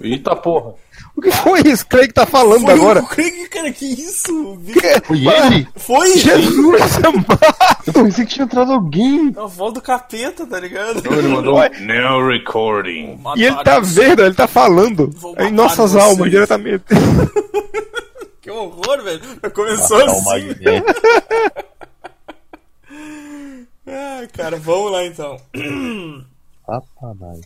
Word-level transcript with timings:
Eita 0.00 0.34
porra. 0.36 0.74
O 1.16 1.20
que 1.22 1.30
foi 1.30 1.60
isso? 1.66 1.86
Craig 1.86 2.12
tá 2.12 2.26
falando 2.26 2.62
Foi 2.64 2.74
agora. 2.74 3.00
o 3.00 3.06
Craig, 3.06 3.48
cara, 3.48 3.72
que 3.72 3.86
isso? 3.86 4.58
Foi 5.04 5.26
ele? 5.26 5.68
Foi? 5.76 6.18
Jesus 6.18 6.96
amado! 7.04 7.38
Eu 7.86 7.92
pensei 7.92 8.26
que 8.26 8.34
tinha 8.34 8.44
entrado 8.44 8.72
alguém. 8.72 9.32
É 9.34 9.40
a 9.40 9.46
voz 9.46 9.72
do 9.72 9.80
capeta, 9.80 10.46
tá 10.46 10.60
ligado? 10.60 10.98
Ele 11.10 11.28
mandou 11.28 11.56
um 11.58 11.86
Now 11.86 12.28
recording. 12.28 13.18
E 13.36 13.44
ele 13.44 13.64
tá 13.64 13.80
vendo, 13.80 14.22
ele 14.22 14.34
tá 14.34 14.46
falando 14.46 15.10
em 15.38 15.50
nossas 15.50 15.92
vocês. 15.92 16.04
almas 16.04 16.30
diretamente. 16.30 16.84
Que 18.42 18.50
horror, 18.52 19.02
velho. 19.02 19.20
Começou 19.52 19.98
o 19.98 20.04
assim. 20.04 20.54
Ah, 23.88 24.26
cara, 24.32 24.56
vamos 24.56 24.92
lá 24.92 25.04
então. 25.04 25.40
Satanás. 26.64 27.40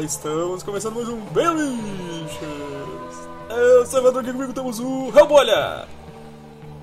Estamos 0.00 0.62
começando 0.62 0.94
mais 0.94 1.08
um 1.08 1.20
Belliches! 1.26 2.38
Eu 3.50 3.84
sou 3.84 3.98
o 3.98 4.02
Evandro, 4.02 4.20
aqui 4.20 4.32
comigo 4.32 4.52
temos 4.52 4.80
o 4.80 5.10
Rambolha! 5.10 5.86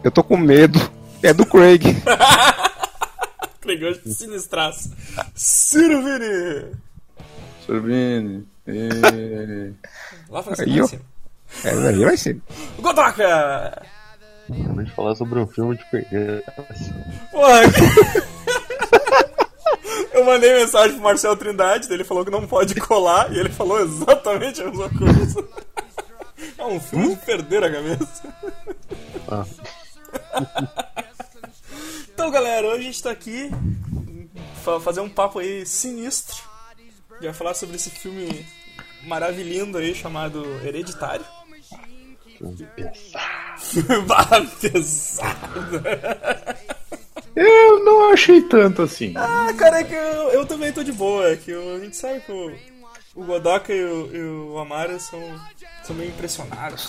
Eu 0.04 0.12
tô 0.12 0.24
com 0.24 0.38
medo. 0.38 0.80
É 1.24 1.34
do 1.34 1.44
Craig. 1.44 1.82
Craig 3.62 3.84
hoje 3.84 4.02
sinistraço. 4.14 4.92
Ciro 5.34 6.04
Vini! 6.04 6.72
Sorvini. 7.66 8.48
E... 8.68 9.73
Lá 10.30 10.44
pra 10.44 10.64
Aí. 10.64 10.80
É, 11.64 11.88
aí 11.88 12.06
vai 12.06 12.16
ser. 12.16 12.40
Godoka! 12.78 13.82
Acabei 14.50 14.86
de 14.86 14.92
falar 14.92 15.16
sobre 15.16 15.40
um 15.40 15.48
filme 15.48 15.76
de 15.76 15.86
perder. 15.90 16.44
Porra! 17.32 17.62
Eu 20.11 20.25
mandei 20.25 20.53
mensagem 20.53 20.94
pro 20.94 21.03
Marcel 21.03 21.36
Trindade, 21.36 21.92
ele 21.92 22.03
falou 22.03 22.25
que 22.25 22.31
não 22.31 22.47
pode 22.47 22.75
colar, 22.75 23.31
e 23.33 23.39
ele 23.39 23.50
falou 23.50 23.80
exatamente 23.80 24.61
a 24.61 24.66
mesma 24.66 24.89
coisa. 24.89 25.47
É 26.58 26.66
um 26.66 26.80
filme 26.80 27.16
de 27.16 27.25
perder 27.25 27.64
a 27.64 27.72
cabeça. 27.72 28.33
Ah. 29.27 29.45
Então, 32.14 32.31
galera, 32.31 32.67
hoje 32.67 32.80
a 32.80 32.83
gente 32.83 33.03
tá 33.03 33.11
aqui 33.11 33.50
fa 34.64 34.80
fazer 34.80 35.00
um 35.00 35.09
papo 35.09 35.39
aí 35.39 35.66
sinistro. 35.66 36.36
A 37.11 37.23
vai 37.23 37.33
falar 37.33 37.53
sobre 37.53 37.75
esse 37.75 37.89
filme 37.89 38.45
maravilhoso 39.03 39.77
aí 39.77 39.95
chamado 39.95 40.45
Hereditário. 40.64 41.25
Bah, 44.08 44.25
pesado. 44.61 45.81
Eu 47.42 47.84
não 47.86 48.12
achei 48.12 48.42
tanto 48.42 48.82
assim. 48.82 49.14
Ah, 49.16 49.54
cara, 49.58 49.80
é 49.80 49.83
que 49.83 49.94
eu, 49.94 50.30
eu 50.32 50.45
também 50.45 50.72
tô 50.73 50.83
de 50.83 50.92
boa. 50.92 51.30
É 51.30 51.36
que 51.36 51.52
eu- 51.52 51.76
a 51.76 51.80
gente 51.80 51.95
sabe 51.95 52.20
que 52.22 52.32
o, 52.32 52.52
o 53.16 53.23
Godoka 53.23 53.73
e 53.73 53.83
o, 53.83 54.10
e 54.16 54.22
o 54.52 54.58
Amara 54.60 55.00
são, 55.00 55.22
são 55.83 55.95
meio 55.95 56.10
impressionados. 56.10 56.86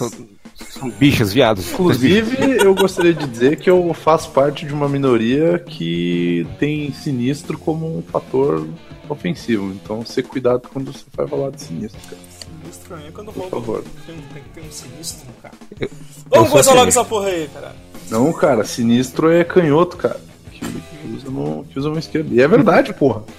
São 0.69 0.91
bichos, 0.91 1.33
viados. 1.33 1.71
Inclusive, 1.73 2.59
eu 2.65 2.75
gostaria 2.75 3.15
de 3.15 3.27
dizer 3.27 3.57
que 3.59 3.71
eu 3.71 3.95
faço 3.95 4.31
parte 4.31 4.67
de 4.67 4.73
uma 4.75 4.89
minoria 4.89 5.59
que 5.59 6.47
tem 6.59 6.93
sinistro 6.93 7.57
como 7.57 7.99
um 7.99 8.03
fator 8.03 8.67
ofensivo. 9.09 9.67
Então, 9.73 10.05
ser 10.05 10.25
cuidado 10.25 10.69
quando 10.73 10.93
você 10.93 11.05
vai 11.17 11.27
falar 11.29 11.51
de 11.51 11.63
sinistro, 11.63 12.01
cara. 12.09 12.23
Sinistro 12.63 12.97
é 12.97 13.11
quando 13.13 13.33
Por 13.33 13.41
rouba. 13.43 13.57
favor. 13.61 13.85
Tem, 14.07 14.17
tem, 14.35 14.43
tem 14.55 14.65
um 14.69 14.73
sinistro 14.73 15.27
no 15.29 15.33
carro. 15.35 15.55
Eu 15.81 15.89
Vamos 16.29 16.51
começar 16.51 16.75
logo 16.75 16.89
essa 16.89 17.05
porra 17.05 17.29
aí, 17.29 17.49
cara. 17.55 17.75
Não, 18.11 18.33
cara, 18.33 18.65
sinistro 18.65 19.31
é 19.31 19.45
canhoto, 19.45 19.97
cara. 19.97 20.21
Que, 20.61 20.67
que 20.67 21.09
usa 21.17 21.31
no, 21.31 21.65
que 21.65 21.79
usa 21.79 21.89
no 21.89 21.99
esquerdo. 21.99 22.33
E 22.33 22.41
é 22.41 22.47
verdade, 22.49 22.93
porra. 22.95 23.23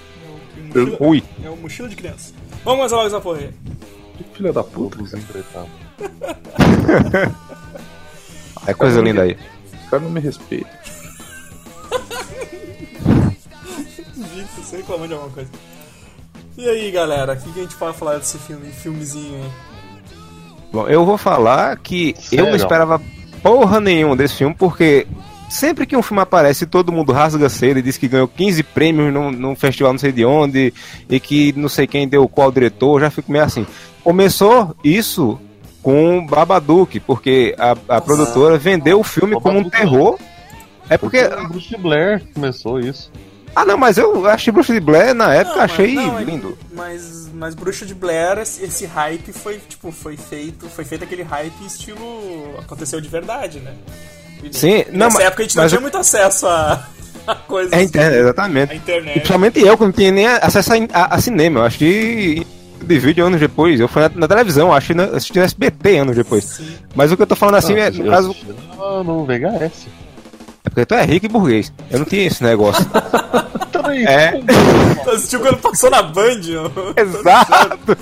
É 0.73 0.79
o 0.79 0.85
mochila, 0.85 0.97
Ui. 1.01 1.23
é 1.43 1.49
o 1.49 1.57
mochila 1.57 1.89
de 1.89 1.95
criança. 1.97 2.33
Vamos 2.63 2.77
começar 2.79 2.95
logo 2.95 3.07
essa 3.07 3.19
porra 3.19 3.39
aí. 3.39 3.49
Que 4.17 4.23
filha 4.37 4.53
da 4.53 4.63
puta. 4.63 4.95
Todos 4.97 5.11
Cara. 5.11 5.23
enfrentados. 5.23 5.69
É 8.67 8.73
coisa 8.73 9.01
linda 9.01 9.23
aí. 9.23 9.37
Os 9.83 9.89
caras 9.89 10.03
não 10.05 10.11
me 10.11 10.19
respeitam. 10.21 10.71
Gente, 14.33 14.49
você 14.57 14.77
reclamando 14.77 15.07
de 15.09 15.13
alguma 15.15 15.33
coisa. 15.33 15.49
E 16.57 16.69
aí, 16.69 16.91
galera, 16.91 17.33
o 17.33 17.37
que, 17.37 17.51
que 17.51 17.59
a 17.59 17.63
gente 17.63 17.75
pode 17.75 17.97
falar 17.97 18.17
desse 18.17 18.37
filme, 18.37 18.71
filmezinho 18.71 19.43
aí? 19.43 19.49
Bom, 20.71 20.87
eu 20.87 21.03
vou 21.05 21.17
falar 21.17 21.77
que 21.77 22.09
eu 22.15 22.21
Sério? 22.21 22.45
não 22.45 22.55
esperava 22.55 23.01
porra 23.41 23.79
nenhuma 23.79 24.15
desse 24.15 24.35
filme, 24.35 24.55
porque 24.55 25.07
sempre 25.51 25.85
que 25.85 25.95
um 25.97 26.01
filme 26.01 26.21
aparece, 26.21 26.65
todo 26.65 26.91
mundo 26.91 27.11
rasga 27.11 27.49
cedo 27.49 27.77
e 27.79 27.81
diz 27.81 27.97
que 27.97 28.07
ganhou 28.07 28.27
15 28.27 28.63
prêmios 28.63 29.13
num, 29.13 29.31
num 29.31 29.55
festival 29.55 29.91
não 29.93 29.99
sei 29.99 30.11
de 30.11 30.23
onde, 30.25 30.73
e 31.09 31.19
que 31.19 31.53
não 31.57 31.67
sei 31.69 31.85
quem 31.85 32.07
deu 32.07 32.27
qual 32.27 32.51
diretor, 32.51 32.95
eu 32.95 33.01
já 33.01 33.09
fico 33.11 33.31
meio 33.31 33.43
assim. 33.43 33.67
Começou 34.03 34.75
isso 34.83 35.39
com 35.83 36.25
Babadook, 36.25 36.99
porque 37.01 37.53
a, 37.57 37.75
a 37.97 38.01
produtora 38.01 38.57
vendeu 38.57 38.99
o 38.99 39.03
filme 39.03 39.39
como 39.39 39.59
um 39.59 39.69
terror. 39.69 40.17
É 40.89 40.97
porque. 40.97 41.23
Porque 41.23 41.43
o 41.43 41.49
Bruce 41.49 41.77
Blair 41.77 42.23
começou 42.33 42.79
isso. 42.79 43.11
Ah, 43.53 43.65
não, 43.65 43.77
mas 43.77 43.97
eu 43.97 44.25
achei 44.27 44.51
Bruxa 44.51 44.73
de 44.73 44.79
Blair 44.79 45.13
na 45.13 45.33
época, 45.33 45.55
Não, 45.55 45.61
mas- 45.63 45.71
achei 45.71 45.93
não, 45.93 46.19
é- 46.19 46.23
lindo. 46.23 46.57
Mas, 46.71 47.29
mas 47.33 47.53
Bruxa 47.53 47.85
de 47.85 47.93
Blair, 47.93 48.37
esse, 48.39 48.63
esse 48.63 48.85
hype 48.85 49.33
foi, 49.33 49.59
tipo, 49.67 49.91
foi 49.91 50.15
feito, 50.15 50.69
foi 50.69 50.85
feito 50.85 51.03
aquele 51.03 51.23
hype 51.23 51.65
estilo 51.65 52.01
aconteceu 52.59 53.01
de 53.01 53.09
verdade, 53.09 53.59
né? 53.59 53.73
E 54.43 54.55
Sim, 54.57 54.83
não, 54.91 55.05
nessa 55.07 55.17
mas- 55.17 55.27
época 55.27 55.43
a 55.43 55.45
gente 55.45 55.55
não 55.57 55.67
tinha 55.67 55.77
eu- 55.77 55.81
muito 55.81 55.97
acesso 55.97 56.47
a, 56.47 56.85
a 57.27 57.35
coisas. 57.35 57.71
É, 57.73 57.81
internet, 57.83 58.19
exatamente. 58.19 58.71
A 58.71 58.75
internet. 58.75 59.09
E 59.09 59.13
principalmente 59.19 59.59
eu, 59.59 59.77
que 59.77 59.83
não 59.83 59.91
tinha 59.91 60.11
nem 60.11 60.27
acesso 60.27 60.73
a, 60.73 60.77
a- 60.93 61.15
a 61.15 61.21
cinema. 61.21 61.59
Eu 61.59 61.63
assisti 61.65 62.45
de 62.83 62.99
vídeo 62.99 63.25
anos 63.25 63.39
depois. 63.39 63.79
Eu 63.79 63.87
fui 63.87 64.01
na, 64.01 64.09
na 64.15 64.27
televisão, 64.27 64.73
acho 64.73 64.93
que 64.93 65.01
assisti 65.01 65.37
no 65.37 65.43
SBT 65.45 65.97
anos 65.97 66.15
depois. 66.15 66.43
Sim. 66.43 66.75
Mas 66.95 67.11
o 67.11 67.15
que 67.17 67.21
eu 67.23 67.27
tô 67.27 67.35
falando 67.35 67.55
assim 67.55 67.75
é, 67.75 67.89
no 67.91 68.05
eu 68.05 68.11
caso, 68.11 68.35
no, 68.77 69.03
no 69.03 69.25
VHS. 69.25 69.87
é 70.65 70.69
porque 70.69 70.85
tu 70.85 70.95
é 70.95 71.03
rico 71.05 71.25
e 71.27 71.29
burguês. 71.29 71.71
Eu 71.91 71.99
não 71.99 72.05
tinha 72.05 72.25
esse 72.25 72.43
negócio. 72.43 72.85
Também. 73.91 74.05
É. 74.05 74.39
Tu 75.03 75.09
assistiu 75.09 75.39
quando 75.39 75.57
passou 75.57 75.89
na 75.89 76.01
Band, 76.01 76.41
ó. 76.57 76.93
Exato! 76.99 77.97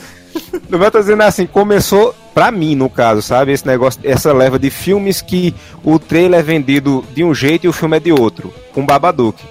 Não 0.70 0.80
vai 0.80 0.92
tô 0.92 1.00
dizendo 1.00 1.24
assim, 1.24 1.46
começou 1.46 2.14
pra 2.34 2.52
mim, 2.52 2.76
no 2.76 2.90
caso, 2.90 3.22
sabe? 3.22 3.52
Esse 3.52 3.66
negócio, 3.66 4.00
essa 4.04 4.32
leva 4.32 4.60
de 4.60 4.70
filmes 4.70 5.22
que 5.22 5.54
o 5.84 5.98
trailer 5.98 6.40
é 6.40 6.44
vendido 6.44 7.04
de 7.14 7.24
um 7.24 7.34
jeito 7.34 7.66
e 7.66 7.70
o 7.70 7.74
filme 7.74 7.98
é 7.98 8.00
de 8.00 8.12
outro, 8.12 8.54
com 8.74 8.86
Babadook. 8.86 9.44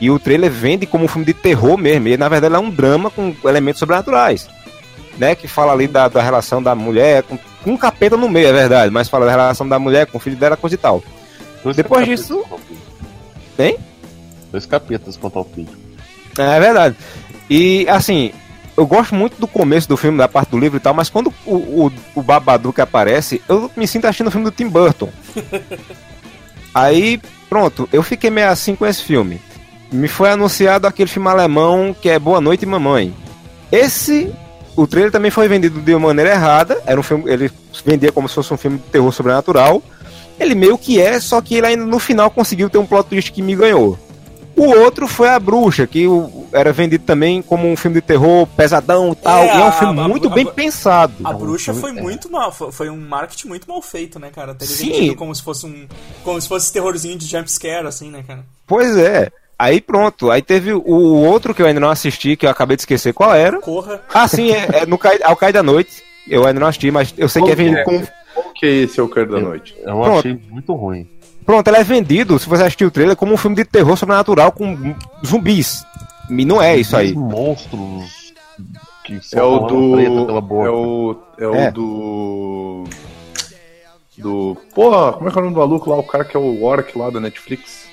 E 0.00 0.10
o 0.10 0.18
trailer 0.18 0.50
vende 0.50 0.84
como 0.84 1.04
um 1.04 1.08
filme 1.08 1.24
de 1.24 1.32
terror 1.32 1.78
mesmo, 1.78 2.08
e 2.08 2.16
na 2.16 2.28
verdade 2.28 2.54
é 2.54 2.58
um 2.58 2.70
drama 2.70 3.10
com 3.10 3.34
elementos 3.44 3.78
sobrenaturais. 3.78 4.48
Né, 5.18 5.34
que 5.34 5.48
fala 5.48 5.72
ali 5.72 5.88
da, 5.88 6.08
da 6.08 6.20
relação 6.20 6.62
da 6.62 6.74
mulher, 6.74 7.22
com, 7.22 7.38
com 7.64 7.70
um 7.70 7.76
capeta 7.78 8.18
no 8.18 8.28
meio, 8.28 8.48
é 8.48 8.52
verdade, 8.52 8.92
mas 8.92 9.08
fala 9.08 9.24
da 9.24 9.30
relação 9.30 9.66
da 9.66 9.78
mulher 9.78 10.06
com 10.06 10.18
o 10.18 10.20
filho 10.20 10.36
dela, 10.36 10.58
coisa 10.58 10.74
e 10.74 10.78
tal. 10.78 11.02
Dois 11.64 11.74
Depois 11.74 12.06
disso-. 12.06 12.44
Tem? 13.56 13.78
Dois 14.52 14.66
capetas 14.66 15.16
contra 15.16 15.40
o 15.40 15.44
filho. 15.44 15.85
É 16.38 16.60
verdade. 16.60 16.96
E 17.48 17.86
assim, 17.88 18.32
eu 18.76 18.86
gosto 18.86 19.14
muito 19.14 19.40
do 19.40 19.46
começo 19.46 19.88
do 19.88 19.96
filme, 19.96 20.18
da 20.18 20.28
parte 20.28 20.50
do 20.50 20.58
livro 20.58 20.76
e 20.76 20.80
tal, 20.80 20.92
mas 20.92 21.08
quando 21.08 21.32
o, 21.46 21.54
o, 21.54 21.92
o 22.14 22.22
Babadook 22.22 22.80
aparece, 22.80 23.40
eu 23.48 23.70
me 23.76 23.86
sinto 23.86 24.04
assistindo 24.04 24.26
o 24.26 24.30
filme 24.30 24.44
do 24.44 24.50
Tim 24.50 24.68
Burton. 24.68 25.08
Aí, 26.74 27.18
pronto, 27.48 27.88
eu 27.90 28.02
fiquei 28.02 28.28
meio 28.28 28.50
assim 28.50 28.76
com 28.76 28.86
esse 28.86 29.02
filme. 29.02 29.40
Me 29.90 30.08
foi 30.08 30.30
anunciado 30.30 30.86
aquele 30.86 31.08
filme 31.08 31.28
alemão 31.28 31.96
que 31.98 32.10
é 32.10 32.18
Boa 32.18 32.40
Noite 32.40 32.66
Mamãe. 32.66 33.14
Esse, 33.72 34.30
o 34.76 34.86
trailer 34.86 35.10
também 35.10 35.30
foi 35.30 35.48
vendido 35.48 35.80
de 35.80 35.94
uma 35.94 36.08
maneira 36.08 36.32
errada. 36.32 36.82
Era 36.84 37.00
um 37.00 37.02
filme, 37.02 37.24
ele 37.30 37.50
vendia 37.84 38.12
como 38.12 38.28
se 38.28 38.34
fosse 38.34 38.52
um 38.52 38.58
filme 38.58 38.76
de 38.78 38.84
terror 38.84 39.10
sobrenatural. 39.10 39.82
Ele 40.38 40.54
meio 40.54 40.76
que 40.76 41.00
é, 41.00 41.18
só 41.18 41.40
que 41.40 41.54
ele 41.54 41.66
ainda 41.66 41.86
no 41.86 41.98
final 41.98 42.30
conseguiu 42.30 42.68
ter 42.68 42.76
um 42.76 42.84
plot 42.84 43.08
twist 43.08 43.32
que 43.32 43.40
me 43.40 43.56
ganhou. 43.56 43.98
O 44.56 44.64
outro 44.80 45.06
foi 45.06 45.28
A 45.28 45.38
Bruxa, 45.38 45.86
que 45.86 46.06
era 46.50 46.72
vendido 46.72 47.04
também 47.04 47.42
como 47.42 47.70
um 47.70 47.76
filme 47.76 47.96
de 47.96 48.00
terror 48.00 48.46
pesadão 48.56 49.12
e 49.12 49.16
tal. 49.16 49.38
É, 49.42 49.46
e 49.46 49.50
é 49.50 49.64
um 49.64 49.66
a- 49.68 49.72
filme 49.72 50.00
a- 50.00 50.08
muito 50.08 50.28
a- 50.28 50.34
bem 50.34 50.46
pensado. 50.46 51.12
A 51.22 51.30
É 51.30 51.34
um 51.34 51.38
bruxa 51.38 51.74
filme- 51.74 51.80
foi 51.90 51.98
é. 51.98 52.02
muito 52.02 52.32
mal, 52.32 52.50
foi, 52.50 52.88
um 52.88 52.96
marketing 52.96 53.48
muito 53.48 53.68
mal 53.68 53.82
feito, 53.82 54.18
né, 54.18 54.30
cara? 54.34 54.54
Ter 54.54 54.64
Sim. 54.64 54.90
vendido 54.92 55.16
como 55.16 55.34
se 55.34 55.42
fosse 55.42 55.66
um. 55.66 55.86
Como 56.24 56.40
se 56.40 56.48
fosse 56.48 56.72
terrorzinho 56.72 57.18
de 57.18 57.26
jumpscare, 57.26 57.86
assim, 57.86 58.10
né, 58.10 58.24
cara? 58.26 58.44
Pois 58.66 58.96
é. 58.96 59.30
Aí 59.58 59.80
pronto. 59.80 60.30
Aí 60.30 60.40
teve 60.42 60.72
o 60.72 60.82
outro 60.84 61.54
que 61.54 61.60
eu 61.62 61.66
ainda 61.66 61.80
não 61.80 61.90
assisti, 61.90 62.34
que 62.36 62.46
eu 62.46 62.50
acabei 62.50 62.76
de 62.76 62.82
esquecer 62.82 63.12
qual 63.12 63.34
era. 63.34 63.60
Corra. 63.60 64.00
Ah, 64.12 64.26
sim, 64.26 64.52
é, 64.52 64.82
é 64.82 64.86
no 64.86 64.96
Cai, 64.98 65.18
ao 65.22 65.36
Cai 65.36 65.52
da 65.52 65.62
Noite. 65.62 66.02
Eu 66.28 66.46
ainda 66.46 66.58
não 66.60 66.66
assisti, 66.66 66.90
mas 66.90 67.14
eu 67.16 67.28
sei 67.28 67.42
que 67.42 67.50
é 67.50 67.54
vendido 67.54 67.84
com. 67.84 68.02
Qual 68.34 68.52
que 68.54 68.66
é 68.66 68.70
esse, 68.82 68.98
Eu 68.98 69.08
Quero 69.08 69.30
da 69.32 69.40
Noite? 69.40 69.74
Eu 69.78 69.84
Pronto. 70.00 70.18
achei 70.18 70.38
muito 70.50 70.74
ruim. 70.74 71.08
Pronto, 71.46 71.68
ele 71.68 71.76
é 71.76 71.84
vendido, 71.84 72.38
se 72.38 72.48
você 72.48 72.64
assistir 72.64 72.84
o 72.84 72.90
trailer, 72.90 73.14
como 73.16 73.32
um 73.32 73.36
filme 73.36 73.54
de 73.56 73.64
terror 73.64 73.96
sobrenatural 73.96 74.50
com 74.52 74.94
zumbis. 75.24 75.84
E 76.28 76.44
não 76.44 76.60
é 76.60 76.76
isso 76.76 76.96
aí. 76.96 77.10
Os 77.10 77.14
monstros 77.16 78.32
que 79.04 79.20
É 79.32 79.42
o 79.42 79.60
do. 79.60 79.96
pela 80.26 80.40
boca. 80.40 80.66
É 80.66 80.70
o. 80.70 81.16
É 81.38 81.46
o 81.46 81.54
É. 81.54 81.70
do. 81.70 82.84
Do. 84.18 84.56
Porra, 84.74 85.12
como 85.12 85.28
é 85.28 85.32
que 85.32 85.38
é 85.38 85.40
o 85.40 85.44
nome 85.44 85.54
do 85.54 85.60
maluco 85.60 85.90
lá? 85.90 85.96
O 85.98 86.02
cara 86.02 86.24
que 86.24 86.36
é 86.36 86.40
o 86.40 86.62
Orc 86.64 86.96
lá 86.98 87.10
da 87.10 87.20
Netflix? 87.20 87.86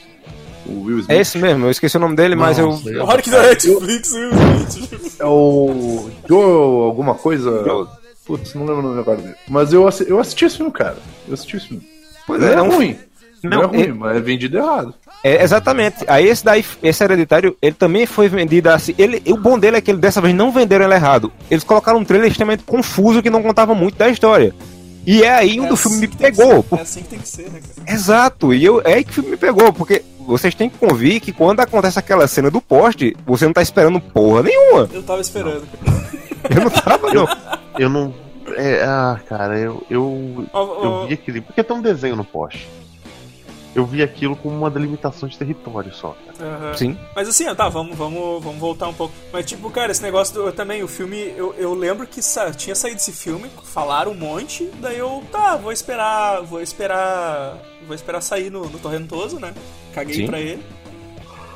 O 0.66 0.84
Will 0.86 1.00
Smith. 1.00 1.12
É 1.12 1.20
esse 1.22 1.38
mesmo, 1.38 1.66
eu 1.66 1.72
esqueci 1.72 1.98
o 1.98 2.00
nome 2.00 2.16
dele, 2.16 2.36
mas 2.36 2.58
eu. 2.58 2.68
Nossa, 2.68 2.90
eu- 2.90 3.04
Hora 3.06 3.22
que 3.22 3.30
da 3.30 3.42
Netflix, 3.44 4.12
viu, 4.14 4.30
gente? 4.32 5.12
É 5.20 5.26
o. 5.26 6.10
Joe 6.28 6.86
alguma 6.86 7.14
coisa. 7.16 7.64
Joe. 7.66 7.88
Putz, 8.26 8.54
não 8.56 8.62
lembro 8.66 8.80
o 8.80 8.82
nome 8.88 9.00
agora 9.02 9.18
dele. 9.18 9.36
Mas 9.50 9.74
eu, 9.74 9.88
eu 10.08 10.20
assisti 10.20 10.46
esse 10.46 10.56
filme, 10.56 10.72
cara. 10.72 10.96
Eu 11.28 11.34
assisti 11.34 11.58
esse 11.58 11.68
filme. 11.68 11.84
Pois 12.26 12.42
é, 12.42 12.52
é, 12.52 12.54
é 12.54 12.62
um- 12.62 12.70
ruim. 12.74 12.98
Não, 13.44 13.58
Não, 13.58 13.64
é 13.64 13.66
ruim, 13.68 13.82
é- 13.84 13.94
mas 13.94 14.18
é 14.18 14.20
vendido 14.22 14.58
errado. 14.58 14.94
É, 15.24 15.44
exatamente. 15.44 15.98
Aí 16.08 16.28
esse 16.28 16.44
daí, 16.44 16.64
esse 16.82 17.04
hereditário, 17.04 17.56
ele 17.62 17.76
também 17.76 18.06
foi 18.06 18.28
vendido 18.30 18.70
assim. 18.70 18.94
Ele, 18.98 19.22
o 19.32 19.38
bom 19.38 19.58
dele 19.60 19.78
é 19.78 19.82
que 19.82 19.92
ele 19.92 19.98
dessa 20.00 20.22
vez 20.22 20.34
não 20.36 20.52
venderam 20.52 20.86
ele 20.86 20.94
errado. 20.94 21.32
Eles 21.52 21.64
colocaram 21.64 22.00
um 22.00 22.06
trailer 22.06 22.30
extremamente 22.30 22.64
confuso 22.64 23.22
que 23.22 23.30
não 23.30 23.44
contava 23.44 23.74
muito 23.76 23.98
da 23.98 24.10
história. 24.10 24.54
E 25.06 25.22
é 25.24 25.30
aí 25.34 25.60
onde 25.60 25.74
o 25.74 25.76
filme 25.76 25.98
me 25.98 26.06
assim 26.06 26.18
pegou. 26.18 26.64
por- 26.64 26.80
É 26.80 26.82
assim 26.82 27.02
que 27.04 27.10
tem 27.10 27.20
que 27.20 27.28
ser, 27.28 27.50
né, 27.52 27.60
cara? 27.60 27.94
Exato, 27.94 28.54
e 28.54 28.64
eu, 28.64 28.82
é 28.86 28.94
aí 28.94 29.04
que 29.04 29.12
o 29.12 29.14
filme 29.14 29.32
me 29.32 29.38
pegou, 29.38 29.74
porque 29.74 30.02
vocês 30.26 30.56
têm 30.56 30.70
que 30.70 30.78
convir 30.78 31.20
que 31.20 31.34
quando 31.34 31.60
acontece 31.60 32.00
aquela 32.00 32.26
cena 32.28 32.50
do 32.50 32.62
poste, 32.62 33.14
você 33.26 33.46
não 33.46 33.52
tá 33.52 33.62
esperando 33.62 34.00
porra 34.00 34.44
nenhuma. 34.44 34.90
Eu 34.94 35.04
tava 35.04 35.20
esperando. 35.20 35.64
Eu 36.50 36.62
não 36.64 36.70
tava, 36.70 37.14
não. 37.14 37.28
Eu 37.78 37.90
não. 37.90 38.14
É, 38.56 38.84
ah, 38.84 39.20
cara, 39.28 39.58
eu. 39.58 39.84
Eu, 39.90 40.46
Ó, 40.54 40.62
ó, 40.64 40.84
eu 41.02 41.08
vi 41.08 41.14
aquele. 41.16 41.42
Porque 41.42 41.64
tem 41.64 41.76
um 41.76 41.82
desenho 41.82 42.16
no 42.16 42.24
poste. 42.26 42.68
Eu 43.76 43.86
vi 43.86 44.04
aquilo 44.04 44.36
como 44.36 44.56
uma 44.56 44.70
delimitação 44.70 45.28
de 45.28 45.38
território 45.38 45.92
só. 45.94 46.16
aham. 46.40 46.78
Sim. 46.78 46.98
Mas 47.16 47.28
assim, 47.28 47.48
ó, 47.48 47.56
tá, 47.56 47.70
vamos, 47.70 47.98
vamos, 47.98 48.44
vamos 48.44 48.60
voltar 48.60 48.88
um 48.88 48.94
pouco. 48.94 49.14
Mas 49.32 49.46
tipo, 49.46 49.70
cara, 49.72 49.92
esse 49.92 50.02
negócio 50.04 50.34
do, 50.34 50.42
eu 50.48 50.54
também, 50.54 50.84
o 50.84 50.88
filme, 50.88 51.34
eu, 51.36 51.56
eu 51.58 51.74
lembro 51.74 52.06
que 52.06 52.22
sa- 52.22 52.52
tinha 52.52 52.76
saído 52.76 52.98
esse 52.98 53.12
filme, 53.12 53.50
falaram 53.64 54.12
um 54.12 54.16
monte, 54.16 54.70
daí 54.80 55.00
eu, 55.00 55.24
tá, 55.32 55.56
vou 55.58 55.72
esperar, 55.72 56.42
vou 56.44 56.62
esperar, 56.62 57.58
vou 57.88 57.96
esperar 57.96 58.22
sair 58.22 58.52
no, 58.52 58.70
no 58.70 58.78
Torrentoso, 58.78 59.40
né? 59.40 59.54
Caguei 59.94 60.18
Sim. 60.18 60.26
pra 60.28 60.40
ele. 60.40 60.64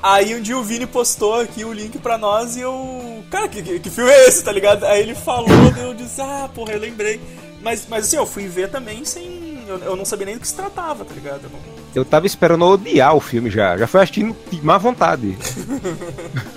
Aí 0.01 0.35
um 0.35 0.41
dia 0.41 0.57
o 0.57 0.63
Vini 0.63 0.85
postou 0.85 1.39
aqui 1.39 1.65
o 1.65 1.73
link 1.73 1.97
pra 1.99 2.17
nós 2.17 2.55
e 2.55 2.61
eu. 2.61 3.23
Cara, 3.29 3.47
que, 3.47 3.61
que, 3.61 3.79
que 3.79 3.89
filme 3.89 4.09
é 4.11 4.27
esse, 4.27 4.43
tá 4.43 4.51
ligado? 4.51 4.85
Aí 4.85 5.01
ele 5.01 5.15
falou, 5.15 5.49
daí 5.75 5.83
eu 5.83 5.93
disse, 5.93 6.21
ah, 6.21 6.49
porra, 6.53 6.73
eu 6.73 6.79
lembrei. 6.79 7.19
Mas, 7.61 7.85
mas 7.89 8.05
assim, 8.05 8.15
eu 8.17 8.25
fui 8.25 8.47
ver 8.47 8.69
também 8.69 9.03
sem. 9.03 9.63
Eu, 9.67 9.79
eu 9.79 9.95
não 9.95 10.05
sabia 10.05 10.27
nem 10.27 10.35
do 10.35 10.41
que 10.41 10.47
se 10.47 10.55
tratava, 10.55 11.03
tá 11.03 11.13
ligado? 11.13 11.41
Eu 11.43 11.49
não- 11.49 11.76
Eu 11.97 12.05
tava 12.05 12.27
esperando 12.27 12.63
odiar 12.63 13.15
o 13.15 13.19
filme 13.19 13.49
já. 13.49 13.75
Já 13.75 13.87
foi 13.87 14.03
assistindo 14.03 14.35
de 14.51 14.63
má 14.63 14.77
vontade. 14.77 15.35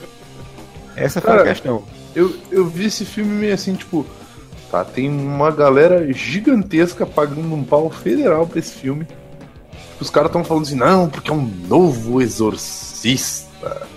Essa 0.95 1.19
foi 1.19 1.33
a 1.33 1.37
Cara, 1.37 1.49
questão. 1.49 1.83
Eu, 2.15 2.37
eu 2.51 2.67
vi 2.67 2.85
esse 2.85 3.07
filme 3.07 3.31
meio 3.33 3.55
assim, 3.55 3.75
tipo. 3.75 4.05
Tá, 4.71 4.85
tem 4.85 5.09
uma 5.09 5.51
galera 5.51 6.13
gigantesca 6.13 7.07
pagando 7.07 7.55
um 7.55 7.65
pau 7.65 7.89
federal 7.89 8.47
pra 8.47 8.59
esse 8.59 8.73
filme. 8.73 9.09
Os 9.99 10.11
caras 10.11 10.31
tão 10.31 10.45
falando 10.45 10.65
assim, 10.65 10.77
não, 10.77 11.09
porque 11.09 11.31
é 11.31 11.35
um 11.35 11.51
novo 11.67 12.21
exorcista. 12.21 13.89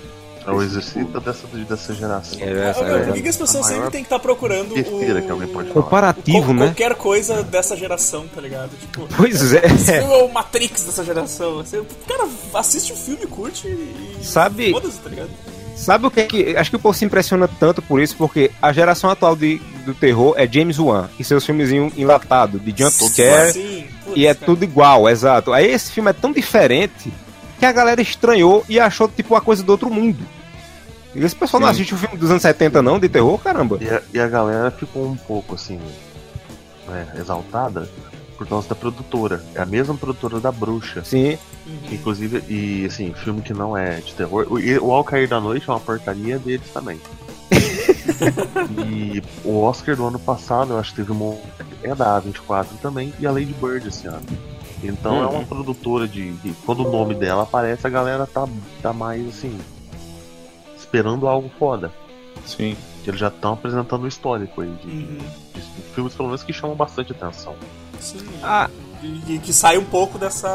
É 0.46 0.52
o 0.52 0.62
exercício 0.62 1.06
dessa, 1.22 1.48
dessa 1.48 1.94
geração. 1.94 2.40
É, 2.40 2.70
essa 2.70 2.80
é 2.82 3.04
por 3.06 3.14
que, 3.14 3.22
que 3.22 3.30
as 3.30 3.36
pessoas 3.38 3.66
sempre 3.66 3.90
têm 3.92 4.02
que 4.02 4.08
estar 4.08 4.20
procurando 4.20 4.74
besteira 4.74 5.20
o... 5.20 5.24
que 5.24 5.32
alguém 5.32 5.48
pode 5.48 5.70
falar. 5.70 5.84
comparativo, 5.84 6.42
qual- 6.46 6.54
né? 6.56 6.66
Qualquer 6.68 6.96
coisa 6.96 7.44
dessa 7.44 7.76
geração, 7.78 8.26
tá 8.34 8.42
ligado? 8.42 8.72
Tipo, 8.80 9.08
Pois 9.16 9.54
é. 9.54 9.66
esse 9.66 9.92
filme 10.00 10.14
é 10.14 10.24
o 10.24 10.32
Matrix 10.32 10.84
dessa 10.84 11.04
geração. 11.04 11.56
Você, 11.58 11.82
cara, 12.08 12.28
assiste 12.56 12.92
o 12.94 12.96
filme, 12.96 13.26
curte 13.26 13.68
e. 13.68 14.18
Sabe- 14.22 14.72
Foda-se, 14.72 15.00
tá 15.00 15.10
ligado? 15.10 15.30
Sabe 15.76 16.06
o 16.06 16.12
que 16.12 16.20
é 16.20 16.26
que. 16.26 16.56
Acho 16.56 16.70
que 16.70 16.76
o 16.76 16.80
povo 16.80 16.96
se 16.98 17.04
impressiona 17.04 17.48
tanto 17.48 17.82
por 17.82 18.00
isso, 18.02 18.16
porque 18.16 18.52
a 18.62 18.72
geração 18.72 19.10
atual 19.10 19.36
de, 19.36 19.60
do 19.86 19.94
terror 19.96 20.36
é 20.38 20.48
James 20.48 20.78
Wan 20.78 21.10
e 21.18 21.24
seus 21.24 21.44
filmezinhos 21.46 21.92
enlatados, 21.98 22.62
de 22.64 22.70
jump 22.78 22.94
scare, 23.10 23.90
e 24.16 24.28
é 24.28 24.34
cara. 24.36 24.46
tudo 24.46 24.64
igual, 24.64 25.10
exato. 25.10 25.52
Aí 25.52 25.72
esse 25.72 25.92
filme 25.92 26.12
é 26.12 26.14
tão 26.14 26.32
diferente 26.32 27.12
que 27.64 27.68
a 27.68 27.72
galera 27.72 28.02
estranhou 28.02 28.66
e 28.68 28.78
achou 28.78 29.08
tipo 29.08 29.34
uma 29.34 29.40
coisa 29.40 29.64
do 29.64 29.72
outro 29.72 29.90
mundo. 29.90 30.20
E 31.16 31.24
esse 31.24 31.34
pessoal 31.34 31.62
não 31.62 31.68
Sim. 31.70 31.76
assiste 31.76 31.94
o 31.94 31.98
filme 31.98 32.18
dos 32.18 32.30
anos 32.30 32.42
70, 32.42 32.82
não, 32.82 33.00
de 33.00 33.08
terror, 33.08 33.40
caramba. 33.40 33.78
E 33.80 33.90
a, 33.90 34.02
e 34.16 34.20
a 34.20 34.28
galera 34.28 34.70
ficou 34.70 35.08
um 35.08 35.16
pouco 35.16 35.56
assim, 35.56 35.80
né, 36.90 37.08
exaltada 37.18 37.90
por 38.38 38.46
causa 38.46 38.68
da 38.68 38.76
produtora. 38.76 39.42
É 39.56 39.62
a 39.62 39.66
mesma 39.66 39.96
produtora 39.96 40.42
da 40.42 40.52
Bruxa. 40.52 41.06
Sim. 41.06 41.38
Inclusive, 41.90 42.44
e 42.50 42.86
assim, 42.86 43.14
filme 43.14 43.42
que 43.42 43.54
não 43.54 43.78
é 43.78 44.02
de 44.02 44.14
terror. 44.14 44.46
O, 44.50 44.86
o 44.86 44.92
Ao 44.92 45.04
Cair 45.06 45.30
da 45.30 45.40
Noite 45.40 45.70
é 45.70 45.72
uma 45.72 45.80
porcaria 45.80 46.38
deles 46.38 46.68
também. 46.74 47.00
e 48.86 49.24
o 49.46 49.62
Oscar 49.62 49.96
do 49.96 50.06
ano 50.06 50.20
passado, 50.20 50.74
eu 50.74 50.80
acho 50.80 50.90
que 50.90 50.98
teve 50.98 51.14
uma. 51.14 51.38
É 51.82 51.96
da 51.96 52.22
A24 52.22 52.66
também, 52.82 53.14
e 53.22 53.26
a 53.26 53.32
Lady 53.32 53.54
Bird 53.54 53.88
esse 53.88 54.06
ano. 54.06 54.53
Então 54.84 55.24
é 55.24 55.28
uma 55.28 55.46
produtora 55.46 56.08
de, 56.08 56.34
de- 56.34 56.54
Quando 56.66 56.86
o 56.86 56.92
nome 56.92 57.16
dela 57.16 57.44
aparece, 57.44 57.86
a 57.88 57.90
galera 57.90 58.26
tá, 58.28 58.48
tá 58.82 58.92
mais 58.94 59.28
assim. 59.28 59.58
Esperando 60.78 61.28
algo 61.28 61.50
foda. 61.58 61.92
Sim. 62.46 62.76
Que 63.04 63.10
eles 63.10 63.20
já 63.20 63.28
estão 63.30 63.54
apresentando 63.54 64.04
o 64.04 64.08
histórico 64.08 64.62
aí 64.62 64.72
de, 64.76 64.88
Uhum. 64.88 65.18
de- 65.54 65.62
de 65.62 65.82
filmes, 65.94 66.14
pelo 66.14 66.28
menos, 66.30 66.44
que 66.44 66.54
chamam 66.54 66.76
bastante 66.76 67.12
atenção. 67.12 67.56
Sim. 68.00 68.20
Ah. 68.42 68.70
E, 69.28 69.38
que 69.40 69.52
sai 69.52 69.78
um 69.78 69.84
pouco 69.86 70.18
dessa. 70.18 70.50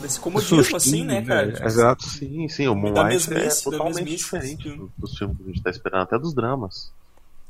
desse 0.00 0.18
comodismo, 0.20 0.62
Sustinho, 0.64 0.76
assim, 0.76 1.04
né, 1.04 1.20
né? 1.20 1.26
cara? 1.26 1.66
Exato. 1.66 2.04
Sim, 2.08 2.48
sim, 2.48 2.66
o 2.68 2.74
Moonlight 2.74 3.32
é 3.34 3.48
totalmente 3.62 4.16
diferente 4.16 4.68
do- 4.70 4.90
dos 4.96 5.16
filmes 5.18 5.36
que 5.36 5.42
a 5.42 5.46
gente 5.46 5.62
tá 5.62 5.70
esperando, 5.70 6.02
até 6.02 6.18
dos 6.18 6.32
dramas. 6.32 6.90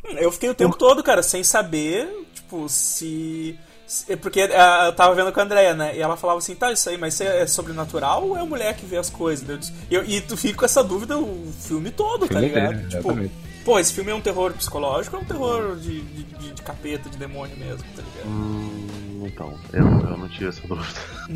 Eu 0.05 0.33
fiquei 0.33 0.49
o 0.49 0.55
tempo 0.55 0.77
todo, 0.77 1.03
cara, 1.03 1.23
sem 1.23 1.45
saber, 1.45 2.09
tipo, 2.35 2.67
se. 2.69 3.59
Se- 3.91 4.17
Porque 4.17 4.41
ah, 4.43 4.85
eu 4.87 4.93
tava 4.93 5.15
vendo 5.15 5.33
com 5.33 5.41
a 5.41 5.43
Andrea, 5.43 5.75
né? 5.75 5.97
E 5.97 6.01
ela 6.01 6.17
falava 6.17 6.39
assim, 6.39 6.55
tá, 6.55 6.71
isso 6.73 6.89
aí, 6.89 6.97
mas 6.97 7.15
isso 7.15 7.23
é 7.25 7.47
sobrenatural 7.47 8.25
ou 8.29 8.37
é 8.37 8.41
a 8.41 8.45
mulher 8.47 8.75
que 8.77 8.87
vê 8.87 8.97
as 8.97 9.11
coisas? 9.11 9.49
Eu 9.49 9.59
disse- 9.59 9.73
E, 9.91 9.95
eu- 9.95 10.05
e 10.05 10.21
tu 10.21 10.37
fica 10.37 10.59
com 10.59 10.65
essa 10.65 10.83
dúvida 10.85 11.19
o 11.19 11.53
filme 11.61 11.91
todo, 11.91 12.21
tá 12.29 12.35
Filme 12.41 12.47
ligado? 12.49 12.73
inteiro, 12.75 12.89
tipo, 12.89 13.31
pô, 13.65 13.79
esse 13.79 13.93
filme 13.93 14.11
é 14.11 14.15
um 14.15 14.21
terror 14.21 14.53
psicológico 14.53 15.17
ou 15.17 15.23
é 15.23 15.25
um 15.25 15.29
terror 15.29 15.77
de, 15.77 16.01
de, 16.03 16.23
de- 16.25 16.53
de 16.53 16.63
capeta, 16.63 17.09
de 17.11 17.17
demônio 17.19 17.57
mesmo, 17.57 17.85
tá 17.97 18.03
ligado? 18.03 18.29
Hum, 18.29 19.27
então, 19.27 19.59
eu, 19.73 19.85
eu 19.85 20.17
não 20.17 20.29
tive 20.29 20.49
essa 20.49 20.61
dúvida. 20.67 20.89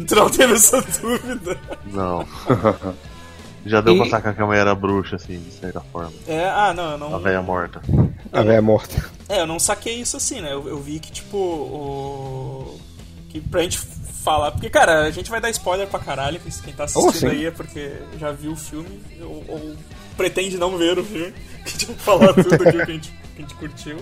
Tu 0.07 0.15
não 0.15 0.31
teve 0.31 0.55
essa 0.55 0.81
dúvida. 1.03 1.61
Não. 1.87 2.27
Já 3.67 3.81
deu 3.81 3.95
E- 3.95 3.99
pra 3.99 4.11
sacar 4.11 4.35
que 4.35 4.43
a 4.43 4.47
mulher 4.47 4.61
era 4.61 4.75
bruxa, 4.75 5.17
assim, 5.17 5.39
de 5.41 5.51
certa 5.53 5.81
forma. 5.81 6.13
É, 6.29 6.45
ah, 6.51 6.73
não, 6.75 6.93
eu 6.93 6.99
não. 6.99 7.15
A 7.15 7.19
velha 7.19 7.41
morta. 7.43 7.81
A 8.33 8.43
velha 8.43 8.61
morta. 8.63 9.03
É, 9.29 9.41
eu 9.41 9.47
não 9.47 9.59
saquei 9.59 9.95
isso 10.01 10.17
assim, 10.17 10.41
né? 10.41 10.53
Eu, 10.53 10.69
eu 10.69 10.79
vi 10.81 10.99
que, 11.01 11.11
tipo, 11.11 11.37
o. 11.39 12.79
Que 13.31 13.41
pra 13.41 13.63
gente 13.63 13.79
falar. 13.79 14.51
Porque, 14.53 14.69
cara, 14.69 15.03
a 15.05 15.11
gente 15.11 15.31
vai 15.31 15.41
dar 15.41 15.49
spoiler 15.51 15.87
pra 15.89 15.99
caralho. 15.99 16.39
que 16.41 16.51
Quem 16.63 16.75
tá 16.75 16.83
Oh, 16.95 17.09
assistindo 17.09 17.31
sim. 17.31 17.37
aí 17.37 17.47
é 17.47 17.51
porque 17.51 17.93
já 18.19 18.31
viu 18.33 18.53
o 18.53 18.57
filme 18.57 19.01
ou, 19.21 19.45
ou 19.49 19.77
pretende 20.17 20.59
não 20.59 20.77
ver 20.77 20.99
o 20.99 21.05
filme. 21.05 21.33
Que 21.65 21.69
a 21.69 21.73
gente 21.73 21.87
vai 21.87 21.97
falar 21.97 22.35
tudo 22.35 22.55
aqui 22.69 22.73
que 22.73 22.83
a 22.83 22.95
gente, 22.95 23.11
que 23.11 23.39
a 23.39 23.41
gente 23.41 23.55
curtiu. 23.55 23.97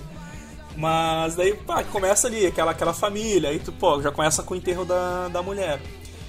Mas 0.76 1.36
daí, 1.36 1.54
pá, 1.54 1.84
começa 1.84 2.26
ali 2.26 2.46
aquela, 2.46 2.72
aquela 2.72 2.92
família. 2.92 3.50
Aí 3.50 3.58
tu, 3.60 3.70
pô, 3.72 4.00
já 4.02 4.10
começa 4.10 4.42
com 4.42 4.54
o 4.54 4.56
enterro 4.56 4.84
da, 4.84 5.28
da 5.28 5.42
mulher. 5.42 5.78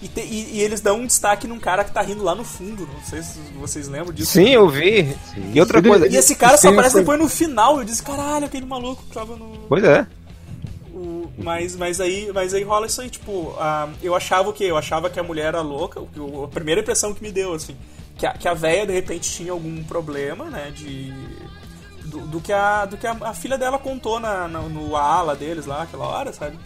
E, 0.03 0.07
te- 0.09 0.21
e- 0.21 0.55
e 0.57 0.61
eles 0.61 0.81
dão 0.81 0.99
um 0.99 1.05
destaque 1.07 1.47
num 1.47 1.59
cara 1.59 1.83
que 1.83 1.91
tá 1.91 2.01
rindo 2.01 2.23
lá 2.23 2.35
no 2.35 2.43
fundo. 2.43 2.85
Não 2.91 3.01
sei 3.05 3.23
se 3.23 3.39
vocês 3.59 3.87
lembram 3.87 4.13
disso. 4.13 4.33
Sim, 4.33 4.49
eu 4.49 4.67
vi. 4.67 5.15
E 5.53 5.59
outra 5.59 5.81
coisa. 5.81 6.07
E 6.07 6.15
esse 6.17 6.35
cara 6.35 6.57
só 6.57 6.67
Sim, 6.67 6.73
aparece 6.73 6.91
foi- 6.93 7.01
depois 7.01 7.19
no 7.19 7.29
final. 7.29 7.77
Eu 7.79 7.85
disse, 7.85 8.03
caralho, 8.03 8.45
aquele 8.45 8.65
maluco 8.65 9.01
que 9.03 9.13
tava 9.13 9.35
no. 9.37 9.59
Pois 9.69 9.83
é. 9.83 10.05
O- 10.93 11.29
mas, 11.37 11.75
mas, 11.75 12.01
aí, 12.01 12.29
mas 12.33 12.53
aí 12.53 12.63
rola 12.63 12.85
isso 12.85 13.01
aí, 13.01 13.09
tipo, 13.09 13.55
ah, 13.57 13.89
eu 14.01 14.13
achava 14.13 14.49
o 14.49 14.53
quê? 14.53 14.65
Eu 14.65 14.77
achava 14.77 15.09
que 15.09 15.19
a 15.19 15.23
mulher 15.23 15.45
era 15.45 15.61
louca, 15.61 15.99
o 16.01 16.43
a 16.43 16.47
primeira 16.49 16.81
impressão 16.81 17.13
que 17.13 17.23
me 17.23 17.31
deu, 17.31 17.53
assim, 17.53 17.75
que 18.17 18.25
a, 18.25 18.33
que 18.33 18.47
a 18.47 18.53
véia 18.53 18.85
de 18.85 18.93
repente 18.93 19.31
tinha 19.31 19.51
algum 19.53 19.83
problema, 19.83 20.45
né, 20.45 20.71
de... 20.75 21.11
Do, 22.05 22.19
do 22.27 22.39
que, 22.41 22.53
a, 22.53 22.85
do 22.85 22.95
que 22.95 23.07
a, 23.07 23.17
a 23.21 23.33
filha 23.33 23.57
dela 23.57 23.79
contou 23.79 24.19
na, 24.19 24.47
na- 24.47 24.61
no 24.61 24.95
ala 24.95 25.35
deles 25.35 25.65
lá, 25.65 25.81
aquela 25.81 26.05
hora, 26.05 26.31
sabe? 26.31 26.57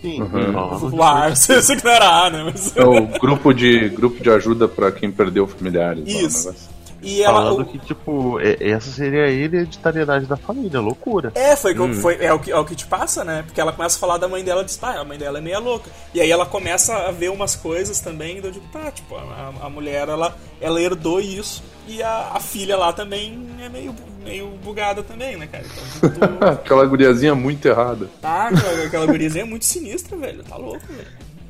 Sim, 0.00 0.22
Uhum. 0.22 0.52
falando 0.52 0.96
O 0.96 1.02
ar, 1.02 1.30
eu 1.30 1.36
sei 1.62 1.76
que 1.76 1.84
não 1.84 1.90
era 1.92 2.26
A, 2.26 2.30
né? 2.30 2.42
Mas... 2.44 2.76
É 2.76 2.82
o 2.84 3.06
grupo 3.18 3.52
de, 3.52 3.88
grupo 3.90 4.22
de 4.22 4.30
ajuda 4.30 4.66
pra 4.66 4.90
quem 4.90 5.10
perdeu 5.10 5.46
familiares. 5.46 6.04
lá, 6.06 6.20
Isso. 6.22 6.48
negócio. 6.48 6.79
E 7.02 7.22
ela. 7.22 7.42
Falando 7.42 7.62
o- 7.62 7.64
que, 7.64 7.78
tipo, 7.78 8.38
é- 8.40 8.56
essa 8.70 8.90
seria 8.90 9.24
a 9.24 9.30
hereditariedade 9.30 10.26
da 10.26 10.36
família, 10.36 10.80
loucura. 10.80 11.32
É, 11.34 11.56
foi, 11.56 11.78
Hum. 11.78 11.94
foi 11.94 12.16
é, 12.22 12.32
o 12.32 12.38
que, 12.38 12.50
é 12.52 12.56
o 12.58 12.64
que 12.64 12.74
te 12.76 12.86
passa, 12.86 13.24
né? 13.24 13.42
Porque 13.46 13.60
ela 13.60 13.72
começa 13.72 13.96
a 13.96 14.00
falar 14.00 14.18
da 14.18 14.28
mãe 14.28 14.44
dela 14.44 14.62
e 14.62 14.64
diz, 14.64 14.76
tá, 14.76 15.00
a 15.00 15.04
mãe 15.04 15.16
dela 15.18 15.38
é 15.38 15.40
meia 15.40 15.58
louca. 15.58 15.90
E 16.14 16.20
aí 16.20 16.30
ela 16.30 16.44
começa 16.46 16.94
a 16.94 17.10
ver 17.10 17.30
umas 17.30 17.56
coisas 17.56 18.00
também, 18.00 18.38
eu 18.44 18.50
digo, 18.50 18.66
tá, 18.72 18.90
tipo, 18.90 19.14
a, 19.16 19.52
a 19.62 19.68
mulher, 19.70 20.08
ela, 20.08 20.36
ela 20.60 20.80
herdou 20.80 21.20
isso, 21.20 21.62
e 21.88 22.02
a, 22.02 22.32
a 22.34 22.40
filha 22.40 22.76
lá 22.76 22.92
também 22.92 23.46
é 23.64 23.68
meio, 23.68 23.94
meio 24.24 24.48
bugada 24.62 25.02
também, 25.02 25.36
né, 25.36 25.46
cara? 25.50 25.64
Então, 25.96 26.10
tu, 26.38 26.44
Aquela 26.44 26.84
guriazinha 26.84 27.34
muito 27.34 27.66
errada. 27.66 28.08
tá, 28.20 28.48
aquela, 28.48 28.84
aquela 28.84 29.06
guriazinha 29.06 29.44
é 29.44 29.46
muito 29.46 29.64
sinistra, 29.64 30.16
velho, 30.16 30.42
tá 30.44 30.56
louco, 30.56 30.86
velho. 30.88 31.08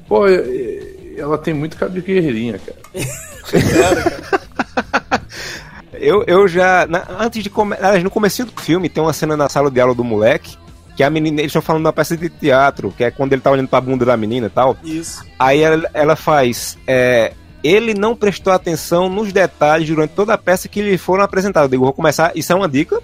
Pô, 0.09 0.27
ela 1.17 1.37
tem 1.39 1.53
muito 1.55 1.77
cabo 1.77 1.93
de 1.93 2.01
guerreirinha, 2.01 2.59
cara. 2.59 2.79
Cara, 3.51 4.11
cara. 4.11 5.23
Eu, 5.95 6.23
eu 6.27 6.47
já. 6.49 6.87
na- 6.87 7.05
antes 7.19 7.43
de 7.43 7.51
começar. 7.51 7.99
No 8.01 8.11
começo 8.11 8.45
do 8.45 8.61
filme 8.61 8.89
tem 8.89 9.03
uma 9.03 9.13
cena 9.13 9.37
na 9.37 9.49
sala 9.49 9.71
de 9.71 9.81
aula 9.81 9.95
do 9.95 10.05
moleque. 10.05 10.57
Que 10.97 11.03
a 11.03 11.11
menina. 11.11 11.41
Eles 11.41 11.51
estão 11.51 11.61
falando 11.63 11.85
da 11.85 11.93
peça 11.93 12.17
de 12.17 12.29
teatro, 12.29 12.93
que 12.97 13.03
é 13.05 13.11
quando 13.11 13.33
ele 13.33 13.43
tá 13.43 13.51
olhando 13.51 13.69
pra 13.69 13.81
bunda 13.81 14.05
da 14.05 14.17
menina 14.17 14.47
e 14.47 14.51
tal. 14.51 14.77
Isso. 14.85 15.25
Aí 15.39 15.61
ela, 15.61 15.91
ela 15.93 16.17
faz. 16.17 16.79
é, 16.87 17.33
ele 17.63 17.93
não 17.93 18.15
prestou 18.17 18.53
atenção 18.53 19.09
nos 19.09 19.33
detalhes 19.33 19.89
durante 19.89 20.13
toda 20.13 20.33
a 20.35 20.39
peça 20.39 20.69
que 20.69 20.81
lhe 20.81 20.97
foram 20.97 21.25
apresentados. 21.25 21.67
Eu 21.67 21.71
digo, 21.71 21.85
vou 21.85 21.93
começar. 21.93 22.33
Isso 22.35 22.53
é 22.53 22.57
uma 22.57 22.69
dica, 22.69 23.01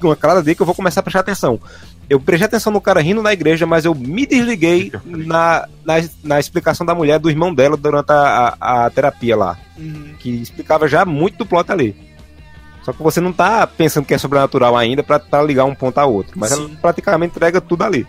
uma 0.00 0.16
clara 0.16 0.42
dica, 0.42 0.62
eu 0.62 0.66
vou 0.66 0.74
começar 0.74 1.00
a 1.00 1.02
prestar 1.02 1.20
atenção. 1.20 1.60
Eu 2.08 2.18
prestei 2.18 2.46
atenção 2.46 2.72
no 2.72 2.80
cara 2.80 3.00
rindo 3.00 3.22
na 3.22 3.32
igreja, 3.32 3.66
mas 3.66 3.84
eu 3.84 3.94
me 3.94 4.24
desliguei 4.24 4.90
na, 5.04 5.68
na, 5.84 5.94
na 6.24 6.40
explicação 6.40 6.86
da 6.86 6.94
mulher 6.94 7.18
do 7.18 7.28
irmão 7.28 7.54
dela 7.54 7.76
durante 7.76 8.10
a, 8.10 8.56
a, 8.58 8.86
a 8.86 8.90
terapia 8.90 9.36
lá. 9.36 9.58
Uhum. 9.76 10.14
Que 10.18 10.30
explicava 10.30 10.88
já 10.88 11.04
muito 11.04 11.38
do 11.38 11.46
plot 11.46 11.70
ali. 11.70 11.94
Só 12.82 12.92
que 12.94 13.02
você 13.02 13.20
não 13.20 13.34
tá 13.34 13.66
pensando 13.66 14.06
que 14.06 14.14
é 14.14 14.18
sobrenatural 14.18 14.74
ainda 14.74 15.02
pra, 15.02 15.18
pra 15.18 15.42
ligar 15.42 15.66
um 15.66 15.74
ponto 15.74 15.98
a 15.98 16.06
outro. 16.06 16.38
Mas 16.38 16.52
ela 16.52 16.66
Sim. 16.66 16.76
praticamente 16.80 17.36
entrega 17.36 17.60
tudo 17.60 17.84
ali. 17.84 18.06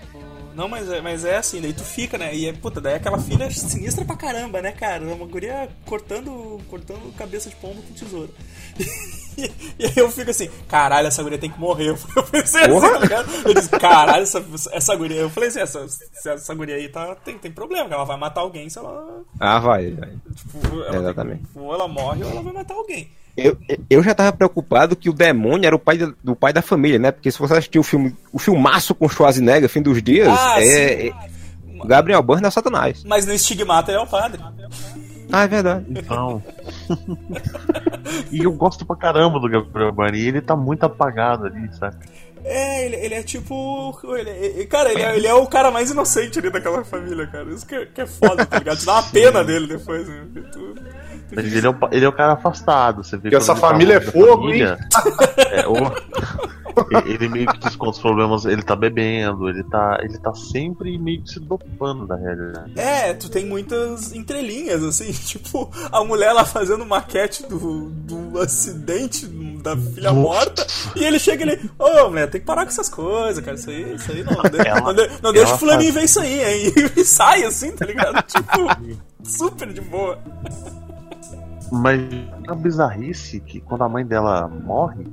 Não, 0.56 0.68
mas 0.68 0.90
é, 0.90 1.02
mas 1.02 1.24
é 1.24 1.38
assim, 1.38 1.62
daí 1.62 1.74
tu 1.74 1.84
fica, 1.84 2.18
né? 2.18 2.36
E 2.36 2.46
é, 2.46 2.54
puta, 2.54 2.82
daí 2.82 2.96
aquela 2.96 3.18
filha 3.18 3.50
sinistra 3.50 4.04
pra 4.04 4.16
caramba, 4.16 4.62
né, 4.62 4.74
cara? 4.74 5.06
Uma 5.06 5.26
guria 5.26 5.70
cortando, 5.86 6.60
cortando 6.70 7.14
cabeça 7.18 7.50
de 7.50 7.56
pombo 7.56 7.82
com 7.82 7.94
tesoura. 7.94 8.30
E, 9.40 9.52
e 9.80 9.86
aí 9.86 9.94
eu 9.96 10.10
fico 10.12 10.30
assim, 10.32 10.50
caralho, 10.68 11.08
essa 11.08 11.22
guria 11.24 11.38
tem 11.38 11.50
que 11.50 11.60
morrer. 11.60 11.90
Eu 12.16 12.24
pensei 12.24 12.62
assim, 12.62 12.72
Porra. 12.72 12.90
tá 12.92 13.00
ligado? 13.00 13.30
Eu 13.46 13.54
disse, 13.54 13.70
caralho, 13.70 14.24
essa, 14.24 14.44
essa 14.72 14.96
guria. 14.96 15.18
Eu 15.22 15.30
falei 15.30 15.50
assim, 15.50 15.60
essa, 15.60 15.86
essa 16.26 16.54
guria 16.56 16.76
aí 16.76 16.90
tá, 16.90 17.16
tem, 17.16 17.38
tem 17.38 17.52
problema, 17.52 17.90
ela 17.94 18.04
vai 18.06 18.18
matar 18.18 18.42
alguém 18.42 18.70
se 18.70 18.78
ela. 18.80 19.22
Ah, 19.40 19.60
vai. 19.60 19.92
vai. 19.92 20.10
Tipo, 20.36 20.74
ela 20.82 20.92
tem- 20.92 21.00
Exatamente. 21.00 21.42
ou 21.56 21.74
ela 21.74 21.88
morre 21.88 22.24
ou 22.24 22.30
ela 22.32 22.42
vai 22.42 22.54
matar 22.54 22.74
alguém. 22.76 23.10
Eu, 23.38 23.58
eu 23.90 24.04
já 24.04 24.14
tava 24.14 24.34
preocupado 24.34 24.96
que 24.98 25.10
o 25.10 25.14
demônio 25.14 25.66
era 25.66 25.76
o 25.76 25.80
pai 25.80 25.98
da- 25.98 26.12
do 26.22 26.36
pai 26.36 26.52
da 26.52 26.62
família, 26.62 27.00
né? 27.00 27.12
Porque 27.12 27.32
se 27.32 27.40
você 27.40 27.54
assistir 27.54 27.80
o 27.80 27.84
filme, 27.84 28.14
o 28.34 28.40
filmaço 28.40 28.94
com 28.94 29.08
Schwarzenegger, 29.08 29.70
Fim 29.70 29.82
dos 29.82 30.02
Dias, 30.04 30.28
Ah, 30.28 30.56
é, 30.62 31.08
é- 31.08 31.14
Gabriel 31.86 32.22
Byrne 32.22 32.48
é 32.48 32.52
Satanás. 32.52 33.04
Mas 33.06 33.26
no 33.26 33.34
estigmata 33.34 33.92
ele 33.92 34.00
é 34.00 34.04
o 34.04 34.08
padre. 34.08 34.42
Ah, 35.32 35.44
é 35.44 35.48
verdade. 35.48 35.86
Então. 35.90 36.42
e 38.32 38.44
eu 38.44 38.52
gosto 38.52 38.86
pra 38.86 38.96
caramba 38.96 39.40
do 39.40 39.50
Gabriel. 39.50 39.94
E 40.16 40.28
ele 40.28 40.42
tá 40.42 40.56
muito 40.56 40.84
apagado 40.84 41.46
ali, 41.46 41.70
sabe? 41.76 41.98
É, 42.44 42.86
ele, 42.86 42.96
ele 42.96 43.14
é 43.16 43.24
tipo. 43.24 43.98
Ele, 44.16 44.66
cara, 44.66 44.92
ele 44.92 45.02
é, 45.02 45.16
ele 45.18 45.28
é 45.28 45.34
o 45.34 45.46
cara 45.46 45.70
mais 45.72 45.92
inocente 45.92 46.40
ali 46.40 46.50
daquela 46.50 46.84
família, 46.86 47.28
cara. 47.28 47.50
Isso 47.54 47.66
que, 47.66 47.76
é- 47.76 47.86
que 47.86 48.02
é 48.02 48.06
foda, 48.08 48.46
tá 48.46 48.60
ligado? 48.60 48.78
Te 48.78 48.86
dá 48.86 48.94
uma 48.94 49.04
pena 49.04 49.44
dele 49.44 49.68
depois, 49.68 50.08
né? 50.08 50.26
Porque 50.34 50.50
tu- 50.50 50.74
tu 50.76 51.40
ele 51.40 51.68
é, 51.68 51.70
o, 51.70 51.76
ele 51.92 52.06
é 52.06 52.08
o 52.10 52.14
cara 52.14 52.34
afastado. 52.34 53.04
Você 53.04 53.18
vê 53.18 53.30
E 53.30 53.36
essa 53.36 53.54
tá 53.54 53.60
família 53.60 53.96
é 53.96 54.02
fogo, 54.02 54.44
família, 54.44 54.78
é, 55.52 55.68
o- 55.68 55.74
ele 57.06 57.28
meio 57.30 57.48
que 57.48 57.60
desconta 57.60 57.92
os 57.92 58.00
problemas, 58.00 58.46
ele 58.46 58.62
tá 58.64 58.76
bebendo, 58.76 59.50
ele 59.50 59.64
tá, 59.64 60.00
ele 60.02 60.18
tá 60.18 60.34
sempre 60.34 60.98
meio 60.98 61.22
que 61.24 61.30
se 61.32 61.40
dopando 61.40 62.06
da 62.08 62.16
realidade. 62.16 62.74
É, 62.78 63.14
tu 63.14 63.30
tem 63.30 63.46
muitas 63.46 64.14
entrelinhas, 64.14 64.84
assim, 64.84 65.12
tipo, 65.26 65.70
a 65.92 66.04
mulher 66.04 66.32
lá 66.34 66.46
fazendo 66.46 66.86
maquete 66.86 67.46
do, 67.48 67.90
do 67.90 68.40
acidente 68.40 69.26
da 69.28 69.76
filha 69.76 70.14
morta, 70.14 70.66
e 70.96 71.04
ele 71.04 71.20
chega 71.20 71.46
e 71.46 71.50
ele, 71.50 71.70
ô 71.78 72.10
mulher, 72.10 72.30
tem 72.30 72.40
que 72.42 72.48
parar 72.48 72.64
com 72.64 72.70
essas 72.70 72.90
coisas, 72.90 73.44
cara, 73.44 73.56
isso 73.58 73.70
aí, 73.70 73.94
isso 73.96 74.12
aí 74.12 74.24
não, 74.24 74.42
de- 74.50 74.68
Ela- 74.68 74.82
não, 74.82 74.94
de- 74.94 75.10
não 75.22 75.34
deixa 75.34 75.56
o 75.56 75.58
fulaninho 75.58 75.94
faz- 75.94 76.02
ver 76.02 76.06
isso 76.06 76.20
aí, 76.22 76.42
hein, 76.68 76.74
e 76.96 77.04
sai 77.06 77.44
assim, 77.44 77.72
tá 77.72 77.86
ligado? 77.86 78.22
Tipo, 78.24 79.00
super 79.24 79.72
de 79.74 79.82
boa. 79.82 80.18
Mas 81.72 82.02
a 82.48 82.56
bizarrice 82.56 83.40
que 83.42 83.60
quando 83.62 83.84
a 83.84 83.90
mãe 83.90 84.04
dela 84.06 84.48
morre 84.48 85.06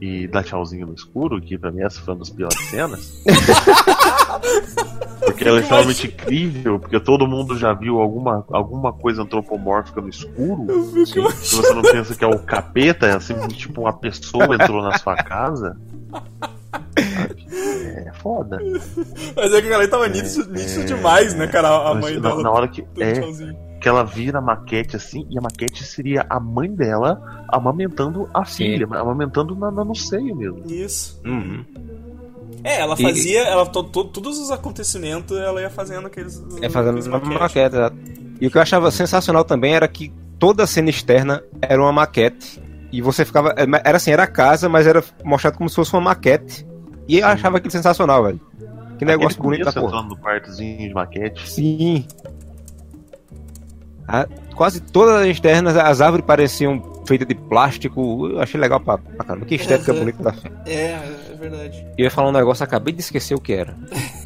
e 0.00 0.26
dá 0.26 0.42
tchauzinho 0.42 0.86
no 0.86 0.94
escuro, 0.94 1.40
que 1.40 1.58
pra 1.58 1.70
mim 1.70 1.82
essa 1.82 2.00
foi 2.00 2.14
uma 2.14 2.20
das 2.20 2.30
piores 2.30 2.58
cenas. 2.70 3.22
porque 5.24 5.46
ela 5.46 5.58
é 5.58 5.60
extremamente 5.60 6.06
incrível, 6.06 6.78
porque 6.80 6.98
todo 6.98 7.26
mundo 7.26 7.56
já 7.56 7.74
viu 7.74 8.00
alguma, 8.00 8.44
alguma 8.50 8.92
coisa 8.92 9.22
antropomórfica 9.22 10.00
no 10.00 10.08
escuro. 10.08 10.66
Se 11.04 11.56
você 11.56 11.74
não 11.74 11.82
pensa 11.82 12.14
que 12.14 12.24
é 12.24 12.26
o 12.26 12.38
capeta, 12.38 13.06
é 13.06 13.12
assim, 13.14 13.34
tipo 13.48 13.82
uma 13.82 13.92
pessoa 13.92 14.54
entrou 14.54 14.82
na 14.82 14.96
sua 14.98 15.16
casa. 15.16 15.76
É 16.96 18.12
foda. 18.14 18.58
Mas 19.36 19.52
é 19.52 19.60
que 19.62 19.68
ela 19.68 19.86
tava 19.88 20.08
nítido, 20.08 20.50
nítido 20.50 20.84
demais, 20.84 21.34
né, 21.34 21.46
cara, 21.46 21.90
a 21.90 21.94
Mas 21.94 22.04
mãe 22.04 22.14
na, 22.14 22.28
dela. 22.28 22.42
na 22.42 22.50
hora 22.50 22.68
que. 22.68 22.84
É, 22.98 23.12
tchauzinho. 23.12 23.69
Que 23.80 23.88
ela 23.88 24.04
vira 24.04 24.38
a 24.38 24.42
maquete 24.42 24.96
assim, 24.96 25.26
e 25.30 25.38
a 25.38 25.40
maquete 25.40 25.82
seria 25.84 26.26
a 26.28 26.38
mãe 26.38 26.70
dela 26.72 27.44
amamentando 27.48 28.28
a 28.34 28.44
Sim. 28.44 28.56
filha, 28.64 28.86
amamentando 28.86 29.54
na, 29.56 29.70
na- 29.70 29.84
no 29.84 29.94
seio 29.94 30.36
mesmo. 30.36 30.62
Isso. 30.66 31.20
Uhum. 31.24 31.64
É, 32.62 32.80
ela 32.80 32.94
E- 32.98 33.02
fazia, 33.02 33.40
ela, 33.44 33.64
to, 33.66 33.82
to- 33.84 34.04
todos 34.04 34.38
os 34.38 34.50
acontecimentos 34.50 35.36
ela 35.38 35.60
ia 35.62 35.70
fazendo 35.70 36.06
aqueles. 36.06 36.42
É 36.60 36.68
fazendo 36.68 36.98
aqueles 36.98 37.06
uma 37.06 37.18
maquete. 37.18 37.74
exato. 37.74 37.96
E 38.40 38.46
o 38.46 38.50
que 38.50 38.58
eu 38.58 38.62
achava 38.62 38.90
sensacional 38.90 39.44
também 39.44 39.74
era 39.74 39.88
que 39.88 40.12
toda 40.38 40.64
a 40.64 40.66
cena 40.66 40.90
externa 40.90 41.42
era 41.62 41.80
uma 41.80 41.92
maquete. 41.92 42.62
E 42.92 43.00
você 43.00 43.24
ficava. 43.24 43.54
Era 43.84 43.96
assim, 43.96 44.10
era 44.10 44.24
a 44.24 44.26
casa, 44.26 44.68
mas 44.68 44.86
era 44.86 45.02
mostrado 45.24 45.56
como 45.56 45.70
se 45.70 45.76
fosse 45.76 45.92
uma 45.94 46.00
maquete. 46.02 46.66
E 47.08 47.18
eu 47.20 47.26
achava 47.26 47.56
aquilo 47.58 47.70
sensacional, 47.70 48.24
velho. 48.24 48.40
Que 48.98 49.04
negócio 49.04 49.38
Aquele 49.40 49.42
bonito 49.62 49.64
da 49.64 49.80
porra. 49.80 50.02
no 50.02 50.16
quartozinho 50.16 50.88
de 50.88 50.92
maquete. 50.94 51.50
Sim. 51.50 52.04
A- 54.10 54.26
quase 54.54 54.80
todas 54.80 55.22
as 55.22 55.26
externas, 55.28 55.76
as 55.76 56.00
árvores 56.00 56.26
pareciam 56.26 56.82
feitas 57.06 57.26
de 57.28 57.34
plástico. 57.34 58.26
Eu 58.28 58.40
achei 58.40 58.60
legal 58.60 58.80
pra, 58.80 58.98
pra 58.98 59.24
caramba. 59.24 59.46
Que 59.46 59.54
estética 59.54 59.92
bonita 59.94 60.22
da 60.22 60.32
filme. 60.32 60.56
É, 60.66 60.98
é 61.32 61.36
verdade. 61.38 61.86
Eu 61.96 62.04
ia 62.04 62.10
falar 62.10 62.28
um 62.28 62.32
negócio, 62.32 62.64
acabei 62.64 62.92
de 62.92 63.00
esquecer 63.00 63.34
o 63.34 63.40
que 63.40 63.52
era. 63.52 63.74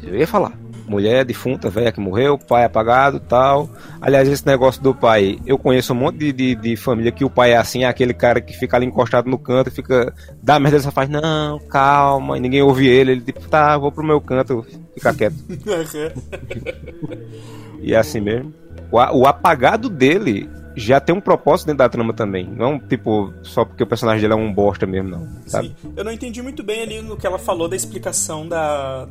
Eu 0.03 0.15
ia 0.15 0.27
falar. 0.27 0.53
Mulher 0.87 1.25
defunta, 1.25 1.67
velha 1.67 1.91
que 1.91 1.99
morreu, 1.99 2.37
pai 2.37 2.63
apagado 2.63 3.19
tal. 3.19 3.67
Aliás, 3.99 4.27
esse 4.27 4.45
negócio 4.45 4.79
do 4.83 4.93
pai, 4.93 5.39
eu 5.43 5.57
conheço 5.57 5.93
um 5.93 5.95
monte 5.95 6.19
de, 6.19 6.31
de, 6.31 6.55
de 6.55 6.75
família 6.75 7.11
que 7.11 7.25
o 7.25 7.29
pai 7.29 7.53
é 7.53 7.57
assim, 7.57 7.83
é 7.83 7.87
aquele 7.87 8.13
cara 8.13 8.39
que 8.39 8.53
fica 8.53 8.77
ali 8.77 8.85
encostado 8.85 9.27
no 9.27 9.39
canto 9.39 9.69
e 9.69 9.73
fica. 9.73 10.13
Dá 10.43 10.59
merda, 10.59 10.79
só 10.79 10.91
faz, 10.91 11.09
não, 11.09 11.57
calma, 11.69 12.37
e 12.37 12.39
ninguém 12.39 12.61
ouve 12.61 12.87
ele. 12.87 13.13
Ele 13.13 13.21
tipo, 13.21 13.49
tá, 13.49 13.75
vou 13.79 13.91
pro 13.91 14.05
meu 14.05 14.21
canto, 14.21 14.63
fica 14.93 15.11
quieto. 15.11 15.33
E 17.81 17.93
é 17.93 17.97
assim 17.97 18.19
mesmo. 18.19 18.53
O, 18.91 19.25
apagado 19.25 19.89
dele 19.89 20.49
já 20.75 20.99
tem 20.99 21.15
um 21.15 21.21
propósito 21.21 21.67
dentro 21.67 21.79
da 21.79 21.89
trama 21.89 22.13
também. 22.13 22.45
Não, 22.45 22.79
tipo, 22.79 23.33
só 23.43 23.63
porque 23.63 23.83
o 23.83 23.87
personagem 23.87 24.21
dele 24.21 24.33
é 24.33 24.35
um 24.35 24.53
bosta 24.53 24.85
mesmo, 24.85 25.09
não. 25.09 25.27
Sabe? 25.45 25.69
Sim. 25.81 25.93
Eu 25.95 26.03
não 26.03 26.11
entendi 26.11 26.41
muito 26.41 26.63
bem 26.63 26.81
ali 26.81 27.01
no 27.01 27.15
que 27.15 27.25
ela 27.25 27.39
falou 27.39 27.67
da 27.67 27.75
explicação 27.75 28.47
da. 28.47 29.07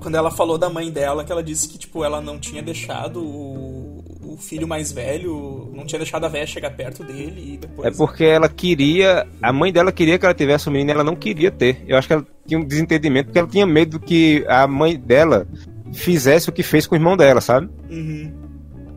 Quando 0.00 0.14
ela 0.14 0.30
falou 0.30 0.56
da 0.58 0.70
mãe 0.70 0.90
dela, 0.90 1.24
que 1.24 1.32
ela 1.32 1.42
disse 1.42 1.68
que, 1.68 1.78
tipo, 1.78 2.04
ela 2.04 2.20
não 2.20 2.38
tinha 2.38 2.62
deixado 2.62 3.20
o, 3.20 4.04
o 4.34 4.36
filho 4.36 4.66
mais 4.66 4.92
velho, 4.92 5.72
não 5.74 5.84
tinha 5.84 5.98
deixado 5.98 6.24
a 6.24 6.28
véia 6.28 6.46
chegar 6.46 6.70
perto 6.70 7.02
dele 7.02 7.54
e 7.54 7.56
depois. 7.56 7.92
É 7.92 7.96
porque 7.96 8.24
ela 8.24 8.48
queria. 8.48 9.26
A 9.42 9.52
mãe 9.52 9.72
dela 9.72 9.90
queria 9.90 10.18
que 10.18 10.24
ela 10.24 10.34
tivesse 10.34 10.68
um 10.68 10.72
menino 10.72 10.90
e 10.90 10.94
ela 10.94 11.04
não 11.04 11.16
queria 11.16 11.50
ter. 11.50 11.82
Eu 11.86 11.96
acho 11.96 12.06
que 12.06 12.14
ela 12.14 12.26
tinha 12.46 12.60
um 12.60 12.64
desentendimento 12.64 13.26
porque 13.26 13.38
ela 13.38 13.48
tinha 13.48 13.66
medo 13.66 13.98
que 13.98 14.44
a 14.48 14.66
mãe 14.66 14.96
dela 14.96 15.46
fizesse 15.92 16.48
o 16.48 16.52
que 16.52 16.62
fez 16.62 16.86
com 16.86 16.94
o 16.94 16.98
irmão 16.98 17.16
dela, 17.16 17.40
sabe? 17.40 17.68
Uhum. 17.90 18.47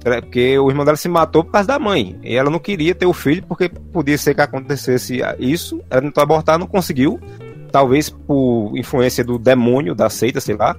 É, 0.03 0.21
Porque 0.21 0.57
o 0.57 0.69
irmão 0.69 0.83
dela 0.83 0.97
se 0.97 1.07
matou 1.07 1.43
por 1.43 1.51
causa 1.51 1.67
da 1.67 1.79
mãe. 1.79 2.17
E 2.23 2.35
ela 2.35 2.49
não 2.49 2.59
queria 2.59 2.95
ter 2.95 3.05
o 3.05 3.13
filho 3.13 3.43
porque 3.47 3.69
podia 3.69 4.17
ser 4.17 4.33
que 4.33 4.41
acontecesse 4.41 5.21
isso. 5.39 5.81
Ela 5.89 6.01
tentou 6.01 6.21
abortar, 6.21 6.57
não 6.57 6.67
conseguiu. 6.67 7.19
Talvez 7.71 8.09
por 8.09 8.73
influência 8.75 9.23
do 9.23 9.37
demônio, 9.37 9.95
da 9.95 10.09
seita, 10.09 10.41
sei 10.41 10.55
lá. 10.55 10.75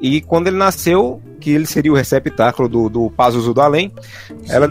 E 0.00 0.20
quando 0.20 0.48
ele 0.48 0.56
nasceu, 0.56 1.22
que 1.40 1.50
ele 1.50 1.66
seria 1.66 1.92
o 1.92 1.96
receptáculo 1.96 2.68
do, 2.68 2.88
do 2.88 3.10
Pazuzu 3.10 3.54
do 3.54 3.60
Além, 3.60 3.92
ela 4.48 4.70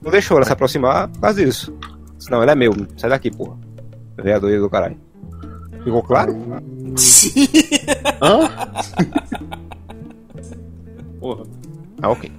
não 0.00 0.10
deixou 0.10 0.36
ela 0.36 0.46
se 0.46 0.52
aproximar 0.52 1.08
por 1.08 1.20
causa 1.20 1.44
disso. 1.44 1.74
Senão 2.18 2.42
ele 2.42 2.52
é 2.52 2.54
meu, 2.54 2.72
sai 2.96 3.10
daqui, 3.10 3.30
porra. 3.30 3.56
Vereador 4.16 4.60
do 4.60 4.70
caralho. 4.70 4.96
Ficou 5.82 6.02
claro? 6.02 6.36
Sim. 6.96 7.48
Hã? 8.20 8.50
Porra. 11.18 11.44
Ah, 12.02 12.10
ok. 12.10 12.30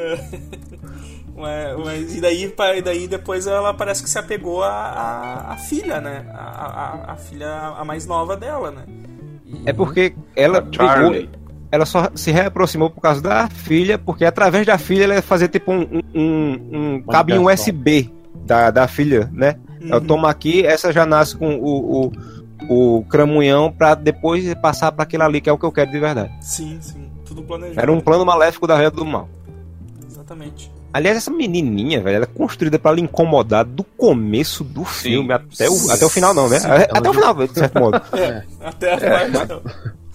Mas, 1.36 1.76
mas- 1.84 2.14
e 2.16 2.20
daí, 2.20 2.52
e 2.76 2.82
daí 2.82 3.08
depois 3.08 3.46
ela 3.46 3.72
parece 3.72 4.02
que 4.02 4.10
se 4.10 4.18
apegou 4.18 4.62
à, 4.62 4.68
à, 4.68 5.52
à 5.52 5.56
filha, 5.56 6.00
né? 6.00 6.26
A, 6.34 7.06
a, 7.08 7.12
a 7.12 7.16
filha 7.16 7.48
a 7.78 7.84
mais 7.84 8.04
nova 8.06 8.36
dela, 8.36 8.70
né? 8.70 8.82
E- 9.46 9.62
É 9.64 9.72
porque 9.72 10.12
ela 10.36 10.60
brigou, 10.60 11.14
ela 11.72 11.86
só 11.86 12.10
se 12.14 12.30
reaproximou 12.30 12.90
por 12.90 13.00
causa 13.00 13.22
da 13.22 13.48
filha, 13.48 13.96
porque 13.96 14.24
através 14.24 14.66
da 14.66 14.76
filha 14.76 15.04
ela 15.04 15.14
ia 15.14 15.22
fazer 15.22 15.48
tipo 15.48 15.72
um, 15.72 15.80
um, 15.82 16.02
um, 16.14 16.94
um 16.96 17.02
cabinho. 17.04 17.46
USB 17.46 18.12
da, 18.44 18.70
da 18.70 18.86
filha, 18.86 19.30
né? 19.32 19.56
Ela 19.80 19.98
Uhum. 19.98 20.06
toma 20.06 20.28
aqui, 20.28 20.66
essa 20.66 20.92
já 20.92 21.06
nasce 21.06 21.34
com 21.38 21.54
o, 21.56 22.12
o, 22.68 22.98
o 22.98 23.04
cramunhão 23.04 23.72
pra 23.72 23.94
depois 23.94 24.52
passar 24.56 24.92
pra 24.92 25.04
aquele 25.04 25.22
ali, 25.22 25.40
que 25.40 25.48
é 25.48 25.52
o 25.52 25.56
que 25.56 25.64
eu 25.64 25.72
quero 25.72 25.90
de 25.90 25.98
verdade. 25.98 26.30
Sim, 26.42 26.76
sim. 26.82 27.08
Tudo 27.24 27.42
planejado. 27.44 27.80
Era 27.80 27.90
um 27.92 28.00
plano 28.00 28.26
maléfico 28.26 28.66
da 28.66 28.76
velha 28.76 28.90
do 28.90 29.06
mal. 29.06 29.26
Exatamente. 30.30 30.70
Aliás, 30.92 31.16
essa 31.16 31.30
menininha, 31.30 32.00
velho, 32.00 32.16
ela 32.16 32.24
é 32.24 32.38
construída 32.38 32.78
pra 32.78 32.92
lhe 32.92 33.00
incomodar 33.00 33.64
do 33.64 33.82
começo 33.84 34.62
do 34.62 34.84
filme 34.84 35.32
até 35.32 35.68
o, 35.68 35.90
até 35.90 36.04
o 36.04 36.08
final, 36.08 36.32
não, 36.32 36.48
né? 36.48 36.60
Sim. 36.60 36.68
até 36.68 37.08
o 37.10 37.14
final, 37.14 37.34
de 37.34 37.54
certo 37.54 37.78
modo. 37.78 38.00
É, 38.16 38.44
até 38.60 38.94
a 38.94 38.98
parte. 38.98 39.62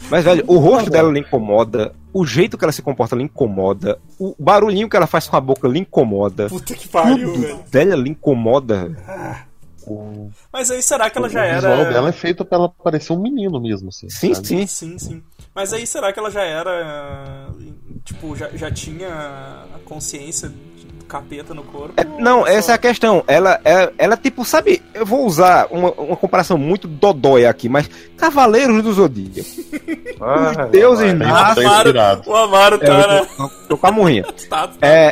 Mas, 0.09 0.23
velho, 0.23 0.43
o 0.47 0.57
rosto 0.57 0.89
dela 0.89 1.11
lhe 1.11 1.19
incomoda, 1.19 1.93
o 2.13 2.25
jeito 2.25 2.57
que 2.57 2.63
ela 2.63 2.71
se 2.71 2.81
comporta 2.81 3.15
lhe 3.15 3.23
incomoda, 3.23 3.97
o 4.19 4.35
barulhinho 4.37 4.89
que 4.89 4.95
ela 4.95 5.07
faz 5.07 5.27
com 5.27 5.35
a 5.35 5.41
boca 5.41 5.67
lhe 5.67 5.79
incomoda, 5.79 6.47
Puta 6.47 6.75
que 6.75 6.87
pariu, 6.87 7.33
velho. 7.33 7.59
dela 7.71 7.95
lhe 7.95 8.09
incomoda. 8.11 8.95
O, 9.87 10.29
Mas 10.51 10.69
aí 10.71 10.81
será 10.81 11.09
que 11.09 11.17
ela 11.17 11.27
o 11.27 11.29
já 11.29 11.55
visual 11.55 11.73
era. 11.73 11.91
dela 11.93 12.09
é 12.09 12.11
feito 12.11 12.43
pra 12.43 12.57
ela 12.57 12.69
parecer 12.69 13.13
um 13.13 13.19
menino 13.21 13.59
mesmo, 13.61 13.89
assim. 13.89 14.09
Sim, 14.09 14.33
sabe? 14.33 14.47
sim. 14.47 14.67
Sim, 14.67 14.99
sim. 14.99 15.23
Mas 15.55 15.71
aí 15.71 15.87
será 15.87 16.11
que 16.11 16.19
ela 16.19 16.29
já 16.29 16.43
era. 16.43 17.47
Tipo, 18.03 18.35
já, 18.35 18.49
já 18.49 18.69
tinha 18.69 19.07
a 19.73 19.79
consciência 19.85 20.51
capeta 21.07 21.53
no 21.53 21.63
corpo? 21.63 21.93
É, 21.97 22.03
não, 22.19 22.41
só- 22.41 22.47
essa 22.47 22.71
é 22.71 22.75
a 22.75 22.77
questão. 22.77 23.23
Ela, 23.27 23.59
ela, 23.63 23.93
ela, 23.97 24.17
tipo, 24.17 24.43
sabe, 24.45 24.81
eu 24.93 25.05
vou 25.05 25.25
usar 25.25 25.67
uma, 25.71 25.91
uma 25.91 26.15
comparação 26.17 26.57
muito 26.57 26.87
dodóia 26.87 27.49
aqui, 27.49 27.69
mas 27.69 27.89
Cavaleiros 28.17 28.81
do 28.83 28.93
Zodíaco. 28.93 29.49
Ah, 30.21 30.67
deuses 30.71 31.13
vai. 31.13 31.15
Bem- 31.15 31.27
O 31.27 31.35
Amaro, 31.35 31.61
inspirado. 31.77 32.21
o 32.29 32.35
Amaro 32.35 32.75
É, 32.75 32.77
tá, 32.79 33.07
né? 33.07 33.27
tô, 33.37 33.49
tô 33.69 33.77
com 33.77 33.87
a 33.87 33.91
morrinha. 33.91 34.23
Tá, 34.49 34.67
tá, 34.67 34.75
É. 34.87 35.11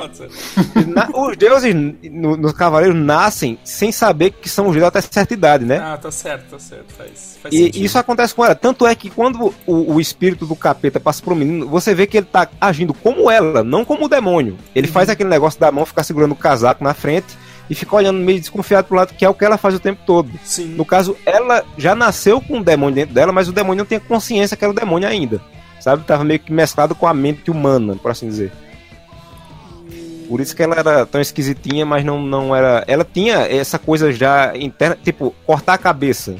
Na- 0.87 1.09
os 1.13 1.35
deuses 1.37 1.73
no- 2.11 2.37
nos 2.37 2.53
Cavaleiros 2.53 2.97
nascem 2.97 3.57
sem 3.63 3.91
saber 3.91 4.31
que 4.31 4.47
são 4.49 4.65
os 4.67 4.73
deuses 4.73 4.87
até 4.87 5.01
certa 5.01 5.33
idade, 5.33 5.65
né? 5.65 5.77
Ah, 5.83 5.97
tá 5.97 6.11
certo, 6.11 6.51
tá 6.51 6.59
certo. 6.59 6.93
Faz, 6.97 7.37
faz 7.41 7.53
E 7.53 7.57
sentido. 7.65 7.83
isso 7.85 7.97
acontece 7.97 8.33
com 8.33 8.45
ela. 8.45 8.55
Tanto 8.55 8.85
é 8.85 8.93
que 8.95 9.09
quando 9.09 9.53
o, 9.65 9.93
o 9.95 9.99
espírito 10.01 10.45
do 10.45 10.55
capeta 10.55 10.99
passa 10.99 11.21
pro 11.21 11.35
menino, 11.35 11.67
você 11.67 11.93
vê 11.95 12.05
que 12.07 12.17
ele 12.17 12.27
tá 12.31 12.47
agindo 12.61 12.93
como 12.93 13.29
ela, 13.29 13.63
não 13.63 13.83
como 13.83 14.05
o 14.05 14.09
demônio. 14.09 14.57
Ele 14.75 14.87
faz 14.87 15.09
aquele 15.09 15.29
negócio 15.29 15.59
da 15.59 15.71
mão, 15.71 15.82
ficar 15.85 16.03
segurando 16.03 16.31
o 16.31 16.35
casaco 16.35 16.83
na 16.83 16.93
frente 16.93 17.37
e 17.69 17.75
fica 17.75 17.95
olhando 17.95 18.19
meio 18.19 18.39
desconfiado 18.39 18.87
pro 18.87 18.97
lado, 18.97 19.13
que 19.13 19.23
é 19.23 19.29
o 19.29 19.33
que 19.33 19.45
ela 19.45 19.57
faz 19.57 19.75
o 19.75 19.79
tempo 19.79 20.01
todo. 20.05 20.29
Sim. 20.43 20.67
No 20.75 20.85
caso, 20.85 21.15
ela 21.25 21.63
já 21.77 21.95
nasceu 21.95 22.41
com 22.41 22.57
um 22.57 22.61
demônio 22.61 22.95
dentro 22.95 23.13
dela, 23.13 23.31
mas 23.31 23.47
o 23.47 23.53
demônio 23.53 23.83
não 23.83 23.85
tinha 23.85 23.99
consciência 23.99 24.57
que 24.57 24.63
era 24.63 24.71
o 24.71 24.75
demônio 24.75 25.07
ainda. 25.07 25.41
Sabe? 25.79 26.03
Tava 26.03 26.23
meio 26.23 26.39
que 26.39 26.51
mesclado 26.51 26.95
com 26.95 27.07
a 27.07 27.13
mente 27.13 27.51
humana, 27.51 27.95
por 27.95 28.11
assim 28.11 28.27
dizer. 28.27 28.51
Por 30.27 30.39
isso 30.39 30.55
que 30.55 30.63
ela 30.63 30.75
era 30.75 31.05
tão 31.05 31.19
esquisitinha, 31.19 31.85
mas 31.85 32.03
não, 32.03 32.21
não 32.21 32.55
era. 32.55 32.83
Ela 32.87 33.05
tinha 33.05 33.39
essa 33.39 33.77
coisa 33.77 34.11
já 34.11 34.55
interna, 34.55 34.97
tipo, 35.01 35.35
cortar 35.45 35.73
a 35.73 35.77
cabeça 35.77 36.35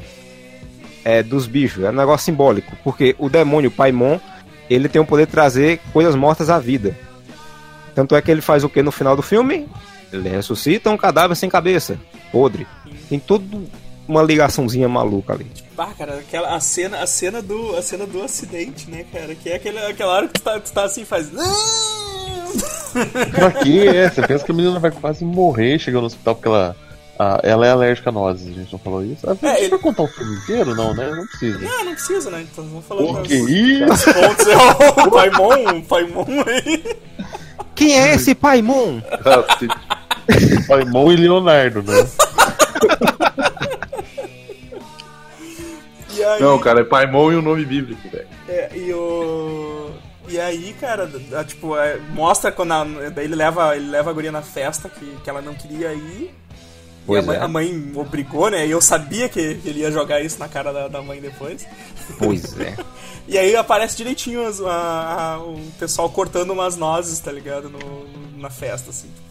é, 1.04 1.22
dos 1.22 1.46
bichos. 1.46 1.84
É 1.84 1.90
um 1.90 1.94
negócio 1.94 2.24
simbólico. 2.24 2.74
Porque 2.82 3.14
o 3.18 3.28
demônio 3.28 3.70
Paimon, 3.70 4.18
ele 4.68 4.88
tem 4.88 5.00
o 5.00 5.06
poder 5.06 5.26
de 5.26 5.32
trazer 5.32 5.80
coisas 5.92 6.14
mortas 6.14 6.48
à 6.48 6.58
vida. 6.58 6.96
Tanto 7.94 8.14
é 8.16 8.22
que 8.22 8.30
ele 8.30 8.40
faz 8.40 8.64
o 8.64 8.68
que 8.68 8.82
no 8.82 8.90
final 8.92 9.14
do 9.16 9.22
filme? 9.22 9.68
Ele 10.12 10.28
ressuscita 10.28 10.90
um 10.90 10.96
cadáver 10.96 11.34
sem 11.36 11.48
cabeça, 11.48 11.98
podre. 12.32 12.66
Tem 13.08 13.18
tudo 13.18 13.64
uma 14.06 14.22
ligaçãozinha 14.22 14.88
maluca 14.88 15.32
ali. 15.32 15.46
Ah, 15.78 15.90
cara, 15.96 16.14
aquela, 16.18 16.54
a, 16.54 16.60
cena, 16.60 17.00
a, 17.00 17.06
cena 17.06 17.40
do, 17.42 17.76
a 17.76 17.82
cena 17.82 18.06
do 18.06 18.22
acidente, 18.22 18.90
né, 18.90 19.04
cara? 19.12 19.34
Que 19.34 19.50
é 19.50 19.56
aquele, 19.56 19.78
aquela 19.78 20.12
hora 20.12 20.28
que 20.28 20.34
tu 20.34 20.42
tá, 20.42 20.60
tu 20.60 20.72
tá 20.72 20.84
assim, 20.84 21.04
faz. 21.04 21.30
Pra 23.34 23.50
quê? 23.50 23.86
É, 23.92 24.08
você 24.10 24.22
pensa 24.26 24.44
que 24.44 24.52
a 24.52 24.54
menina 24.54 24.78
vai 24.78 24.90
quase 24.90 25.24
morrer 25.24 25.78
chegando 25.78 26.02
no 26.02 26.06
hospital 26.06 26.34
porque 26.36 26.48
ela. 26.48 26.76
ah, 27.18 27.40
ela 27.42 27.66
é 27.66 27.70
alérgica 27.70 28.10
a 28.10 28.12
nozes, 28.12 28.48
a 28.48 28.52
gente 28.52 28.72
não 28.72 28.78
falou 28.78 29.04
isso. 29.04 29.28
Ah, 29.28 29.36
É, 29.42 29.60
ele- 29.60 29.70
vai 29.70 29.78
contar 29.80 30.02
o 30.04 30.08
filme 30.08 30.36
inteiro? 30.36 30.74
Não, 30.76 30.94
né? 30.94 31.10
Não 31.10 31.26
precisa. 31.26 31.58
Não, 31.58 31.84
não 31.84 31.92
precisa, 31.94 32.30
né? 32.30 32.46
Então 32.52 32.64
vamos 32.64 32.84
Por 32.86 33.18
das- 33.18 33.26
que 33.26 33.34
isso? 33.34 34.04
pontos. 34.14 34.46
É 34.96 35.02
o 35.06 35.10
Paimon, 35.10 35.78
o 35.78 35.82
Paimon 35.84 36.24
aí. 36.46 36.96
Quem 37.74 37.98
é 37.98 38.14
esse 38.14 38.34
Paimon? 38.34 39.00
Paimon 40.68 41.12
e 41.12 41.16
Leonardo, 41.16 41.82
né? 41.82 42.06
E 46.16 46.22
aí, 46.22 46.40
Não, 46.40 46.58
cara, 46.58 46.80
é 46.80 46.84
Paimon 46.84 47.32
e 47.32 47.36
o 47.36 47.42
nome 47.42 47.64
bíblico, 47.64 48.08
velho. 48.08 48.26
É, 48.48 48.70
e 48.76 48.92
o. 48.94 49.90
E 50.28 50.40
aí, 50.40 50.74
cara, 50.80 51.10
a- 51.36 51.44
tipo, 51.44 51.76
é, 51.76 51.98
mostra 52.14 52.50
quando 52.50 52.72
a, 52.72 52.84
daí 53.14 53.24
ele 53.26 53.34
leva, 53.34 53.76
ele 53.76 53.90
leva 53.90 54.10
a 54.10 54.12
guria 54.12 54.32
na 54.32 54.40
festa 54.42 54.88
que, 54.88 55.04
que 55.22 55.28
ela 55.28 55.42
não 55.42 55.54
queria 55.54 55.92
ir. 55.92 56.34
Pois 57.06 57.22
e 57.22 57.24
a 57.24 57.26
mãe, 57.26 57.36
é. 57.36 57.40
a 57.42 57.48
mãe 57.48 57.92
obrigou, 57.94 58.48
né? 58.50 58.66
E 58.66 58.70
eu 58.70 58.80
sabia 58.80 59.28
que 59.28 59.38
ele 59.38 59.80
ia 59.80 59.90
jogar 59.90 60.22
isso 60.22 60.38
na 60.38 60.48
cara 60.48 60.72
da, 60.72 60.88
da 60.88 61.02
mãe 61.02 61.20
depois. 61.20 61.66
Pois 62.18 62.58
é. 62.58 62.74
E 63.26 63.38
aí 63.38 63.56
aparece 63.56 63.96
direitinho 63.96 64.46
as- 64.46 64.60
a- 64.60 65.34
a- 65.34 65.38
o 65.38 65.58
pessoal 65.78 66.08
cortando 66.10 66.50
umas 66.50 66.76
nozes, 66.76 67.18
tá 67.20 67.32
ligado? 67.32 67.70
No, 67.70 67.78
no- 67.78 68.38
na 68.38 68.50
festa, 68.50 68.90
assim. 68.90 69.08
Tipo, 69.08 69.24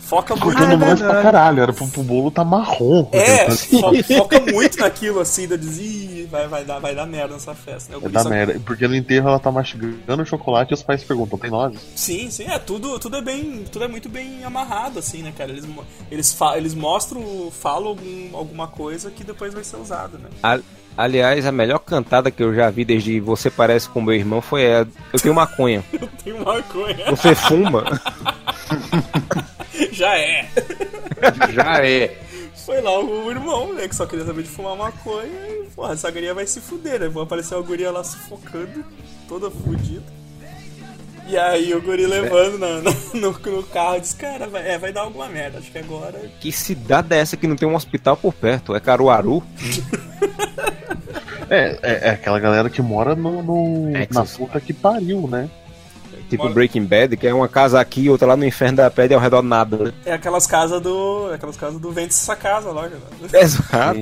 foca 0.00 0.34
muito. 0.34 0.44
Cortando 0.56 0.72
é 0.72 0.76
nós 0.76 1.00
pra 1.00 1.22
caralho, 1.22 1.62
era 1.62 1.72
pro, 1.72 1.86
pro 1.86 2.02
bolo 2.02 2.30
tá 2.30 2.44
marrom. 2.44 3.08
É, 3.12 3.46
Assim, 3.46 3.80
fo- 3.80 4.02
foca 4.16 4.40
muito 4.40 4.78
naquilo, 4.78 5.20
assim, 5.20 5.46
da 5.46 5.54
diz, 5.56 5.78
"Ih, 5.78 6.26
vai, 6.28 6.48
vai, 6.48 6.64
dar, 6.64 6.80
vai 6.80 6.92
dar 6.94 7.06
merda 7.06 7.34
nessa 7.34 7.54
festa, 7.54 7.92
né? 7.92 7.96
O 7.96 7.98
É 7.98 8.02
guri 8.02 8.12
da 8.14 8.22
só- 8.24 8.28
merda. 8.28 8.60
Porque 8.66 8.88
no 8.88 8.96
enterro 8.96 9.28
ela 9.28 9.38
tá 9.38 9.52
mastigando 9.52 10.22
o 10.22 10.26
chocolate 10.26 10.72
e 10.72 10.74
os 10.74 10.82
pais 10.82 11.04
perguntam: 11.04 11.38
tem 11.38 11.50
nozes? 11.50 11.80
Sim, 11.94 12.28
sim, 12.30 12.46
é, 12.48 12.58
tudo, 12.58 12.98
tudo 12.98 13.16
é 13.16 13.22
bem. 13.22 13.64
Tudo 13.70 13.84
é 13.84 13.88
muito 13.88 14.08
bem 14.08 14.42
amarrado, 14.44 14.98
assim, 14.98 15.22
né, 15.22 15.32
cara? 15.38 15.52
Eles, 15.52 15.64
eles, 16.10 16.32
fa 16.32 16.56
eles 16.58 16.74
mostram, 16.74 17.48
falam 17.52 17.88
algum, 17.90 18.36
alguma 18.36 18.66
coisa 18.66 19.08
que 19.10 19.22
depois 19.22 19.54
vai 19.54 19.62
ser 19.62 19.76
usado, 19.76 20.18
né? 20.18 20.28
A- 20.42 20.58
aliás, 20.96 21.44
a 21.46 21.52
melhor 21.52 21.78
cantada 21.80 22.30
que 22.30 22.42
eu 22.42 22.54
já 22.54 22.70
vi 22.70 22.84
desde 22.84 23.20
Você 23.20 23.50
Parece 23.50 23.88
com 23.88 24.00
Meu 24.00 24.14
Irmão 24.14 24.40
foi 24.40 24.66
a 24.72 24.86
Eu 25.12 25.20
Tenho 25.20 25.34
Maconha. 25.34 25.84
Tem 26.24 26.32
maconha. 26.34 27.10
Você 27.10 27.34
fuma? 27.34 27.84
Já 29.92 30.16
é. 30.18 30.48
Já 31.52 31.84
é. 31.86 32.16
Foi 32.64 32.80
lá 32.80 32.98
o 32.98 33.30
irmão, 33.30 33.72
né, 33.74 33.86
que 33.86 33.94
só 33.94 34.06
queria 34.06 34.24
saber 34.24 34.42
de 34.42 34.48
fumar 34.48 34.74
maconha 34.76 35.24
e, 35.26 35.68
porra, 35.76 35.92
essa 35.92 36.10
guria 36.10 36.34
vai 36.34 36.46
se 36.46 36.60
fuder, 36.60 36.98
né? 36.98 37.08
Vai 37.08 37.22
aparecer 37.22 37.54
uma 37.54 37.62
guria 37.62 37.90
lá 37.92 38.02
sufocando, 38.02 38.84
toda 39.28 39.50
fudida. 39.50 40.02
E 41.28 41.36
aí 41.36 41.72
o 41.74 41.82
guri 41.82 42.06
levando 42.06 42.58
na- 42.58 42.80
na- 42.82 42.90
no, 43.14 43.30
no 43.32 43.62
carro 43.64 44.00
diz, 44.00 44.14
cara, 44.14 44.48
vai, 44.48 44.66
é, 44.68 44.78
vai 44.78 44.92
dar 44.92 45.02
alguma 45.02 45.28
merda, 45.28 45.58
acho 45.58 45.70
que 45.70 45.78
agora. 45.78 46.18
Que 46.40 46.50
cidade 46.50 47.14
é 47.14 47.18
essa 47.18 47.36
que 47.36 47.46
não 47.46 47.56
tem 47.56 47.68
um 47.68 47.74
hospital 47.74 48.16
por 48.16 48.32
perto? 48.32 48.74
É 48.74 48.80
Caruaru? 48.80 49.42
É, 51.48 51.78
é, 51.82 52.08
é 52.08 52.10
aquela 52.10 52.38
galera 52.40 52.68
que 52.70 52.82
mora 52.82 53.14
no, 53.14 53.42
no- 53.42 53.90
na 54.10 54.24
puta 54.24 54.60
que 54.60 54.72
pariu, 54.72 55.26
né? 55.28 55.48
Tipo 56.28 56.42
Mora- 56.44 56.54
Breaking 56.54 56.84
Bad, 56.84 57.16
que 57.16 57.26
é 57.26 57.32
uma 57.32 57.46
casa 57.48 57.78
aqui 57.80 58.00
e 58.02 58.10
outra 58.10 58.26
lá 58.26 58.36
no 58.36 58.44
inferno 58.44 58.78
da 58.78 58.90
pé 58.90 59.06
e 59.06 59.14
ao 59.14 59.20
redor 59.20 59.42
nada, 59.42 59.76
né? 59.76 59.92
É 60.04 60.12
aquelas 60.12 60.44
casas 60.44 60.80
do. 60.82 61.28
é 61.30 61.34
Aquelas 61.34 61.56
casas 61.56 61.80
do 61.80 61.92
vende 61.92 62.08
essa 62.08 62.34
casa 62.34 62.70
lá, 62.72 62.88
cara. 62.88 63.00
Exato. 63.40 64.00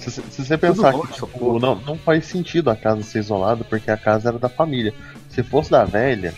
Se, 0.00 0.10
se- 0.10 0.22
se 0.30 0.44
você 0.44 0.58
pensar 0.58 0.92
que 0.94 1.12
tipo, 1.12 1.58
não, 1.60 1.76
não 1.76 1.96
faz 1.96 2.26
sentido 2.26 2.70
a 2.70 2.76
casa 2.76 3.02
ser 3.04 3.20
isolada 3.20 3.62
porque 3.62 3.88
a 3.90 3.96
casa 3.96 4.30
era 4.30 4.38
da 4.38 4.48
família. 4.48 4.92
Se 5.28 5.44
fosse 5.44 5.70
da 5.70 5.84
velha, 5.84 6.34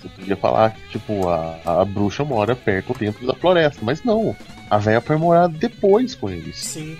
você 0.00 0.08
podia 0.10 0.36
falar 0.36 0.70
que 0.70 0.90
tipo, 0.90 1.28
a, 1.28 1.56
a 1.64 1.84
bruxa 1.84 2.22
mora 2.24 2.54
perto 2.54 2.94
dentro 2.96 3.26
da 3.26 3.34
floresta. 3.34 3.80
Mas 3.82 4.04
não. 4.04 4.36
A 4.70 4.78
velha 4.78 5.00
foi 5.00 5.16
morar 5.16 5.48
depois 5.48 6.14
com 6.14 6.30
eles. 6.30 6.56
Sim. 6.58 6.96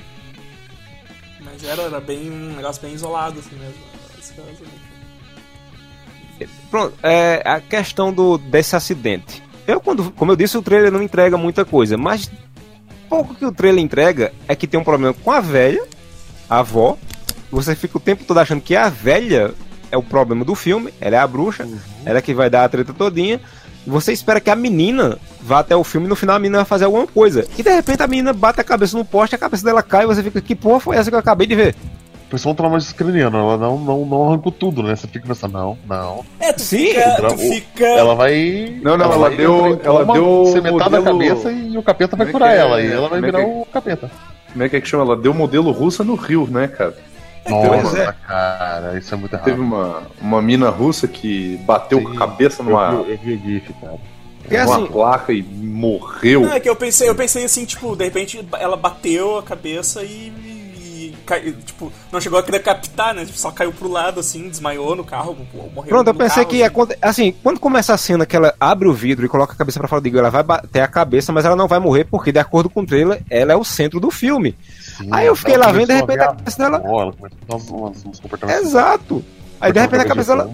Mas 1.62 1.70
era, 1.70 1.82
era 1.82 2.00
bem 2.00 2.30
um 2.30 2.56
negócio 2.56 2.82
bem 2.82 2.92
isolado, 2.92 3.38
assim 3.38 3.56
mesmo. 3.56 3.74
Esse 4.18 4.32
caso, 4.32 4.48
né? 4.48 6.48
Pronto, 6.70 6.94
é 7.02 7.40
a 7.44 7.60
questão 7.60 8.12
do, 8.12 8.36
desse 8.36 8.74
acidente. 8.74 9.42
Eu, 9.66 9.80
quando, 9.80 10.10
como 10.10 10.32
eu 10.32 10.36
disse, 10.36 10.58
o 10.58 10.62
trailer 10.62 10.90
não 10.90 11.00
entrega 11.00 11.36
muita 11.36 11.64
coisa, 11.64 11.96
mas 11.96 12.28
pouco 13.08 13.34
que 13.34 13.46
o 13.46 13.52
trailer 13.52 13.82
entrega 13.82 14.32
é 14.48 14.56
que 14.56 14.66
tem 14.66 14.80
um 14.80 14.84
problema 14.84 15.14
com 15.14 15.30
a 15.30 15.40
velha, 15.40 15.84
a 16.50 16.58
avó. 16.58 16.98
Você 17.50 17.76
fica 17.76 17.96
o 17.96 18.00
tempo 18.00 18.24
todo 18.24 18.38
achando 18.38 18.60
que 18.60 18.74
a 18.74 18.88
velha 18.88 19.54
é 19.90 19.96
o 19.96 20.02
problema 20.02 20.44
do 20.44 20.54
filme, 20.54 20.92
ela 21.00 21.16
é 21.16 21.18
a 21.18 21.26
bruxa, 21.26 21.68
ela 22.04 22.18
é 22.18 22.22
que 22.22 22.34
vai 22.34 22.50
dar 22.50 22.64
a 22.64 22.68
treta 22.68 22.92
todinha. 22.92 23.40
Você 23.86 24.12
espera 24.12 24.40
que 24.40 24.50
a 24.50 24.56
menina 24.56 25.18
vá 25.42 25.58
até 25.58 25.74
o 25.76 25.82
filme 25.84 26.06
e 26.06 26.08
no 26.08 26.16
final 26.16 26.36
a 26.36 26.38
menina 26.38 26.58
vai 26.58 26.64
fazer 26.64 26.84
alguma 26.84 27.06
coisa. 27.06 27.46
E 27.58 27.62
de 27.62 27.70
repente 27.70 28.02
a 28.02 28.06
menina 28.06 28.32
bate 28.32 28.60
a 28.60 28.64
cabeça 28.64 28.96
no 28.96 29.04
poste, 29.04 29.34
a 29.34 29.38
cabeça 29.38 29.64
dela 29.64 29.82
cai 29.82 30.04
e 30.04 30.06
você 30.06 30.22
fica, 30.22 30.40
que 30.40 30.54
porra 30.54 30.80
foi 30.80 30.96
essa 30.96 31.10
que 31.10 31.14
eu 31.14 31.18
acabei 31.20 31.46
de 31.46 31.54
ver? 31.54 31.74
Foi 32.30 32.38
só 32.38 32.48
um 32.50 32.54
trauma 32.54 32.78
craniano, 32.96 33.36
ela 33.36 33.58
não, 33.58 33.78
não, 33.78 34.06
não 34.06 34.28
arrancou 34.28 34.50
tudo, 34.50 34.82
né? 34.82 34.96
Você 34.96 35.06
fica 35.06 35.26
pensando, 35.28 35.52
não, 35.52 35.76
não. 35.86 36.24
É, 36.40 36.50
tu 36.50 36.62
Sim, 36.62 36.86
fica. 36.86 37.10
Tra- 37.16 37.28
Tu 37.28 37.34
o- 37.34 37.38
fica... 37.38 37.86
Ela 37.86 38.14
vai. 38.14 38.80
Não, 38.82 38.96
não, 38.96 39.04
ela 39.04 39.18
vai 39.28 39.36
deu- 39.36 39.80
ela 39.84 40.04
deu 40.14 40.46
Ser 40.46 40.62
metade 40.62 40.90
da 40.90 41.00
modelo- 41.12 41.18
cabeça 41.36 41.52
e 41.52 41.76
o 41.76 41.82
capeta 41.82 42.16
vai 42.16 42.26
é 42.26 42.32
curar 42.32 42.54
é? 42.54 42.58
ela. 42.58 42.80
E 42.80 42.90
ela 42.90 43.08
vai 43.10 43.18
é 43.18 43.22
virar 43.22 43.40
que- 43.44 43.50
o 43.50 43.66
capeta. 43.70 44.10
Como 44.50 44.64
é 44.64 44.68
que 44.70 44.76
é 44.76 44.80
que 44.80 44.88
chama? 44.88 45.04
Ela 45.04 45.16
deu 45.16 45.34
modelo 45.34 45.70
russa 45.72 46.02
no 46.02 46.14
Rio, 46.14 46.46
né, 46.50 46.68
cara? 46.68 46.94
Nossa, 47.48 47.98
é. 47.98 48.14
cara, 48.26 48.98
isso 48.98 49.12
é 49.12 49.18
muito 49.18 49.32
errado. 49.34 49.44
Teve 49.44 49.60
uma, 49.60 50.02
uma 50.20 50.40
mina 50.40 50.70
russa 50.70 51.06
que 51.08 51.56
bateu 51.66 51.98
Sim, 51.98 52.04
com 52.04 52.12
a 52.12 52.16
cabeça 52.16 52.62
Eu 52.62 52.66
numa, 52.66 53.02
vi- 53.02 53.10
eu 53.12 53.18
vi 53.18 53.34
o 53.34 53.38
GIF, 53.40 53.72
cara. 53.80 53.98
Porque 54.42 54.56
assim, 54.56 54.86
placa 54.86 55.32
e 55.32 55.42
morreu. 55.42 56.42
Não, 56.42 56.52
é 56.52 56.60
que 56.60 56.68
eu 56.68 56.76
pensei, 56.76 57.08
eu 57.08 57.14
pensei 57.14 57.44
assim, 57.44 57.64
tipo, 57.64 57.96
de 57.96 58.04
repente 58.04 58.44
ela 58.58 58.76
bateu 58.76 59.38
a 59.38 59.42
cabeça 59.42 60.02
e. 60.02 60.32
e 60.36 61.14
cai- 61.24 61.52
tipo, 61.64 61.92
não 62.10 62.20
chegou 62.20 62.38
a 62.38 62.42
decapitar, 62.42 63.14
né? 63.14 63.24
Tipo, 63.24 63.38
só 63.38 63.50
caiu 63.50 63.72
pro 63.72 63.88
lado, 63.90 64.20
assim, 64.20 64.48
desmaiou 64.48 64.94
no 64.96 65.04
carro, 65.04 65.36
morreu. 65.74 65.88
Pronto, 65.88 66.08
eu 66.08 66.14
pensei 66.14 66.44
carro, 66.44 66.48
que 66.48 66.62
assim. 66.62 66.94
assim, 67.00 67.34
quando 67.42 67.58
começa 67.60 67.94
a 67.94 67.98
cena 67.98 68.26
que 68.26 68.36
ela 68.36 68.54
abre 68.60 68.88
o 68.88 68.92
vidro 68.92 69.24
e 69.24 69.28
coloca 69.28 69.52
a 69.52 69.56
cabeça 69.56 69.78
pra 69.78 69.88
fora, 69.88 70.02
digo, 70.02 70.18
ela 70.18 70.30
vai 70.30 70.42
bater 70.42 70.80
a 70.80 70.88
cabeça, 70.88 71.32
mas 71.32 71.44
ela 71.44 71.56
não 71.56 71.68
vai 71.68 71.78
morrer 71.78 72.04
porque 72.04 72.32
de 72.32 72.38
acordo 72.38 72.68
com 72.68 72.80
o 72.82 72.86
trailer, 72.86 73.22
ela 73.30 73.52
é 73.52 73.56
o 73.56 73.64
centro 73.64 73.98
do 74.00 74.10
filme. 74.10 74.56
Sim, 74.98 75.08
Aí 75.10 75.26
eu 75.26 75.34
fiquei 75.36 75.56
lá 75.56 75.72
vendo, 75.72 75.86
de 75.88 75.94
repente, 75.94 76.20
a 76.20 76.26
cabeça 76.28 76.58
dela-. 76.58 76.82
Exato. 78.60 79.24
Aí 79.60 79.72
de 79.72 79.80
repente 79.80 80.00
a 80.00 80.04
cabeça 80.04 80.36
dela, 80.36 80.50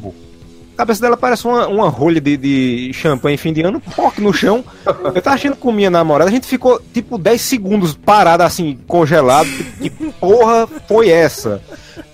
cabeça 0.79 1.01
dela 1.01 1.17
parece 1.17 1.45
uma, 1.45 1.67
uma 1.67 1.89
rolha 1.89 2.21
de, 2.21 2.37
de 2.37 2.93
champanhe 2.93 3.37
fim 3.37 3.53
de 3.53 3.63
ano, 3.63 3.81
poque 3.81 4.21
no 4.21 4.33
chão. 4.33 4.65
Eu 4.87 5.21
tava 5.21 5.35
achando 5.35 5.57
com 5.57 5.73
minha 5.73 5.91
namorada, 5.91 6.31
a 6.31 6.33
gente 6.33 6.47
ficou 6.47 6.81
tipo 6.95 7.19
10 7.19 7.41
segundos 7.41 7.95
parado 7.95 8.45
assim, 8.45 8.79
congelado. 8.87 9.49
Que 9.81 9.91
porra 9.91 10.69
foi 10.87 11.09
essa? 11.09 11.61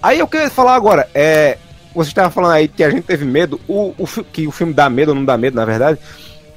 Aí 0.03 0.18
eu 0.18 0.27
queria 0.27 0.48
falar 0.48 0.74
agora, 0.74 1.07
é. 1.14 1.59
Você 1.94 2.09
estava 2.09 2.31
falando 2.31 2.53
aí 2.53 2.66
que 2.66 2.83
a 2.83 2.90
gente 2.90 3.05
teve 3.05 3.24
medo, 3.24 3.61
o, 3.68 3.94
o, 3.98 4.24
que 4.24 4.48
o 4.48 4.50
filme 4.50 4.72
dá 4.72 4.88
medo 4.90 5.11
ou 5.11 5.14
não 5.14 5.24
dá 5.24 5.37
medo, 5.37 5.55
na 5.55 5.64
verdade. 5.64 5.98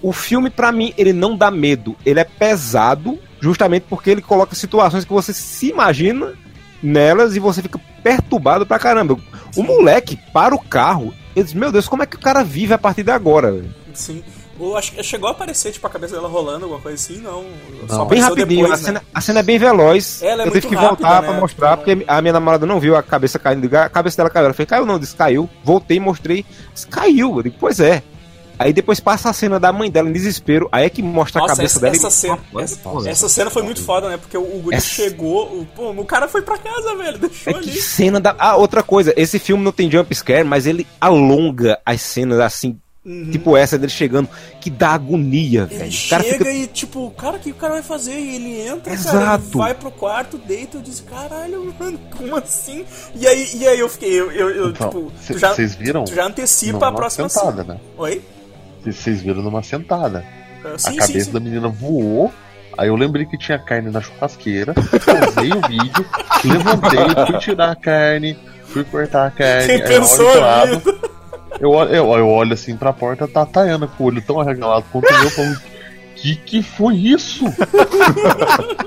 O 0.02 0.12
filme, 0.13 0.50
pra 0.50 0.72
mim, 0.72 0.93
ele 0.98 1.13
não 1.13 1.38
dá 1.38 1.52
medo. 1.52 1.96
Ele 2.06 2.20
é 2.20 2.24
pesado, 2.24 3.20
justamente 3.39 3.86
porque 3.88 4.10
ele 4.10 4.22
coloca 4.22 4.56
situações 4.56 5.06
que 5.06 5.13
você 5.13 5.34
se 5.34 5.70
imagina 5.70 6.34
nelas 6.82 7.36
e 7.36 7.39
você 7.39 7.62
fica 7.62 7.80
perturbado 8.02 8.65
pra 8.65 8.80
caramba. 8.80 9.17
O 9.56 9.62
moleque 9.62 10.17
para 10.34 10.56
o 10.56 10.60
carro, 10.60 11.13
ele 11.39 11.45
diz, 11.45 11.54
meu 11.54 11.71
Deus, 11.71 11.88
como 11.88 12.04
é 12.04 12.06
que 12.06 12.15
o 12.15 12.19
cara 12.19 12.43
vive 12.43 12.73
a 12.73 12.78
partir 12.78 13.04
de 13.04 13.12
agora? 13.12 13.52
velho?" 13.52 13.73
Sim. 13.93 14.23
Ou 14.60 14.76
acho 14.76 14.91
que 14.91 15.04
chegou 15.04 15.30
a 15.30 15.34
aparecer, 15.34 15.71
tipo, 15.71 15.86
a 15.86 15.89
cabeça 15.89 16.15
dela 16.15 16.28
rolando, 16.28 16.65
alguma 16.65 16.82
coisa 16.82 16.95
assim, 16.95 17.21
não. 17.21 17.45
Só 17.88 18.06
Bem 18.06 18.19
rapidinho, 18.19 18.63
depois, 18.63 18.71
a, 18.71 18.78
né? 18.78 18.84
cena, 18.84 19.04
a 19.13 19.21
cena 19.21 19.39
é 19.39 19.43
bem 19.43 19.60
veloz. 19.60 20.21
Ela 20.23 20.43
é 20.43 20.47
eu 20.47 20.52
tive 20.52 20.67
que 20.67 20.76
rápida, 20.76 20.95
voltar 20.95 21.21
né? 21.21 21.28
pra 21.28 21.39
mostrar, 21.39 21.78
Tipo, 21.78 21.84
porque 21.91 22.06
a 22.08 22.21
minha 22.21 22.34
namorada 22.34 22.65
não 22.65 22.80
viu 22.80 22.95
a 22.95 23.04
cabeça 23.04 23.38
caindo. 23.38 23.71
Eu 23.71 23.80
A 23.80 23.88
cabeça 23.88 24.17
dela 24.17 24.30
caiu. 24.32 24.45
Ela 24.45 24.54
fez, 24.56 24.67
caiu 24.67 24.86
não, 24.86 24.97
disse, 24.97 25.15
caiu. 25.15 25.47
Voltei, 25.63 26.00
mostrei, 26.00 26.43
disse, 26.73 26.88
caiu. 26.88 27.38
Eu 27.38 27.43
digo, 27.43 27.56
pois 27.60 27.80
é. 27.80 28.02
Aí 28.60 28.74
depois 28.74 29.00
passa 29.00 29.30
a 29.30 29.34
cena 29.34 29.60
da 29.60 29.72
mãe 29.72 29.89
dela 29.91 30.10
em 30.10 30.12
desespero, 30.12 30.67
aí 30.72 30.86
é 30.86 30.89
que 30.89 31.04
mostra 31.04 31.39
a 31.39 31.43
Nossa, 31.43 31.56
cabeça 31.56 31.74
essa, 31.76 31.80
dela. 31.80 31.96
essa 31.96 32.08
e- 32.08 32.12
cena, 32.12 32.39
Nossa, 32.52 32.63
essa, 32.65 32.76
porra. 32.78 33.10
essa 33.10 33.30
cena 33.30 33.50
foi 33.50 33.62
muito 33.63 33.82
foda, 33.82 34.10
né? 34.10 34.17
Porque 34.17 34.38
o, 34.38 34.41
o 34.41 34.60
guri 34.62 34.76
Essa- 34.78 34.88
chegou, 34.88 35.46
o, 35.62 35.65
pô, 35.76 35.91
o 35.91 36.06
cara 36.06 36.28
foi 36.28 36.41
pra 36.41 36.58
casa, 36.58 36.96
velho, 36.96 37.17
deixou 37.20 37.54
É 37.54 37.56
ali. 37.58 37.70
que 37.72 37.82
cena 37.82 38.20
da. 38.20 38.36
Ah, 38.39 38.56
outra 38.56 38.82
coisa, 38.82 39.13
esse 39.15 39.38
filme 39.39 39.63
não 39.63 39.72
tem 39.72 39.89
jump 39.91 40.13
scare, 40.15 40.43
mas 40.43 40.65
ele 40.65 40.88
alonga 41.00 41.80
as 41.86 42.02
cenas 42.02 42.39
assim, 42.39 42.78
Uhum. 43.06 43.30
tipo 43.32 43.56
essa 43.56 43.78
dele 43.78 43.89
chegando, 43.91 44.28
que 44.60 44.70
dá 44.70 44.89
agonia, 44.89 45.65
velho. 45.65 45.84
Ele 45.84 45.96
O 45.96 46.10
cara 46.10 46.24
chega 46.24 46.38
fica. 46.39 46.52
e, 46.52 46.67
tipo, 46.67 47.10
cara, 47.12 47.38
o 47.38 47.39
que 47.39 47.52
o 47.52 47.56
cara 47.56 47.74
vai 47.76 47.84
fazer? 47.84 48.20
E 48.20 48.36
ele 48.36 48.60
entra, 48.67 48.82
cara, 48.82 48.93
Exato. 48.96 49.43
ele 49.46 49.58
vai 49.60 49.74
pro 49.74 49.89
quarto, 49.91 50.38
deita, 50.38 50.76
eu 50.78 50.82
disse, 50.82 51.04
caralho, 51.04 51.74
mano, 51.80 51.98
como 52.17 52.36
assim? 52.36 52.84
E 53.15 53.26
aí, 53.26 53.50
e 53.54 53.65
aí 53.65 53.80
eu 53.80 53.88
fiquei, 53.88 54.12
eu, 54.20 54.30
eu, 54.30 54.50
eu, 54.50 54.70
Então, 54.72 54.89
tipo, 54.89 55.12
cê- 55.22 55.34
tu 55.34 55.39
já, 55.39 55.54
vocês 55.54 55.74
viram? 55.76 56.04
tu 56.04 56.13
já 56.13 56.26
antecipa 56.26 56.88
a 56.89 56.91
próxima 56.91 57.30
cena. 57.30 57.63
né? 57.63 57.80
Oi? 57.98 58.22
Vocês- 58.91 59.21
viram 59.21 59.41
numa 59.41 59.62
sentada. 59.63 60.23
Ah, 60.63 60.73
a 60.73 60.78
sim, 60.78 60.91
sim, 60.91 60.97
cabeça 60.97 61.26
sim. 61.26 61.32
da 61.32 61.39
menina 61.39 61.67
voou. 61.67 62.34
Aí 62.78 62.89
eu 62.89 62.95
lembrei 62.95 63.26
que 63.26 63.38
tinha 63.38 63.58
carne 63.58 63.89
na 63.89 64.02
churrasqueira, 64.02 64.73
pausei 64.73 65.52
o 65.52 65.67
vídeo, 65.67 66.06
levantei, 66.45 67.26
fui 67.26 67.38
tirar 67.39 67.71
a 67.71 67.76
carne, 67.76 68.38
fui 68.65 68.84
cortar 68.84 69.26
a 69.28 69.32
carne. 69.32 69.65
Quem 69.65 69.76
aí 69.78 69.82
eu 69.82 69.88
pensou 69.88 70.28
olho 70.30 70.38
a 70.38 70.45
lado, 70.45 71.00
eu, 71.60 71.69
olho- 71.71 71.89
eu, 71.95 72.06
eu 72.17 72.28
olho 72.30 72.54
assim 72.54 72.76
pra 72.78 72.93
porta, 72.93 73.28
tá 73.28 73.41
a 73.41 73.45
Tayana 73.47 73.88
com 73.88 74.04
o 74.04 74.08
olho 74.08 74.21
tão 74.21 74.39
arregalado 74.39 74.86
quanto 74.91 75.12
o 75.12 75.19
meu, 75.19 75.30
falando: 75.32 75.60
Que 76.15 76.36
que 76.36 76.62
foi 76.62 76.95
isso? 76.97 77.45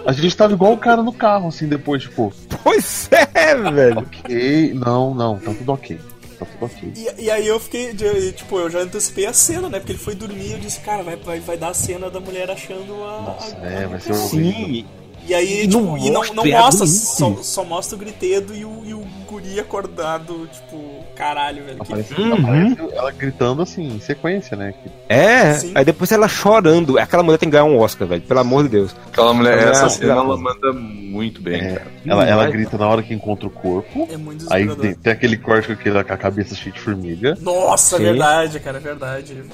a 0.06 0.12
gente 0.12 0.36
tava 0.36 0.52
igual 0.52 0.72
o 0.72 0.78
cara 0.78 1.02
no 1.02 1.12
carro, 1.12 1.48
assim, 1.48 1.66
depois, 1.66 2.02
tipo, 2.02 2.32
Pois 2.62 3.08
é, 3.10 3.54
velho. 3.56 3.98
ok, 3.98 4.72
não, 4.74 5.14
não, 5.14 5.36
tá 5.38 5.52
tudo 5.52 5.72
ok. 5.72 5.98
Tá 6.40 6.46
tudo 6.46 6.64
ok. 6.64 6.92
E, 6.96 7.24
e 7.24 7.30
aí 7.30 7.46
eu 7.46 7.60
fiquei, 7.60 7.92
tipo, 8.32 8.58
eu 8.58 8.70
já 8.70 8.78
antecipei 8.80 9.26
a 9.26 9.32
cena, 9.32 9.68
né? 9.68 9.78
Porque 9.78 9.92
ele 9.92 9.98
foi 9.98 10.14
dormir 10.14 10.46
e 10.48 10.52
eu 10.52 10.58
disse, 10.58 10.80
cara, 10.80 11.02
vai, 11.02 11.14
vai, 11.16 11.38
vai 11.38 11.56
dar 11.58 11.68
a 11.68 11.74
cena 11.74 12.10
da 12.10 12.18
mulher 12.18 12.50
achando 12.50 12.94
a. 13.04 13.20
Nossa, 13.20 13.56
a- 13.58 13.66
é, 13.66 13.84
a- 13.84 13.88
vai 13.88 14.00
ser 14.00 14.14
Sim. 14.14 14.86
E 15.26 15.34
aí, 15.34 15.62
E 15.64 15.68
tipo, 15.68 15.80
não 15.82 15.96
e 15.98 16.10
não, 16.10 16.20
mostra, 16.20 16.34
não 16.36 16.44
é 16.46 16.58
mostra, 16.58 16.86
só, 16.86 17.36
só 17.42 17.64
mostra 17.64 17.96
o 17.96 17.98
gritedo 17.98 18.54
e 18.54 18.64
o, 18.64 18.82
e 18.84 18.94
o 18.94 19.02
guri 19.28 19.60
acordado, 19.60 20.48
tipo, 20.52 21.04
caralho, 21.14 21.64
velho. 21.64 21.76
Que... 21.78 21.82
Aparece, 21.92 22.14
Uhum. 22.14 22.32
aparece 22.34 22.96
ela 22.96 23.10
gritando 23.12 23.62
assim, 23.62 23.86
em 23.86 24.00
sequência, 24.00 24.56
né? 24.56 24.72
Que 24.82 24.90
É, 25.08 25.54
Sim. 25.54 25.72
aí 25.74 25.84
depois 25.84 26.10
ela 26.10 26.26
chorando. 26.28 26.98
Aquela 26.98 27.22
mulher 27.22 27.38
tem 27.38 27.48
que 27.48 27.52
ganhar 27.52 27.64
um 27.64 27.78
Oscar, 27.78 28.08
velho. 28.08 28.22
Pelo 28.22 28.40
amor 28.40 28.64
de 28.64 28.70
Deus. 28.70 28.96
Aquela 29.06 29.32
mulher, 29.32 29.58
essa 29.68 29.86
é- 29.86 29.88
cena 29.90 30.12
ela- 30.12 30.22
ela 30.24 30.36
manda 30.36 30.72
muito 30.72 31.40
bem, 31.40 31.60
É, 31.60 31.72
cara. 31.74 31.86
ela, 32.06 32.26
ela 32.28 32.42
Mas- 32.44 32.52
grita 32.52 32.78
na 32.78 32.88
hora 32.88 33.02
que 33.02 33.14
encontra 33.14 33.46
o 33.46 33.50
corpo. 33.50 34.08
É 34.10 34.16
muito 34.16 34.46
Aí 34.52 34.66
tem, 34.76 34.94
tem 34.94 35.12
aquele 35.12 35.36
corte 35.36 35.66
com, 35.68 35.72
aquele, 35.74 36.02
com 36.02 36.12
a 36.12 36.16
cabeça 36.16 36.54
cheia 36.54 36.72
de 36.72 36.80
formiga. 36.80 37.36
Nossa, 37.40 37.98
Sim. 37.98 38.04
verdade, 38.04 38.58
cara, 38.58 38.78
é 38.78 38.80
verdade, 38.80 39.34
velho. 39.34 39.44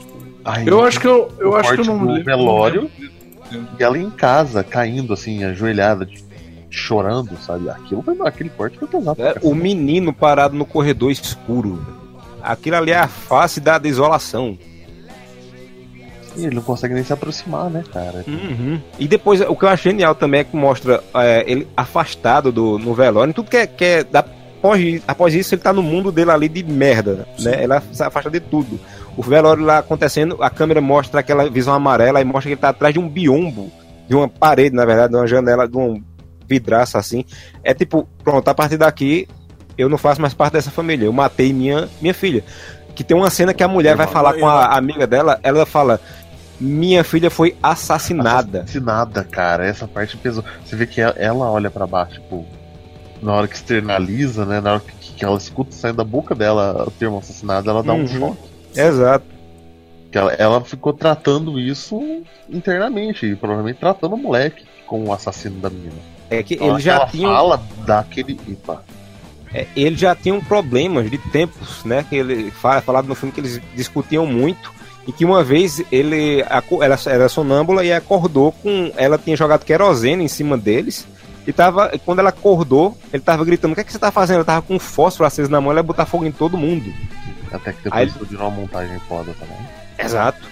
Tipo, 0.00 0.16
Aí, 0.44 0.64
Eu 0.66 0.84
acho 0.84 1.00
que 1.00 1.08
eu, 1.08 1.28
eu 1.40 1.56
acho 1.56 1.74
que 1.74 1.80
eu 1.80 1.84
não 1.84 2.04
lembro. 2.04 2.24
velório. 2.24 2.90
E 3.52 3.82
ela 3.82 3.98
em 3.98 4.10
casa, 4.10 4.64
caindo 4.64 5.12
assim, 5.12 5.44
ajoelhada, 5.44 6.08
chorando, 6.70 7.36
sabe? 7.38 7.68
Aquilo 7.68 8.02
foi, 8.02 8.16
aquele 8.24 8.50
corte 8.50 8.78
foi 8.78 8.88
pesado. 8.88 9.22
É, 9.22 9.34
o 9.42 9.54
menino 9.54 10.12
parado 10.12 10.56
no 10.56 10.66
corredor 10.66 11.10
escuro. 11.10 11.84
Aquilo 12.42 12.76
ali 12.76 12.92
é 12.92 12.98
a 12.98 13.08
face 13.08 13.60
da 13.60 13.78
desolação. 13.78 14.58
E 16.36 16.44
ele 16.44 16.54
não 16.54 16.62
consegue 16.62 16.94
nem 16.94 17.02
se 17.02 17.12
aproximar, 17.12 17.70
né, 17.70 17.82
cara? 17.92 18.24
Uhum. 18.28 18.78
E 18.98 19.08
depois, 19.08 19.40
o 19.40 19.56
que 19.56 19.64
eu 19.64 19.68
acho 19.68 19.84
genial 19.84 20.14
também 20.14 20.40
é 20.40 20.44
que 20.44 20.54
mostra 20.54 21.02
é, 21.14 21.44
ele 21.50 21.66
afastado 21.76 22.52
do, 22.52 22.78
no 22.78 22.92
velório. 22.94 23.32
Tudo 23.32 23.50
que 23.50 23.56
é, 23.56 23.66
que 23.66 23.84
é 23.84 24.04
da, 24.04 24.22
após, 24.66 25.02
após 25.06 25.34
isso, 25.34 25.54
ele 25.54 25.62
tá 25.62 25.72
no 25.72 25.82
mundo 25.82 26.10
dele 26.10 26.30
ali 26.30 26.48
de 26.48 26.62
merda, 26.62 27.26
né? 27.38 27.62
Ele 27.62 27.80
se 27.92 28.02
afasta 28.02 28.30
de 28.30 28.40
tudo. 28.40 28.78
O 29.16 29.22
velório 29.22 29.64
lá 29.64 29.78
acontecendo, 29.78 30.36
a 30.42 30.50
câmera 30.50 30.80
mostra 30.80 31.20
aquela 31.20 31.48
visão 31.48 31.72
amarela 31.74 32.20
e 32.20 32.24
mostra 32.24 32.42
que 32.42 32.48
ele 32.54 32.60
tá 32.60 32.68
atrás 32.68 32.92
de 32.92 33.00
um 33.00 33.08
biombo, 33.08 33.70
de 34.08 34.14
uma 34.14 34.28
parede, 34.28 34.74
na 34.74 34.84
verdade, 34.84 35.10
de 35.12 35.16
uma 35.18 35.26
janela, 35.26 35.66
de 35.66 35.76
um 35.76 36.02
vidraço 36.46 36.98
assim. 36.98 37.24
É 37.64 37.72
tipo, 37.72 38.06
pronto, 38.22 38.46
a 38.48 38.54
partir 38.54 38.76
daqui 38.76 39.26
eu 39.78 39.88
não 39.88 39.98
faço 39.98 40.20
mais 40.20 40.34
parte 40.34 40.54
dessa 40.54 40.70
família. 40.70 41.06
Eu 41.06 41.12
matei 41.12 41.52
minha, 41.52 41.88
minha 42.00 42.14
filha. 42.14 42.44
Que 42.94 43.04
tem 43.04 43.16
uma 43.16 43.28
cena 43.30 43.52
que 43.52 43.62
a 43.62 43.68
mulher 43.68 43.94
vai 43.96 44.06
falar 44.06 44.34
com 44.34 44.46
a 44.48 44.74
amiga 44.76 45.06
dela, 45.06 45.38
ela 45.42 45.66
fala: 45.66 46.00
Minha 46.58 47.04
filha 47.04 47.30
foi 47.30 47.54
assassinada. 47.62 48.60
Assassinada, 48.62 49.22
cara. 49.24 49.66
Essa 49.66 49.86
parte 49.86 50.16
pesou. 50.16 50.42
Você 50.64 50.76
vê 50.76 50.86
que 50.86 51.00
ela, 51.00 51.50
olha 51.50 51.70
pra 51.70 51.86
baixo, 51.86 52.14
tipo, 52.14 52.46
na 53.22 53.32
hora 53.34 53.48
que 53.48 53.54
externaliza, 53.54 54.46
né? 54.46 54.60
Na 54.60 54.74
hora 54.74 54.82
que, 55.00 55.24
ela 55.24 55.36
escuta 55.36 55.72
saindo 55.72 55.96
da 55.96 56.04
boca 56.04 56.34
dela 56.34 56.84
o 56.86 56.90
termo 56.90 57.18
assassinado, 57.18 57.68
ela 57.70 57.82
dá 57.82 57.92
um 57.92 58.00
Uhum. 58.00 58.06
choque. 58.08 58.55
Exato. 58.76 59.24
Que 60.10 60.18
ela, 60.18 60.32
ela 60.34 60.60
ficou 60.60 60.92
tratando 60.92 61.58
isso 61.58 62.22
internamente, 62.48 63.26
e 63.26 63.36
provavelmente 63.36 63.78
tratando 63.78 64.14
o 64.14 64.18
moleque 64.18 64.64
como 64.86 65.06
o 65.06 65.12
assassino 65.12 65.60
da 65.60 65.68
menina. 65.68 65.96
É 66.30 66.42
que 66.42 66.58
hora 66.60 66.74
ele 66.74 66.80
já 66.80 66.94
ela 66.94 67.06
tinha. 67.06 67.28
fala 67.28 67.62
daquele. 67.84 68.38
Epa. 68.48 68.82
É, 69.52 69.66
ele 69.76 69.96
já 69.96 70.14
tinham 70.14 70.40
problemas 70.40 71.10
de 71.10 71.18
tempos, 71.18 71.84
né? 71.84 72.04
Que 72.08 72.16
ele 72.16 72.50
fala 72.50 72.80
falado 72.80 73.06
no 73.06 73.14
filme 73.14 73.32
que 73.32 73.40
eles 73.40 73.60
discutiam 73.74 74.26
muito 74.26 74.74
e 75.06 75.12
que 75.12 75.24
uma 75.24 75.42
vez 75.42 75.82
ele 75.92 76.40
ela 76.40 76.98
era 77.06 77.28
sonâmbula 77.28 77.84
e 77.84 77.92
acordou 77.92 78.50
com 78.50 78.90
ela 78.96 79.16
tinha 79.16 79.36
jogado 79.36 79.64
querosene 79.64 80.24
em 80.24 80.28
cima 80.28 80.58
deles 80.58 81.06
e 81.46 81.52
tava 81.52 81.92
quando 82.04 82.18
ela 82.18 82.30
acordou 82.30 82.98
ele 83.12 83.22
tava 83.22 83.44
gritando 83.44 83.70
o 83.70 83.74
que 83.76 83.82
é 83.82 83.84
que 83.84 83.92
você 83.92 84.00
tá 84.00 84.10
fazendo? 84.10 84.36
Ela 84.36 84.44
tava 84.44 84.62
com 84.62 84.74
um 84.74 84.80
fósforo 84.80 85.26
aceso 85.26 85.50
na 85.50 85.60
mão, 85.60 85.70
ela 85.70 85.78
ia 85.78 85.84
botar 85.84 86.06
fogo 86.06 86.24
em 86.24 86.32
todo 86.32 86.58
mundo. 86.58 86.92
Até 87.52 87.72
que 87.72 87.82
depois 87.84 88.16
Aí- 88.16 88.26
virou 88.28 88.48
uma 88.48 88.60
montagem 88.62 88.98
foda 89.08 89.32
também. 89.38 89.56
Exato. 89.98 90.48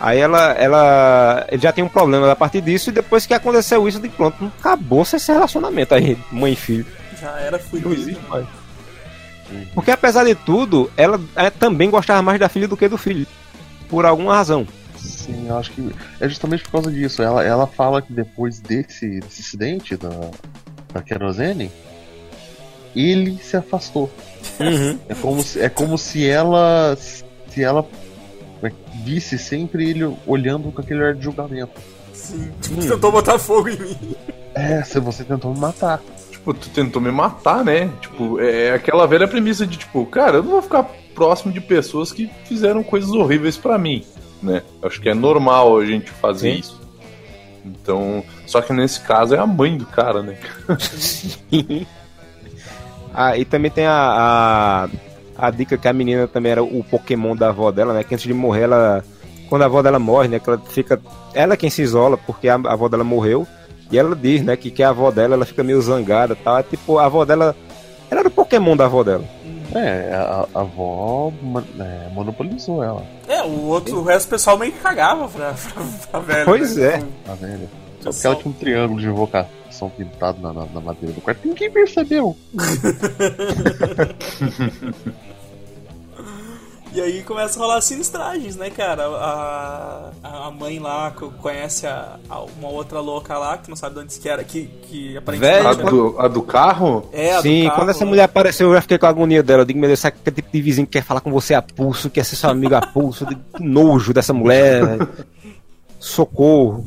Aí 0.00 0.18
ela, 0.18 0.52
ela, 0.52 1.46
ele 1.50 1.62
já 1.62 1.72
tem 1.72 1.84
um 1.84 1.88
problema 1.88 2.30
a 2.30 2.36
partir 2.36 2.60
disso 2.60 2.90
e 2.90 2.92
depois 2.92 3.24
que 3.26 3.32
aconteceu 3.32 3.86
isso, 3.88 4.00
de 4.00 4.08
pronto, 4.08 4.52
acabou 4.58 5.02
esse 5.02 5.32
relacionamento 5.32 5.94
aí, 5.94 6.18
mãe 6.32 6.52
e 6.52 6.56
filho. 6.56 6.86
já 7.20 7.30
era 7.38 7.56
Não 7.58 7.64
fudido. 7.64 7.92
existe 7.94 8.20
mais. 8.28 8.44
Porque 9.72 9.90
apesar 9.92 10.24
de 10.24 10.34
tudo, 10.34 10.90
ela 10.96 11.20
é, 11.36 11.48
também 11.48 11.90
gostava 11.90 12.20
mais 12.22 12.40
da 12.40 12.48
filha 12.48 12.66
do 12.66 12.76
que 12.76 12.88
do 12.88 12.98
filho. 12.98 13.26
Por 13.88 14.04
alguma 14.04 14.34
razão. 14.34 14.66
Sim, 14.96 15.46
eu 15.48 15.56
acho 15.58 15.70
que 15.70 15.94
é 16.18 16.28
justamente 16.28 16.64
por 16.64 16.72
causa 16.72 16.90
disso. 16.90 17.22
Ela, 17.22 17.44
ela 17.44 17.66
fala 17.66 18.02
que 18.02 18.12
depois 18.12 18.58
desse, 18.58 19.20
desse 19.20 19.42
acidente 19.42 19.96
da, 19.96 20.08
da 20.92 21.02
querosene, 21.02 21.70
ele 22.94 23.38
se 23.38 23.56
afastou. 23.56 24.10
Uhum. 24.60 24.98
É 25.08 25.14
como 25.14 25.42
se, 25.42 25.60
é 25.60 25.68
como 25.68 25.98
se 25.98 26.28
ela. 26.28 26.96
Se 26.96 27.62
ela 27.62 27.86
visse 29.04 29.38
sempre 29.38 29.90
ele 29.90 30.16
olhando 30.26 30.72
com 30.72 30.80
aquele 30.80 31.04
ar 31.04 31.14
de 31.14 31.22
julgamento. 31.24 31.80
Sim. 32.12 32.50
Tipo, 32.60 32.80
tentou 32.80 33.12
botar 33.12 33.38
fogo 33.38 33.68
em 33.68 33.78
mim. 33.78 34.16
É, 34.54 34.82
se 34.82 34.98
você 34.98 35.24
tentou 35.24 35.52
me 35.52 35.60
matar. 35.60 36.00
Tipo, 36.30 36.54
tu 36.54 36.70
tentou 36.70 37.02
me 37.02 37.10
matar, 37.10 37.64
né? 37.64 37.90
Tipo, 38.00 38.40
é 38.40 38.72
aquela 38.72 39.06
velha 39.06 39.28
premissa 39.28 39.66
de, 39.66 39.76
tipo, 39.76 40.06
cara, 40.06 40.38
eu 40.38 40.42
não 40.42 40.52
vou 40.52 40.62
ficar 40.62 40.84
próximo 41.14 41.52
de 41.52 41.60
pessoas 41.60 42.12
que 42.12 42.30
fizeram 42.44 42.82
coisas 42.82 43.10
horríveis 43.10 43.56
pra 43.56 43.78
mim, 43.78 44.04
né? 44.42 44.62
Acho 44.82 45.00
que 45.00 45.08
é 45.08 45.14
normal 45.14 45.78
a 45.78 45.84
gente 45.84 46.10
fazer 46.10 46.52
Sim. 46.52 46.60
isso. 46.60 46.80
Então, 47.64 48.22
só 48.46 48.60
que 48.60 48.72
nesse 48.72 49.00
caso 49.00 49.34
é 49.34 49.38
a 49.38 49.46
mãe 49.46 49.76
do 49.76 49.86
cara, 49.86 50.22
né? 50.22 50.36
ah, 53.14 53.36
e 53.36 53.44
também 53.44 53.70
tem 53.70 53.86
a, 53.86 54.88
a, 55.38 55.46
a 55.46 55.50
dica 55.50 55.76
que 55.78 55.88
a 55.88 55.92
menina 55.92 56.26
também 56.28 56.52
era 56.52 56.62
o 56.62 56.82
Pokémon 56.84 57.34
da 57.36 57.48
avó 57.48 57.70
dela, 57.70 57.94
né? 57.94 58.04
Que 58.04 58.14
antes 58.14 58.26
de 58.26 58.34
morrer, 58.34 58.62
ela. 58.62 59.04
Quando 59.48 59.62
a 59.62 59.66
avó 59.66 59.82
dela 59.82 59.98
morre, 59.98 60.28
né? 60.28 60.38
Que 60.38 60.50
ela 60.50 60.58
fica. 60.68 61.00
Ela 61.32 61.54
é 61.54 61.56
quem 61.56 61.70
se 61.70 61.82
isola, 61.82 62.16
porque 62.16 62.48
a, 62.48 62.54
a 62.56 62.72
avó 62.72 62.88
dela 62.88 63.04
morreu. 63.04 63.46
E 63.92 63.98
ela 63.98 64.16
diz, 64.16 64.42
né, 64.42 64.56
que, 64.56 64.70
que 64.70 64.82
a 64.82 64.88
avó 64.88 65.10
dela 65.10 65.34
ela 65.34 65.44
fica 65.44 65.62
meio 65.62 65.80
zangada 65.80 66.32
e 66.32 66.36
tal. 66.36 66.58
É 66.58 66.62
tipo, 66.62 66.98
a 66.98 67.04
avó 67.06 67.24
dela. 67.24 67.54
Ela 68.10 68.20
era 68.20 68.28
o 68.28 68.32
Pokémon 68.32 68.76
da 68.76 68.86
avó 68.86 69.02
dela. 69.04 69.24
É, 69.74 70.14
a, 70.14 70.46
a 70.54 70.60
avó 70.60 71.32
ma- 71.42 71.64
é, 71.80 72.08
monopolizou 72.12 72.82
ela, 72.82 73.02
É, 73.26 73.42
o 73.42 73.64
outro, 73.66 73.98
o 73.98 74.04
resto 74.04 74.28
do 74.28 74.30
pessoal 74.30 74.56
meio 74.58 74.70
que 74.72 74.78
cagava 74.78 75.26
pra, 75.28 75.52
pra, 75.52 75.82
pra 76.10 76.20
velha. 76.20 76.44
Pois 76.44 76.76
né? 76.76 76.86
é. 76.86 76.98
tá 77.26 77.34
vendo? 77.40 77.68
Só 78.00 78.10
porque 78.10 78.26
ela 78.26 78.36
tinha 78.36 78.50
um 78.50 78.52
triângulo 78.54 79.00
de 79.00 79.08
invocação 79.74 79.90
pintado 79.90 80.40
na, 80.40 80.52
na, 80.52 80.66
na 80.66 80.80
madeira 80.80 81.14
do 81.14 81.20
quarto. 81.20 81.46
Ninguém 81.46 81.70
percebeu. 81.70 82.36
E 86.92 87.00
aí 87.00 87.24
começa 87.24 87.58
a 87.58 87.62
rolar 87.62 87.80
sinistragens, 87.80 88.54
né, 88.54 88.70
cara? 88.70 89.04
A, 89.08 90.10
a 90.22 90.50
mãe 90.52 90.78
lá 90.78 91.10
co- 91.10 91.32
conhece 91.42 91.88
a, 91.88 92.20
a 92.30 92.38
uma 92.42 92.68
outra 92.68 93.00
louca 93.00 93.36
lá, 93.36 93.58
que 93.58 93.68
não 93.68 93.74
sabe 93.74 93.96
de 93.96 94.02
onde 94.02 94.16
que 94.16 94.28
era, 94.28 94.44
que, 94.44 94.66
que 94.66 95.16
aparentemente. 95.16 95.56
Velho, 95.56 95.68
A 95.68 95.90
do, 95.90 96.20
a 96.20 96.28
do 96.28 96.40
carro? 96.42 97.08
É, 97.12 97.32
a 97.34 97.38
do 97.38 97.42
Sim, 97.42 97.64
carro, 97.64 97.74
quando 97.80 97.88
essa 97.90 98.04
né? 98.04 98.10
mulher 98.10 98.22
apareceu, 98.22 98.68
eu 98.68 98.74
já 98.76 98.80
fiquei 98.80 98.96
com 98.96 99.06
a 99.06 99.08
agonia 99.08 99.42
dela. 99.42 99.62
Eu 99.62 99.66
digo, 99.66 99.80
meu 99.80 99.88
Deus, 99.88 99.98
sabe 99.98 100.18
que 100.22 100.30
tipo 100.30 100.48
de 100.52 100.62
vizinho 100.62 100.86
que 100.86 100.92
quer 100.92 101.02
falar 101.02 101.20
com 101.20 101.32
você 101.32 101.52
a 101.52 101.60
pulso, 101.60 102.08
quer 102.08 102.24
ser 102.24 102.36
seu 102.36 102.48
amigo 102.48 102.76
a 102.76 102.80
pulso? 102.80 103.26
Digo, 103.26 103.40
que 103.56 103.64
nojo 103.64 104.14
dessa 104.14 104.32
mulher. 104.32 104.96
Socorro. 105.98 106.84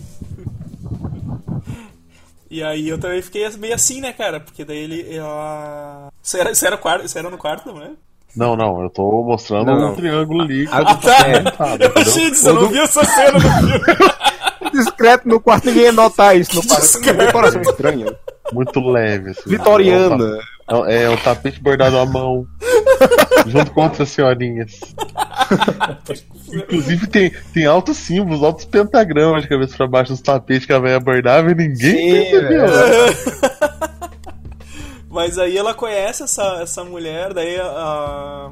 E 2.49 2.63
aí 2.63 2.87
eu 2.87 2.97
também 2.97 3.21
fiquei 3.21 3.47
meio 3.57 3.75
assim, 3.75 4.01
né, 4.01 4.13
cara? 4.13 4.39
Porque 4.39 4.63
daí 4.63 4.77
ele. 4.77 5.15
Ela... 5.15 6.09
Isso, 6.23 6.37
era, 6.37 6.51
isso, 6.51 6.65
era, 6.65 6.77
quarto, 6.77 7.05
isso 7.05 7.17
era 7.17 7.29
no 7.29 7.37
quarto 7.37 7.65
da 7.65 7.73
mulher? 7.73 7.91
Não, 8.35 8.55
não, 8.55 8.83
eu 8.83 8.89
tô 8.89 9.23
mostrando 9.23 9.65
Não, 9.65 9.91
um 9.91 9.95
triângulo 9.95 10.43
ali. 10.43 10.67
Ah, 10.71 10.95
tá. 10.95 11.27
é, 11.27 11.85
Eu 11.85 12.01
achei 12.01 12.29
disso, 12.29 12.49
eu 12.49 12.53
não 12.53 12.69
vi 12.69 12.79
essa 12.79 13.03
cena 13.03 13.31
no 13.33 13.41
filme. 13.41 13.81
discreto 14.71 15.27
no 15.27 15.39
quarto, 15.39 15.65
ninguém 15.67 15.83
ia 15.83 15.91
notar 15.91 16.37
isso. 16.37 16.55
No 16.55 17.13
decoração 17.13 17.61
estranha. 17.61 18.15
Muito 18.53 18.79
leve, 18.79 19.31
assim. 19.31 19.49
Vitoriana. 19.49 20.39
É 20.69 20.75
o, 20.75 20.85
é 20.85 21.09
o 21.09 21.17
tapete 21.17 21.61
bordado 21.61 21.97
à 21.97 22.05
mão. 22.05 22.45
junto 23.47 23.71
com 23.71 23.83
outras 23.83 24.09
senhorinhas. 24.09 24.79
Inclusive 26.51 27.07
tem, 27.07 27.31
tem 27.53 27.65
altos 27.65 27.97
símbolos, 27.97 28.43
altos 28.43 28.65
pentagramas 28.65 29.43
de 29.43 29.49
cabeça 29.49 29.75
pra 29.77 29.87
baixo 29.87 30.11
dos 30.11 30.21
tapetes 30.21 30.65
que 30.65 30.73
a 30.73 30.79
velha 30.79 30.99
bordava 30.99 31.51
e 31.51 31.55
ninguém 31.55 31.75
Sim, 31.75 32.31
percebeu. 32.31 32.61
né? 32.67 32.67
Mas 35.09 35.37
aí 35.39 35.57
ela 35.57 35.73
conhece 35.73 36.23
essa, 36.23 36.59
essa 36.61 36.83
mulher, 36.83 37.33
daí 37.33 37.59
a. 37.59 38.51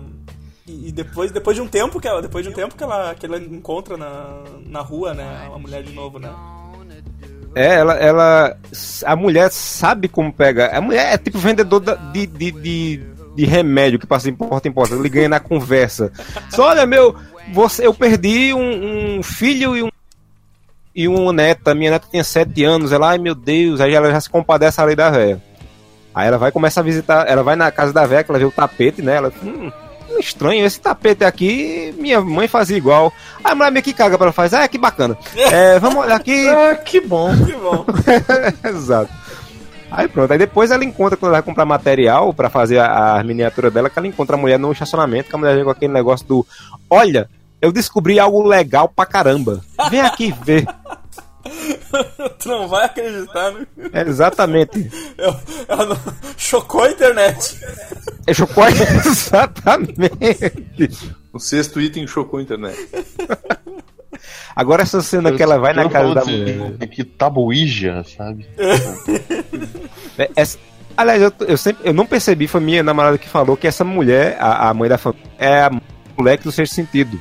E 0.68 0.88
e 0.88 0.92
depois, 0.92 1.32
depois 1.32 1.56
de 1.56 1.62
um 1.62 1.68
tempo 1.68 2.00
que 2.00 2.08
ela, 2.08 2.22
depois 2.24 2.44
de 2.44 2.50
um 2.52 2.54
tempo 2.54 2.76
que 2.76 2.84
ela, 2.84 3.14
que 3.14 3.26
ela 3.26 3.38
encontra 3.38 3.96
na, 3.98 4.42
na 4.66 4.82
rua, 4.82 5.14
né, 5.14 5.48
a 5.54 5.60
mulher 5.60 5.84
de 5.84 5.94
novo, 5.94 6.18
né? 6.18 6.30
É, 7.54 7.76
ela, 7.76 7.94
ela. 7.94 8.58
A 9.06 9.16
mulher 9.16 9.50
sabe 9.52 10.08
como 10.10 10.34
pega. 10.34 10.76
A 10.76 10.82
mulher 10.82 11.14
é 11.14 11.18
tipo 11.18 11.38
vendedor 11.38 11.80
da- 11.80 11.96
de, 11.96 12.26
de, 12.26 12.52
de, 12.52 12.98
de 13.36 13.46
remédio 13.46 14.00
que 14.00 14.08
passa 14.08 14.32
de 14.32 14.38
porta 14.38 14.68
em 14.68 14.72
porta. 14.72 14.96
Ele 14.96 15.10
ganha 15.10 15.30
na 15.30 15.40
conversa. 15.40 16.12
Só 16.50 16.70
olha, 16.70 16.86
meu, 16.86 17.16
você, 17.54 17.86
eu 17.86 17.94
perdi 17.94 18.54
um, 18.54 19.18
um 19.18 19.24
filho 19.24 19.76
e 19.76 19.84
um. 19.84 19.90
E 20.96 21.08
uma 21.10 21.34
neta, 21.34 21.76
minha 21.76 21.92
neta 21.92 22.08
tinha 22.10 22.24
7 22.24 22.64
anos, 22.64 22.94
ela, 22.94 23.10
ai 23.10 23.18
meu 23.18 23.36
Deus, 23.36 23.82
aí 23.82 23.94
ela 23.94 24.10
já 24.10 24.22
se 24.22 24.30
compadece 24.30 24.80
ali 24.80 24.96
da 24.96 25.10
véia. 25.10 25.44
Aí 26.14 26.26
ela 26.30 26.38
vai 26.38 26.54
começar 26.54 26.80
a 26.80 26.84
visitar, 26.86 27.28
ela 27.28 27.44
vai 27.44 27.58
na 27.58 27.70
casa 27.70 27.92
da 27.92 28.06
véia, 28.06 28.24
que 28.24 28.32
ela 28.32 28.40
vê 28.40 28.46
o 28.46 28.52
tapete, 28.52 29.02
né? 29.02 29.18
Ela, 29.18 29.34
hum, 29.44 29.70
estranho, 30.18 30.66
esse 30.66 30.80
tapete 30.80 31.26
aqui, 31.26 31.94
minha 31.98 32.22
mãe 32.22 32.48
fazia 32.48 32.78
igual. 32.78 33.12
Aí 33.44 33.52
a 33.52 33.56
mulher 33.56 33.72
meio 33.72 33.84
que 33.84 33.92
caga 33.92 34.18
pra 34.18 34.28
ela 34.28 34.34
faz, 34.34 34.54
ah, 34.54 34.66
que 34.70 34.78
bacana. 34.78 35.18
É, 35.36 35.78
vamos 35.80 36.06
olhar 36.06 36.16
aqui. 36.16 36.48
Ah, 36.48 36.76
que 36.76 37.02
bom. 37.02 37.36
Que 37.46 37.52
bom. 37.52 37.86
Exato. 38.64 39.12
Aí 39.98 40.08
pronto, 40.08 40.32
aí 40.32 40.38
depois 40.38 40.72
ela 40.72 40.84
encontra, 40.84 41.16
quando 41.18 41.30
ela 41.32 41.38
vai 41.42 41.46
comprar 41.46 41.66
material 41.66 42.34
pra 42.34 42.50
fazer 42.50 42.80
a, 42.80 43.20
a 43.20 43.24
miniatura 43.24 43.72
dela, 43.72 43.90
que 43.90 43.98
ela 43.98 44.08
encontra 44.08 44.36
a 44.36 44.40
mulher 44.40 44.60
no 44.60 44.72
estacionamento, 44.72 45.30
que 45.30 45.36
a 45.36 45.40
mulher 45.40 45.56
vem 45.56 45.64
com 45.64 45.70
aquele 45.70 45.94
negócio 45.94 46.28
do 46.28 46.46
Olha, 46.90 47.30
eu 47.62 47.72
descobri 47.72 48.20
algo 48.20 48.44
legal 48.46 48.90
pra 48.90 49.06
caramba. 49.06 49.62
Vem 49.90 50.02
aqui 50.02 50.34
ver. 50.44 50.66
tu 52.40 52.50
não 52.50 52.68
vai 52.68 52.86
acreditar, 52.86 53.52
né? 53.52 53.66
É, 53.94 54.02
exatamente. 54.02 54.92
Ela, 55.18 55.42
ela 55.68 55.86
não- 55.86 55.98
chocou 56.38 56.84
a 56.84 56.92
internet. 56.92 57.60
É 58.28 58.34
chocou 58.34 58.64
exatamente. 58.68 60.00
O 61.32 61.40
sexto 61.40 61.80
item 61.80 62.06
chocou 62.08 62.40
a 62.40 62.44
internet. 62.44 62.78
Agora 64.56 64.84
essa 64.84 65.02
cena 65.02 65.32
que 65.32 65.42
ela 65.44 65.58
vai 65.60 65.74
na 65.74 65.84
Eu 65.84 65.90
casa 65.90 66.14
da 66.14 66.22
assim, 66.22 66.42
mulher. 66.42 66.72
É 66.80 66.88
que 66.88 67.04
tabuíja, 67.04 68.04
sabe? 68.18 68.46
É, 70.18 70.30
essa- 70.36 70.58
aliás, 70.96 71.22
eu, 71.22 71.34
eu 71.48 71.58
sempre 71.58 71.88
eu 71.90 71.94
não 71.94 72.06
percebi, 72.06 72.48
foi 72.48 72.62
minha 72.62 72.82
namorada 72.82 73.18
que 73.18 73.28
falou 73.28 73.58
que 73.58 73.68
essa 73.68 73.84
mulher, 73.84 74.38
a, 74.40 74.70
a 74.70 74.74
mãe 74.74 74.88
da 74.88 74.98
família, 74.98 75.26
é 75.38 75.62
a 75.64 75.72
moleque 76.18 76.44
do 76.46 76.52
sexto 76.54 76.74
sentido. 76.74 77.20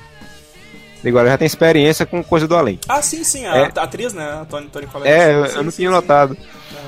Agora 1.05 1.29
já 1.29 1.37
tem 1.37 1.45
experiência 1.47 2.07
com 2.07 2.23
coisa 2.23 2.47
do 2.49 2.55
além. 2.57 2.79
Ah, 2.89 3.03
sim, 3.03 3.23
sim, 3.25 3.45
a, 3.47 3.57
É. 3.57 3.71
atriz, 3.77 4.15
né? 4.15 4.25
A 4.41 4.45
Tony, 4.45 4.69
Tony 4.69 4.87
Collette. 4.87 5.13
É, 5.13 5.35
eu, 5.35 5.47
Sim, 5.47 5.57
eu 5.57 5.63
não 5.65 5.71
sim, 5.71 5.77
tinha 5.79 5.89
sim. 5.89 5.95
notado. 5.95 6.37
É. 6.73 6.79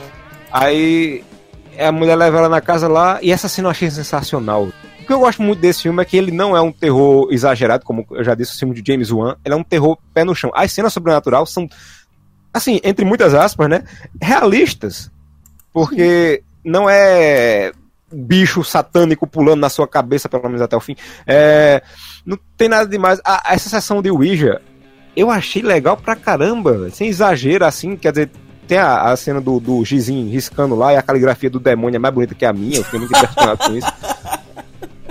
Aí 0.53 1.25
a 1.79 1.91
mulher 1.93 2.15
leva 2.17 2.39
ela 2.39 2.49
na 2.49 2.61
casa 2.61 2.89
lá 2.89 3.19
e 3.21 3.31
essa 3.33 3.49
cena 3.49 3.67
eu 3.67 3.71
achei 3.73 3.91
sensacional. 3.91 4.69
O 5.07 5.09
que 5.09 5.13
eu 5.13 5.21
gosto 5.21 5.41
muito 5.41 5.61
desse 5.61 5.83
filme 5.83 6.03
é 6.03 6.05
que 6.05 6.17
ele 6.17 6.33
não 6.33 6.57
é 6.57 6.61
um 6.61 6.73
terror 6.73 7.29
exagerado, 7.31 7.85
como 7.85 8.05
eu 8.11 8.25
já 8.25 8.35
disse, 8.35 8.57
o 8.57 8.59
filme 8.59 8.75
de 8.75 8.83
James 8.85 9.13
Wan. 9.13 9.37
Ele 9.45 9.55
é 9.55 9.57
um 9.57 9.63
terror 9.63 9.97
pé 10.13 10.25
no 10.25 10.35
chão. 10.35 10.51
As 10.53 10.73
cenas 10.73 10.93
sobrenatural 10.93 11.47
são, 11.47 11.69
assim, 12.53 12.81
entre 12.83 13.05
muitas 13.05 13.33
aspas, 13.33 13.69
né? 13.69 13.85
Realistas. 14.21 15.09
Porque 15.73 16.43
não 16.65 16.91
é 16.91 17.71
bicho 18.13 18.65
satânico 18.65 19.29
pulando 19.29 19.61
na 19.61 19.69
sua 19.69 19.87
cabeça, 19.87 20.29
pelo 20.29 20.43
menos 20.43 20.61
até 20.61 20.77
o 20.77 20.81
fim. 20.81 20.97
É, 21.25 21.81
não 22.25 22.37
tem 22.57 22.69
nada 22.69 22.91
demais. 22.91 23.21
A, 23.25 23.55
essa 23.55 23.69
sessão 23.69 24.03
de 24.03 24.11
Ouija, 24.11 24.61
eu 25.15 25.31
achei 25.31 25.63
legal 25.63 25.97
pra 25.97 26.17
caramba. 26.17 26.91
Sem 26.91 27.07
exagero, 27.07 27.65
assim, 27.65 27.97
quer 27.97 28.11
dizer, 28.11 28.31
tem 28.67 28.79
a, 28.79 29.03
a 29.03 29.17
cena 29.17 29.41
do, 29.41 29.61
do 29.61 29.85
Gizinho 29.85 30.29
riscando 30.29 30.75
lá 30.75 30.93
e 30.93 30.97
a 30.97 31.03
caligrafia 31.03 31.49
do 31.49 31.61
demônio 31.61 31.95
é 31.95 32.01
mais 32.01 32.13
bonita 32.13 32.35
que 32.35 32.45
a 32.45 32.53
minha, 32.53 32.79
eu 32.79 32.85
fiquei 32.85 32.99
muito 32.99 33.17
impressionado 33.17 33.59
com 33.59 33.77
isso. 33.77 33.87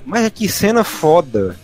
Mas 0.05 0.25
é 0.25 0.29
que 0.29 0.47
cena 0.47 0.83
foda. 0.83 1.57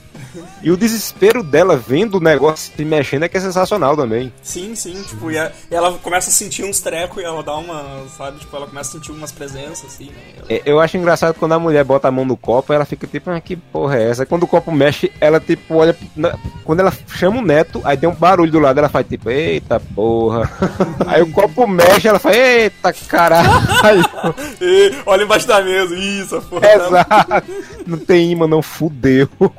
E 0.64 0.70
o 0.72 0.78
desespero 0.78 1.42
dela 1.42 1.76
vendo 1.76 2.16
o 2.18 2.20
negócio 2.20 2.72
se 2.76 2.86
mexendo 2.86 3.24
é 3.24 3.30
que 3.30 3.38
é 3.38 3.40
sensacional 3.42 3.96
também. 3.98 4.32
Sim, 4.44 4.76
sim, 4.76 5.02
tipo, 5.04 5.32
e 5.32 5.38
a- 5.38 5.52
ela 5.72 5.92
começa 5.94 6.30
a 6.30 6.34
sentir 6.34 6.64
uns 6.64 6.80
trecos 6.80 7.22
e 7.22 7.26
ela 7.26 7.42
dá 7.42 7.56
uma, 7.56 8.04
sabe, 8.16 8.40
tipo, 8.40 8.56
ela 8.56 8.68
começa 8.68 8.90
a 8.90 8.92
sentir 8.94 9.12
umas 9.12 9.32
presenças, 9.32 9.86
assim, 9.86 10.06
né? 10.06 10.12
Ela- 10.38 10.46
É, 10.50 10.62
Eu 10.66 10.80
acho 10.80 10.98
engraçado 10.98 11.34
quando 11.34 11.54
a 11.54 11.60
mulher 11.60 11.84
bota 11.84 12.08
a 12.08 12.12
mão 12.12 12.24
no 12.26 12.38
copo, 12.38 12.72
ela 12.74 12.86
fica 12.86 13.08
tipo, 13.08 13.30
ah, 13.32 13.42
que 13.42 13.56
porra 13.56 13.98
é 13.98 14.10
essa? 14.10 14.26
Quando 14.26 14.44
o 14.44 14.48
copo 14.48 14.72
mexe, 14.72 15.12
ela 15.20 15.40
tipo 15.40 15.76
olha. 15.76 15.96
na- 16.16 16.38
Quando 16.64 16.80
ela 16.82 16.94
chama 17.08 17.40
o 17.40 17.42
neto, 17.46 17.82
aí 17.84 17.98
tem 17.98 18.08
um 18.08 18.14
barulho 18.16 18.52
do 18.52 18.60
lado, 18.60 18.78
ela 18.78 18.88
faz 18.90 19.06
tipo, 19.08 19.30
eita 19.30 19.80
porra. 19.80 20.50
aí 21.08 21.22
o 21.22 21.32
copo 21.32 21.68
mexe, 21.68 22.08
ela 22.08 22.20
faz, 22.20 22.38
eita 22.38 22.94
caralho. 23.08 23.50
E, 24.62 24.94
olha 25.06 25.24
embaixo 25.24 25.48
da 25.48 25.62
mesa, 25.62 25.96
isso, 25.96 26.40
porra. 26.44 26.68
Exato. 26.72 27.52
Não 27.88 27.98
tem 27.98 28.32
imã, 28.32 28.48
não 28.48 28.62
fudeu. 28.62 29.28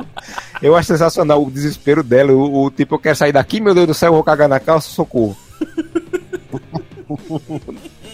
Eu 0.62 0.77
acho 0.77 0.88
sensacional 0.88 1.42
o 1.42 1.51
desespero 1.51 2.03
dela. 2.03 2.33
O, 2.33 2.64
o 2.64 2.70
tipo, 2.70 2.94
eu 2.94 2.98
quero 2.98 3.16
sair 3.16 3.33
daqui, 3.33 3.61
meu 3.61 3.75
Deus 3.75 3.88
do 3.88 3.94
céu, 3.94 4.11
eu 4.11 4.14
vou 4.14 4.25
cagar 4.25 4.48
na 4.48 4.61
calça, 4.61 4.88
socorro. 4.88 5.37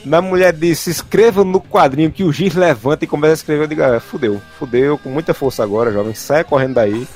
Na 0.05 0.23
mulher 0.23 0.53
disse, 0.53 0.91
escreva 0.91 1.45
no 1.45 1.61
quadrinho 1.61 2.11
que 2.11 2.25
o 2.25 2.33
Giz 2.33 2.55
levanta 2.55 3.05
e 3.05 3.09
começa 3.09 3.33
a 3.33 3.35
escrever. 3.35 3.65
Eu 3.65 3.69
digo, 3.69 3.83
ah, 3.83 4.01
fudeu, 4.01 4.41
fudeu, 4.59 4.97
com 4.97 5.11
muita 5.11 5.35
força 5.35 5.63
agora, 5.63 5.93
jovem. 5.93 6.15
Sai 6.15 6.45
correndo 6.45 6.75
daí. 6.75 7.07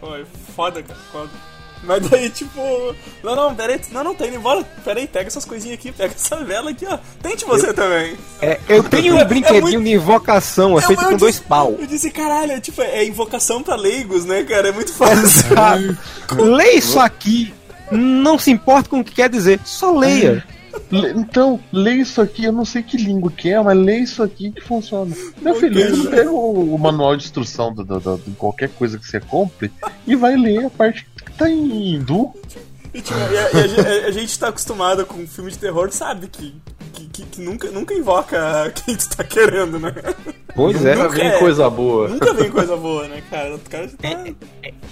Foi 0.00 0.24
foda, 0.54 0.82
cara, 0.82 0.98
foda. 1.12 1.30
Mas 1.86 2.08
daí, 2.08 2.30
tipo, 2.30 2.60
não, 3.22 3.36
não, 3.36 3.54
peraí, 3.54 3.80
não, 3.92 4.04
não, 4.04 4.14
tá 4.14 4.26
indo 4.26 4.36
embora. 4.36 4.64
Peraí, 4.84 5.06
pega 5.06 5.26
essas 5.28 5.44
coisinhas 5.44 5.78
aqui, 5.78 5.92
pega 5.92 6.14
essa 6.14 6.36
vela 6.44 6.70
aqui, 6.70 6.86
ó. 6.88 6.98
Tente 7.22 7.44
você 7.44 7.72
também. 7.72 8.16
É, 8.40 8.58
eu 8.68 8.82
tenho 8.82 9.14
um 9.16 9.18
É- 9.18 9.22
é 9.22 9.24
brinquedinho 9.24 9.62
muito- 9.62 9.84
de 9.84 9.92
invocação, 9.92 10.78
é 10.78 10.82
feito 10.82 11.02
eu 11.02 11.08
com 11.10 11.16
dois 11.16 11.34
disse- 11.36 11.46
pau. 11.46 11.76
Eu 11.78 11.86
disse, 11.86 12.10
caralho, 12.10 12.52
é, 12.52 12.60
tipo, 12.60 12.80
é 12.82 13.04
invocação 13.04 13.62
pra 13.62 13.76
leigos, 13.76 14.24
né, 14.24 14.42
cara? 14.44 14.68
É 14.68 14.72
muito 14.72 14.92
fácil. 14.92 15.44
Lê 16.56 16.72
isso 16.72 16.98
aqui. 16.98 17.52
Não 17.90 18.38
se 18.38 18.50
importa 18.50 18.88
com 18.88 19.00
o 19.00 19.04
que 19.04 19.12
quer 19.14 19.28
dizer, 19.28 19.60
só 19.64 19.92
leia. 19.96 20.42
Le- 20.90 21.10
Então, 21.12 21.60
lê 21.72 21.92
isso 21.96 22.20
aqui, 22.20 22.44
eu 22.44 22.52
não 22.52 22.64
sei 22.64 22.82
que 22.82 22.96
língua 22.96 23.30
que 23.30 23.48
é, 23.50 23.62
mas 23.62 23.76
lê 23.78 23.98
isso 23.98 24.22
aqui 24.22 24.50
que 24.50 24.60
funciona. 24.60 25.14
Meu 25.40 25.54
filho, 25.54 26.10
pega 26.10 26.30
o, 26.30 26.74
o 26.74 26.78
manual 26.78 27.14
de 27.16 27.24
instrução 27.24 27.72
do- 27.72 27.84
do- 27.84 28.00
do- 28.00 28.18
de 28.26 28.32
qualquer 28.32 28.70
coisa 28.70 28.98
que 28.98 29.06
você 29.06 29.20
compre 29.20 29.70
e 30.06 30.16
vai 30.16 30.34
ler 30.34 30.64
a 30.64 30.70
parte 30.70 31.04
que 31.04 31.13
tá 31.38 31.50
em 31.50 31.94
hindu. 31.94 32.32
E, 32.92 33.00
tipo, 33.02 33.18
e 33.18 33.38
a, 33.38 33.50
e 33.50 34.04
a 34.04 34.06
a 34.06 34.10
gente 34.12 34.38
tá 34.38 34.48
acostumado 34.48 35.04
com 35.04 35.26
filme 35.26 35.50
de 35.50 35.58
terror, 35.58 35.90
sabe 35.90 36.28
que, 36.28 36.54
que, 36.92 37.06
que- 37.08 37.24
que 37.24 37.40
nunca, 37.40 37.68
nunca 37.70 37.92
invoca 37.92 38.72
quem 38.84 38.94
tu 38.96 39.08
tá 39.16 39.24
querendo, 39.24 39.78
né? 39.80 39.92
Pois 40.54 40.84
é. 40.84 40.94
Nunca 40.94 41.08
vem 41.08 41.26
é. 41.26 41.38
coisa 41.38 41.68
boa. 41.68 42.08
Nunca 42.08 42.32
vem 42.34 42.50
coisa 42.50 42.76
boa, 42.76 43.08
né, 43.08 43.20
cara? 43.28 43.56
O 43.56 43.58
cara 43.58 43.88
já 43.88 43.96
tá... 43.96 44.24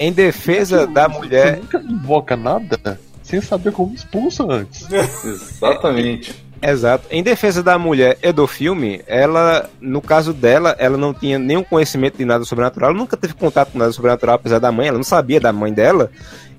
Em 0.01 0.13
defesa 0.13 0.85
da 0.87 1.07
Você 1.09 1.19
mulher. 1.19 1.57
nunca 1.59 1.79
invoca 1.79 2.37
nada 2.37 2.99
sem 3.23 3.41
saber 3.41 3.71
como 3.73 3.95
expulsa 3.95 4.43
antes. 4.45 4.85
Exatamente. 5.25 6.35
Exato. 6.63 7.07
Em 7.11 7.23
defesa 7.23 7.63
da 7.63 7.77
mulher 7.77 8.17
e 8.23 8.31
do 8.33 8.47
filme, 8.47 9.03
ela, 9.07 9.69
no 9.81 10.01
caso 10.01 10.33
dela, 10.33 10.77
ela 10.79 10.97
não 10.97 11.13
tinha 11.13 11.39
nenhum 11.39 11.65
conhecimento 11.65 12.17
de 12.19 12.25
nada 12.25 12.45
sobrenatural, 12.45 12.91
ela 12.91 12.99
nunca 12.99 13.17
teve 13.17 13.35
contato 13.35 13.73
com 13.73 13.79
nada 13.79 13.91
sobrenatural, 13.93 14.37
apesar 14.37 14.61
da 14.61 14.71
mãe, 14.71 14.87
ela 14.87 14.97
não 14.97 15.05
sabia 15.05 15.41
da 15.41 15.53
mãe 15.53 15.73
dela, 15.73 16.11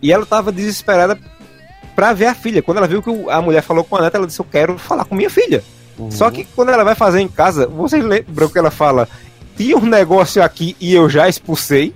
e 0.01 0.11
ela 0.11 0.25
tava 0.25 0.51
desesperada 0.51 1.17
pra 1.95 2.11
ver 2.11 2.25
a 2.25 2.35
filha. 2.35 2.61
Quando 2.61 2.79
ela 2.79 2.87
viu 2.87 3.01
que 3.01 3.09
a 3.29 3.41
mulher 3.41 3.61
falou 3.61 3.83
com 3.83 3.95
a 3.95 4.01
neta, 4.01 4.17
ela 4.17 4.27
disse: 4.27 4.39
Eu 4.41 4.45
quero 4.45 4.77
falar 4.77 5.05
com 5.05 5.15
minha 5.15 5.29
filha. 5.29 5.63
Só 6.09 6.29
que 6.31 6.43
quando 6.55 6.69
ela 6.69 6.83
vai 6.83 6.95
fazer 6.95 7.21
em 7.21 7.27
casa, 7.27 7.67
vocês 7.67 8.03
lembram 8.03 8.49
que 8.49 8.57
ela 8.57 8.71
fala: 8.71 9.07
Tinha 9.55 9.77
um 9.77 9.85
negócio 9.85 10.43
aqui 10.43 10.75
e 10.81 10.93
eu 10.93 11.07
já 11.09 11.29
expulsei. 11.29 11.93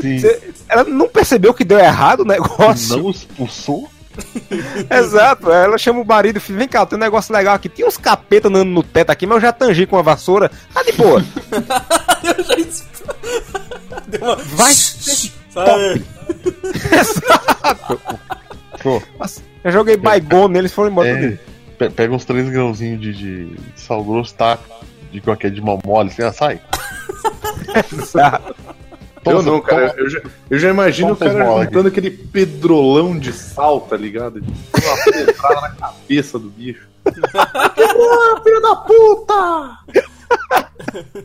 Sim, 0.00 0.22
Ela 0.68 0.84
não 0.84 1.06
percebeu 1.08 1.52
que 1.52 1.62
deu 1.64 1.78
errado 1.78 2.20
o 2.20 2.24
negócio. 2.24 2.96
não 2.96 3.10
expulsou? 3.10 3.88
Exato, 4.90 5.50
ela 5.50 5.76
chama 5.78 6.00
o 6.00 6.04
marido 6.06 6.36
e 6.36 6.40
fala, 6.40 6.58
vem 6.58 6.68
cá, 6.68 6.84
tem 6.86 6.96
um 6.96 7.00
negócio 7.00 7.32
legal 7.34 7.54
aqui. 7.54 7.68
Tinha 7.68 7.86
uns 7.86 7.96
capeta 7.96 8.48
andando 8.48 8.68
no 8.70 8.82
teto 8.82 9.10
aqui, 9.10 9.26
mas 9.26 9.36
eu 9.36 9.40
já 9.42 9.52
tangi 9.52 9.86
com 9.86 9.96
a 9.98 10.02
vassoura. 10.02 10.50
Tá 10.72 10.82
de 10.82 10.92
boa. 10.92 11.24
Eu 12.22 12.44
já... 12.44 12.54
Deu 14.08 14.20
uma... 14.22 14.36
Vai. 14.36 14.72
Sabe? 14.74 16.04
Pô, 18.82 19.02
Eu 19.64 19.72
joguei 19.72 19.96
baigão 19.96 20.48
neles 20.48 20.70
e 20.70 20.74
foram 20.74 20.90
embora. 20.90 21.08
é, 21.08 21.38
pe- 21.78 21.90
pega 21.90 22.14
uns 22.14 22.24
três 22.24 22.48
grãozinhos 22.48 23.00
de, 23.00 23.12
de 23.12 23.56
sal 23.76 24.02
grosso, 24.04 24.34
tá? 24.34 24.58
De 25.12 25.20
qualquer 25.20 25.50
de 25.50 25.60
mão 25.60 25.78
mole, 25.84 26.08
assim, 26.10 26.22
ah, 26.22 26.32
sai. 26.32 26.60
Exato. 27.92 28.54
Eu 29.24 29.32
Toma, 29.36 29.42
não, 29.42 29.60
cara. 29.60 29.90
toma. 29.90 30.00
Eu 30.02 30.10
já, 30.10 30.20
eu 30.50 30.58
já 30.58 30.70
imagino 30.70 31.14
Toma 31.14 31.30
o 31.30 31.34
cara 31.34 31.44
bola 31.44 31.64
juntando 31.64 31.88
aquele 31.88 32.10
pedrolão 32.10 33.18
de 33.18 33.32
sal, 33.32 33.80
tá 33.82 33.96
ligado? 33.96 34.38
Uma 34.42 35.04
pedrada 35.04 35.60
na 35.60 35.70
cabeça 35.70 36.38
do 36.38 36.48
bicho. 36.50 36.88
ah, 37.34 38.40
filho 38.42 38.60
da 38.62 38.76
puta! 38.76 39.78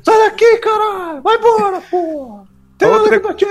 Sai 0.03 0.17
daqui, 0.29 0.58
caralho! 0.58 1.21
Vai 1.21 1.38
embora, 1.38 1.81
porra! 1.89 2.43
Tem 2.77 2.89
Outra- 2.89 3.19
nada 3.21 3.34
que! 3.36 3.45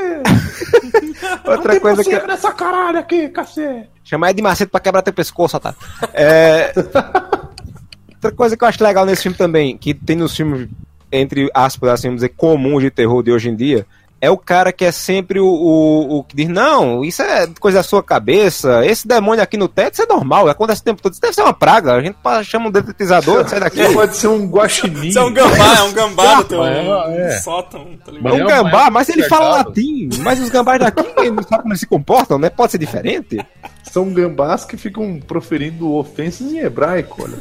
Outra 1.48 1.80
coisa 1.80 2.04
que. 2.04 2.26
nessa 2.26 2.52
caralho 2.52 2.98
aqui, 2.98 3.28
cacete! 3.30 3.88
Chamar 4.04 4.32
de 4.34 4.42
macete 4.42 4.70
pra 4.70 4.80
quebrar 4.80 5.00
teu 5.02 5.12
pescoço, 5.14 5.58
tá? 5.58 5.74
É. 6.12 6.72
Outra 8.16 8.32
coisa 8.36 8.56
que 8.56 8.64
eu 8.64 8.68
acho 8.68 8.82
legal 8.84 9.06
nesse 9.06 9.22
filme 9.22 9.36
também, 9.36 9.76
que 9.78 9.94
tem 9.94 10.16
nos 10.16 10.34
filmes, 10.36 10.68
entre 11.12 11.50
aspas, 11.54 11.90
assim, 11.90 12.08
vamos 12.08 12.20
dizer, 12.22 12.30
comuns 12.36 12.82
de 12.82 12.90
terror 12.90 13.22
de 13.22 13.30
hoje 13.32 13.48
em 13.50 13.56
dia, 13.56 13.86
é 14.24 14.30
o 14.30 14.36
cara 14.36 14.72
que 14.72 14.84
é 14.84 14.92
sempre 14.92 15.38
o, 15.38 15.46
o, 15.46 16.18
o 16.18 16.24
que 16.24 16.36
diz, 16.36 16.48
não, 16.48 17.04
isso 17.04 17.22
é 17.22 17.46
coisa 17.60 17.78
da 17.78 17.82
sua 17.84 18.02
cabeça, 18.02 18.84
esse 18.86 19.06
demônio 19.06 19.42
aqui 19.42 19.56
no 19.56 19.68
teto, 19.68 19.94
isso 19.94 20.02
é 20.02 20.06
normal, 20.06 20.48
acontece 20.48 20.80
o 20.80 20.84
tempo 20.84 21.02
todo, 21.02 21.12
isso 21.12 21.20
deve 21.20 21.34
ser 21.34 21.42
uma 21.42 21.52
praga, 21.52 21.94
a 21.94 22.00
gente 22.00 22.16
chama 22.44 22.68
um 22.68 22.70
detetizador, 22.70 23.48
sai 23.48 23.60
daqui. 23.60 23.84
Pode 23.92 24.16
ser 24.16 24.28
um 24.28 24.46
guaxinim. 24.46 25.08
Isso 25.08 25.18
é 25.18 25.22
um 25.22 25.32
gambá, 25.32 25.76
é 25.78 25.82
um 25.82 25.92
gambá 25.92 26.34
do 26.36 26.44
teu 26.44 26.64
é. 26.64 26.82
um 26.82 27.42
sótão, 27.42 27.86
tá 28.04 28.10
É 28.10 28.14
ligado? 28.14 28.34
um 28.34 28.38
é 28.38 28.42
um 28.42 28.46
gambá, 28.46 28.90
mas 28.90 29.08
ele 29.08 29.24
fala 29.24 29.56
cercado. 29.56 29.68
latim, 29.68 30.08
mas 30.20 30.40
os 30.40 30.48
gambás 30.48 30.80
daqui 30.80 31.02
não 31.30 31.42
sabem 31.42 31.62
como 31.62 31.68
eles 31.68 31.80
se 31.80 31.86
comportam, 31.86 32.38
né? 32.38 32.50
Pode 32.50 32.72
ser 32.72 32.78
diferente. 32.78 33.38
São 33.84 34.12
gambás 34.12 34.64
que 34.64 34.76
ficam 34.76 35.20
proferindo 35.20 35.92
ofensas 35.92 36.50
em 36.50 36.58
hebraico, 36.58 37.22
olha. 37.22 37.38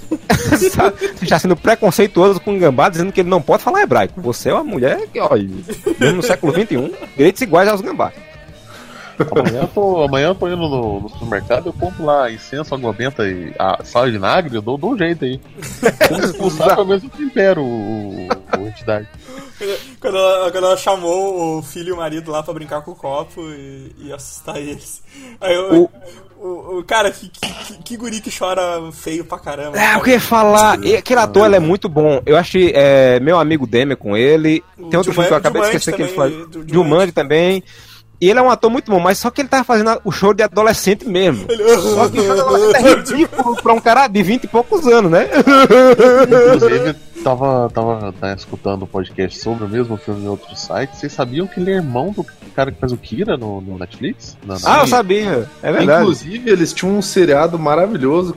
Você 0.50 0.68
está 1.24 1.40
sendo 1.40 1.56
preconceituoso 1.56 2.40
com 2.40 2.56
o 2.56 2.60
gambá, 2.60 2.90
dizendo 2.90 3.12
que 3.12 3.22
ele 3.22 3.30
não 3.30 3.42
pode 3.42 3.64
falar 3.64 3.82
hebraico. 3.82 4.22
Você 4.22 4.50
é 4.50 4.54
uma 4.54 4.64
mulher 4.64 5.08
que, 5.08 5.20
olha, 5.20 5.50
mesmo 6.00 6.18
no 6.18 6.24
século 6.24 6.54
XXI, 6.54 6.94
direitos 7.16 7.42
iguais 7.42 7.68
aos 7.68 7.82
gambás. 7.82 8.14
Amanhã 9.32 9.62
eu 9.62 9.68
tô, 9.68 10.04
amanhã 10.04 10.28
eu 10.28 10.36
tô 10.36 10.48
indo 10.48 10.58
no, 10.58 11.02
no 11.02 11.10
supermercado, 11.10 11.68
eu 11.68 11.74
compro 11.74 12.06
lá 12.06 12.32
incenso, 12.32 12.74
água 12.74 12.92
benta 12.92 13.28
e 13.28 13.54
a, 13.60 13.84
sal 13.84 14.06
de 14.06 14.14
vinagre, 14.14 14.56
eu 14.56 14.62
dou, 14.62 14.78
dou 14.78 14.94
um 14.94 14.98
jeito 14.98 15.24
aí. 15.24 15.40
Eu 16.10 16.18
expulsar, 16.18 16.74
pelo 16.76 16.88
menos 16.88 17.04
eu 17.04 17.10
tempero 17.10 17.62
o, 17.62 18.28
o, 18.28 18.60
o 18.60 18.68
entidade. 18.68 19.08
Quando 20.00 20.18
ela, 20.18 20.52
quando 20.52 20.66
ela 20.66 20.78
chamou 20.78 21.60
o 21.60 21.62
filho 21.62 21.90
e 21.90 21.92
o 21.92 21.98
marido 21.98 22.32
lá 22.32 22.42
pra 22.42 22.54
brincar 22.54 22.82
com 22.82 22.92
o 22.92 22.96
copo 22.96 23.42
e, 23.42 23.96
e 24.00 24.14
assustar 24.14 24.58
eles. 24.58 25.04
Aí 25.40 25.54
eu, 25.54 25.84
o, 25.84 25.90
o, 26.44 26.84
cara, 26.84 27.10
que, 27.10 27.30
que, 27.30 27.78
que 27.84 27.98
guri 27.98 28.20
que 28.20 28.30
chora 28.38 28.62
feio 28.92 29.24
pra 29.24 29.40
caramba. 29.40 29.80
É, 29.80 29.96
eu 29.96 30.02
queria 30.02 30.20
falar, 30.20 30.84
e 30.84 30.96
aquele 30.96 31.20
ator 31.22 31.46
ele 31.46 31.56
é 31.56 31.60
muito 31.60 31.88
bom. 31.88 32.22
Eu 32.26 32.36
achei 32.36 32.72
é, 32.76 33.20
meu 33.20 33.40
amigo 33.40 33.66
Demi 33.66 33.96
com 33.96 34.18
ele. 34.18 34.64
Tem 34.78 34.98
outro 34.98 35.14
filme 35.14 35.28
que 35.28 35.34
eu 35.34 35.38
acabei 35.38 35.62
de 35.62 35.68
esquecer 35.68 35.96
que 35.96 36.02
ele 36.02 36.12
Jumanji 36.12 36.34
faz. 36.36 36.52
também, 36.52 36.74
Jumanji 36.74 37.12
também. 37.12 37.64
E 38.20 38.30
ele 38.30 38.40
é 38.40 38.42
um 38.42 38.50
ator 38.50 38.70
muito 38.70 38.90
bom, 38.90 39.00
mas 39.00 39.18
só 39.18 39.30
que 39.30 39.42
ele 39.42 39.50
tava 39.50 39.64
fazendo 39.64 40.00
o 40.04 40.12
show 40.12 40.34
de 40.34 40.44
adolescente 40.44 41.06
mesmo. 41.06 41.46
Só 41.96 42.10
que 42.10 42.20
o 42.20 42.26
show 42.26 42.36
de 42.36 42.42
adolescente 42.42 42.86
é 42.86 42.96
ridículo 42.96 43.56
pra 43.62 43.74
um 43.74 43.82
cara 43.82 44.08
de 44.08 44.24
20 44.24 44.44
e 44.44 44.48
poucos 44.48 44.88
anos, 44.88 45.12
né? 45.12 45.28
Inclusive, 46.56 46.96
tava, 47.24 47.70
tava 47.74 48.14
né, 48.22 48.36
escutando 48.38 48.84
o 48.84 48.88
podcast 48.88 49.40
sobre 49.40 49.64
o 49.64 49.70
mesmo 49.70 49.98
filme 49.98 50.24
em 50.24 50.28
outros 50.28 50.60
sites. 50.62 51.00
Vocês 51.00 51.12
sabiam 51.14 51.48
que 51.48 51.60
ele 51.60 51.72
é 51.72 51.76
irmão 51.76 52.12
do 52.12 52.24
cara 52.56 52.72
que 52.72 52.80
faz 52.80 52.92
o 52.92 52.98
Kira 52.98 53.38
no, 53.38 53.62
no 53.62 53.78
Netflix? 53.78 54.38
Na- 54.46 54.60
na- 54.60 54.76
Ah, 54.76 54.80
eu 54.82 54.88
sabia. 54.88 55.50
É 55.62 55.72
verdade. 55.72 56.02
Inclusive, 56.02 56.50
eles 56.50 56.74
tinham 56.74 56.98
um 56.98 57.02
seriado 57.02 57.58
maravilhoso, 57.58 58.34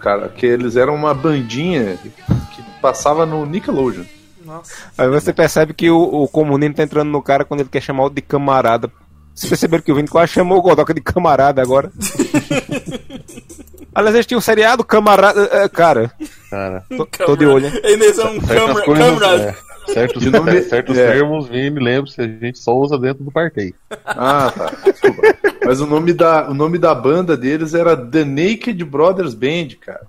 cara, 0.00 0.28
que 0.28 0.46
eles 0.46 0.76
eram 0.76 0.94
uma 0.94 1.12
bandinha 1.14 1.96
que 2.02 2.62
passava 2.80 3.24
no 3.26 3.44
Nickelodeon. 3.46 4.04
Nossa. 4.44 4.72
Aí 4.98 5.08
você 5.08 5.32
percebe 5.32 5.72
que 5.74 5.90
o, 5.90 6.00
o 6.00 6.26
comunismo 6.26 6.74
tá 6.74 6.82
entrando 6.82 7.08
no 7.10 7.22
cara 7.22 7.44
quando 7.44 7.60
ele 7.60 7.68
quer 7.68 7.80
chamar 7.82 8.04
o 8.06 8.10
de 8.10 8.20
camarada. 8.20 8.90
Vocês 9.40 9.48
perceberam 9.48 9.82
que 9.82 9.90
o 9.90 9.94
Vini 9.94 10.06
quase 10.06 10.32
chamou 10.32 10.58
o 10.58 10.62
Godoka 10.62 10.92
de 10.92 11.00
camarada 11.00 11.62
agora? 11.62 11.90
Aliás, 13.94 14.14
eles 14.14 14.26
tinham 14.26 14.38
um 14.38 14.42
seriado 14.42 14.84
camarada. 14.84 15.48
é, 15.50 15.66
Cara, 15.68 16.12
Cara, 16.50 16.84
tô, 16.94 17.06
tô 17.06 17.36
de 17.36 17.46
olho, 17.46 17.66
hein? 17.66 17.80
Eles 17.82 18.16
são 18.16 18.32
um 18.32 18.38
coisas. 18.40 19.18
camera. 19.18 19.56
é, 19.88 19.92
certos 19.94 20.26
nome- 20.26 20.56
é, 20.58 20.62
certos 20.62 20.96
é. 20.98 21.06
termos, 21.12 21.48
Vini, 21.48 21.80
lembre-se, 21.80 22.20
a 22.20 22.26
gente 22.26 22.58
só 22.58 22.76
usa 22.76 22.98
dentro 22.98 23.24
do 23.24 23.32
parqueio. 23.32 23.74
Ah, 24.04 24.52
tá. 24.54 24.72
Desculpa. 24.84 25.22
Mas 25.64 25.80
o 25.80 25.86
nome, 25.86 26.12
da, 26.12 26.50
o 26.50 26.54
nome 26.54 26.76
da 26.78 26.94
banda 26.94 27.34
deles 27.36 27.72
era 27.72 27.96
The 27.96 28.24
Naked 28.24 28.84
Brothers 28.84 29.32
Band, 29.34 29.68
cara. 29.80 30.02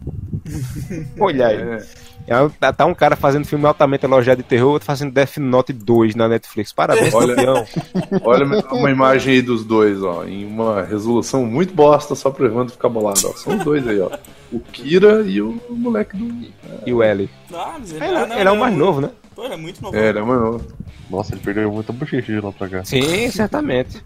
Olha 1.20 1.48
aí. 1.48 1.58
É. 1.58 1.84
É, 2.28 2.50
tá, 2.60 2.72
tá 2.72 2.86
um 2.86 2.94
cara 2.94 3.16
fazendo 3.16 3.46
filme 3.46 3.66
altamente 3.66 4.06
elogiado 4.06 4.42
de 4.42 4.48
terror, 4.48 4.72
outro 4.74 4.86
fazendo 4.86 5.12
Death 5.12 5.38
Note 5.38 5.74
2 5.74 6.16
na 6.16 6.28
Netflix. 6.28 6.72
Parabéns, 6.72 7.14
Olha- 7.14 7.36
campeão. 7.36 7.66
Olha 8.24 8.46
uma 8.72 8.90
imagem 8.92 9.34
aí 9.36 9.42
dos 9.42 9.66
dois, 9.66 10.02
ó. 10.04 10.24
Em 10.26 10.46
uma 10.46 10.84
resolução 10.84 11.46
muito 11.46 11.74
bosta, 11.74 12.16
só 12.16 12.30
pro 12.30 12.46
Evandro 12.46 12.74
ficar 12.74 12.90
bolado, 12.90 13.20
ó. 13.26 13.34
São 13.34 13.58
os 13.58 13.64
dois 13.64 13.86
aí, 13.88 14.00
ó. 14.00 14.10
O 14.52 14.60
Kira 14.60 15.22
e 15.22 15.42
o 15.42 15.60
moleque 15.70 16.16
do. 16.16 16.48
E 16.86 16.94
o 16.94 17.02
L. 17.02 17.30
Ah, 17.54 17.76
mas 17.80 17.92
ele, 17.92 18.06
Ele, 18.06 18.16
ah, 18.18 18.26
não, 18.28 18.38
ele 18.40 18.50
é 18.50 18.52
o 18.52 18.60
mais 18.60 18.76
novo, 18.76 19.02
né? 19.02 19.10
Pô, 19.36 19.46
ele 19.46 19.54
é 19.54 19.58
muito 19.58 19.82
novo. 19.82 19.96
É, 19.96 20.10
ele 20.10 20.20
é 20.20 20.22
mano. 20.22 20.62
Nossa, 21.10 21.34
ele 21.34 21.42
perdeu 21.42 21.72
muita 21.72 21.92
bochecha 21.92 22.32
de 22.32 22.40
lá 22.40 22.52
pra 22.52 22.70
cá. 22.70 22.84
Sim, 22.86 23.30
certamente. 23.32 24.02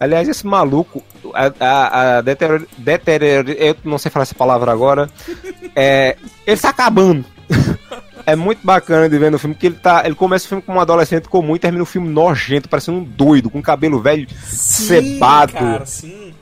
Aliás, 0.00 0.28
esse 0.28 0.46
maluco, 0.46 1.02
a, 1.34 1.52
a, 1.60 2.18
a 2.18 2.20
deterior, 2.20 2.66
deterior- 2.78 3.48
eu 3.48 3.76
não 3.84 3.98
sei 3.98 4.10
falar 4.10 4.22
essa 4.22 4.34
palavra 4.34 4.70
agora, 4.70 5.10
é, 5.74 6.16
ele 6.46 6.60
tá 6.60 6.68
acabando. 6.70 7.24
É 8.24 8.36
muito 8.36 8.60
bacana 8.64 9.08
de 9.08 9.18
ver 9.18 9.30
no 9.30 9.38
filme 9.38 9.54
que 9.54 9.66
ele 9.66 9.76
tá. 9.76 10.02
Ele 10.04 10.14
começa 10.14 10.44
o 10.44 10.48
filme 10.48 10.62
como 10.62 10.78
um 10.78 10.80
adolescente 10.82 11.28
comum 11.28 11.56
e 11.56 11.58
termina 11.58 11.82
o 11.82 11.86
filme 11.86 12.08
nojento, 12.08 12.68
parecendo 12.68 12.98
um 12.98 13.02
doido, 13.04 13.48
com 13.48 13.60
cabelo 13.62 14.00
velho 14.00 14.28
Sim, 14.46 14.86
cebado. 14.86 15.52
cara, 15.54 15.86
sim. 15.86 16.34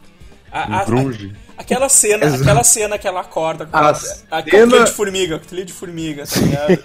A, 0.50 0.80
a, 0.80 0.82
Um 0.82 0.86
grunge. 0.86 1.32
Aquela 1.58 1.88
cena, 1.88 2.26
aquela 2.34 2.62
cena 2.64 2.98
que 2.98 3.08
ela 3.08 3.20
acorda 3.20 3.64
com 3.66 3.76
A 3.76 3.80
a, 3.80 3.90
a, 3.90 3.94
cena- 3.94 4.84
de 4.84 4.92
formiga, 4.92 5.38
com 5.38 5.46
trilha 5.46 5.64
de 5.64 5.72
formiga, 5.72 6.24
tá 6.26 6.40
ligado? 6.40 6.78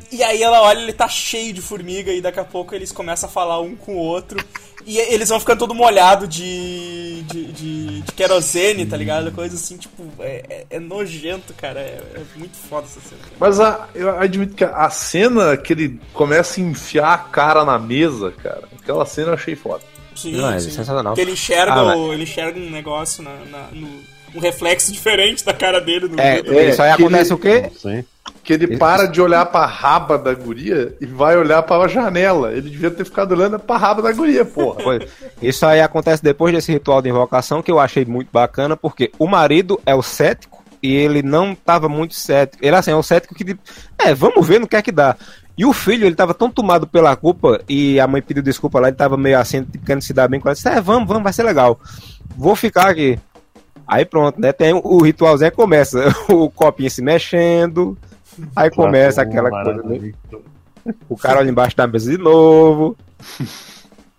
e 0.12 0.22
aí 0.22 0.42
ela 0.42 0.62
olha, 0.62 0.80
ele 0.80 0.92
tá 0.92 1.08
cheio 1.08 1.52
de 1.52 1.60
formiga 1.60 2.12
e 2.12 2.20
daqui 2.20 2.38
a 2.40 2.44
pouco 2.44 2.74
eles 2.74 2.92
começam 2.92 3.28
a 3.28 3.32
falar 3.32 3.60
um 3.60 3.74
com 3.74 3.94
o 3.94 3.98
outro. 3.98 4.38
E 4.86 4.98
eles 4.98 5.30
vão 5.30 5.40
ficando 5.40 5.60
todo 5.60 5.74
molhado 5.74 6.28
de, 6.28 7.22
de, 7.22 7.44
de, 7.52 8.00
de 8.02 8.12
querosene, 8.12 8.84
tá 8.84 8.98
ligado? 8.98 9.32
Coisa 9.32 9.56
assim, 9.56 9.78
tipo, 9.78 10.04
é, 10.20 10.44
é- 10.48 10.66
é 10.76 10.78
nojento, 10.78 11.54
cara. 11.54 11.80
É, 11.80 12.02
é 12.16 12.20
muito 12.36 12.54
foda 12.68 12.86
essa 12.86 13.00
cena. 13.00 13.20
cara. 13.22 13.34
Mas 13.40 13.60
a- 13.60 13.88
eu 13.94 14.10
admito 14.18 14.54
que 14.54 14.62
a 14.62 14.90
cena 14.90 15.56
que 15.56 15.72
ele 15.72 15.98
começa 16.12 16.60
a 16.60 16.64
enfiar 16.64 17.14
a 17.14 17.18
cara 17.18 17.64
na 17.64 17.78
mesa, 17.78 18.30
cara, 18.42 18.64
aquela 18.78 19.06
cena 19.06 19.28
eu 19.30 19.34
achei 19.34 19.56
foda. 19.56 19.82
Sim, 20.14 20.32
Não, 20.32 20.52
é 20.52 20.60
sim. 20.60 20.70
sensacional. 20.70 21.12
Porque 21.14 21.20
ele 21.20 21.32
enxerga, 21.32 21.72
Ah, 21.72 21.96
o- 21.96 22.12
ele 22.12 22.22
enxerga 22.24 22.58
um 22.58 22.70
negócio 22.70 23.22
na, 23.22 23.30
na- 23.50 23.68
no, 23.72 23.88
um 24.34 24.40
reflexo 24.40 24.92
diferente 24.92 25.44
da 25.44 25.52
cara 25.54 25.80
dele 25.80 26.08
no 26.08 26.20
É. 26.20 26.40
É, 26.40 26.70
isso 26.70 26.82
aí 26.82 26.94
que 26.96 27.02
acontece 27.02 27.32
ele- 27.32 27.34
o 27.34 27.38
quê? 27.38 28.04
Que 28.42 28.52
ele 28.54 28.76
para 28.76 29.06
de 29.06 29.20
olhar 29.22 29.44
pra 29.46 29.64
raba 29.66 30.18
da 30.18 30.32
guria 30.34 30.94
e 31.00 31.06
vai 31.06 31.36
olhar 31.36 31.62
pra 31.62 31.86
janela. 31.88 32.52
Ele 32.52 32.68
devia 32.70 32.90
ter 32.90 33.04
ficado 33.04 33.32
olhando 33.32 33.58
pra 33.58 33.76
raba 33.76 34.02
da 34.02 34.12
guria, 34.12 34.44
porra. 34.44 34.82
Isso 35.42 35.64
aí 35.64 35.80
acontece 35.80 36.22
depois 36.22 36.52
desse 36.54 36.70
ritual 36.72 37.00
de 37.00 37.08
invocação 37.08 37.62
que 37.62 37.70
eu 37.70 37.78
achei 37.78 38.04
muito 38.04 38.28
bacana, 38.32 38.76
porque 38.76 39.10
o 39.18 39.26
marido 39.26 39.80
é 39.86 39.94
o 39.94 40.02
cético 40.02 40.62
e 40.82 40.94
ele 40.94 41.22
não 41.22 41.54
tava 41.54 41.88
muito 41.88 42.14
cético. 42.14 42.64
Ele 42.64 42.76
assim, 42.76 42.90
é 42.90 42.96
o 42.96 43.02
cético 43.02 43.34
que, 43.34 43.44
tipo, 43.44 43.60
é, 43.98 44.14
vamos 44.14 44.46
ver 44.46 44.60
no 44.60 44.66
que 44.68 44.76
é 44.76 44.82
que 44.82 44.92
dá. 44.92 45.16
E 45.56 45.64
o 45.64 45.72
filho, 45.72 46.06
ele 46.06 46.16
tava 46.16 46.34
tão 46.34 46.50
tomado 46.50 46.86
pela 46.86 47.14
culpa 47.14 47.60
e 47.68 48.00
a 48.00 48.06
mãe 48.06 48.20
pediu 48.20 48.42
desculpa 48.42 48.80
lá, 48.80 48.88
ele 48.88 48.96
tava 48.96 49.16
meio 49.16 49.38
assim, 49.38 49.64
querendo 49.64 50.02
se 50.02 50.12
dar 50.12 50.28
bem 50.28 50.40
com 50.40 50.48
ela. 50.48 50.54
Disse, 50.54 50.68
é, 50.68 50.80
vamos, 50.80 51.06
vamos, 51.06 51.22
vai 51.22 51.32
ser 51.32 51.44
legal. 51.44 51.78
Vou 52.36 52.56
ficar 52.56 52.88
aqui. 52.88 53.18
Aí 53.86 54.04
pronto, 54.04 54.40
né? 54.40 54.52
Tem 54.52 54.72
o, 54.72 55.02
ritualzinho 55.02 55.52
começa, 55.52 56.12
o 56.28 56.50
copinho 56.50 56.90
se 56.90 57.02
mexendo, 57.02 57.96
aí 58.56 58.70
começa 58.70 59.22
aquela 59.22 59.50
coisa, 59.50 59.82
né? 59.82 60.12
O 61.08 61.16
cara 61.16 61.38
olha 61.38 61.50
embaixo 61.50 61.76
da 61.76 61.86
mesa 61.86 62.10
de 62.10 62.18
novo. 62.18 62.96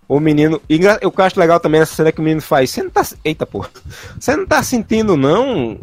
O 0.08 0.20
menino. 0.20 0.62
e 0.70 0.80
Eu 1.02 1.12
acho 1.18 1.40
legal 1.40 1.60
também 1.60 1.82
essa 1.82 1.96
cena 1.96 2.12
que 2.12 2.20
o 2.20 2.24
menino 2.24 2.42
faz. 2.42 2.70
Você 2.70 2.84
não 2.84 2.92
tá. 2.92 3.04
Eita, 3.24 3.46
porra. 3.46 3.70
Você 4.20 4.36
não 4.36 4.46
tá 4.46 4.62
sentindo, 4.62 5.18
não? 5.18 5.80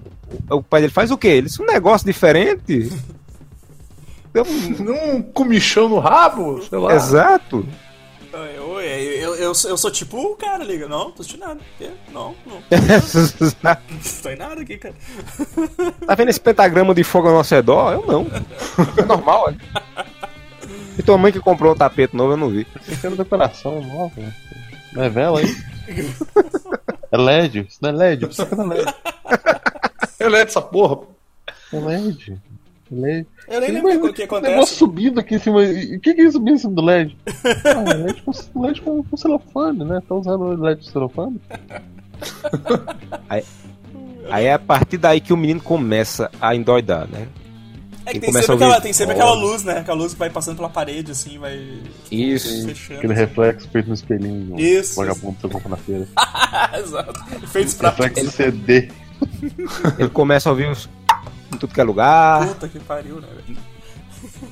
O 0.48 0.62
pai 0.62 0.80
dele 0.80 0.92
faz 0.92 1.10
o 1.10 1.18
quê? 1.18 1.28
Ele 1.28 1.48
disse 1.48 1.60
um 1.60 1.66
negócio 1.66 2.06
diferente. 2.06 2.92
Eu- 4.34 4.44
Um 4.44 5.22
comichão 5.22 5.88
no 5.88 5.98
rabo, 5.98 6.62
sei 6.62 6.78
lá. 6.78 6.94
Exato. 6.94 7.66
Eu, 8.32 8.80
eu, 8.80 9.34
eu, 9.34 9.36
eu, 9.36 9.54
sou- 9.54 9.90
tipo 9.90 10.16
o 10.18 10.34
cara, 10.36 10.64
liga. 10.64 10.88
Não, 10.88 11.10
tô 11.10 11.22
sentindo 11.22 11.40
nada. 11.40 11.60
Não, 12.12 12.34
não. 12.46 12.62
tá 13.60 13.78
Não 13.90 14.22
tô 14.22 14.28
em 14.30 14.36
nada 14.36 14.62
aqui, 14.62 14.78
cara. 14.78 14.94
vendo 16.16 16.30
esse 16.30 16.40
pentagrama 16.40 16.94
de 16.94 17.04
fogo 17.04 17.28
ao 17.28 17.34
nosso 17.34 17.54
redor? 17.54 17.92
Eu 17.92 18.06
não. 18.06 18.26
É 18.96 19.02
normal, 19.04 19.50
é. 19.50 19.56
E 20.98 21.02
tua 21.02 21.18
mãe 21.18 21.30
que 21.30 21.40
comprou 21.40 21.72
um 21.72 21.76
tapete 21.76 22.16
novo, 22.16 22.32
eu 22.32 22.36
não 22.38 22.48
vi. 22.48 22.64
Pequena 22.64 23.16
decoração 23.16 23.82
nova. 23.82 24.12
né? 24.18 24.32
Não 24.94 25.02
é 25.02 25.08
vela 25.10 25.40
aí? 25.40 25.56
É 27.10 27.16
LED, 27.18 27.66
isso 27.68 27.78
não 27.82 27.90
é 27.90 27.92
LED, 27.92 28.24
aqui 28.24 28.54
não 28.56 28.72
é 28.72 28.76
LED. 28.76 28.94
É 30.20 30.26
essa 30.48 30.62
porra. 30.62 31.06
É 31.72 31.76
LED. 31.78 32.38
LED. 33.00 33.26
Eu 33.48 33.60
nem 33.60 33.72
Tem 33.72 33.82
lembro 33.82 34.10
o 34.10 34.12
que 34.12 34.22
negócio 34.22 34.46
acontece. 34.48 34.74
subindo 34.74 35.20
aqui 35.20 35.34
em 35.34 35.38
cima. 35.38 35.62
E 35.64 35.96
O 35.96 36.00
que, 36.00 36.14
que 36.14 36.20
é 36.22 36.30
subindo 36.30 36.54
em 36.54 36.58
cima 36.58 36.72
do 36.74 36.82
LED? 36.82 37.16
Ah, 37.64 37.90
é 37.90 37.94
LED 37.94 38.22
com, 38.22 38.62
LED 38.62 38.80
com, 38.82 39.02
com 39.02 39.16
celofane, 39.16 39.84
né? 39.84 40.00
Tá 40.08 40.14
usando 40.14 40.42
o 40.42 40.54
LED 40.62 40.80
de 40.82 40.90
celofane? 40.90 41.40
Aí 44.30 44.44
é 44.46 44.52
a 44.52 44.58
partir 44.58 44.98
daí 44.98 45.20
que 45.20 45.32
o 45.32 45.36
menino 45.36 45.60
começa 45.60 46.30
a 46.40 46.54
endoidar, 46.54 47.08
né? 47.08 47.26
É 48.04 48.10
que 48.10 48.16
Ele 48.16 48.20
tem 48.20 48.30
começa 48.30 48.46
sempre, 48.48 48.64
aquela, 48.64 48.80
tem 48.80 48.92
sempre 48.92 49.14
aquela 49.14 49.34
luz, 49.34 49.62
né? 49.62 49.78
Aquela 49.78 49.96
luz 49.96 50.12
que 50.12 50.18
vai 50.18 50.28
passando 50.30 50.56
pela 50.56 50.68
parede, 50.68 51.12
assim, 51.12 51.38
vai 51.38 51.60
Isso. 52.10 52.66
fechando. 52.66 52.98
Aquele 52.98 53.14
reflexo 53.14 53.68
feito 53.68 53.88
no 53.88 53.94
espelhinho. 53.94 54.58
Isso, 54.58 54.96
Vagabundo 54.96 55.34
que 55.36 55.42
você 55.42 55.48
compra 55.48 55.68
na 55.68 55.76
feira. 55.76 56.08
Exato. 56.78 57.24
Feitos 57.46 57.74
pra 57.74 57.90
Reflexo 57.90 58.30
CD. 58.32 58.88
Ele 59.98 60.08
começa 60.10 60.48
a 60.48 60.52
ouvir 60.52 60.68
uns. 60.68 60.88
Em 61.52 61.56
tudo 61.58 61.72
que 61.74 61.80
é 61.80 61.84
lugar. 61.84 62.46
puta 62.48 62.68
que 62.68 62.78
pariu, 62.80 63.16
né? 63.20 63.28
velho? 63.46 63.58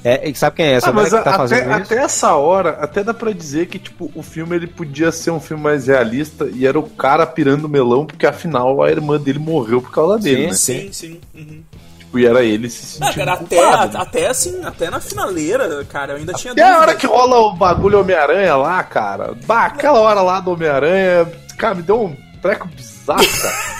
É, 0.04 0.28
e 0.28 0.34
sabe 0.34 0.56
quem 0.56 0.66
é 0.66 0.72
essa 0.72 0.90
Ah, 0.90 0.92
mas 0.92 1.10
mulher 1.10 1.18
que 1.22 1.28
tá 1.28 1.34
a- 1.34 1.38
fazendo 1.38 1.60
até, 1.70 1.82
isso? 1.82 1.92
até 1.92 2.02
essa 2.02 2.34
hora, 2.34 2.70
até 2.80 3.04
dá 3.04 3.14
pra 3.14 3.30
dizer 3.32 3.66
que, 3.66 3.78
tipo, 3.78 4.10
o 4.16 4.22
filme 4.22 4.56
ele 4.56 4.66
podia 4.66 5.12
ser 5.12 5.30
um 5.30 5.38
filme 5.40 5.62
mais 5.62 5.86
realista 5.86 6.48
e 6.52 6.66
era 6.66 6.78
o 6.78 6.82
cara 6.82 7.24
pirando 7.26 7.68
melão, 7.68 8.04
porque 8.04 8.26
afinal 8.26 8.82
a 8.82 8.90
irmã 8.90 9.18
dele 9.18 9.38
morreu 9.38 9.80
por 9.80 9.92
causa 9.92 10.18
dele, 10.18 10.48
né? 10.48 10.52
Sim, 10.54 10.92
sim. 10.92 11.20
Uhum. 11.34 11.62
Tipo, 12.00 12.18
e 12.18 12.26
era 12.26 12.42
ele 12.42 12.68
se 12.68 13.00
Ah, 13.00 13.06
sentindo 13.06 13.24
cara, 13.24 13.32
até, 13.34 13.56
culpado. 13.62 13.92
né? 13.98 14.00
até 14.02 14.26
assim, 14.26 14.64
até 14.64 14.90
na 14.90 14.98
finaleira, 15.00 15.84
cara, 15.84 16.14
eu 16.14 16.16
ainda 16.16 16.32
tinha 16.32 16.52
Até 16.52 16.62
a 16.68 16.78
hora 16.80 16.94
que 16.96 17.06
rola 17.06 17.36
o 17.38 17.52
bagulho 17.54 18.00
Homem-Aranha 18.00 18.56
lá, 18.56 18.82
cara. 18.82 19.34
Bah, 19.46 19.66
aquela 19.66 20.00
hora 20.00 20.20
lá 20.20 20.40
do 20.40 20.50
Homem-Aranha, 20.50 21.30
cara, 21.56 21.76
me 21.76 21.82
deu 21.82 22.02
um 22.06 22.16
treco 22.42 22.66
bizarro, 22.66 23.20
cara. 23.40 23.79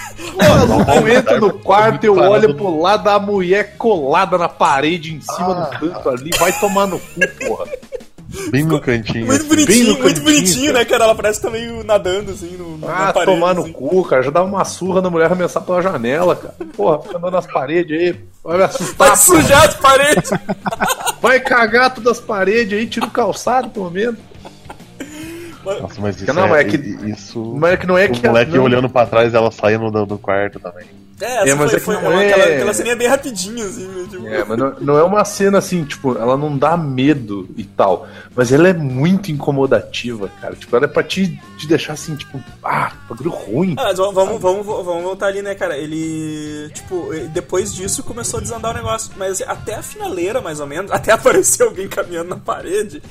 Eu 0.95 1.07
entro 1.07 1.39
no 1.39 1.53
quarto, 1.53 2.03
eu 2.03 2.15
olho 2.17 2.55
pro 2.55 2.79
lado 2.81 3.03
da 3.03 3.19
mulher 3.19 3.75
colada 3.77 4.37
na 4.37 4.49
parede, 4.49 5.13
em 5.13 5.21
cima 5.21 5.69
Ah. 5.71 5.77
do 5.77 5.89
canto 5.91 6.09
ali, 6.09 6.29
vai 6.39 6.51
tomar 6.59 6.87
no 6.87 6.99
cu, 6.99 7.19
porra. 7.47 7.65
Bem 8.49 8.63
no 8.63 8.79
cantinho. 8.79 9.25
Muito 9.25 9.41
assim. 9.41 9.49
bonitinho, 9.49 9.87
no 9.87 9.99
muito 9.99 10.03
cantinho, 10.21 10.23
bonitinho, 10.23 10.65
cara. 10.67 10.79
né, 10.79 10.85
cara? 10.85 11.03
Ela 11.03 11.15
parece 11.15 11.39
que 11.41 11.45
tá 11.47 11.51
meio 11.51 11.83
nadando, 11.83 12.31
assim, 12.31 12.55
no, 12.57 12.77
na 12.77 13.09
Ah, 13.09 13.13
parede. 13.13 13.31
tomar 13.33 13.53
no 13.53 13.63
assim. 13.63 13.73
cu, 13.73 14.03
cara. 14.05 14.23
Já 14.23 14.31
dava 14.31 14.45
uma 14.47 14.63
surra 14.63 15.01
na 15.01 15.09
mulher 15.09 15.25
arremessar 15.25 15.61
pela 15.63 15.81
janela, 15.81 16.33
cara. 16.37 16.53
Porra, 16.77 17.01
fica 17.01 17.17
andando 17.17 17.33
nas 17.33 17.45
paredes 17.47 17.99
aí. 17.99 18.15
Vai 18.41 18.57
me 18.57 18.63
assustar. 18.63 19.07
Vai 19.09 19.17
sujar 19.17 19.67
as 19.67 19.75
paredes! 19.75 20.29
Vai 21.21 21.39
cagar 21.41 21.93
todas 21.93 22.19
as 22.19 22.23
paredes 22.23 22.77
aí, 22.79 22.87
tira 22.87 23.05
o 23.05 23.11
calçado, 23.11 23.69
pelo 23.69 23.91
menos. 23.91 24.17
Nossa, 25.63 26.01
mas 26.01 26.21
isso 26.21 26.33
Não, 26.33 26.55
é, 26.55 26.61
é 26.61 26.63
que- 26.63 26.77
isso... 26.77 27.53
Mas 27.57 27.73
é 27.73 27.77
que 27.77 27.87
não 27.87 27.97
é 27.97 28.05
o 28.05 28.11
que. 28.11 28.27
moleque 28.27 28.55
não, 28.55 28.63
olhando 28.63 28.89
pra 28.89 29.05
trás, 29.05 29.33
ela 29.33 29.51
saindo 29.51 29.91
do, 29.91 30.05
do 30.05 30.17
quarto 30.17 30.59
também. 30.59 30.85
É, 31.21 31.41
essa 31.43 31.49
É, 31.49 31.55
mas 31.55 31.69
foi, 31.71 31.77
é 31.77 31.79
foi 31.81 31.95
uma- 31.97 32.23
é- 32.23 32.31
aquela, 32.33 32.55
aquela 32.55 32.73
ceninha 32.73 32.95
bem 32.95 33.07
rapidinho, 33.07 33.65
assim, 33.65 33.87
né, 33.87 34.07
tipo... 34.09 34.27
É, 34.27 34.43
mas 34.45 34.57
não, 34.57 34.75
não 34.81 34.97
é 34.97 35.03
uma 35.03 35.23
cena 35.25 35.57
assim, 35.59 35.83
tipo, 35.83 36.17
ela 36.17 36.35
não 36.37 36.57
dá 36.57 36.75
medo 36.75 37.47
e 37.55 37.63
tal. 37.63 38.07
Mas 38.35 38.51
ela 38.51 38.67
é 38.69 38.73
muito 38.73 39.31
incomodativa, 39.31 40.29
cara. 40.39 40.55
Tipo, 40.55 40.75
ela 40.75 40.85
é 40.85 40.87
pra 40.87 41.03
te, 41.03 41.37
te 41.57 41.67
deixar 41.67 41.93
assim, 41.93 42.15
tipo, 42.15 42.41
ah, 42.63 42.91
bagulho 43.09 43.29
ruim. 43.29 43.75
Ah, 43.77 43.83
mas 43.85 43.97
vamos, 43.97 44.13
vamos, 44.15 44.41
vamos, 44.41 44.65
vamos 44.85 45.03
voltar 45.03 45.27
ali, 45.27 45.41
né, 45.41 45.53
cara? 45.55 45.77
Ele, 45.77 46.69
tipo, 46.73 47.09
depois 47.33 47.73
disso 47.73 48.03
começou 48.03 48.39
a 48.39 48.41
desandar 48.41 48.71
o 48.71 48.73
negócio. 48.73 49.11
Mas 49.17 49.41
até 49.41 49.75
a 49.75 49.81
finaleira, 49.83 50.39
mais 50.41 50.59
ou 50.59 50.67
menos, 50.67 50.91
até 50.93 51.11
aparecer 51.11 51.63
alguém 51.63 51.87
caminhando 51.87 52.29
na 52.29 52.37
parede, 52.37 53.01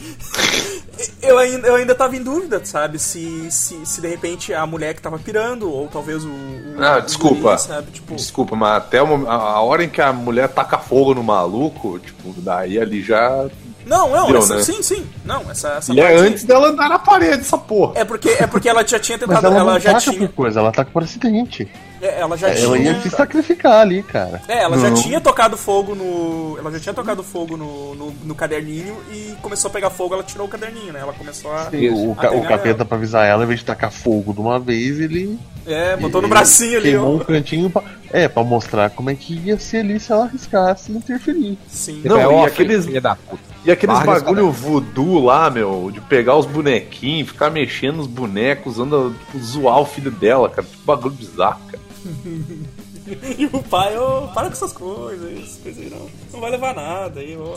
eu 1.23 1.39
ainda, 1.39 1.69
eu 1.69 1.75
ainda 1.75 1.95
tava 1.95 2.17
em 2.17 2.23
dúvida, 2.23 2.61
sabe? 2.65 2.99
Se, 2.99 3.51
se, 3.51 3.79
se 3.85 4.01
de 4.01 4.09
repente 4.09 4.53
a 4.55 4.67
mulher 4.67 4.95
que 4.95 5.03
tava 5.03 5.19
pirando, 5.19 5.71
ou 5.71 5.87
talvez 5.89 6.25
o. 6.25 6.29
o 6.29 6.77
Ah, 6.79 7.01
desculpa. 7.01 7.51
guri, 7.57 7.61
sabe? 7.61 7.91
Tipo, 7.93 8.00
Desculpa, 8.11 8.57
mas 8.57 8.77
até 8.79 9.03
o 9.03 9.29
a, 9.29 9.35
a 9.35 9.61
hora 9.61 9.85
em 9.85 9.89
que 9.89 10.01
a 10.01 10.13
mulher 10.13 10.49
taca 10.49 10.79
fogo 10.79 11.15
no 11.15 11.23
maluco, 11.23 11.99
tipo, 11.99 12.35
daí 12.39 12.79
ali 12.79 13.03
já. 13.03 13.47
não, 13.87 14.09
não, 14.11 14.27
Deu, 14.27 14.39
essa- 14.39 14.57
né? 14.57 14.63
sim, 14.63 14.83
sim. 14.83 15.07
Não, 15.25 15.43
essa, 15.51 15.69
essa 15.75 15.93
E 15.93 16.01
é 16.01 16.15
antes 16.17 16.45
dela 16.45 16.69
andar 16.69 16.89
na 16.89 16.99
parede, 16.99 17.41
essa 17.41 17.57
porra. 17.59 17.93
É 17.97 18.05
porque, 18.05 18.29
é 18.31 18.47
porque 18.47 18.69
ela 18.69 18.87
já 18.87 18.99
tinha 18.99 19.17
Mas 19.19 19.29
tentado. 19.29 19.47
ela, 19.47 19.57
Ela, 19.61 19.73
não 19.75 19.81
já 19.81 19.93
taca 19.95 20.11
tinha. 20.11 20.19
por 20.29 20.35
coisa, 20.35 20.61
ela 20.61 20.73
taca 20.73 20.91
por 20.91 21.03
acidente. 21.03 21.71
É, 22.01 22.21
Ela 22.21 22.37
já 22.37 22.49
Ela 22.49 22.77
tinha. 22.79 22.93
ia 22.93 23.01
se 23.01 23.11
sacrificar 23.11 23.81
ali, 23.81 24.03
cara. 24.03 24.41
É, 24.49 24.63
ela 24.63 24.79
já 24.79 24.89
Não. 24.91 24.95
tinha 25.03 25.21
tocado 25.21 25.57
fogo 25.57 25.95
no. 25.95 26.57
Ela 26.59 26.71
já 26.73 26.81
tinha 26.81 26.95
tocado 26.95 27.23
fogo 27.23 27.57
no, 27.57 27.95
no, 27.95 28.11
no 28.25 28.35
caderninho 28.35 28.97
e 29.13 29.35
começou 29.43 29.69
a 29.69 29.73
pegar 29.73 29.91
fogo, 29.91 30.15
ela 30.15 30.23
tirou 30.23 30.47
o 30.47 30.51
caderninho, 30.51 30.93
né? 30.93 31.01
Ela 31.01 31.13
começou 31.13 31.51
a. 31.53 31.69
O, 31.93 32.13
a 32.13 32.17
ca- 32.17 32.31
o 32.33 32.43
capeta, 32.43 32.69
ela. 32.79 32.85
pra 32.85 32.97
avisar 32.97 33.27
ela, 33.27 33.45
em 33.45 33.47
vez 33.47 33.61
de 33.61 33.67
tacar 33.67 33.91
fogo 33.91 34.33
de 34.33 34.41
uma 34.41 34.59
vez, 34.59 34.99
ele. 35.01 35.39
É, 35.67 35.97
botou 35.97 36.21
no 36.23 36.27
ele 36.27 36.35
bracinho 36.35 36.79
ali, 36.79 36.91
Queimou 36.91 37.17
um 37.17 37.21
ó. 37.21 37.25
cantinho 37.25 37.69
pra, 37.71 37.83
É, 38.11 38.27
pra 38.29 38.43
mostrar 38.43 38.91
como 38.91 39.11
é 39.11 39.15
que 39.15 39.35
ia 39.35 39.59
ser 39.59 39.79
ali 39.79 40.01
se 40.01 40.11
ela 40.11 40.25
arriscasse 40.25 40.91
interferir. 40.91 41.59
Sim. 41.69 42.01
Não, 42.05 42.19
é 42.41 42.43
e 42.45 42.47
aqueles- 42.47 42.87
filha 42.87 43.01
da 43.01 43.15
puta. 43.15 43.51
E 43.63 43.71
aqueles 43.71 43.95
Larga 43.95 44.13
esse 44.13 44.21
bagulho 44.25 44.51
voodoo 44.51 45.23
lá, 45.23 45.51
meu, 45.51 45.91
de 45.93 46.01
pegar 46.01 46.35
os 46.35 46.47
bonequinhos, 46.47 47.29
ficar 47.29 47.51
mexendo 47.51 47.97
nos 47.97 48.07
bonecos, 48.07 48.79
usando, 48.79 49.15
tipo, 49.27 49.39
zoar 49.45 49.79
o 49.81 49.85
filho 49.85 50.11
dela, 50.11 50.49
cara. 50.49 50.67
Tipo, 50.67 50.83
bagulho 50.83 51.15
bizarro, 51.15 51.61
cara. 51.67 51.79
E 53.39 53.47
o 53.47 53.63
pai, 53.63 53.97
ô, 53.99 54.29
para 54.29 54.47
com 54.49 54.53
essas 54.53 54.73
coisas, 54.73 55.33
essas 55.43 55.57
coisas 55.63 55.83
aí 55.83 55.91
não. 55.91 56.07
Não 56.33 56.41
vai 56.41 56.51
levar 56.51 56.75
nada 56.75 57.19
aí, 57.21 57.37
ó. 57.37 57.57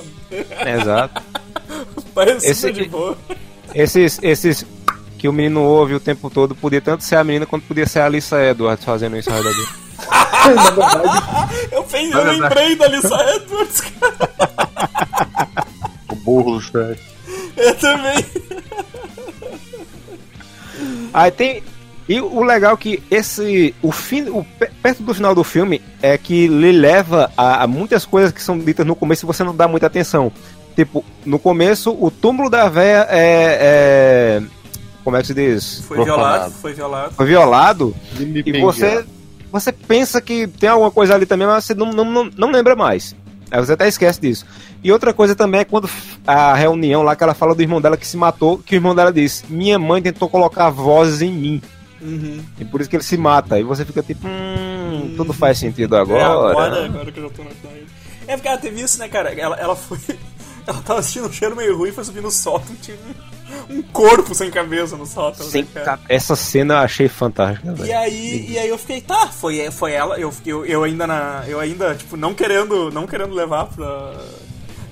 Exato. 0.67 1.21
O 1.97 2.01
pai 2.13 2.29
é 2.31 2.39
super 2.39 2.49
Esse- 2.51 2.71
de 2.71 2.85
boa. 2.85 3.17
Esses, 3.75 4.19
esses 4.23 4.65
que 5.19 5.27
o 5.27 5.33
menino 5.33 5.61
ouve 5.61 5.93
o 5.95 5.99
tempo 5.99 6.29
todo, 6.29 6.55
podia 6.55 6.81
tanto 6.81 7.03
ser 7.03 7.17
a 7.17 7.23
menina 7.23 7.45
quanto 7.45 7.65
podia 7.67 7.85
ser 7.85 7.99
a 7.99 8.05
Alissa 8.05 8.41
Edwards 8.43 8.83
fazendo 8.83 9.15
isso. 9.17 9.29
Na 9.29 9.35
verdade, 9.41 9.57
Eu, 11.71 11.83
pensei, 11.83 12.09
Na 12.09 12.19
eu 12.21 12.31
lembrei 12.41 12.75
da 12.75 12.87
Lisa 12.87 13.35
Edwards, 13.35 13.81
cara. 13.81 14.29
O 16.11 16.15
burro 16.15 16.55
do 16.55 16.61
Shrek. 16.61 16.99
Eu 17.55 17.75
também. 17.75 18.25
Aí 21.13 21.31
tem. 21.31 21.63
E 22.07 22.19
o 22.19 22.43
legal 22.43 22.73
é 22.73 22.77
que 22.77 23.03
esse. 23.09 23.73
O 23.81 23.91
fim, 23.91 24.23
o, 24.29 24.43
pe- 24.59 24.69
perto 24.81 25.03
do 25.03 25.13
final 25.13 25.33
do 25.33 25.43
filme 25.43 25.81
é 26.01 26.17
que 26.17 26.47
lhe 26.47 26.71
leva 26.71 27.31
a, 27.37 27.63
a 27.63 27.67
muitas 27.67 28.05
coisas 28.05 28.31
que 28.31 28.41
são 28.43 28.57
ditas 28.59 28.85
no 28.85 28.95
começo 28.95 29.25
e 29.25 29.27
você 29.27 29.43
não 29.43 29.55
dá 29.55 29.67
muita 29.67 29.87
atenção. 29.87 30.31
Tipo, 30.75 31.05
no 31.25 31.39
começo, 31.39 31.91
o 31.99 32.11
túmulo 32.11 32.49
da 32.49 32.67
véia 32.67 33.07
é. 33.09 34.39
é 34.41 34.41
como 35.03 35.17
é 35.17 35.21
que 35.21 35.27
se 35.27 35.33
diz? 35.33 35.83
Foi 35.87 35.97
Profanado. 35.97 36.21
violado, 36.29 36.53
foi 36.53 36.73
violado. 36.73 37.13
Foi 37.13 37.25
violado. 37.25 37.95
E 38.13 38.17
Vilipendiado. 38.25 38.65
você, 38.65 39.05
você 39.51 39.71
pensa 39.71 40.21
que 40.21 40.47
tem 40.47 40.69
alguma 40.69 40.89
coisa 40.91 41.13
ali 41.13 41.25
também, 41.25 41.45
mas 41.47 41.65
você 41.65 41.73
não, 41.73 41.91
não, 41.91 42.05
não, 42.05 42.29
não 42.37 42.51
lembra 42.51 42.75
mais. 42.75 43.15
Aí 43.51 43.59
você 43.59 43.73
até 43.73 43.87
esquece 43.87 44.19
disso. 44.19 44.45
E 44.83 44.91
outra 44.91 45.13
coisa 45.13 45.35
também 45.35 45.61
é 45.61 45.65
quando 45.65 45.89
a 46.25 46.53
reunião 46.55 47.03
lá 47.03 47.15
que 47.15 47.23
ela 47.23 47.33
fala 47.33 47.53
do 47.53 47.61
irmão 47.61 47.79
dela 47.79 47.95
que 47.97 48.07
se 48.07 48.17
matou, 48.17 48.57
que 48.57 48.75
o 48.75 48.77
irmão 48.77 48.95
dela 48.95 49.11
diz: 49.13 49.43
Minha 49.47 49.77
mãe 49.77 50.01
tentou 50.01 50.27
colocar 50.27 50.69
vozes 50.69 51.21
em 51.21 51.31
mim. 51.31 51.61
Uhum. 52.03 52.43
E 52.59 52.65
por 52.65 52.81
isso 52.81 52.89
que 52.89 52.95
ele 52.97 53.03
se 53.03 53.17
mata. 53.17 53.59
E 53.59 53.63
você 53.63 53.85
fica 53.85 54.03
tipo, 54.03 54.27
hum, 54.27 55.13
tudo 55.15 55.31
faz 55.33 55.57
sentido 55.57 55.95
É, 55.95 55.99
agora. 56.01 56.25
agora, 56.51 56.85
agora 56.85 57.11
que 57.11 57.19
eu 57.19 57.23
já 57.23 57.29
tô 57.29 57.43
na 57.43 57.51
idade. 57.51 57.85
É 58.27 58.35
porque 58.35 58.47
ela 58.47 58.57
teve 58.57 58.81
isso, 58.81 58.99
né, 58.99 59.07
cara? 59.07 59.29
Ela, 59.33 59.55
ela 59.57 59.75
foi. 59.75 59.97
Ela 60.65 60.81
tava 60.81 61.01
assistindo 61.01 61.27
um 61.27 61.31
cheiro 61.31 61.57
meio 61.57 61.77
ruim, 61.77 61.91
foi 61.91 62.05
subir 62.05 62.21
no 62.21 62.31
sótão, 62.31 62.73
tinha 62.81 62.95
um, 63.69 63.79
um 63.79 63.81
corpo 63.81 64.33
sem 64.33 64.49
cabeça 64.49 64.95
no 64.95 65.05
sótão. 65.05 65.45
Sem 65.45 65.63
né, 65.75 65.99
Essa 66.07 66.37
cena 66.37 66.75
eu 66.75 66.77
achei 66.77 67.09
fantástica, 67.09 67.69
E 67.69 67.73
velho. 67.81 67.97
aí, 67.99 68.45
e 68.51 68.57
aí 68.57 68.69
eu 68.69 68.77
fiquei, 68.77 69.01
tá, 69.01 69.27
foi, 69.27 69.69
foi 69.71 69.91
ela, 69.91 70.17
eu, 70.17 70.31
fiquei- 70.31 70.53
eu, 70.53 70.65
eu 70.65 70.83
ainda 70.85 71.05
na. 71.05 71.43
Eu 71.49 71.59
ainda, 71.59 71.93
tipo, 71.95 72.15
não 72.15 72.33
querendo, 72.33 72.89
não 72.91 73.05
querendo 73.05 73.33
levar 73.35 73.65
pra. 73.65 74.13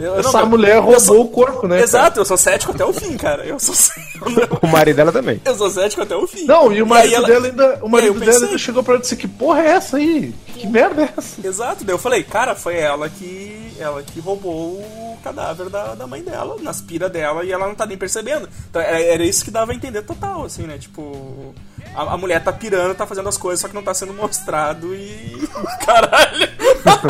Eu, 0.02 0.16
eu 0.16 0.24
não- 0.24 0.30
Essa 0.30 0.46
mulher 0.46 0.76
eu 0.78 0.82
roubou 0.82 1.00
sou- 1.00 1.22
o 1.22 1.28
corpo, 1.30 1.68
né? 1.68 1.76
cara? 1.76 1.84
Exato, 1.84 2.20
eu 2.20 2.26
sou 2.26 2.38
cético 2.38 2.72
até 2.74 2.84
o 2.86 2.92
fim, 2.94 3.16
cara. 3.18 3.46
Eu 3.46 3.60
sou 3.60 3.76
cético. 3.76 4.30
O 4.62 4.68
marido 4.68 4.96
dela 4.96 5.12
também. 5.12 5.42
Eu 5.46 5.56
sou 5.56 5.70
cético 5.70 6.02
até 6.02 6.16
o 6.16 6.26
fim. 6.28 6.46
Não, 6.46 6.72
e 6.74 6.82
o 6.82 6.86
marido 6.88 7.10
aí 7.10 7.16
ela- 7.16 7.28
dela 7.28 7.46
ainda. 7.48 7.66
O 7.66 7.70
E 7.70 7.86
aí 7.86 7.90
marido 7.92 8.08
eu 8.16 8.20
dela 8.20 8.32
pensei- 8.32 8.48
ainda 8.48 8.58
chegou 8.58 8.84
pra 8.84 8.94
ela 8.94 9.00
e 9.00 9.02
disse: 9.04 9.16
Que 9.16 9.28
porra 9.28 9.62
é 9.62 9.68
essa 9.70 9.98
aí? 9.98 10.34
Que 10.48 10.68
merda 10.68 11.04
é 11.04 11.10
essa? 11.18 11.48
Exato, 11.48 11.84
daí 11.84 11.94
eu 11.94 12.00
falei, 12.00 12.24
cara, 12.24 12.56
foi 12.56 12.78
ela 12.78 13.10
que. 13.10 13.60
Ela 13.80 14.04
que 14.04 14.20
roubou 14.20 14.74
o 14.78 15.18
cadáver 15.24 15.68
da, 15.70 15.96
da 15.96 16.06
mãe 16.06 16.22
dela, 16.22 16.56
nas 16.62 16.82
pira 16.82 17.10
dela, 17.10 17.44
e 17.44 17.52
ela 17.52 17.66
não 17.68 17.74
tá 17.74 17.84
nem 17.86 17.98
percebendo. 17.98 18.48
Então 18.70 18.80
era, 18.80 19.02
era 19.02 19.24
isso 19.24 19.44
que 19.44 19.50
dava 19.50 19.72
a 19.72 19.76
entender 19.76 20.04
total, 20.04 20.46
assim, 20.46 20.64
né? 20.64 20.78
Tipo. 20.78 21.56
A, 21.96 22.14
a 22.14 22.18
mulher 22.18 22.44
tá 22.44 22.54
pirando, 22.54 22.94
tá 22.96 23.08
fazendo 23.08 23.28
as 23.28 23.38
coisas, 23.38 23.60
só 23.60 23.68
que 23.68 23.74
não 23.74 23.82
tá 23.84 23.94
sendo 23.94 24.14
mostrado 24.14 24.94
e. 24.94 25.48
Caralho! 25.86 26.48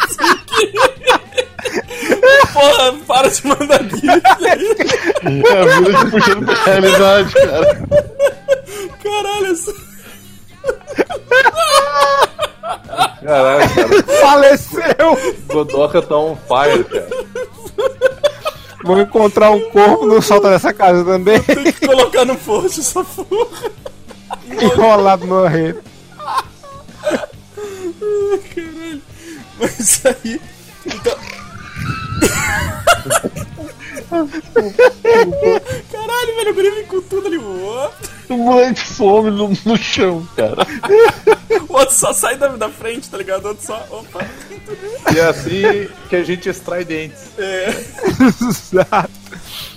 assim 0.00 0.38
que. 0.46 0.95
Porra, 2.52 2.92
para 3.06 3.28
de 3.30 3.46
mandar 3.46 3.82
gif 3.84 4.22
aí. 4.44 5.42
É 5.44 5.60
a 5.60 5.64
vida 5.80 5.98
te 5.98 6.10
puxando 6.10 6.44
pra 6.46 6.54
realidade, 6.64 7.32
cara. 7.34 7.82
Caralho, 9.02 9.52
isso- 9.52 9.74
Caralho, 13.24 13.68
cara. 13.74 14.02
Faleceu! 14.20 15.34
Godoka 15.48 16.02
tá 16.02 16.16
on 16.16 16.36
fire, 16.36 16.84
cara. 16.84 17.08
Vou 18.84 19.00
encontrar 19.00 19.50
um 19.50 19.60
corpo 19.70 20.06
no 20.06 20.22
solta 20.22 20.50
dessa 20.50 20.72
casa 20.72 21.04
também. 21.04 21.40
tem 21.42 21.72
que 21.72 21.86
colocar 21.86 22.24
no 22.24 22.36
post 22.36 22.80
essa 22.80 23.02
porra. 23.04 23.70
Enrolado 24.60 25.26
numa 25.26 25.48
rede. 25.48 25.78
Caralho. 28.54 29.02
Mas 29.58 30.02
aí. 30.06 30.40
Então. 30.86 31.15
Caralho, 35.92 36.36
velho, 36.36 36.50
o 36.50 36.54
guri 36.54 36.70
vem 36.70 36.84
com 36.86 37.00
tudo 37.02 37.26
ali. 37.26 37.38
O 37.38 37.90
O 38.28 38.36
moleque 38.36 38.80
some 38.86 39.30
no, 39.30 39.48
no 39.64 39.76
chão, 39.76 40.26
cara. 40.36 40.66
outro 41.68 41.94
só 41.94 42.12
sai 42.12 42.36
da, 42.36 42.48
da 42.48 42.68
frente, 42.68 43.08
tá 43.08 43.16
ligado? 43.18 43.44
O 43.44 43.48
outro 43.48 43.64
só. 43.66 43.86
Opa. 43.90 44.24
E 45.14 45.18
é 45.18 45.24
assim 45.24 45.88
que 46.08 46.16
a 46.16 46.22
gente 46.24 46.48
extrai 46.48 46.84
dentes. 46.84 47.30
É. 47.38 47.68
Exato. 48.48 49.10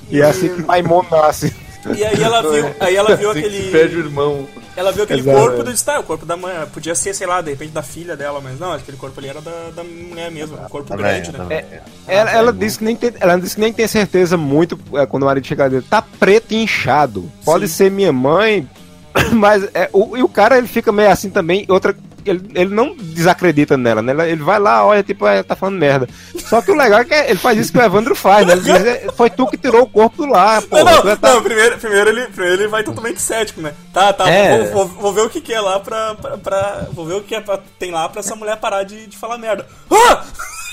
E 0.10 0.22
é 0.22 0.26
assim 0.26 0.50
que 0.56 0.62
Maimon 0.64 1.04
nasce. 1.12 1.54
E 1.96 2.04
aí 2.04 2.22
ela 2.22 2.42
viu, 2.42 2.76
aí 2.80 2.96
ela 2.96 3.16
viu 3.16 3.32
assim 3.32 3.42
que 3.42 3.48
aquele. 3.48 3.72
perde 3.72 3.96
o 3.98 4.00
irmão. 4.00 4.48
Ela 4.80 4.94
viu 4.94 5.04
aquele 5.04 5.20
Exato, 5.20 5.38
corpo 5.38 5.60
é. 5.60 5.64
do 5.64 5.84
tá, 5.84 6.00
o 6.00 6.04
corpo 6.04 6.26
da 6.26 6.38
mãe. 6.38 6.56
Podia 6.74 6.96
ser, 6.96 7.14
sei 7.14 7.28
lá, 7.28 7.42
de 7.42 7.50
repente 7.50 7.72
da 7.72 7.84
filha 7.84 8.16
dela, 8.16 8.40
mas 8.42 8.58
não, 8.58 8.72
aquele 8.72 8.96
corpo 8.96 9.20
ali 9.20 9.28
era 9.28 9.42
da, 9.42 9.72
da 9.76 9.84
mulher 9.84 10.32
mesmo, 10.32 10.56
um 10.56 10.70
corpo 10.70 10.96
grande, 10.96 11.34
né? 11.34 11.46
É, 11.50 11.82
Ela, 12.08 12.32
ela 12.32 12.54
disse 12.54 12.78
que 12.78 12.86
nem 12.86 12.96
tem, 12.96 13.12
ela 13.20 13.38
disse 13.38 13.56
que 13.56 13.62
nem 13.62 13.74
tem 13.74 13.86
certeza 13.90 14.38
muito 14.38 14.80
é, 14.94 15.06
quando 15.06 15.24
o 15.24 15.26
marido 15.26 15.46
chegar 15.46 15.70
dele. 15.70 15.86
Tá 15.90 16.02
preto 16.02 16.54
e 16.54 16.64
inchado. 16.64 17.30
Pode 17.44 17.68
Sim. 17.68 17.74
ser 17.74 17.92
minha 17.92 18.14
mãe, 18.14 18.70
mas 19.34 19.64
é, 19.74 19.90
o, 19.94 20.16
e 20.18 20.24
o 20.24 20.30
cara 20.30 20.58
ele 20.58 20.68
fica 20.68 20.92
meio 20.92 21.10
assim 21.12 21.30
também. 21.30 21.66
Outra, 21.70 21.96
ele, 22.26 22.42
ele 22.54 22.74
não 22.74 22.96
desacredita 22.96 23.78
nela, 23.78 24.02
né? 24.02 24.14
Ele 24.30 24.44
vai 24.44 24.60
lá, 24.60 24.86
olha, 24.86 25.02
tipo, 25.02 25.26
é, 25.26 25.42
tá 25.42 25.56
falando 25.56 25.78
merda. 25.80 26.08
Só 26.36 26.62
que 26.62 26.72
o 26.72 26.76
legal 26.76 27.00
é 27.00 27.06
que 27.06 27.14
ele 27.14 27.40
faz 27.40 27.58
isso 27.58 27.72
que 27.72 27.78
o 27.78 27.82
Evandro 27.82 28.16
faz, 28.16 28.46
né? 28.46 28.54
Ele 28.54 28.62
diz, 28.62 28.76
é, 28.86 29.08
foi 29.16 29.30
tu 29.30 29.48
que 29.48 29.58
tirou 29.58 29.84
o 29.84 29.90
corpo 29.90 30.26
do 30.26 30.32
lá, 30.32 30.62
pô. 30.62 30.78
Não, 30.78 30.84
não, 30.86 31.02
tu 31.02 31.18
tá- 31.18 31.34
não, 31.34 31.42
primeiro, 31.44 31.78
primeiro, 31.78 32.10
ele, 32.10 32.28
primeiro 32.28 32.62
ele 32.62 32.68
vai 32.68 32.84
totalmente 32.84 33.22
cético, 33.22 33.62
né? 33.62 33.74
Tá, 33.94 34.12
tá, 34.14 34.30
É. 34.30 34.68
vou, 34.72 34.86
vou- 34.88 35.02
vou 35.02 35.14
ver 35.14 35.22
o 35.22 35.30
que, 35.30 35.42
que 35.42 35.54
é 35.54 35.62
lá 35.62 35.80
pra, 35.80 36.16
pra, 36.16 36.38
pra- 36.38 36.88
Vou 36.92 37.06
ver 37.06 37.16
o 37.16 37.22
que 37.22 37.36
é 37.36 37.42
pra- 37.42 37.60
tem 37.80 37.92
lá 37.92 38.08
pra 38.10 38.20
essa 38.20 38.36
mulher 38.36 38.58
parar 38.58 38.84
de, 38.84 39.08
de 39.08 39.18
falar 39.18 39.38
merda. 39.38 39.66
Ah! 39.92 40.24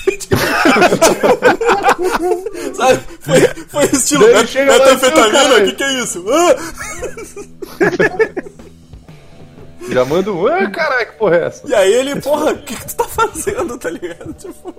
Sabe? 2.75 2.99
Foi, 3.21 3.39
foi 3.69 3.83
estilo 3.85 4.23
Daí 4.25 4.33
met- 4.35 4.65
metanfetamina, 4.65 5.55
o 5.55 5.65
que, 5.65 5.71
que 5.73 5.83
é 5.83 6.03
isso? 6.03 6.23
Ah! 6.29 6.55
Já 9.89 10.03
manda 10.05 10.31
um. 10.33 10.47
Ah, 10.47 10.69
caralho, 10.69 11.07
que 11.07 11.13
porra 11.17 11.37
é 11.37 11.45
essa? 11.45 11.67
E 11.67 11.73
aí 11.73 11.93
ele, 11.93 12.19
porra, 12.19 12.51
o 12.51 12.57
que, 12.57 12.75
que 12.75 12.87
tu 12.87 12.95
tá 12.95 13.05
fazendo, 13.05 13.77
tá 13.77 13.89
ligado? 13.89 14.33
Tipo. 14.33 14.73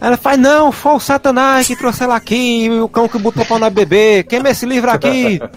Ela 0.00 0.16
faz, 0.16 0.36
não, 0.38 0.72
foi 0.72 0.92
o 0.94 1.00
Satanás 1.00 1.66
que 1.66 1.76
trouxe 1.76 2.02
ela 2.02 2.16
aqui, 2.16 2.68
o 2.82 2.88
cão 2.88 3.08
que 3.08 3.16
botou 3.18 3.44
pau 3.46 3.58
na 3.58 3.70
bebê, 3.70 4.22
queima 4.24 4.50
esse 4.50 4.66
livro 4.66 4.90
aqui. 4.90 5.40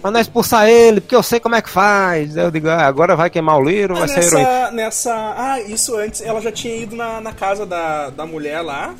Pra 0.00 0.10
não 0.10 0.20
expulsar 0.20 0.68
ele, 0.68 1.00
porque 1.00 1.14
eu 1.14 1.22
sei 1.22 1.38
como 1.38 1.54
é 1.54 1.62
que 1.62 1.68
faz. 1.68 2.36
Aí 2.36 2.44
eu 2.44 2.50
digo, 2.50 2.68
ah, 2.68 2.86
agora 2.86 3.14
vai 3.14 3.28
queimar 3.28 3.58
o 3.58 3.62
livro, 3.62 3.96
vai 3.96 4.08
ser 4.08 4.24
heroína. 4.24 4.48
nessa, 4.48 4.70
nessa. 4.70 5.34
Ah, 5.36 5.60
isso 5.60 5.96
antes, 5.96 6.22
ela 6.22 6.40
já 6.40 6.50
tinha 6.50 6.74
ido 6.74 6.96
na, 6.96 7.20
na 7.20 7.32
casa 7.32 7.66
da, 7.66 8.08
da 8.10 8.24
mulher 8.24 8.62
lá. 8.62 8.94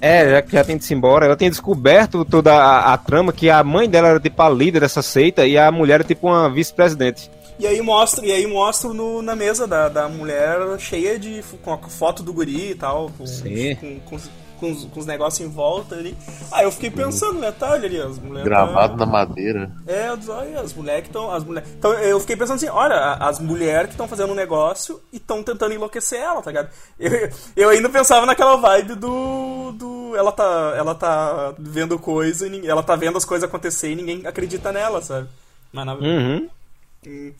É, 0.00 0.30
já 0.30 0.42
que 0.42 0.52
já 0.52 0.62
tem 0.62 0.76
de 0.76 0.84
se 0.84 0.94
embora, 0.94 1.26
ela 1.26 1.36
tem 1.36 1.48
descoberto 1.48 2.24
toda 2.24 2.54
a, 2.54 2.92
a 2.92 2.98
trama 2.98 3.32
que 3.32 3.48
a 3.48 3.64
mãe 3.64 3.88
dela 3.88 4.08
era 4.08 4.20
tipo 4.20 4.40
a 4.42 4.48
líder 4.48 4.80
dessa 4.80 5.02
seita 5.02 5.46
e 5.46 5.56
a 5.56 5.72
mulher 5.72 5.94
era 5.94 6.04
tipo 6.04 6.28
uma 6.28 6.50
vice-presidente. 6.50 7.30
E 7.58 7.66
aí 7.66 7.80
mostra, 7.80 8.24
e 8.24 8.30
aí 8.30 8.46
mostra 8.46 8.92
no, 8.92 9.22
na 9.22 9.34
mesa 9.34 9.66
da, 9.66 9.88
da 9.88 10.08
mulher 10.08 10.58
cheia 10.78 11.18
de. 11.18 11.42
com 11.62 11.72
a 11.72 11.78
foto 11.78 12.22
do 12.22 12.32
guri 12.32 12.72
e 12.72 12.74
tal, 12.74 13.10
com, 13.16 13.26
Sim. 13.26 13.74
com, 13.76 14.00
com, 14.00 14.18
com 14.58 14.70
os, 14.70 14.84
com 14.84 15.00
os 15.00 15.06
negócios 15.06 15.46
em 15.46 15.50
volta 15.50 15.94
ali. 15.94 16.16
Aí 16.52 16.64
eu 16.64 16.72
fiquei 16.72 16.90
pensando, 16.90 17.38
né, 17.38 17.52
tá, 17.52 17.72
olha 17.72 17.86
ali, 17.86 18.00
as 18.00 18.18
mulheres. 18.18 18.44
Gravado 18.44 18.96
na 18.96 19.06
madeira. 19.06 19.70
É, 19.86 20.08
eu 20.08 20.16
disse, 20.16 20.30
olha, 20.30 20.60
as 20.60 20.72
mulheres 20.72 21.02
que 21.02 21.08
estão. 21.08 21.30
As 21.30 21.44
mulher... 21.44 21.64
Então 21.78 21.92
eu 21.94 22.20
fiquei 22.20 22.36
pensando 22.36 22.56
assim, 22.56 22.68
olha, 22.68 23.14
as 23.14 23.38
mulheres 23.38 23.86
que 23.86 23.92
estão 23.94 24.08
fazendo 24.08 24.32
um 24.32 24.36
negócio 24.36 25.00
e 25.12 25.16
estão 25.16 25.42
tentando 25.42 25.74
enlouquecer 25.74 26.20
ela, 26.20 26.42
tá 26.42 26.50
ligado? 26.50 26.70
Eu, 26.98 27.30
eu 27.56 27.68
ainda 27.68 27.88
pensava 27.88 28.26
naquela 28.26 28.56
vibe 28.56 28.94
do. 28.94 29.72
do 29.72 30.16
ela, 30.16 30.32
tá, 30.32 30.74
ela 30.76 30.94
tá 30.94 31.54
vendo 31.58 31.98
coisa 31.98 32.46
e 32.46 32.50
ninguém, 32.50 32.70
ela 32.70 32.82
tá 32.82 32.96
vendo 32.96 33.16
as 33.18 33.24
coisas 33.24 33.48
acontecer 33.48 33.92
e 33.92 33.96
ninguém 33.96 34.26
acredita 34.26 34.72
nela, 34.72 35.02
sabe? 35.02 35.28
Mas 35.72 35.86
na, 35.86 35.94
Uhum. 35.94 36.48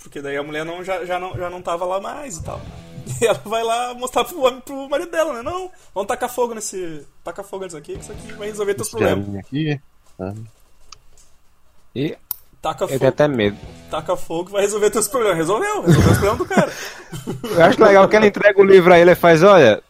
Porque 0.03 0.23
daí 0.23 0.37
a 0.37 0.43
mulher 0.43 0.65
não, 0.65 0.83
já, 0.85 1.05
já, 1.05 1.19
não, 1.19 1.37
já 1.37 1.51
não 1.51 1.61
tava 1.61 1.85
lá 1.85 2.01
mais 2.01 2.37
e 2.37 2.43
tal. 2.45 2.61
E 3.23 3.25
ela 3.25 3.41
vai 3.45 3.63
lá 3.63 3.95
mostrar 3.95 4.25
pro, 4.25 4.41
homem- 4.43 4.61
pro 4.61 4.89
marido 4.89 5.13
dela, 5.13 5.33
né? 5.35 5.41
Não, 5.43 5.71
vamos 5.95 6.09
tacar 6.09 6.29
fogo 6.29 6.55
nesse. 6.55 7.07
Taca 7.23 7.45
fogo 7.45 7.65
nisso 7.65 7.77
aqui, 7.77 7.95
que 7.95 8.01
isso 8.01 8.11
aqui 8.11 8.33
vai 8.33 8.49
resolver 8.49 8.75
teus 8.75 8.89
problemas. 8.89 9.37
Aqui. 9.37 9.81
tá? 10.19 10.35
E 11.95 12.17
Taca 12.61 12.85
eu 12.85 12.89
tenho 12.89 12.99
fogo, 13.01 13.09
até 13.09 13.29
medo. 13.29 13.57
taca 13.91 14.17
fogo, 14.17 14.51
vai 14.51 14.63
resolver 14.63 14.91
teus 14.91 15.07
problemas. 15.07 15.37
Resolveu, 15.39 15.83
resolveu 15.83 16.11
os 16.13 16.19
problemas 16.19 16.39
do 16.39 16.45
cara. 16.47 16.73
Eu 17.57 17.65
acho 17.65 17.85
legal 17.85 18.09
que 18.09 18.17
ela 18.17 18.27
entrega 18.27 18.61
o 18.61 18.65
livro 18.65 18.93
a 18.93 18.99
ele 18.99 19.13
e 19.13 19.15
faz, 19.15 19.43
olha, 19.45 19.81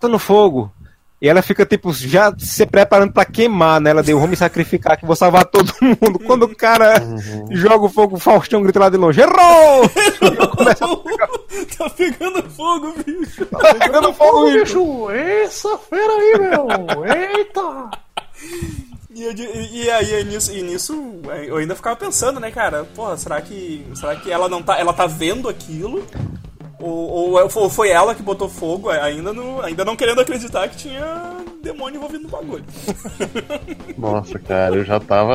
tá 0.00 0.08
no 0.08 0.18
fogo. 0.18 0.70
E 1.20 1.28
ela 1.28 1.40
fica, 1.40 1.64
tipo, 1.64 1.92
já 1.94 2.30
se 2.38 2.66
preparando 2.66 3.10
pra 3.12 3.24
queimar, 3.24 3.80
né? 3.80 3.88
Ela 3.90 4.02
deu, 4.02 4.18
vou 4.18 4.28
me 4.28 4.36
sacrificar 4.36 4.98
que 4.98 5.06
vou 5.06 5.16
salvar 5.16 5.46
todo 5.46 5.72
mundo. 5.80 6.18
Quando 6.18 6.42
o 6.42 6.54
cara 6.54 6.94
joga 7.50 7.86
o 7.86 7.88
fogo, 7.88 8.16
o 8.16 8.20
Faustão 8.20 8.62
grita 8.62 8.78
lá 8.80 8.90
de 8.90 8.98
longe, 8.98 9.20
errou! 9.22 9.88
tá 11.78 11.90
pegando 11.90 12.42
fogo, 12.50 12.94
bicho. 13.04 13.46
Tá 13.46 13.74
pegando 13.74 14.12
fogo, 14.12 14.44
bicho! 14.52 14.58
bicho! 14.64 15.10
Essa 15.10 15.78
fera 15.78 16.12
aí, 16.12 16.38
meu! 16.38 16.66
Eita! 17.06 17.90
E, 19.14 19.22
eu 19.24 19.32
e- 19.32 19.84
e 19.84 19.90
aí, 19.90 20.20
e 20.20 20.24
nisso, 20.24 20.52
e 20.52 20.62
nisso, 20.62 21.14
eu 21.46 21.56
ainda 21.56 21.74
ficava 21.74 21.96
pensando, 21.96 22.38
né, 22.38 22.50
cara? 22.50 22.84
Porra, 22.94 23.16
será 23.16 23.40
que, 23.40 23.86
será 23.94 24.14
que 24.16 24.30
ela 24.30 24.48
não 24.48 24.62
tá, 24.62 24.78
ela 24.78 24.92
tá 24.92 25.06
vendo 25.06 25.48
aquilo? 25.48 26.04
Ou, 26.78 27.32
ou 27.42 27.48
foi- 27.50 27.70
foi 27.70 27.88
ela 27.90 28.14
que 28.14 28.22
botou 28.22 28.48
fogo, 28.48 28.90
ainda, 28.90 29.32
no, 29.32 29.60
ainda 29.62 29.84
não 29.84 29.96
querendo 29.96 30.20
acreditar 30.20 30.68
que 30.68 30.76
tinha 30.76 31.04
demônio 31.62 31.96
envolvido 31.96 32.24
no 32.24 32.28
bagulho. 32.28 32.64
Nossa, 33.96 34.38
cara, 34.38 34.76
eu 34.76 34.84
já 34.84 35.00
tava. 35.00 35.34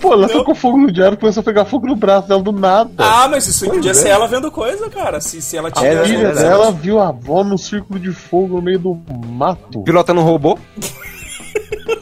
Pô, 0.00 0.12
ela 0.12 0.26
Não. 0.26 0.34
tocou 0.34 0.54
fogo 0.54 0.78
no 0.78 0.92
diário 0.92 1.14
e 1.14 1.18
começou 1.18 1.40
a 1.40 1.44
pegar 1.44 1.64
fogo 1.64 1.86
no 1.86 1.96
braço 1.96 2.28
dela 2.28 2.42
do 2.42 2.52
nada. 2.52 2.90
Ah, 2.98 3.26
mas 3.28 3.46
isso 3.46 3.64
Pois 3.64 3.76
podia 3.78 3.92
é. 3.92 3.94
ser 3.94 4.08
ela 4.10 4.28
vendo 4.28 4.50
coisa, 4.50 4.88
cara. 4.90 5.20
Se, 5.20 5.40
se 5.40 5.56
ela 5.56 5.68
a 5.68 5.72
tinha. 5.72 5.88
é, 5.90 6.04
filha 6.04 6.28
é, 6.28 6.34
dela 6.34 6.70
viu 6.70 7.00
a 7.00 7.08
avó 7.08 7.42
no 7.42 7.56
círculo 7.58 7.98
de 7.98 8.12
fogo 8.12 8.56
no 8.56 8.62
meio 8.62 8.78
do 8.78 8.94
mato. 9.26 9.82
Pilota 9.82 10.12
no 10.14 10.22
robô. 10.22 10.58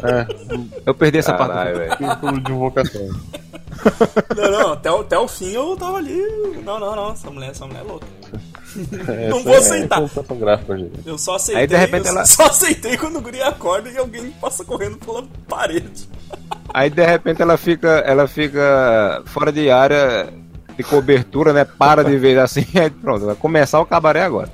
É, 0.03 0.27
Eu 0.87 0.95
perdi 0.95 1.19
essa 1.19 1.35
parte. 1.35 1.73
Velho. 1.73 1.97
círculo 1.97 2.41
de 2.41 2.53
invocação. 2.53 3.09
Não, 4.37 4.51
não, 4.51 4.73
até, 4.73 4.91
o- 4.91 5.01
até 5.01 5.19
o 5.19 5.29
fim 5.29 5.51
eu 5.53 5.77
tava 5.77 5.99
ali. 5.99 6.21
Não, 6.65 6.79
não, 6.79 6.95
não. 6.97 7.13
Essa 7.13 7.31
mulher, 7.31 7.51
essa 7.51 7.67
mulher 7.67 7.81
é 7.81 7.85
louca. 7.85 8.07
É, 9.09 9.29
Não 9.29 9.43
vou 9.43 9.55
é 9.55 9.57
aceitar. 9.59 10.01
gráfica, 10.39 10.77
gente. 10.79 10.93
Eu 11.05 11.19
só 11.19 11.35
aceitei. 11.35 11.63
Aí, 11.63 11.67
de 11.67 11.77
repente, 11.77 12.07
eu 12.07 12.13
ela- 12.13 12.25
só 12.25 12.47
aceitei 12.47 12.97
quando 12.97 13.17
o 13.17 13.21
guri 13.21 13.43
acorda 13.43 13.89
e 13.91 13.99
alguém 13.99 14.31
passa 14.41 14.65
correndo 14.65 14.97
pela 14.99 15.25
parede. 15.49 16.09
Aí 16.73 16.89
de 16.89 17.05
repente 17.05 17.43
ela 17.43 17.57
fica, 17.57 17.89
ela 18.07 18.29
fica 18.29 19.23
fora 19.27 19.51
de 19.51 19.71
área 19.71 20.29
de 20.77 20.85
cobertura, 20.85 21.53
né? 21.53 21.65
Para 21.65 22.05
de 22.05 22.17
vez 22.17 22.39
assim, 22.39 22.65
aí 22.79 22.91
pronto, 22.91 23.27
vai 23.27 23.35
começar 23.35 23.81
o 23.81 23.87
cabaré 23.87 24.23
agora. 24.23 24.49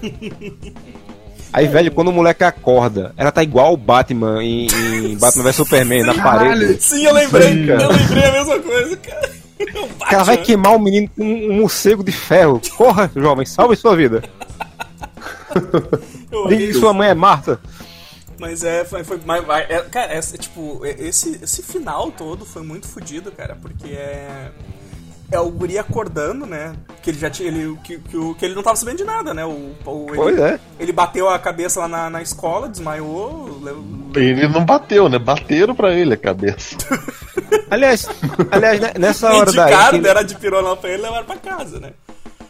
Aí, 1.52 1.66
velho, 1.66 1.90
quando 1.92 2.08
o 2.08 2.12
moleque 2.12 2.44
acorda, 2.44 3.12
ela 3.16 3.32
tá 3.32 3.42
igual 3.42 3.72
o 3.72 3.76
Batman 3.76 4.42
em, 4.42 4.66
em 4.66 5.16
Batman 5.16 5.44
vs 5.44 5.56
Superman, 5.56 6.02
na 6.02 6.14
parede. 6.14 6.82
Sim, 6.82 7.04
eu 7.04 7.14
lembrei. 7.14 7.52
Sim, 7.52 7.66
cara. 7.66 7.82
eu 7.82 7.90
lembrei 7.90 8.24
a 8.24 8.32
mesma 8.32 8.58
coisa, 8.60 8.96
cara. 8.96 9.30
Ela 9.58 9.86
Batman. 9.98 10.24
vai 10.24 10.36
queimar 10.38 10.76
o 10.76 10.78
menino 10.78 11.08
com 11.16 11.24
um 11.24 11.60
morcego 11.60 12.04
de 12.04 12.12
ferro. 12.12 12.60
Corra, 12.76 13.10
jovem, 13.14 13.46
salve 13.46 13.76
sua 13.76 13.96
vida. 13.96 14.22
Diga 16.48 16.66
que 16.66 16.74
sua 16.74 16.92
mãe 16.92 17.08
é 17.08 17.14
Marta. 17.14 17.58
Mas 18.38 18.62
é, 18.62 18.84
foi. 18.84 19.02
foi 19.02 19.20
mas, 19.24 19.44
é, 19.68 19.80
cara, 19.90 20.14
é, 20.14 20.20
tipo, 20.20 20.80
é- 20.84 20.94
esse, 21.00 21.40
esse 21.42 21.62
final 21.62 22.12
todo 22.12 22.44
foi 22.44 22.62
muito 22.62 22.86
fodido, 22.86 23.32
cara, 23.32 23.56
porque 23.60 23.88
é. 23.88 24.50
É 25.30 25.38
o 25.38 25.50
guri 25.50 25.76
acordando, 25.78 26.46
né? 26.46 26.72
Que 27.02 27.10
ele 27.10 27.18
já 27.18 27.28
tinha. 27.28 27.48
Ele, 27.48 27.76
que, 27.84 27.98
que, 27.98 28.34
que 28.34 28.44
ele 28.44 28.54
não 28.54 28.62
tava 28.62 28.76
sabendo 28.76 28.96
de 28.96 29.04
nada, 29.04 29.34
né? 29.34 29.44
O, 29.44 29.74
o- 29.84 30.06
ele, 30.08 30.16
Pois 30.16 30.38
é. 30.38 30.58
ele 30.80 30.90
bateu 30.92 31.28
a 31.28 31.38
cabeça 31.38 31.80
lá 31.80 31.88
na, 31.88 32.08
na 32.10 32.22
escola, 32.22 32.66
desmaiou. 32.68 33.58
leu- 33.62 33.84
Ele 34.16 34.48
não 34.48 34.64
bateu, 34.64 35.06
né? 35.08 35.18
Bateram 35.18 35.74
pra 35.74 35.92
ele 35.92 36.14
a 36.14 36.16
cabeça. 36.16 36.76
Aliás, 37.70 38.08
aliás 38.50 38.80
né, 38.80 38.92
nessa 38.98 39.30
hora 39.32 39.52
daí. 39.52 39.72
Indicaram, 39.72 39.98
que- 39.98 40.02
deram 40.04 40.24
de 40.24 40.34
pirona 40.36 40.76
pra 40.76 40.90
ele 40.90 41.00
e 41.00 41.02
levaram 41.02 41.26
pra 41.26 41.36
casa, 41.36 41.78
né? 41.78 41.92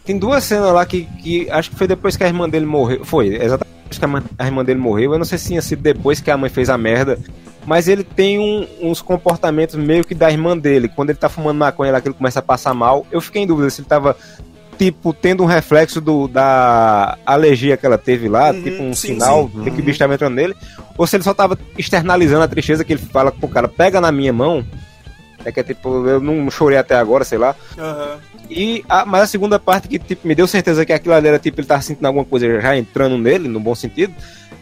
Tem 0.05 0.17
duas 0.19 0.45
cenas 0.45 0.73
lá 0.73 0.87
que, 0.87 1.05
que 1.23 1.51
acho 1.51 1.71
que 1.71 1.77
foi 1.77 1.87
depois 1.87 2.17
que 2.17 2.25
a 2.25 2.29
irmã 2.29 2.49
dele 2.49 2.65
morreu. 2.67 3.05
Foi, 3.05 3.29
exatamente 3.35 3.69
que 3.91 4.05
a 4.39 4.47
irmã 4.47 4.65
dele 4.65 4.79
morreu. 4.81 5.13
Eu 5.13 5.19
não 5.19 5.25
sei 5.25 5.37
se 5.39 5.49
tinha 5.49 5.63
sido 5.63 5.83
depois 5.83 6.21
que 6.21 6.31
a 6.31 6.37
mãe 6.37 6.49
fez 6.49 6.71
a 6.71 6.79
merda. 6.79 7.19
Mas 7.69 7.87
ele 7.87 8.03
tem 8.03 8.39
um- 8.39 8.67
uns 8.81 9.03
comportamentos 9.03 9.75
meio 9.75 10.03
que 10.03 10.15
da 10.15 10.31
irmã 10.31 10.57
dele. 10.57 10.89
Quando 10.89 11.11
ele 11.11 11.19
tá 11.19 11.29
fumando 11.29 11.59
maconha 11.59 11.93
lá, 11.93 12.01
que 12.01 12.09
ele 12.09 12.15
começa 12.15 12.39
a 12.39 12.43
passar 12.43 12.73
mal. 12.73 13.07
Eu 13.13 13.21
fiquei 13.21 13.43
em 13.43 13.47
dúvida 13.47 13.69
se 13.69 13.83
ele 13.83 13.89
tava, 13.89 14.17
tipo, 14.79 15.13
tendo 15.13 15.43
um 15.43 15.47
reflexo 15.47 16.01
do, 16.01 16.27
da 16.27 17.19
alergia 17.27 17.77
que 17.77 17.85
ela 17.85 17.99
teve 17.99 18.27
lá, 18.27 18.53
Uhum, 18.53 18.63
tipo 18.63 18.83
um 18.83 18.95
sim, 18.95 19.09
sinal 19.13 19.51
sim. 19.55 19.65
de 19.65 19.71
que 19.71 19.81
o 19.83 19.85
bicho 19.85 19.99
tava 19.99 20.15
entrando 20.15 20.35
nele. 20.35 20.55
Ou 20.97 21.07
se 21.07 21.17
ele 21.17 21.25
só 21.25 21.35
tava 21.35 21.59
externalizando 21.77 22.43
a 22.43 22.49
tristeza 22.49 22.83
que 22.85 22.95
ele 22.95 23.03
fala 23.03 23.31
pro 23.31 23.47
cara, 23.49 23.69
pega 23.69 24.01
na 24.01 24.11
minha 24.11 24.33
mão. 24.33 24.65
É 25.45 25.53
que 25.53 25.61
é 25.61 25.63
tipo, 25.63 26.07
eu 26.09 26.21
não 26.21 26.51
chorei 26.51 26.79
até 26.79 26.95
agora, 26.97 27.23
sei 27.23 27.37
lá. 27.37 27.55
Aham. 27.77 28.17
E 28.51 28.83
a, 28.89 29.05
mas 29.05 29.23
a 29.25 29.27
segunda 29.27 29.59
parte 29.59 29.89
que 29.89 29.99
tipo, 29.99 30.27
me 30.27 30.35
deu 30.35 30.47
certeza 30.47 30.87
que 30.87 30.93
aquilo 30.93 31.13
ali 31.15 31.29
era 31.29 31.39
tipo, 31.39 31.61
ele 31.61 31.67
tava 31.67 31.83
sentindo 31.83 32.07
alguma 32.07 32.25
coisa 32.25 32.61
já 32.63 32.75
entrando 32.79 33.19
nele, 33.19 33.47
no 33.47 33.61
bom 33.61 33.75
sentido. 33.75 34.15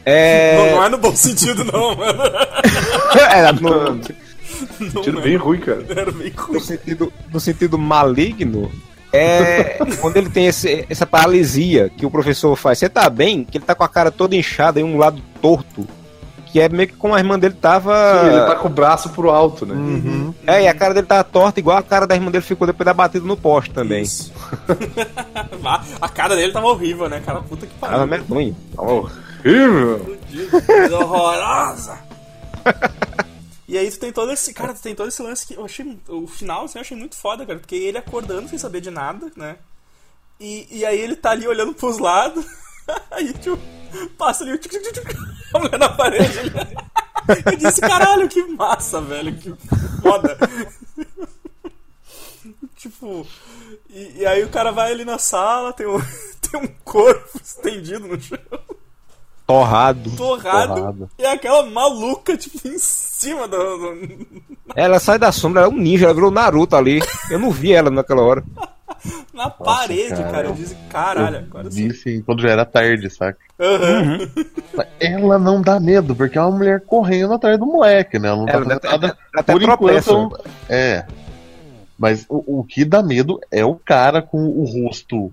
É. 0.09 0.57
Não, 0.57 0.77
não 0.77 0.85
é 0.85 0.89
no 0.89 0.99
bom 0.99 1.17
sentido, 1.17 1.65
não, 1.65 1.97
mano. 1.97 2.23
Era 3.33 3.53
no, 3.53 4.01
é. 5.19 5.23
bem 5.23 5.37
ruim, 5.37 5.59
cara. 5.59 5.85
Era 5.89 6.13
bem 6.13 6.31
ruim. 6.31 6.55
no 6.55 6.61
sentido, 6.61 7.13
no 7.33 7.41
sentido 7.41 7.77
maligno. 7.77 8.71
É 9.13 9.79
quando 10.01 10.17
ele 10.17 10.31
tem 10.31 10.47
esse- 10.47 10.87
essa 10.89 11.05
paralisia 11.07 11.91
que 11.97 12.07
o 12.07 12.11
professor 12.11 12.55
faz. 12.55 12.79
Você 12.79 12.89
tá 12.89 13.11
bem? 13.11 13.45
Que 13.45 13.59
ele 13.59 13.65
tá 13.65 13.75
com 13.75 13.83
a 13.83 13.89
cara 13.89 14.11
toda 14.13 14.37
inchada 14.37 14.79
e 14.79 14.85
um 14.85 14.97
lado 14.97 15.21
torto. 15.43 15.87
Que 16.53 16.61
é 16.61 16.69
meio 16.69 16.89
que 16.89 16.95
como 16.95 17.13
a 17.15 17.19
irmã 17.19 17.37
dele 17.39 17.55
tava. 17.61 17.93
Sim, 18.23 18.29
ele 18.29 18.47
tá 18.47 18.55
com 18.55 18.69
o 18.69 18.71
braço 18.71 19.09
pro 19.11 19.31
alto, 19.31 19.67
né? 19.67 19.75
É, 20.47 20.63
e 20.63 20.69
a 20.69 20.75
cara 20.75 20.95
dele 20.95 21.07
tava 21.07 21.25
torta, 21.25 21.59
igual 21.59 21.77
a 21.77 21.83
cara 21.83 22.07
da 22.07 22.15
irmã 22.15 22.31
dele 22.31 22.45
ficou 22.45 22.67
depois 22.67 22.85
da 22.85 22.95
batida 22.95 23.27
no 23.27 23.37
poste 23.37 23.71
também. 23.73 24.03
Isso. 24.03 24.33
a, 26.01 26.09
cara 26.09 26.37
dele 26.37 26.53
tava 26.53 26.69
horrível, 26.69 27.09
né, 27.09 27.21
cara? 27.25 27.41
Puta 27.43 27.67
que 27.67 27.75
Tava 27.75 27.93
pariu. 27.93 28.07
medonho. 28.07 28.57
Tá 28.75 28.83
horrível. 28.83 29.26
Coisa 30.67 30.99
horrorosa. 30.99 31.99
E 33.69 33.79
aí 33.79 33.91
tu 33.91 33.99
tem 33.99 34.13
todo 34.13 34.33
esse. 34.33 34.53
Cara, 34.53 34.75
tu 34.75 34.83
tem 34.83 34.95
todo 34.95 35.09
esse 35.09 35.23
lance 35.23 35.47
que 35.47 35.55
eu 35.55 35.65
achei. 35.65 35.99
O 36.09 36.27
final, 36.27 36.65
assim, 36.65 36.79
eu 36.79 36.83
achei 36.83 36.97
muito 36.97 37.17
foda, 37.17 37.47
cara. 37.47 37.59
Porque 37.59 37.77
ele 37.77 37.99
acordando 37.99 38.49
sem 38.49 38.59
saber 38.59 38.81
de 38.81 38.91
nada, 38.91 39.31
né? 39.37 39.57
E, 40.39 40.67
e 40.71 40.85
aí 40.85 40.99
ele 40.99 41.17
tá 41.17 41.31
ali 41.31 41.47
olhando 41.47 41.75
pros 41.75 41.99
lados. 41.99 42.45
aí, 43.11 43.33
tipo, 43.35 43.59
passa 44.19 44.45
ali 44.45 44.53
o 44.53 44.61
a 45.55 45.59
mulher 45.59 45.79
na 45.79 45.89
parede. 45.89 46.53
Eu 47.45 47.57
disse, 47.57 47.81
caralho, 47.81 48.29
que 48.29 48.43
massa, 48.43 49.01
velho. 49.01 49.37
Que 49.37 49.55
foda. 50.03 50.37
tipo. 52.77 53.27
E, 53.91 54.21
e 54.21 54.27
aí 54.27 54.45
o 54.45 54.51
cara 54.51 54.71
vai 54.71 54.93
ali 54.93 55.05
na 55.05 55.19
sala, 55.19 55.73
tem 55.73 55.87
um, 55.87 55.99
tem 56.41 56.61
um 56.61 56.69
corpo 56.85 57.41
estendido 57.43 58.07
no 58.07 58.21
chão 58.21 58.39
Torrado. 59.47 60.11
torrado, 60.17 60.75
Torrado. 60.75 61.11
e 61.19 61.25
aquela 61.25 61.65
maluca, 61.67 62.37
tipo, 62.37 62.67
em 62.67 62.79
cima 62.79 63.47
do. 63.47 63.57
do- 63.57 64.27
Ela 64.75 64.99
sai 64.99 65.19
da 65.19 65.31
sombra, 65.31 65.63
ela 65.63 65.71
é 65.71 65.75
um 65.75 65.79
ninja, 65.79 66.07
ela 66.07 66.15
virou 66.15 66.31
Naruto 66.31 66.75
ali. 66.75 67.01
Eu 67.31 67.39
não 67.39 67.51
vi 67.53 67.73
ela 67.73 67.89
naquela 67.91 68.23
hora. 68.23 68.43
na 69.33 69.49
parede, 69.49 70.11
cara. 70.17 70.31
cara. 70.33 70.47
Eu 70.49 70.53
disse, 70.55 70.77
caralho, 70.91 71.37
agora 71.39 71.71
sim. 71.71 71.89
Disse 71.89 72.23
quando 72.27 72.43
já 72.43 72.49
era 72.51 72.65
tarde, 72.65 73.09
saca? 73.09 73.39
Aham. 73.61 74.19
Ela 74.99 75.39
não 75.39 75.63
dá 75.63 75.79
medo, 75.79 76.15
porque 76.17 76.37
é 76.37 76.41
uma 76.43 76.51
mulher 76.57 76.81
correndo 76.85 77.35
atrás 77.35 77.59
do 77.59 77.67
moleque, 77.67 78.19
né? 78.19 78.29
Ela 78.29 78.37
não 78.39 78.47
tá 78.47 78.53
Ela 78.53 78.63
fazendo 78.65 78.77
até- 78.79 78.89
nada. 78.91 79.19
até 79.35 79.53
Por 79.53 79.63
enquanto, 79.63 79.79
tropeça. 79.79 80.11
ela 80.11 80.23
não- 80.23 80.39
é. 80.69 81.07
Mas 81.99 82.27
o, 82.29 82.61
o 82.61 82.65
que 82.65 82.85
dá 82.85 83.03
medo 83.03 83.41
é 83.51 83.65
o 83.65 83.75
cara 83.77 84.21
com 84.21 84.39
o 84.45 84.65
rosto 84.65 85.31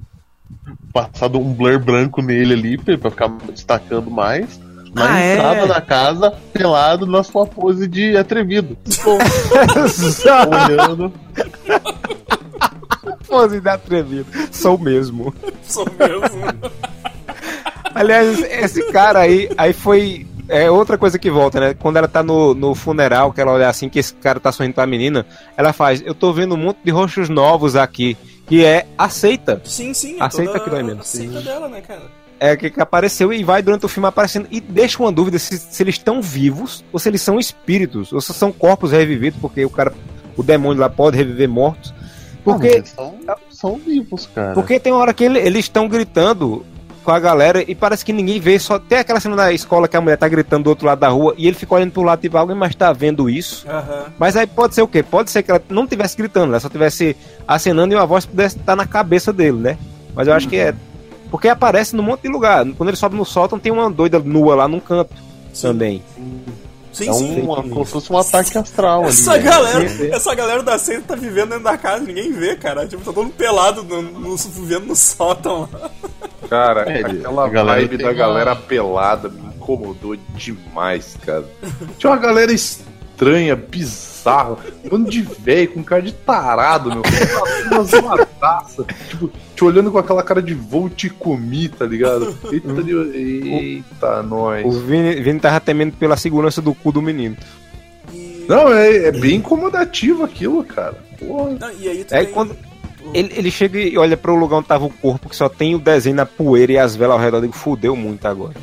passado 0.92 1.40
um 1.40 1.54
blur 1.54 1.80
branco 1.80 2.22
nele 2.22 2.54
ali, 2.54 2.78
pra 2.78 3.10
ficar 3.10 3.30
destacando 3.52 4.10
mais. 4.12 4.60
Na 4.94 5.12
Ah, 5.14 5.20
é? 5.20 5.34
entrada 5.34 5.68
da 5.68 5.82
casa, 5.82 6.32
pelado 6.54 7.08
na 7.08 7.24
sua 7.24 7.48
pose 7.48 7.88
de 7.88 8.16
atrevido. 8.16 8.78
Olhando. 10.68 11.12
Pose 13.28 13.60
de 13.60 13.70
atrevido. 13.70 14.28
Sou 14.52 14.78
mesmo. 14.78 15.34
Sou 15.64 15.86
mesmo. 15.98 16.72
Aliás, 17.96 18.40
esse 18.44 18.84
cara 18.92 19.20
aí, 19.20 19.50
aí 19.58 19.74
foi. 19.74 20.28
É 20.50 20.70
outra 20.70 20.98
coisa 20.98 21.18
que 21.18 21.32
volta, 21.32 21.60
né? 21.60 21.74
Quando 21.74 21.98
ela 21.98 22.08
tá 22.08 22.22
no, 22.22 22.54
no 22.54 22.76
funeral, 22.76 23.32
que 23.32 23.40
ela 23.42 23.54
olha 23.54 23.70
assim, 23.70 23.88
que 23.90 23.98
esse 23.98 24.14
cara 24.16 24.40
tá 24.40 24.52
sorrindo 24.52 24.76
pra 24.76 24.86
menina, 24.86 25.26
ela 25.56 25.72
faz, 25.72 26.04
eu 26.06 26.14
tô 26.14 26.34
vendo 26.34 26.54
um 26.54 26.58
monte 26.58 26.80
de 26.84 26.92
rostos 26.92 27.30
novos 27.30 27.76
aqui, 27.78 28.18
que 28.48 28.64
é 28.66 28.86
aceita. 28.98 29.62
Sim, 29.66 29.94
sim. 29.94 30.18
é 30.20 30.24
Aceita 30.24 30.60
toda 30.60 30.84
mesmo. 30.84 31.02
Aceita 31.02 31.42
dela, 31.42 31.68
né, 31.70 31.82
cara? 31.82 32.02
É 32.40 32.58
que, 32.58 32.70
que 32.70 32.82
apareceu 32.82 33.32
e 33.32 33.44
vai 33.44 33.62
durante 33.62 33.86
o 33.86 33.90
filme 33.90 34.08
aparecendo 34.10 34.48
e 34.52 34.60
deixa 34.60 35.02
uma 35.02 35.12
dúvida 35.12 35.40
se, 35.40 35.58
se 35.58 35.82
eles 35.82 35.96
estão 35.96 36.22
vivos 36.22 36.84
ou 36.92 37.00
se 37.00 37.08
eles 37.08 37.22
são 37.22 37.40
espíritos, 37.40 38.12
ou 38.12 38.20
se 38.20 38.34
são 38.34 38.52
corpos 38.52 38.92
revividos, 38.92 39.40
porque 39.40 39.64
o 39.64 39.70
cara, 39.70 39.94
o 40.36 40.44
demônio 40.44 40.82
lá 40.82 40.90
pode 40.90 41.16
reviver 41.16 41.48
mortos. 41.48 41.94
Porque 42.44 42.84
Ah, 42.84 42.86
são, 42.86 43.16
são 43.50 43.76
vivos, 43.78 44.28
cara. 44.36 44.54
Porque 44.54 44.78
tem 44.78 44.92
uma 44.92 45.00
hora 45.02 45.14
que 45.14 45.24
ele- 45.24 45.40
eles 45.40 45.64
estão 45.66 45.88
gritando 45.88 46.66
com 47.04 47.12
a 47.12 47.20
galera 47.20 47.64
e 47.68 47.76
parece 47.76 48.04
que 48.04 48.14
ninguém 48.14 48.40
vê, 48.40 48.58
só 48.58 48.80
tem 48.80 49.00
aquela 49.00 49.20
cena 49.20 49.36
da 49.36 49.54
escola 49.54 49.88
que 49.88 49.96
a 49.96 50.02
mulher 50.02 50.18
tá 50.18 50.28
gritando 50.28 50.64
do 50.64 50.70
outro 50.70 50.86
lado 50.86 51.00
da 51.00 51.10
rua 51.10 51.36
e 51.38 51.48
ele 51.48 51.56
fica 51.56 51.76
olhando 51.76 51.92
pro 51.92 52.02
lado, 52.02 52.22
tipo, 52.22 52.38
alguém 52.38 52.56
mais 52.56 52.74
tá 52.74 52.92
vendo 52.92 53.30
isso? 53.30 53.68
Aham. 53.70 54.06
Mas 54.18 54.36
aí 54.36 54.48
pode 54.48 54.74
ser 54.74 54.82
o 54.82 54.88
quê? 54.88 55.04
Pode 55.04 55.30
ser 55.30 55.44
que 55.44 55.52
ela 55.52 55.62
não 55.70 55.86
tivesse 55.86 56.18
gritando, 56.18 56.52
ela 56.52 56.60
só 56.60 56.70
tivesse 56.70 57.16
acenando 57.48 57.94
e 57.94 57.98
a 57.98 58.06
voz 58.06 58.26
pudesse 58.26 58.58
estar 58.58 58.76
na 58.76 58.88
cabeça 58.88 59.32
dele, 59.34 59.58
né? 59.58 59.78
Mas 60.16 60.28
eu 60.28 60.34
acho 60.34 60.48
que 60.48 60.58
é. 60.58 60.74
Porque 61.30 61.48
aparece 61.48 61.96
num 61.96 62.04
monte 62.04 62.22
de 62.22 62.30
lugar. 62.30 62.64
Quando 62.78 62.90
ele 62.90 62.98
sobe 62.98 63.16
no 63.16 63.26
sótão, 63.26 63.58
tem 63.58 63.72
uma 63.72 63.90
doida 63.90 64.20
nua 64.20 64.56
lá 64.56 64.68
num 64.68 64.80
canto 64.80 65.14
Sim. 65.52 65.68
também. 65.68 66.04
Sim, 66.16 66.44
é 67.02 67.14
sim. 67.14 67.42
um, 67.42 67.44
uma, 67.46 67.64
como 67.64 67.86
se 67.86 67.92
fosse 67.92 68.12
um 68.14 68.18
ataque 68.18 68.58
astral 68.58 69.02
ali. 69.02 69.10
Essa 69.10 69.34
né? 69.34 69.40
galera, 69.40 69.90
Sim, 69.90 69.98
sim. 69.98 70.14
essa 70.14 70.36
galera 70.36 70.64
da 70.64 70.78
seita 70.78 71.04
tá 71.08 71.16
vivendo 71.16 71.50
dentro 71.50 71.64
da 71.64 71.78
casa, 71.78 72.04
ninguém 72.04 72.32
vê, 72.32 72.56
cara. 72.56 72.86
Tipo, 72.88 73.04
tá 73.04 73.12
todo 73.12 73.24
mundo 73.26 73.34
pelado 73.36 73.84
no, 73.84 74.02
no, 74.02 74.36
vivendo 74.38 74.86
no 74.86 74.96
sótão 74.96 75.68
lá. 75.72 75.90
Cara, 76.50 76.82
É, 76.92 77.00
aquela 77.02 77.48
vibe 77.48 77.98
da 77.98 78.04
uma- 78.06 78.14
galera 78.14 78.56
pelada 78.56 79.30
me 79.30 79.48
incomodou 79.56 80.16
demais, 80.36 81.16
cara. 81.26 81.46
Tinha 81.98 82.12
uma 82.12 82.20
galera 82.20 82.52
estranha, 82.54 83.56
bizarra, 83.56 84.13
um 84.32 84.90
bando 84.90 85.10
de 85.12 85.22
velho 85.22 85.72
com 85.72 85.84
cara 85.84 86.02
de 86.02 86.14
tarado, 86.14 86.90
meu. 86.90 87.02
Uma 87.72 87.84
zoadaça. 87.84 88.86
Tipo, 89.10 89.30
te 89.56 89.64
olhando 89.64 89.92
com 89.92 89.98
aquela 89.98 90.24
cara 90.24 90.42
de 90.42 90.54
vou 90.54 90.90
te 90.90 91.10
comi, 91.10 91.70
tá 91.70 91.86
ligado? 91.86 92.36
Eita, 92.52 92.84
de- 92.84 92.94
eita 92.94 94.20
O 94.20 94.24
nós. 94.24 94.78
Vini, 94.82 95.16
Vini 95.16 95.40
tava 95.40 95.60
temendo 95.60 95.94
pela 95.98 96.16
segurança 96.18 96.62
do 96.62 96.74
cu 96.74 96.92
do 96.92 97.02
menino. 97.02 97.36
E 98.14 98.46
Não, 98.48 98.72
é, 98.74 99.08
é 99.08 99.12
bem 99.12 99.36
incomodativo 99.36 100.24
aquilo, 100.24 100.64
cara. 100.64 100.96
Porra. 101.20 101.52
Não, 101.60 101.72
e 101.80 101.88
aí 101.90 102.04
tu 102.04 102.10
tem- 102.10 102.26
quando 102.28 102.56
ele, 103.14 103.34
ele 103.36 103.52
chega 103.52 103.80
e 103.80 103.98
olha 103.98 104.16
pro 104.18 104.36
lugar 104.36 104.58
onde 104.58 104.68
tava 104.68 104.86
o 104.86 104.90
corpo, 104.90 105.30
que 105.30 105.36
só 105.36 105.50
tem 105.50 105.76
o 105.76 105.80
desenho 105.80 106.16
na 106.16 106.26
poeira 106.26 106.72
e 106.74 106.78
as 106.78 106.96
velas 106.96 107.18
ao 107.18 107.22
redor, 107.24 107.38
eu 107.38 107.42
digo, 107.42 107.54
fudeu 107.54 107.96
muito 107.96 108.26
agora. 108.28 108.54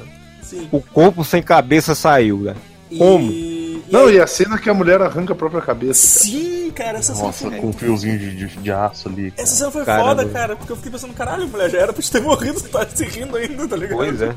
Sim. 0.42 0.66
O 0.72 0.80
corpo 0.80 1.22
sem 1.24 1.42
cabeça 1.42 1.94
saiu, 1.94 2.38
né? 2.38 2.54
E- 2.90 2.98
como? 2.98 3.30
E 3.90 3.92
Não, 3.92 4.06
aí- 4.06 4.14
e 4.16 4.20
a 4.20 4.26
cena 4.26 4.56
que 4.58 4.70
a 4.70 4.74
mulher 4.74 5.02
arranca 5.02 5.32
a 5.32 5.36
própria 5.36 5.60
cabeça. 5.60 6.20
Sim, 6.20 6.70
cara, 6.74 6.98
essa 6.98 7.12
cena 7.14 7.26
Nossa, 7.26 7.50
foi 7.50 7.58
com 7.58 7.66
um 7.68 7.72
fiozinho 7.72 8.18
de, 8.18 8.36
de, 8.36 8.46
de 8.46 8.70
aço 8.72 9.08
ali. 9.08 9.30
cara. 9.32 9.42
Essa 9.42 9.56
cena 9.56 9.70
foi 9.70 9.84
Caramba. 9.84 10.08
foda, 10.08 10.24
cara, 10.26 10.56
porque 10.56 10.72
eu 10.72 10.76
fiquei 10.76 10.92
pensando, 10.92 11.12
caralho, 11.12 11.48
mulher, 11.48 11.68
já 11.70 11.78
era 11.78 11.92
pra 11.92 12.02
te 12.02 12.10
ter 12.10 12.20
morrido, 12.22 12.60
tá 12.62 12.86
se 12.86 13.04
rindo 13.04 13.36
ainda, 13.36 13.66
tá 13.68 13.76
ligado? 13.76 13.96
Pois 13.96 14.22
é. 14.22 14.34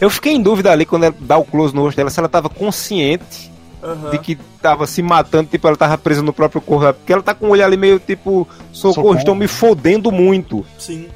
Eu 0.00 0.10
fiquei 0.10 0.32
em 0.32 0.42
dúvida 0.42 0.70
ali 0.72 0.84
quando 0.84 1.04
ela 1.04 1.14
dá 1.20 1.38
o 1.38 1.44
close 1.44 1.74
no 1.74 1.82
rosto 1.82 1.96
dela, 1.96 2.10
se 2.10 2.18
ela 2.18 2.28
tava 2.28 2.48
consciente 2.48 3.50
Aham. 3.82 4.10
de 4.10 4.18
que 4.18 4.34
tava 4.60 4.86
se 4.86 5.00
matando, 5.02 5.48
tipo, 5.48 5.66
ela 5.68 5.76
tava 5.76 5.96
presa 5.96 6.22
no 6.22 6.32
próprio 6.32 6.60
corpo. 6.60 6.94
Porque 6.94 7.12
ela 7.12 7.22
tá 7.22 7.34
com 7.34 7.46
o 7.46 7.50
olho 7.50 7.64
ali 7.64 7.76
meio 7.76 8.00
tipo, 8.00 8.48
socorro, 8.72 8.94
Socorro. 8.94 9.18
estão 9.18 9.34
me 9.36 9.46
fodendo 9.46 10.10
muito. 10.10 10.66
Sim. 10.78 11.08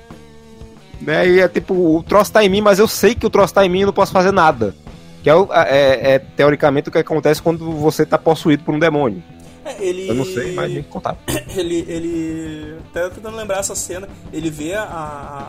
Né? 1.00 1.28
E 1.28 1.40
é 1.40 1.48
tipo, 1.48 1.74
o 1.74 2.02
troço 2.02 2.32
tá 2.32 2.44
em 2.44 2.48
mim, 2.48 2.60
mas 2.60 2.78
eu 2.78 2.86
sei 2.88 3.14
que 3.14 3.26
o 3.26 3.30
troço 3.30 3.52
tá 3.52 3.66
em 3.66 3.68
mim 3.68 3.80
e 3.80 3.86
não 3.86 3.92
posso 3.92 4.12
fazer 4.12 4.32
nada. 4.32 4.74
Que 5.26 5.30
é, 5.30 5.34
é- 5.34 6.10
é, 6.12 6.18
teoricamente 6.20 6.88
o 6.88 6.92
que 6.92 6.98
acontece 6.98 7.42
quando 7.42 7.72
você 7.72 8.06
tá 8.06 8.16
possuído 8.16 8.62
por 8.62 8.72
um 8.72 8.78
demônio. 8.78 9.20
É, 9.64 9.74
ele. 9.84 10.08
Eu 10.08 10.14
não 10.14 10.24
sei, 10.24 10.54
mas 10.54 10.72
tem 10.72 10.84
que 10.84 10.88
contar. 10.88 11.16
Ele. 11.56 11.84
ele 11.88 12.76
até 12.88 13.10
tentando 13.10 13.36
lembrar 13.36 13.58
essa 13.58 13.74
cena, 13.74 14.08
ele 14.32 14.48
vê 14.48 14.74
a, 14.74 14.84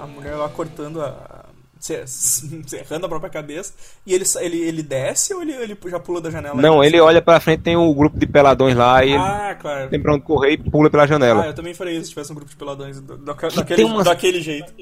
a 0.01 0.07
mulher 0.07 0.33
lá 0.35 0.49
cortando 0.49 0.99
a. 0.99 1.45
se- 1.79 2.61
Serrando 2.67 3.05
a 3.05 3.09
própria 3.09 3.29
cabeça. 3.29 3.73
E 4.05 4.13
ele, 4.13 4.25
ele, 4.39 4.57
ele 4.61 4.83
desce 4.83 5.33
ou 5.33 5.41
ele, 5.41 5.53
ele 5.53 5.77
já 5.87 5.99
pula 5.99 6.19
da 6.21 6.29
janela? 6.29 6.61
Não, 6.61 6.83
ele 6.83 6.99
olha 6.99 7.21
pra 7.21 7.39
frente, 7.39 7.61
tem 7.63 7.75
um 7.77 7.93
grupo 7.93 8.17
de 8.19 8.25
peladões 8.25 8.75
lá 8.75 9.03
e 9.03 9.09
ele 9.09 9.17
Ah, 9.17 9.55
claro. 9.59 9.89
tem 9.89 9.99
pra 10.01 10.13
onde 10.13 10.23
correr 10.23 10.53
e 10.53 10.57
pula 10.57 10.89
pela 10.89 11.03
Ah, 11.03 11.07
janela. 11.07 11.45
eu 11.45 11.53
também 11.53 11.73
faria 11.73 11.93
isso 11.93 12.05
se 12.05 12.09
tivesse 12.09 12.31
um 12.31 12.35
grupo 12.35 12.49
de 12.49 12.57
peladões 12.57 12.99
da- 13.01 13.33
Que 13.35 13.55
daquele, 13.55 13.83
umas- 13.83 14.05
daquele 14.05 14.41
jeito. 14.41 14.73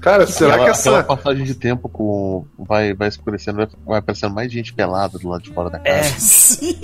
Cara, 0.00 0.26
será 0.26 0.54
aquela, 0.54 0.64
que 0.64 0.70
essa. 0.72 0.98
aquela 0.98 1.16
passagem 1.16 1.44
de 1.44 1.54
tempo 1.54 1.88
com 1.88 2.44
vai, 2.58 2.92
vai 2.92 3.08
escurecendo, 3.08 3.58
vai, 3.58 3.68
vai 3.86 3.98
aparecendo 4.00 4.34
mais 4.34 4.50
gente 4.50 4.72
pelada 4.74 5.18
do 5.18 5.28
lado 5.28 5.42
de 5.42 5.50
fora 5.50 5.70
da 5.70 5.80
É. 5.84 6.00
casa. 6.02 6.18
Sim. 6.18 6.76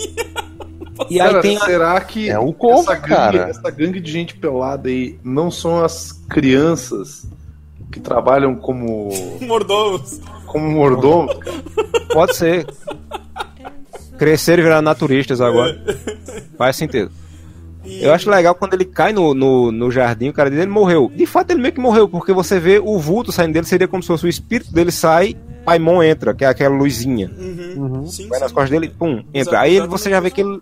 E 1.09 1.21
aí 1.21 1.29
Cara, 1.29 1.41
tem 1.41 1.57
a... 1.57 1.61
será 1.61 2.01
que 2.01 2.29
É 2.29 2.39
um 2.39 2.53
combo, 2.53 2.81
essa, 2.91 2.95
gangue, 2.95 3.09
cara. 3.09 3.51
essa 3.51 3.71
gangue 3.71 4.01
de 4.01 4.11
gente 4.11 4.37
pelada 4.37 4.89
aí 4.89 5.19
não 5.23 5.51
são 5.51 5.83
as 5.85 6.13
crianças 6.29 7.25
que 7.91 8.01
trabalham 8.01 8.55
como, 8.57 9.09
Mordomos. 9.41 10.21
como 10.47 10.71
mordomos? 10.71 11.35
Pode 12.13 12.37
ser. 12.37 12.67
Crescer 14.19 14.59
e 14.59 14.63
virar 14.63 14.83
naturistas 14.83 15.41
agora. 15.41 15.81
Faz 16.57 16.77
sentido. 16.77 17.11
E- 17.85 18.03
Eu 18.03 18.13
acho 18.13 18.29
legal 18.29 18.55
quando 18.55 18.75
ele 18.75 18.85
cai 18.85 19.13
no, 19.13 19.33
no, 19.33 19.71
no 19.71 19.91
jardim, 19.91 20.29
o 20.29 20.33
cara 20.33 20.51
diz, 20.51 20.59
ele 20.59 20.71
morreu. 20.71 21.11
De 21.15 21.25
fato, 21.25 21.51
ele 21.53 21.61
meio 21.63 21.73
que 21.73 21.81
morreu, 21.81 22.09
porque 22.09 22.33
você 22.33 22.59
vê 22.59 22.79
o 22.79 22.99
vulto 22.99 23.31
saindo 23.31 23.53
dele, 23.53 23.67
seria 23.67 23.87
como 23.87 24.03
se 24.03 24.09
fosse 24.09 24.27
o 24.27 24.29
espírito 24.29 24.73
dele 24.73 24.91
sai, 24.91 25.37
Paimon 25.65 26.03
entra, 26.03 26.35
que 26.35 26.45
é 26.45 26.49
aquela 26.49 26.75
luzinha. 26.77 27.31
Uhum. 27.39 28.07
Sim, 28.07 28.29
Vai 28.29 28.41
nas 28.41 28.49
sim. 28.49 28.55
costas 28.55 28.71
dele, 28.71 28.89
pum, 28.89 29.19
entra. 29.33 29.39
Exa- 29.53 29.61
Aí 29.61 29.73
exatamente 29.77 29.91
você 30.01 30.11
já 30.11 30.19
vê 30.21 30.31
que 30.31 30.41
ele, 30.41 30.61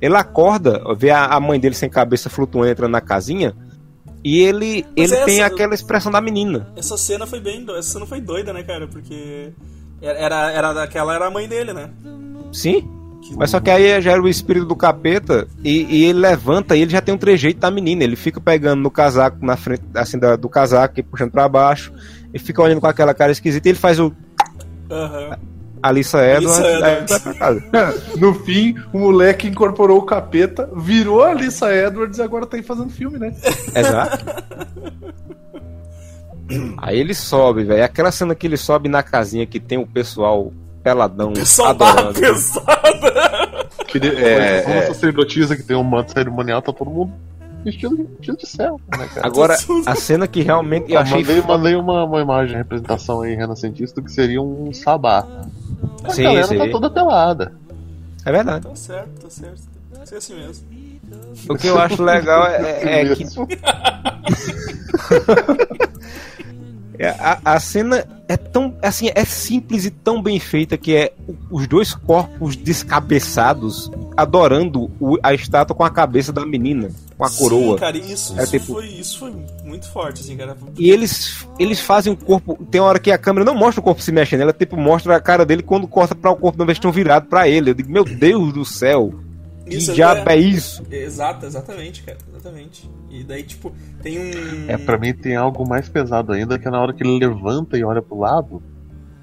ele 0.00 0.16
acorda, 0.16 0.82
vê 0.98 1.10
a, 1.10 1.26
a 1.26 1.38
mãe 1.38 1.60
dele 1.60 1.74
sem 1.76 1.88
cabeça 1.88 2.28
flutuando 2.28 2.68
entrando 2.72 2.90
na 2.90 3.00
casinha, 3.00 3.54
e 4.28 4.40
ele, 4.42 4.84
Mas 4.98 5.12
ele 5.12 5.24
tem 5.24 5.36
essa- 5.42 5.46
aquela 5.46 5.74
expressão 5.74 6.10
da 6.10 6.20
menina. 6.20 6.68
Essa 6.76 6.96
cena 6.96 7.26
foi 7.26 7.38
bem. 7.40 7.64
do- 7.64 7.76
Essa 7.76 7.90
cena 7.92 8.06
foi 8.06 8.20
doida, 8.20 8.52
né, 8.52 8.62
cara? 8.62 8.86
Porque. 8.88 9.52
Era, 10.02 10.50
era, 10.50 10.72
daquela, 10.72 11.14
era 11.14 11.26
a 11.26 11.30
mãe 11.30 11.46
dele, 11.48 11.72
né? 11.72 11.90
Sim. 12.52 12.88
Mas 13.36 13.50
só 13.50 13.58
que 13.60 13.70
aí 13.70 14.00
já 14.00 14.12
era 14.12 14.22
o 14.22 14.28
espírito 14.28 14.66
do 14.66 14.76
capeta 14.76 15.48
e, 15.64 15.82
e 15.96 16.04
ele 16.04 16.18
levanta 16.20 16.76
e 16.76 16.82
ele 16.82 16.90
já 16.90 17.00
tem 17.00 17.12
um 17.14 17.18
trejeito 17.18 17.58
da 17.60 17.70
menina. 17.70 18.04
Ele 18.04 18.14
fica 18.14 18.40
pegando 18.40 18.80
no 18.82 18.90
casaco, 18.90 19.44
na 19.44 19.56
frente, 19.56 19.82
assim, 19.94 20.18
da- 20.18 20.36
do 20.36 20.48
casaco 20.48 21.00
e 21.00 21.02
puxando 21.02 21.30
pra 21.32 21.48
baixo. 21.48 21.92
E 22.32 22.38
fica 22.38 22.62
olhando 22.62 22.80
com 22.80 22.86
aquela 22.86 23.14
cara 23.14 23.32
esquisita 23.32 23.68
e 23.68 23.70
ele 23.72 23.78
faz 23.78 23.98
o 23.98 24.12
Aham. 24.90 25.38
Alissa 25.88 26.18
Edwards, 26.24 26.58
Alissa 26.58 26.66
aí 26.86 26.92
Edwards. 26.92 27.10
vai 27.10 27.20
pra 27.20 27.34
casa. 27.34 27.64
No 28.18 28.34
fim, 28.34 28.74
o 28.92 28.98
moleque 28.98 29.48
incorporou 29.48 29.98
o 29.98 30.02
capeta, 30.02 30.68
virou 30.76 31.22
a 31.22 31.30
Alissa 31.30 31.74
Edwards 31.74 32.18
e 32.18 32.22
agora 32.22 32.46
tá 32.46 32.56
aí 32.56 32.62
fazendo 32.62 32.90
filme, 32.90 33.18
né? 33.18 33.34
Exato. 33.74 34.24
Aí 36.78 36.98
ele 36.98 37.14
sobe, 37.14 37.64
velho. 37.64 37.84
Aquela 37.84 38.12
cena 38.12 38.34
que 38.34 38.46
ele 38.46 38.56
sobe 38.56 38.88
na 38.88 39.02
casinha 39.02 39.46
que 39.46 39.58
tem 39.58 39.78
o 39.78 39.86
pessoal 39.86 40.52
peladão 40.82 41.32
Pessoal 41.32 41.70
adorando. 41.70 42.14
pesada. 42.20 43.66
Que 43.88 43.98
de- 43.98 44.14
É, 44.16 44.62
Como 44.62 44.74
é, 44.76 44.82
sacerdotisa 44.86 45.56
que 45.56 45.62
tem 45.64 45.76
um 45.76 45.82
manto 45.82 46.12
cerimonial, 46.12 46.62
tá 46.62 46.72
todo 46.72 46.88
mundo 46.88 47.12
vestido, 47.64 47.96
vestido 48.16 48.38
de 48.38 48.46
céu, 48.46 48.80
né, 48.96 49.08
cara? 49.12 49.26
Agora, 49.26 49.56
a 49.86 49.94
cena 49.96 50.28
que 50.28 50.40
realmente 50.42 50.90
eu 50.92 50.94
Eu 50.94 51.00
achei 51.00 51.18
mandei, 51.24 51.42
mandei 51.42 51.74
uma, 51.74 52.04
uma 52.04 52.20
imagem, 52.20 52.54
uma 52.54 52.58
representação 52.62 53.22
aí 53.22 53.34
renascentista 53.34 54.00
que 54.00 54.12
seria 54.12 54.40
um 54.40 54.72
sabá. 54.72 55.26
A 56.04 56.10
Sim, 56.10 56.22
galera 56.22 56.46
sim. 56.46 56.58
tá 56.58 56.68
toda 56.70 56.90
pelada. 56.90 57.52
É 58.24 58.32
verdade. 58.32 58.66
Tá 58.66 58.76
certo, 58.76 59.22
tá 59.22 59.30
certo. 59.30 59.62
Tem 59.92 60.00
que 60.00 60.08
ser 60.08 60.16
assim 60.16 60.34
mesmo. 60.34 60.66
O 61.48 61.56
que 61.56 61.68
eu 61.68 61.78
acho 61.78 62.02
legal 62.02 62.46
é, 62.46 63.02
é 63.02 63.14
que. 63.14 63.24
É, 63.24 63.26
A, 67.04 67.38
a 67.54 67.60
cena 67.60 68.04
é 68.28 68.36
tão 68.36 68.74
assim 68.82 69.10
é 69.14 69.24
simples 69.24 69.84
e 69.84 69.90
tão 69.90 70.22
bem 70.22 70.38
feita 70.40 70.76
que 70.76 70.94
é 70.96 71.12
os 71.50 71.66
dois 71.66 71.94
corpos 71.94 72.56
descabeçados 72.56 73.90
adorando 74.16 74.90
o- 75.00 75.18
a 75.22 75.32
estátua 75.34 75.76
com 75.76 75.84
a 75.84 75.90
cabeça 75.90 76.32
da 76.32 76.44
menina 76.44 76.88
com 77.16 77.24
a 77.24 77.30
coroa 77.30 77.74
Sim, 77.74 77.78
cara, 77.80 77.96
isso, 77.96 78.38
É 78.38 78.42
isso, 78.42 78.52
tipo- 78.52 78.74
foi, 78.74 78.86
isso 78.88 79.18
foi 79.18 79.32
muito 79.64 79.88
forte, 79.90 80.20
assim, 80.22 80.36
cara. 80.36 80.56
e 80.78 80.90
eles 80.90 81.46
eles 81.58 81.80
fazem 81.80 82.12
o 82.12 82.16
corpo 82.16 82.58
tem 82.70 82.80
uma 82.80 82.88
hora 82.88 82.98
que 82.98 83.10
a 83.10 83.18
câmera 83.18 83.44
não 83.44 83.54
mostra 83.54 83.80
o 83.80 83.84
corpo 83.84 84.02
se 84.02 84.10
mexendo 84.12 84.40
ela 84.40 84.52
tipo 84.52 84.76
mostra 84.76 85.16
a 85.16 85.20
cara 85.20 85.44
dele 85.46 85.62
quando 85.62 85.86
corta 85.86 86.14
para 86.14 86.30
o 86.30 86.36
corpo 86.36 86.58
não 86.64 86.70
estão 86.70 86.90
virado 86.92 87.26
para 87.26 87.48
ele 87.48 87.70
eu 87.70 87.74
digo 87.74 87.90
meu 87.92 88.04
Deus 88.04 88.52
do 88.52 88.64
céu 88.64 89.14
que 89.68 89.76
Isso, 89.76 89.92
diabo 89.92 90.28
é 90.30 90.36
isso 90.36 90.82
Exato, 90.90 91.44
exatamente, 91.46 92.02
cara, 92.02 92.18
exatamente. 92.30 92.88
E 93.10 93.24
daí, 93.24 93.42
tipo, 93.42 93.72
tem 94.02 94.18
um. 94.18 94.30
É, 94.70 94.76
pra 94.78 94.96
mim 94.98 95.12
tem 95.12 95.34
algo 95.36 95.68
mais 95.68 95.88
pesado 95.88 96.32
ainda, 96.32 96.58
que 96.58 96.66
é 96.66 96.70
na 96.70 96.80
hora 96.80 96.92
que 96.92 97.02
ele 97.02 97.18
levanta 97.18 97.76
e 97.76 97.84
olha 97.84 98.00
pro 98.02 98.18
lado, 98.18 98.62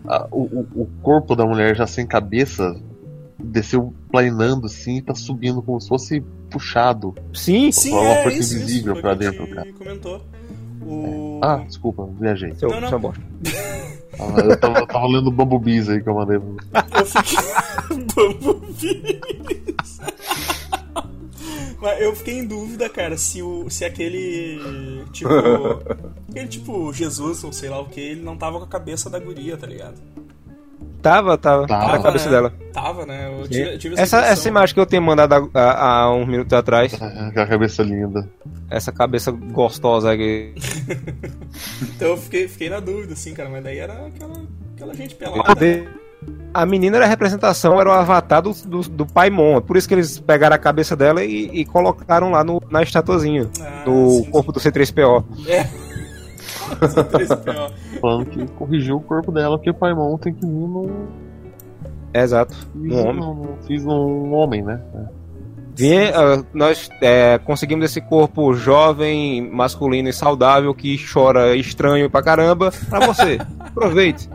a- 0.06 0.28
o, 0.32 0.42
o, 0.76 0.88
corpo 1.02 1.36
da 1.36 1.46
mulher 1.46 1.76
já 1.76 1.88
sem 1.88 2.06
cabeça 2.06 2.76
desceu 3.40 3.94
planando 4.12 4.66
assim 4.68 4.98
e 4.98 5.02
tá 5.02 5.16
subindo 5.16 5.62
como 5.62 5.80
se 5.80 5.88
fosse 5.88 6.22
puxado. 6.50 7.14
sim 7.34 7.72
Sim, 7.72 7.94
Uma 7.94 8.04
é 8.10 8.24
força 8.24 8.38
isso, 8.40 8.56
invisível 8.56 8.94
isso, 8.94 9.02
pra 9.02 9.14
dentro, 9.14 9.48
cara. 9.48 9.72
comentou. 9.74 10.22
O... 10.82 11.40
Ah, 11.42 11.58
desculpa, 11.58 12.08
viajei. 12.20 12.54
seu, 12.56 12.70
Não, 12.70 12.82
não. 12.82 12.90
seu 12.90 13.00
bosta. 13.00 13.22
Ah, 14.20 14.42
eu, 14.42 14.60
tava, 14.60 14.78
eu 14.78 14.86
tava 14.86 15.08
lendo 15.08 15.32
Bumblebees 15.32 15.90
aí 15.90 16.00
que 16.00 16.08
eu 16.08 16.14
mandei. 16.14 16.38
Eu 16.38 17.06
fiquei. 17.06 17.38
Bumblebees. 18.14 20.00
Mas 21.82 22.00
eu 22.00 22.16
fiquei 22.16 22.38
em 22.38 22.46
dúvida, 22.46 22.88
cara, 22.88 23.18
se, 23.18 23.42
o, 23.42 23.70
se 23.70 23.84
aquele. 23.84 25.04
Tipo. 25.12 25.30
aquele 26.30 26.48
tipo 26.48 26.94
Jesus, 26.94 27.44
ou 27.44 27.52
sei 27.52 27.70
lá 27.70 27.82
o 27.82 27.86
que, 27.90 28.00
ele 28.00 28.22
não 28.22 28.38
tava 28.38 28.60
com 28.60 28.66
a 28.66 28.68
cabeça 28.68 29.10
da 29.10 29.20
guria, 29.20 29.58
tá 29.58 29.68
ligado? 29.68 29.96
Tava 31.02 31.38
tava, 31.38 31.68
Tava, 31.68 31.86
era 31.86 31.98
a 31.98 32.02
cabeça 32.02 32.26
né? 32.26 32.32
dela 32.32 32.54
Tava, 32.74 33.06
né? 33.06 33.30
Eu 33.32 33.48
tive, 33.48 33.78
tive 33.78 33.94
essa 33.96 34.18
impressão. 34.18 34.20
essa 34.20 34.48
imagem 34.48 34.74
que 34.74 34.80
eu 34.80 34.86
tenho 34.86 35.02
mandado 35.02 35.52
há, 35.54 36.12
uns 36.12 36.28
minutos 36.28 36.54
atrás 36.54 36.94
Com 36.94 37.40
a 37.40 37.46
cabeça 37.46 37.84
linda. 37.84 38.28
essa 38.70 38.92
cabeça 38.92 39.32
gostosa 39.32 40.12
aqui. 40.12 40.54
Então 41.96 42.10
eu 42.10 42.18
fiquei, 42.18 42.48
fiquei 42.48 42.70
na 42.70 42.80
dúvida, 42.80 43.14
assim, 43.14 43.34
cara, 43.34 43.48
mas 43.48 43.64
daí 43.64 43.78
era 43.78 44.08
aquela, 44.08 44.42
aquela 44.76 44.94
gente 44.96 45.14
pelada. 45.16 45.54
Né? 45.56 45.88
A 46.54 46.66
menina 46.66 46.98
era 46.98 47.06
a 47.06 47.10
representação, 47.10 47.80
era 47.80 47.90
o 47.90 47.92
avatar 47.92 48.42
do, 48.42 48.54
do, 48.54 48.82
do 48.82 49.06
Paimon. 49.06 49.58
É 49.58 49.62
por 49.62 49.78
isso 49.78 49.88
que 49.88 49.94
eles 49.94 50.20
pegaram 50.20 50.56
a 50.56 50.60
cabeça 50.60 50.96
dela 50.96 51.24
e, 51.24 51.50
e 51.52 51.66
colocaram 51.66 52.32
lá 52.32 52.44
no, 52.44 52.62
na 52.70 52.82
estatuazinha. 52.82 53.50
Ah, 53.60 53.84
no 53.86 54.10
sim, 54.10 54.32
corpo 54.32 54.52
do 54.52 54.60
C3PO. 54.60 55.24
É. 55.48 55.68
C3PO. 56.82 57.72
Falando 58.02 58.26
que 58.26 58.46
corrigiu 58.54 58.98
o 58.98 59.02
corpo 59.02 59.32
dela, 59.32 59.58
porque 59.58 59.70
o 59.70 59.74
Paimon 59.74 60.18
tem 60.18 60.34
que 60.34 60.42
vir 60.42 60.48
num. 60.52 61.08
É, 62.14 62.22
exato. 62.22 62.54
Fiz 62.82 62.92
Um 62.94 63.08
homem. 63.08 63.16
num- 63.22 63.48
Fiz 63.68 63.84
num 63.86 64.34
homem, 64.34 64.62
né? 64.62 64.80
Vinha, 65.76 66.12
ah, 66.16 66.44
nós 66.54 66.88
é, 67.02 67.40
conseguimos 67.40 67.86
esse 67.86 68.00
corpo 68.00 68.54
jovem, 68.54 69.50
masculino 69.50 70.08
e 70.08 70.14
saudável 70.14 70.74
que 70.76 70.96
chora 71.12 71.56
estranho 71.56 72.10
pra 72.12 72.22
caramba 72.22 72.72
pra 72.90 73.00
você. 73.08 73.40
Aproveite. 73.60 74.30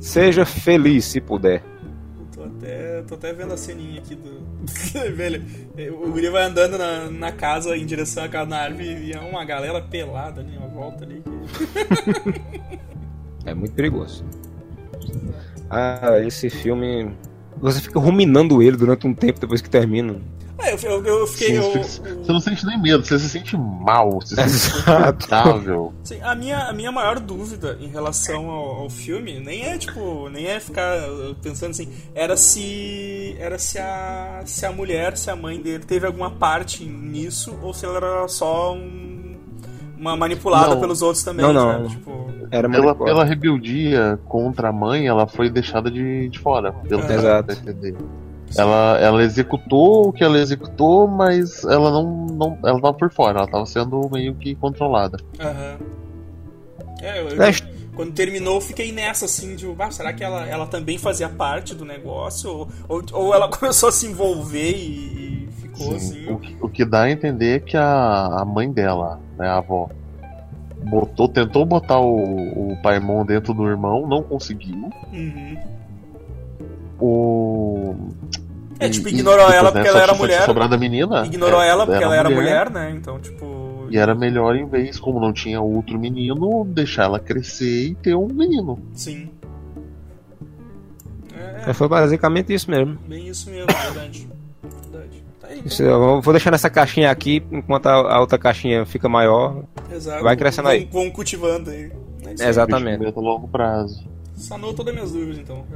Seja 0.00 0.46
feliz 0.46 1.04
se 1.04 1.20
puder. 1.20 1.62
Até, 2.58 3.02
tô 3.02 3.14
até 3.14 3.32
vendo 3.32 3.52
a 3.52 3.56
ceninha 3.56 4.00
aqui 4.00 4.16
do. 4.16 4.42
Velho, 5.14 5.44
o 5.94 6.10
Guri 6.10 6.28
vai 6.28 6.42
andando 6.42 6.76
na, 6.76 7.08
na 7.08 7.30
casa 7.30 7.76
em 7.76 7.86
direção 7.86 8.24
à 8.24 8.28
casa 8.28 8.50
na 8.50 8.58
árvore 8.58 9.06
e 9.06 9.12
é 9.12 9.20
uma 9.20 9.44
galera 9.44 9.80
pelada 9.80 10.40
ali, 10.40 10.56
uma 10.56 10.66
volta 10.66 11.04
ali. 11.04 11.22
É 13.46 13.54
muito 13.54 13.72
perigoso. 13.72 14.24
Ah, 15.70 16.18
esse 16.26 16.50
filme. 16.50 17.14
você 17.56 17.80
fica 17.80 17.98
ruminando 17.98 18.60
ele 18.60 18.76
durante 18.76 19.06
um 19.06 19.14
tempo 19.14 19.40
depois 19.40 19.62
que 19.62 19.70
termina. 19.70 20.20
É, 20.60 20.74
eu, 20.74 20.78
eu, 20.82 21.06
eu 21.06 21.26
fiquei. 21.26 21.48
Sim, 21.48 21.54
eu- 21.56 21.72
você, 21.84 22.00
você 22.14 22.32
não 22.32 22.40
sente 22.40 22.66
nem 22.66 22.80
medo, 22.80 23.04
você 23.04 23.18
se 23.18 23.28
sente 23.28 23.56
mal, 23.56 24.10
você 24.20 24.34
se 24.48 24.58
sente. 24.58 24.84
Sim, 26.04 26.20
a 26.22 26.34
minha, 26.34 26.58
a 26.64 26.72
minha 26.72 26.90
maior 26.90 27.20
dúvida 27.20 27.76
em 27.80 27.86
relação 27.88 28.50
ao, 28.50 28.82
ao 28.82 28.90
filme 28.90 29.38
nem 29.40 29.64
é 29.66 29.78
tipo, 29.78 30.28
nem 30.30 30.46
é 30.46 30.58
ficar 30.58 30.98
pensando 31.42 31.70
assim, 31.70 31.88
era 32.14 32.36
se 32.36 33.36
era 33.38 33.58
se 33.58 33.78
a 33.78 34.42
se 34.44 34.66
a 34.66 34.72
mulher, 34.72 35.16
se 35.16 35.30
a 35.30 35.36
mãe 35.36 35.60
dele 35.60 35.84
teve 35.84 36.06
alguma 36.06 36.30
parte 36.30 36.84
nisso 36.84 37.56
ou 37.62 37.72
se 37.72 37.84
ela 37.84 37.96
era 37.98 38.28
só 38.28 38.74
um- 38.74 39.36
uma 39.96 40.16
manipulada 40.16 40.74
Não. 40.74 40.80
pelos 40.80 41.02
outros 41.02 41.22
também, 41.24 41.44
Não, 41.44 41.52
não. 41.52 41.72
sabe? 41.72 41.88
Tipo, 41.90 42.28
Era 42.50 42.68
Pela, 42.70 42.94
pela 42.94 43.24
rebeldia 43.24 44.18
contra 44.26 44.68
a 44.70 44.72
mãe, 44.72 45.06
ela 45.06 45.26
foi 45.26 45.50
deixada 45.50 45.90
de, 45.90 46.28
de 46.30 46.38
fora. 46.38 46.72
Pelo 46.72 47.04
que 47.06 47.12
Exato. 47.12 47.52
Ela, 48.56 48.98
ela 49.00 49.22
executou 49.22 50.08
o 50.08 50.12
que 50.12 50.24
ela 50.24 50.38
executou, 50.38 51.06
mas 51.06 51.62
ela 51.64 51.90
não, 51.90 52.26
não. 52.26 52.58
Ela 52.64 52.80
tava 52.80 52.94
por 52.94 53.10
fora, 53.12 53.38
ela 53.40 53.46
tava 53.48 53.66
sendo 53.66 54.08
meio 54.10 54.34
que 54.34 54.54
controlada. 54.54 55.18
aham. 55.38 55.76
É, 57.00 57.20
eu, 57.20 57.28
eu- 57.28 57.78
quando 57.94 58.12
terminou, 58.12 58.56
eu 58.56 58.60
fiquei 58.60 58.92
nessa 58.92 59.24
assim, 59.24 59.56
de, 59.56 59.66
ah, 59.78 59.90
será 59.90 60.12
que 60.12 60.22
ela, 60.22 60.46
ela 60.46 60.66
também 60.68 60.96
fazia 60.98 61.28
parte 61.28 61.74
do 61.74 61.84
negócio? 61.84 62.48
Ou, 62.48 62.68
ou, 62.88 63.02
ou 63.12 63.34
ela 63.34 63.48
começou 63.50 63.88
a 63.88 63.92
se 63.92 64.06
envolver 64.06 64.70
e, 64.70 65.46
e 65.46 65.48
ficou 65.60 65.94
assim. 65.96 66.30
O, 66.30 66.38
que- 66.38 66.56
o 66.60 66.68
que 66.68 66.84
dá 66.84 67.02
a 67.02 67.10
entender 67.10 67.56
é 67.56 67.60
que 67.60 67.76
a, 67.76 68.26
a 68.40 68.44
mãe 68.44 68.70
dela, 68.70 69.20
né, 69.36 69.48
a 69.48 69.56
avó, 69.58 69.88
botou, 70.84 71.28
tentou 71.28 71.64
botar 71.66 71.98
o, 71.98 72.72
o 72.72 72.76
Paimon 72.82 73.24
dentro 73.24 73.52
do 73.52 73.66
irmão, 73.68 74.06
não 74.06 74.22
conseguiu. 74.22 74.90
Uhum. 75.12 75.56
O. 77.00 77.94
É, 78.80 78.86
e- 78.86 78.90
tipo, 78.90 79.08
e 79.08 79.12
ignorou 79.12 79.38
depois 79.46 79.56
ela 79.56 79.72
porque 79.72 79.82
dessa 79.84 79.96
ela 79.96 80.02
era 80.04 80.14
mulher. 80.14 80.78
menina. 80.78 81.26
Ignorou 81.26 81.62
é, 81.62 81.68
ela 81.68 81.86
porque 81.86 82.02
ela 82.04 82.16
era 82.16 82.30
mulher, 82.30 82.70
né? 82.70 82.90
Então, 82.96 83.18
tipo. 83.20 83.86
E 83.90 83.96
era 83.96 84.14
melhor, 84.14 84.54
em 84.54 84.66
vez, 84.66 85.00
como 85.00 85.18
não 85.18 85.32
tinha 85.32 85.60
outro 85.60 85.98
menino, 85.98 86.64
deixar 86.66 87.04
ela 87.04 87.18
crescer 87.18 87.88
e 87.88 87.94
ter 87.94 88.14
um 88.14 88.26
menino. 88.28 88.78
Sim. 88.92 89.30
É, 91.64 91.70
É, 91.70 91.72
Foi 91.72 91.88
basicamente 91.88 92.52
isso 92.52 92.70
mesmo. 92.70 92.98
bem 93.08 93.28
isso 93.28 93.48
mesmo, 93.50 93.66
verdade. 93.66 94.28
Verdade. 94.62 95.22
Tá 95.40 95.48
aí. 95.48 95.62
Isso, 95.64 95.82
eu 95.82 96.20
vou 96.20 96.32
deixar 96.34 96.50
nessa 96.50 96.68
caixinha 96.68 97.10
aqui, 97.10 97.42
enquanto 97.50 97.86
a, 97.86 97.94
a 98.16 98.20
outra 98.20 98.38
caixinha 98.38 98.84
fica 98.84 99.08
maior. 99.08 99.62
Exato. 99.90 100.22
vai 100.22 100.36
crescendo 100.36 100.64
Vão- 100.64 100.72
aí. 100.72 100.88
Vão 100.92 101.10
cultivando 101.10 101.70
aí. 101.70 101.90
É. 102.40 102.48
Exatamente. 102.48 103.04
Longo 103.16 103.48
prazo. 103.48 104.04
Sanou 104.38 104.72
todas 104.72 104.94
as 104.94 104.94
minhas 104.94 105.12
dúvidas, 105.12 105.38
então. 105.38 105.66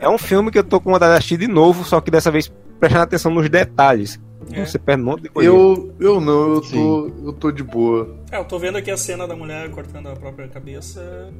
É 0.00 0.08
um 0.08 0.18
filme 0.18 0.50
que 0.50 0.58
eu 0.58 0.64
tô 0.64 0.80
com 0.80 0.90
vontade 0.92 1.12
de 1.12 1.18
assistir 1.18 1.36
de 1.38 1.46
novo, 1.48 1.84
só 1.84 2.00
que 2.00 2.10
dessa 2.10 2.30
vez 2.30 2.52
prestando 2.80 3.04
atenção 3.04 3.32
nos 3.32 3.48
detalhes. 3.48 4.20
É. 4.52 4.64
Você 4.64 4.78
perde 4.78 5.02
um 5.02 5.06
monte 5.06 5.22
de 5.22 5.28
coisa. 5.30 5.48
Eu, 5.48 5.94
eu 5.98 6.20
não, 6.20 6.54
eu 6.54 6.60
tô, 6.60 7.12
eu 7.24 7.32
tô 7.32 7.50
de 7.50 7.62
boa. 7.62 8.14
É, 8.30 8.36
eu 8.38 8.44
tô 8.44 8.58
vendo 8.58 8.76
aqui 8.76 8.90
a 8.90 8.96
cena 8.96 9.26
da 9.26 9.34
mulher 9.34 9.70
cortando 9.70 10.08
a 10.08 10.16
própria 10.16 10.48
cabeça. 10.48 11.32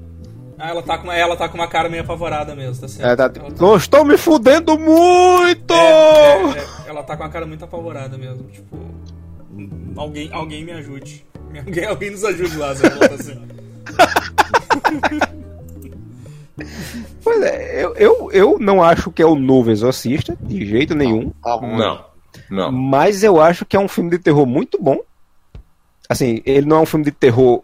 Ah, 0.56 0.70
ela 0.70 0.82
tá 0.82 0.96
com 0.96 1.04
uma, 1.04 1.16
ela 1.16 1.36
tá 1.36 1.48
com 1.48 1.56
uma 1.58 1.66
cara 1.66 1.88
meio 1.88 2.02
apavorada 2.02 2.54
mesmo, 2.54 2.80
tá 2.80 2.88
certo? 2.88 3.20
É, 3.20 3.28
tá, 3.28 3.30
"Não 3.60 3.76
estou 3.76 4.04
me 4.04 4.16
fudendo 4.16 4.78
muito! 4.78 5.74
É, 5.74 6.42
é, 6.42 6.58
é, 6.58 6.66
ela 6.90 7.02
tá 7.02 7.16
com 7.16 7.24
a 7.24 7.28
cara 7.28 7.44
muito 7.44 7.64
apavorada 7.64 8.16
mesmo, 8.16 8.44
tipo. 8.44 8.78
Alguém, 9.96 10.30
alguém 10.32 10.64
me 10.64 10.72
ajude. 10.72 11.26
Alguém, 11.66 11.84
alguém 11.84 12.10
nos 12.10 12.24
ajude 12.24 12.56
lá, 12.56 12.74
Zé. 12.74 12.86
Ela 12.88 13.08
tá 13.08 13.14
assim. 13.14 13.40
Pois 17.22 17.42
é, 17.42 17.84
eu, 17.84 17.94
eu, 17.96 18.30
eu 18.32 18.58
não 18.60 18.82
acho 18.82 19.10
que 19.10 19.22
é 19.22 19.26
o 19.26 19.34
novo 19.34 19.70
Exorcista, 19.70 20.36
de 20.40 20.64
jeito 20.66 20.94
nenhum. 20.94 21.30
Tá. 21.42 21.60
Não, 21.60 22.04
não. 22.50 22.70
Mas 22.70 23.24
eu 23.24 23.40
acho 23.40 23.64
que 23.64 23.76
é 23.76 23.80
um 23.80 23.88
filme 23.88 24.10
de 24.10 24.18
terror 24.18 24.46
muito 24.46 24.78
bom. 24.80 24.98
Assim, 26.08 26.42
ele 26.44 26.66
não 26.66 26.78
é 26.78 26.80
um 26.80 26.86
filme 26.86 27.04
de 27.04 27.10
terror 27.10 27.62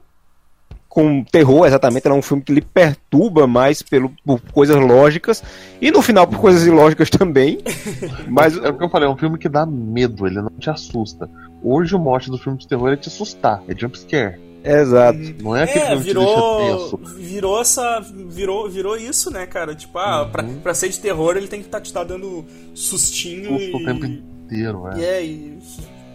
com 0.91 1.23
terror 1.23 1.64
exatamente, 1.66 2.05
ele 2.05 2.14
é 2.16 2.18
um 2.18 2.23
filme 2.23 2.43
que 2.43 2.53
lhe 2.53 2.61
perturba 2.61 3.47
mais 3.47 3.81
pelo, 3.81 4.12
por 4.27 4.41
coisas 4.53 4.77
lógicas 4.77 5.41
e 5.81 5.89
no 5.89 6.03
final 6.03 6.27
por 6.27 6.41
coisas 6.41 6.66
ilógicas 6.66 7.09
também. 7.09 7.61
Mas 8.29 8.57
É 8.57 8.71
o 8.71 8.77
que 8.77 8.83
eu 8.83 8.89
falei, 8.89 9.09
é 9.09 9.11
um 9.11 9.16
filme 9.16 9.39
que 9.39 9.49
dá 9.49 9.64
medo, 9.64 10.27
ele 10.27 10.43
não 10.43 10.51
te 10.59 10.68
assusta. 10.68 11.31
Hoje 11.62 11.95
o 11.95 11.99
mote 11.99 12.29
do 12.29 12.37
filme 12.37 12.59
de 12.59 12.66
terror 12.66 12.93
é 12.93 12.97
te 12.97 13.09
assustar, 13.09 13.62
é 13.68 13.75
jumpscare. 13.77 14.49
Exato. 14.64 15.18
Não 15.42 15.56
é 15.56 15.64
aquele 15.64 15.78
É, 15.80 15.86
filme 15.88 16.02
que 16.04 16.08
te 16.11 16.14
virou. 16.14 16.58
deixa 16.58 16.78
tenso. 16.78 17.16
Virou 17.16 17.61
essa. 17.61 18.00
Virou, 18.28 18.68
virou 18.68 18.96
isso, 18.96 19.30
né, 19.30 19.46
cara? 19.46 19.74
Tipo, 19.74 19.98
ah, 19.98 20.28
pra, 20.30 20.42
pra 20.62 20.74
ser 20.74 20.88
de 20.88 20.98
terror 20.98 21.36
ele 21.36 21.48
tem 21.48 21.62
que 21.62 21.68
tá, 21.68 21.80
te 21.80 21.92
tá 21.92 22.04
dando 22.04 22.44
sustinho 22.74 23.58
Susto 23.58 23.76
o 23.76 23.80
e. 23.80 23.84
tempo 23.84 24.06
inteiro, 24.06 24.82
E 24.96 25.04
é. 25.04 25.16
é, 25.18 25.24
e 25.24 25.58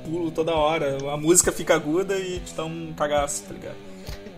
pulo 0.04 0.30
toda 0.32 0.54
hora. 0.54 0.98
A 1.12 1.18
música 1.18 1.52
fica 1.52 1.74
aguda 1.76 2.16
e 2.18 2.40
te 2.40 2.54
dá 2.54 2.66
um 2.66 2.94
cagaço, 2.96 3.44
tá 3.48 3.54
ligado? 3.54 3.76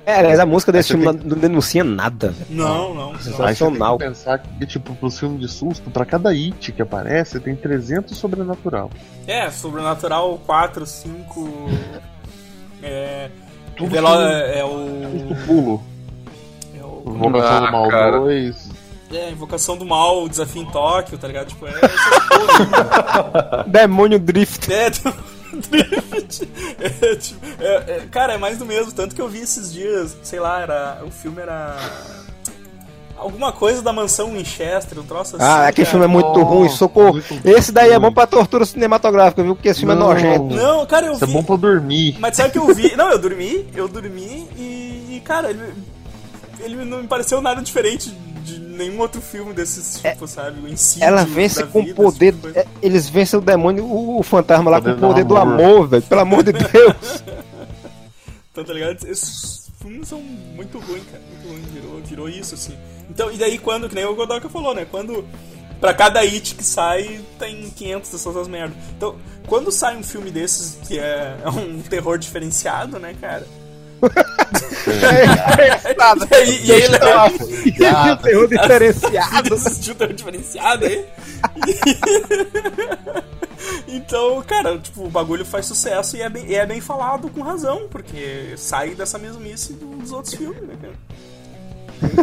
É, 0.05 0.19
aliás, 0.19 0.39
a 0.39 0.45
música 0.45 0.71
desse 0.71 0.87
filme 0.95 1.03
não 1.05 1.37
denuncia 1.37 1.83
nada. 1.83 2.33
Não, 2.49 2.95
não. 2.95 2.95
não. 2.95 3.11
Aí 3.11 3.17
você 3.17 3.23
tem 3.29 3.33
Sensacional. 3.33 3.97
que 3.97 4.05
pensar 4.05 4.37
que, 4.39 4.65
tipo, 4.65 4.95
pro 4.95 5.11
filme 5.11 5.37
de 5.37 5.49
susto, 5.49 5.89
pra 5.91 6.05
cada 6.05 6.29
it 6.29 6.71
que 6.71 6.81
aparece, 6.81 7.41
tem 7.41 7.53
300 7.57 8.15
sobrenatural. 8.17 8.89
É, 9.27 9.51
Sobrenatural 9.51 10.39
4, 10.45 10.85
5. 10.85 11.49
É. 12.83 13.29
Tudo 13.77 13.89
Velo- 13.91 14.07
que- 14.07 14.23
é 14.23 14.61
Susto 14.61 15.33
o. 15.33 15.45
pulo. 15.45 15.83
É 16.77 16.83
o. 16.83 17.03
Invocação 17.15 17.57
Ah, 17.57 17.65
do 17.65 17.71
Mal 17.71 17.89
cara. 17.89 18.19
2. 18.19 18.69
É, 19.13 19.29
Invocação 19.31 19.77
do 19.77 19.85
Mal, 19.85 20.27
Desafio 20.27 20.63
em 20.63 20.65
Tóquio, 20.71 21.17
tá 21.17 21.27
ligado? 21.27 21.47
Tipo, 21.47 21.67
é 21.67 21.71
coisas. 21.71 21.91
Demônio 23.67 24.19
Drift. 24.19 24.71
É, 24.73 24.89
Drift. 25.69 26.49
É, 26.79 27.15
tipo, 27.15 27.39
é, 27.59 27.75
é, 27.87 28.07
cara, 28.11 28.33
é 28.33 28.37
mais 28.37 28.57
do 28.57 28.65
mesmo. 28.65 28.91
Tanto 28.91 29.15
que 29.15 29.21
eu 29.21 29.29
vi 29.29 29.39
esses 29.39 29.71
dias, 29.71 30.17
sei 30.23 30.39
lá, 30.39 30.61
era. 30.61 31.01
O 31.05 31.11
filme 31.11 31.41
era. 31.41 31.77
Alguma 33.17 33.51
coisa 33.51 33.81
da 33.81 33.91
mansão 33.91 34.31
Winchester, 34.33 34.99
um 34.99 35.03
troço 35.03 35.35
assim. 35.37 35.45
Ah, 35.45 35.67
aquele 35.67 35.85
cara. 35.85 35.89
filme 35.91 36.05
é 36.05 36.07
muito 36.07 36.27
Nossa, 36.29 36.43
ruim, 36.43 36.69
socorro. 36.69 37.13
muito 37.13 37.47
Esse 37.47 37.71
daí 37.71 37.89
é 37.89 37.93
ruim. 37.93 38.01
bom 38.01 38.11
pra 38.13 38.27
tortura 38.27 38.63
cinematográfica, 38.65 39.41
viu? 39.43 39.55
Porque 39.55 39.69
esse 39.69 39.79
filme 39.79 39.95
Não. 39.95 40.11
é 40.11 40.13
nojento. 40.13 40.55
Não, 40.55 40.85
cara, 40.85 41.07
eu 41.07 41.13
Isso 41.13 41.23
é 41.23 41.27
vi. 41.27 41.33
bom 41.33 41.43
pra 41.43 41.55
dormir. 41.55 42.15
Mas 42.19 42.35
sabe 42.37 42.51
que 42.51 42.59
eu 42.59 42.73
vi? 42.75 42.95
Não, 42.95 43.09
eu 43.11 43.17
dormi, 43.19 43.65
eu 43.75 43.87
dormi 43.87 44.47
e, 44.55 45.15
e, 45.15 45.21
cara, 45.25 45.49
ele, 45.49 45.73
ele 46.59 46.85
não 46.85 47.01
me 47.01 47.07
pareceu 47.07 47.41
nada 47.41 47.61
diferente 47.61 48.09
de 48.43 48.59
nenhum 48.59 48.99
outro 49.01 49.19
filme 49.19 49.51
desses 49.51 49.99
tipos, 49.99 50.29
sabe? 50.31 50.61
O 50.61 50.67
Insídio 50.67 51.05
Ela 51.07 51.25
vence 51.25 51.61
da 51.61 51.65
com 51.67 51.81
vida, 51.83 51.95
poder. 51.95 52.33
tipo 52.33 52.47
é, 52.57 52.65
Eles 52.83 53.09
vencem 53.09 53.39
o 53.39 53.41
demônio, 53.41 53.83
o, 53.83 54.19
o 54.19 54.23
fantasma 54.23 54.69
lá 54.69 54.77
Poder 54.79 54.95
com 54.99 55.05
o 55.05 55.09
poder 55.09 55.23
do 55.25 55.35
amor. 55.35 55.59
amor, 55.65 55.87
velho. 55.87 56.03
Pelo 56.03 56.21
amor 56.21 56.43
de 56.43 56.51
Deus. 56.53 57.23
Então, 58.51 58.63
tá 58.65 58.73
ligado? 58.73 59.05
Esses 59.07 59.69
filmes 59.79 60.07
são 60.07 60.19
muito 60.19 60.79
ruins, 60.79 61.03
cara. 61.11 61.21
Muito 61.29 61.47
ruins. 61.47 61.65
Virou, 61.71 62.01
virou 62.03 62.27
isso, 62.29 62.55
assim. 62.55 62.73
Então, 63.09 63.31
e 63.31 63.37
daí 63.37 63.57
quando, 63.57 63.87
que 63.89 63.95
nem 63.95 64.05
o 64.05 64.15
Godoka 64.15 64.49
falou, 64.49 64.73
né? 64.73 64.85
Quando. 64.89 65.25
Pra 65.79 65.93
cada 65.93 66.21
hit 66.21 66.55
que 66.55 66.63
sai, 66.63 67.21
tem 67.37 67.69
500 67.69 68.11
dessas 68.11 68.47
merdas. 68.47 68.75
Então, 68.97 69.15
quando 69.45 69.71
sai 69.71 69.95
um 69.95 70.01
filme 70.01 70.31
desses 70.31 70.79
que 70.87 70.97
é 70.97 71.37
um 71.45 71.79
terror 71.83 72.17
diferenciado, 72.17 72.97
né, 72.97 73.15
cara? 73.21 73.45
É. 74.87 75.93
E 76.31 76.35
aí, 76.35 76.65
e 76.65 76.71
aí 76.71 76.81
ele 76.83 76.97
E 77.65 78.11
o 78.11 78.17
terror 78.17 78.47
diferenciado. 78.47 79.53
assistiu 79.53 79.95
terror 79.95 80.13
diferenciado 80.13 80.85
aí. 80.85 81.05
então, 83.87 84.41
cara, 84.43 84.77
tipo, 84.77 85.05
o 85.05 85.09
bagulho 85.09 85.45
faz 85.45 85.65
sucesso 85.65 86.15
e 86.17 86.21
é 86.21 86.29
bem, 86.29 86.45
e 86.47 86.55
é 86.55 86.65
bem 86.65 86.81
falado 86.81 87.29
com 87.29 87.41
razão, 87.41 87.87
porque 87.89 88.53
sai 88.57 88.95
dessa 88.95 89.17
mesmice 89.17 89.73
dos 89.73 90.11
outros 90.11 90.33
filmes, 90.35 90.61
né, 90.61 90.75
cara? 90.81 90.93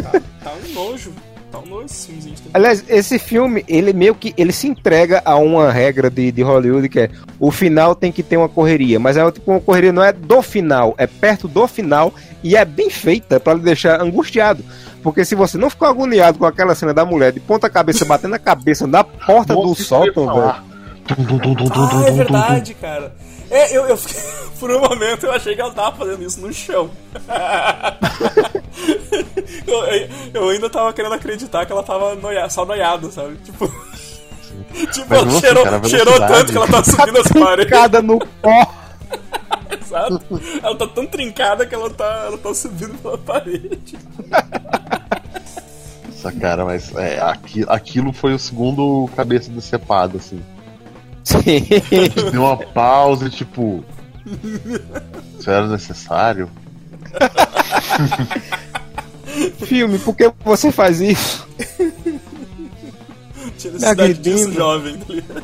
Tá, 0.01 0.21
tá 0.43 0.53
um 0.53 0.73
nojo. 0.73 1.13
Tá 1.51 1.59
um 1.59 1.65
nojo 1.65 1.85
esses 1.85 2.05
filmes. 2.05 2.43
Aliás, 2.53 2.83
esse 2.87 3.19
filme, 3.19 3.63
ele 3.67 3.93
meio 3.93 4.15
que 4.15 4.33
ele 4.37 4.51
se 4.51 4.67
entrega 4.67 5.21
a 5.23 5.35
uma 5.37 5.71
regra 5.71 6.09
de, 6.09 6.31
de 6.31 6.41
Hollywood 6.41 6.89
que 6.89 6.99
é 6.99 7.09
o 7.39 7.51
final 7.51 7.95
tem 7.95 8.11
que 8.11 8.23
ter 8.23 8.37
uma 8.37 8.49
correria, 8.49 8.99
mas 8.99 9.17
é 9.17 9.31
tipo 9.31 9.51
uma 9.51 9.59
correria 9.59 9.93
não 9.93 10.03
é 10.03 10.11
do 10.11 10.41
final, 10.41 10.95
é 10.97 11.07
perto 11.07 11.47
do 11.47 11.67
final 11.67 12.13
e 12.43 12.55
é 12.55 12.65
bem 12.65 12.89
feita 12.89 13.39
pra 13.39 13.53
lhe 13.53 13.61
deixar 13.61 14.01
angustiado. 14.01 14.63
Porque 15.03 15.23
se 15.23 15.35
você 15.35 15.57
não 15.57 15.69
ficou 15.69 15.87
agoniado 15.87 16.39
com 16.39 16.45
aquela 16.45 16.73
cena 16.73 16.93
da 16.93 17.05
mulher 17.05 17.31
de 17.31 17.39
ponta 17.39 17.69
cabeça 17.69 18.05
batendo 18.05 18.35
a 18.35 18.39
cabeça 18.39 18.87
na 18.87 19.03
porta 19.03 19.53
do 19.53 19.61
Nossa, 19.61 19.83
sótão, 19.83 20.25
velho. 20.25 20.41
Ah, 20.47 20.63
é 22.07 22.11
verdade, 22.11 22.73
cara. 22.73 23.13
É, 23.55 23.77
eu, 23.77 23.87
eu 23.87 23.95
fiquei, 23.95 24.21
por 24.59 24.69
um 24.69 24.81
momento 24.81 25.25
eu 25.25 25.31
achei 25.31 25.55
que 25.55 25.61
ela 25.61 25.71
tava 25.71 25.95
fazendo 25.95 26.21
isso 26.23 26.41
no 26.41 26.51
chão. 26.51 26.91
eu, 29.65 29.85
eu 30.33 30.49
ainda 30.49 30.69
tava 30.69 30.91
querendo 30.91 31.15
acreditar 31.15 31.65
que 31.65 31.71
ela 31.71 31.81
tava 31.81 32.15
noia, 32.15 32.49
só 32.49 32.65
noiada, 32.65 33.09
sabe? 33.09 33.37
Tipo. 33.37 33.67
tipo, 34.91 35.07
Mas, 35.07 35.23
nossa, 35.23 35.39
cheirou, 35.39 35.63
cara, 35.63 35.77
a 35.77 35.83
cheirou 35.85 36.19
tanto 36.19 36.51
que 36.51 36.57
ela 36.57 36.67
tá 36.67 36.83
subindo 36.83 37.17
as 37.17 37.31
paredes. 37.31 37.71
Cada 37.71 38.01
no 38.01 38.19
pó. 38.19 38.73
Exato. 39.81 40.21
Ela 40.61 40.75
tá 40.75 40.87
tão 40.87 41.05
trincada 41.05 41.65
que 41.65 41.73
ela 41.73 41.89
tá, 41.89 42.23
ela 42.27 42.37
tá 42.37 42.53
subindo 42.53 43.01
pela 43.01 43.17
parede. 43.17 43.97
Nossa, 46.07 46.29
cara, 46.33 46.65
mas 46.65 46.93
é, 46.95 47.21
aqui, 47.21 47.63
aquilo 47.69 48.11
foi 48.11 48.33
o 48.33 48.39
segundo 48.39 49.09
cabeça 49.15 49.49
decepada, 49.49 50.17
assim. 50.17 50.43
Sim. 51.25 51.67
Deu 52.31 52.43
uma 52.43 52.55
pausa 52.57 53.25
e 53.27 53.29
tipo. 53.29 53.83
Isso 55.39 55.49
era 55.49 55.67
necessário? 55.67 56.49
Filme, 59.65 59.99
por 59.99 60.15
que 60.15 60.31
você 60.43 60.71
faz 60.71 61.01
isso? 61.01 61.45
Tinha 63.57 63.73
necessidade 63.73 64.13
disso, 64.15 64.51
jovem. 64.51 64.97
tá 64.97 65.05
ligado? 65.13 65.43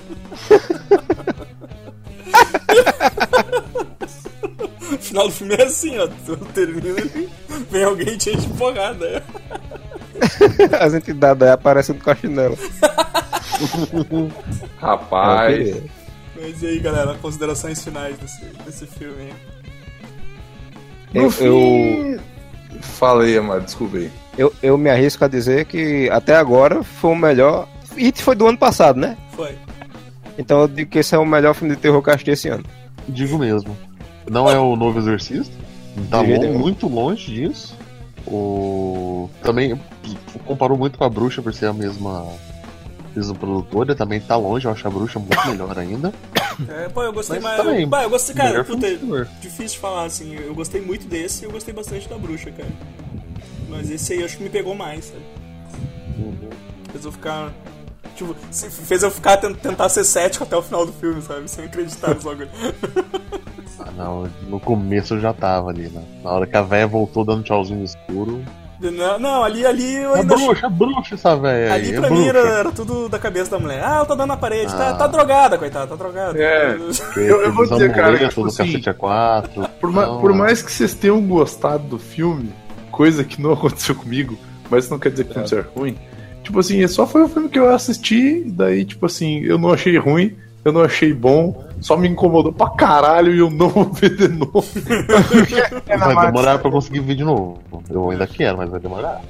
O 4.92 4.98
final 4.98 5.28
do 5.28 5.34
filme 5.34 5.56
é 5.56 5.64
assim, 5.64 5.98
ó. 5.98 6.08
Tu 6.26 6.38
termina 6.54 7.00
e 7.02 7.30
vem 7.70 7.84
alguém 7.84 8.10
e 8.10 8.18
te 8.18 8.32
enche 8.32 8.48
porrada. 8.50 9.24
é. 10.80 10.84
As 10.84 10.94
entidades 10.94 11.42
aí 11.44 11.50
aparecem 11.54 11.96
com 11.98 12.10
a 12.10 12.16
chinela. 12.16 12.56
Rapaz. 14.80 15.82
Mas 16.40 16.62
e 16.64 16.68
aí, 16.68 16.80
galera, 16.80 17.16
considerações 17.22 17.84
finais 17.84 18.18
desse, 18.18 18.46
desse 18.66 18.86
filme 18.88 19.16
aí. 19.22 19.34
No 21.14 21.22
Eu, 21.22 21.24
eu, 21.24 21.32
fim... 21.32 22.20
Falei, 22.82 23.38
Amado, 23.38 23.66
aí. 23.96 24.10
eu, 24.38 24.52
eu 24.64 24.78
me 24.78 24.90
arrisco 24.90 25.24
a 25.24 25.28
dizer 25.28 25.66
que 25.66 26.10
até 26.10 26.36
agora 26.36 26.82
foi 26.84 27.12
o 27.12 27.16
melhor. 27.16 27.68
It 27.98 28.24
foi 28.24 28.36
do 28.36 28.48
ano 28.48 28.58
passado, 28.58 29.00
né? 29.00 29.18
Foi. 29.34 29.56
Então 30.38 30.62
eu 30.62 30.68
digo 30.68 30.90
que 30.90 31.00
esse 31.00 31.14
é 31.14 31.18
o 31.18 31.26
melhor 31.26 31.54
filme 31.54 31.76
de 31.76 31.82
terror 31.82 32.02
que 32.02 32.10
eu 32.10 32.14
assisti 32.14 32.32
esse 32.32 32.48
ano. 32.48 32.64
Digo 33.08 33.38
mesmo. 33.38 33.78
Não 34.30 34.50
é 34.50 34.58
o 34.58 34.76
novo 34.76 34.98
Exorcista. 35.00 35.54
Tá 36.10 36.22
De 36.22 36.28
jeito 36.28 36.42
lon- 36.42 36.48
nenhum. 36.48 36.60
muito 36.60 36.88
longe 36.88 37.32
disso. 37.32 37.78
O... 38.28 39.30
Também 39.42 39.80
comparou 40.46 40.78
muito 40.78 40.98
com 40.98 41.04
a 41.04 41.10
bruxa 41.10 41.42
por 41.42 41.54
ser 41.54 41.68
a 41.68 41.74
mesma. 41.74 42.28
Mesma 43.16 43.36
produtora, 43.36 43.94
também 43.94 44.22
tá 44.22 44.38
longe, 44.38 44.66
eu 44.66 44.72
acho 44.72 44.88
a 44.88 44.90
bruxa 44.90 45.20
muito 45.20 45.48
melhor 45.48 45.78
ainda. 45.78 46.14
É, 46.68 46.90
pô, 46.90 47.02
eu 47.02 47.14
gostei 47.14 47.40
Mas 47.40 47.44
mais. 47.44 47.58
também, 47.58 47.88
Bah, 47.88 48.04
eu 48.04 48.10
gostei, 48.10 48.36
cara, 48.36 48.64
puta, 48.64 48.86
difícil 49.40 49.68
de 49.68 49.80
falar, 49.80 50.04
assim. 50.04 50.36
Eu 50.36 50.54
gostei 50.54 50.82
muito 50.82 51.08
desse 51.08 51.44
e 51.44 51.48
eu 51.48 51.52
gostei 51.52 51.74
bastante 51.74 52.08
da 52.08 52.18
bruxa, 52.18 52.52
cara. 52.52 52.70
Mas 53.70 53.90
esse 53.90 54.14
aí 54.14 54.24
acho 54.24 54.38
que 54.38 54.44
me 54.44 54.50
pegou 54.50 54.76
mais, 54.76 55.06
sabe? 55.06 55.24
Fez 56.92 57.06
eu 57.06 57.12
ficar. 57.12 57.54
Tipo, 58.16 58.36
se- 58.52 58.70
fez 58.70 59.02
eu 59.04 59.10
ficar 59.12 59.38
tent- 59.38 59.58
tentar 59.58 59.90
ser 59.90 60.04
cético 60.04 60.44
até 60.44 60.56
o 60.56 60.62
final 60.62 60.86
do 60.86 60.92
filme, 60.94 61.22
sabe? 61.22 61.50
Sem 61.50 61.66
acreditar 61.66 62.14
nos 62.14 62.24
bagulho. 62.24 62.50
Ah, 63.80 63.92
não, 63.98 64.30
no 64.48 64.60
começo 64.60 65.16
eu 65.16 65.20
já 65.20 65.34
tava 65.34 65.70
ali, 65.70 65.90
né? 65.90 66.04
Na 66.24 66.32
hora 66.32 66.46
que 66.48 66.56
a 66.56 66.62
véia 66.62 66.86
voltou 66.88 67.26
dando 67.26 67.44
tchauzinho 67.44 67.80
no 67.80 67.86
escuro. 67.86 68.44
Não, 68.80 69.20
não, 69.20 69.44
ali, 69.44 69.64
ali 69.66 69.96
eu 69.98 70.16
É 70.16 70.20
ainda. 70.22 70.36
bruxa, 70.36 70.66
é 70.66 70.70
bruxa 70.70 71.14
essa 71.16 71.36
véia. 71.36 71.74
Ali 71.74 71.90
aí, 71.92 71.96
pra 72.00 72.08
é 72.08 72.10
mim 72.12 72.28
era, 72.28 72.40
era 72.40 72.72
tudo 72.72 73.08
da 73.08 73.20
cabeça 73.20 73.52
da 73.52 73.60
mulher. 73.60 73.84
Ah, 73.84 73.98
ela 73.98 74.06
tá 74.06 74.16
dando 74.16 74.30
na 74.30 74.38
parede, 74.38 74.72
tá, 74.74 74.90
Ah. 74.90 74.94
tá 74.96 75.06
drogada, 75.08 75.58
coitada, 75.58 75.86
tá 75.88 75.96
drogada. 75.96 76.38
É. 76.42 76.78
Eu- 77.16 77.42
eu 77.44 77.54
vou 77.54 77.68
dizer, 77.68 77.94
cara, 77.94 78.18
que, 78.18 78.28
tipo 78.28 78.42
do 78.42 78.48
assim, 78.48 78.66
cacete 78.66 78.90
a 78.90 78.94
quatro. 78.94 79.68
Por, 79.80 79.92
ma- 79.92 80.06
Não, 80.08 80.20
por 80.20 80.32
é. 80.32 80.34
mais 80.34 80.64
que 80.64 80.72
vocês 80.72 80.96
tenham 80.96 81.22
gostado 81.22 81.84
do 81.88 82.00
filme, 82.00 82.52
coisa 82.92 83.24
que 83.24 83.40
não 83.40 83.54
aconteceu 83.54 83.94
comigo, 83.94 84.36
mas 84.68 84.86
isso 84.86 84.94
não 84.94 85.00
quer 85.00 85.12
dizer 85.12 85.26
que 85.26 85.30
o 85.30 85.34
filme 85.34 85.48
seja 85.48 85.68
ruim. 85.76 85.96
Tipo 86.52 86.60
assim, 86.60 86.86
só 86.86 87.08
foi 87.08 87.24
um 87.24 87.30
filme 87.30 87.48
que 87.48 87.58
eu 87.58 87.74
assisti, 87.74 88.44
daí, 88.46 88.84
tipo 88.84 89.06
assim, 89.06 89.40
eu 89.40 89.58
não 89.58 89.72
achei 89.72 89.98
ruim, 89.98 90.36
eu 90.66 90.74
não 90.74 90.82
achei 90.82 91.14
bom, 91.14 91.64
só 91.80 91.96
me 91.96 92.10
incomodou 92.10 92.52
pra 92.52 92.70
caralho 92.72 93.34
e 93.34 93.40
eu 93.40 93.50
não 93.50 93.70
vou 93.72 93.86
ver 93.86 94.18
de 94.18 94.28
novo. 94.28 94.62
Vai 95.88 96.26
demorar 96.28 96.60
pra 96.60 96.70
conseguir 96.70 97.00
ver 97.00 97.16
de 97.16 97.24
novo. 97.24 97.60
Eu 97.90 98.12
ainda 98.12 98.28
quero, 98.28 98.58
mas 98.58 98.70
vai 98.70 98.82
demorar. 98.82 99.22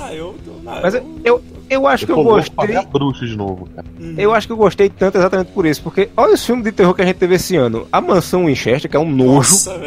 Ah, 0.00 0.14
eu. 0.14 0.34
ah, 0.66 0.80
Mas 0.82 0.94
eu- 0.94 1.20
eu, 1.24 1.42
eu 1.70 1.86
acho 1.86 2.06
que 2.06 2.12
eu 2.12 2.16
pra 2.16 2.24
ver 2.24 2.30
gostei. 2.30 2.76
a 2.76 2.82
bruxa 2.82 3.26
de 3.26 3.36
novo, 3.36 3.68
cara. 3.74 3.86
Eu 4.16 4.32
acho 4.34 4.46
que 4.46 4.52
eu 4.52 4.56
gostei 4.56 4.88
tanto 4.88 5.18
exatamente 5.18 5.52
por 5.52 5.66
isso. 5.66 5.82
Porque 5.82 6.08
olha 6.16 6.34
os 6.34 6.44
filmes 6.44 6.64
de 6.64 6.72
terror 6.72 6.94
que 6.94 7.02
a 7.02 7.06
gente 7.06 7.16
teve 7.16 7.34
esse 7.34 7.56
ano. 7.56 7.86
A 7.92 8.00
Mansão 8.00 8.46
Winchester, 8.46 8.90
que 8.90 8.96
é 8.96 9.00
um 9.00 9.10
nojo. 9.10 9.50
Nossa. 9.50 9.78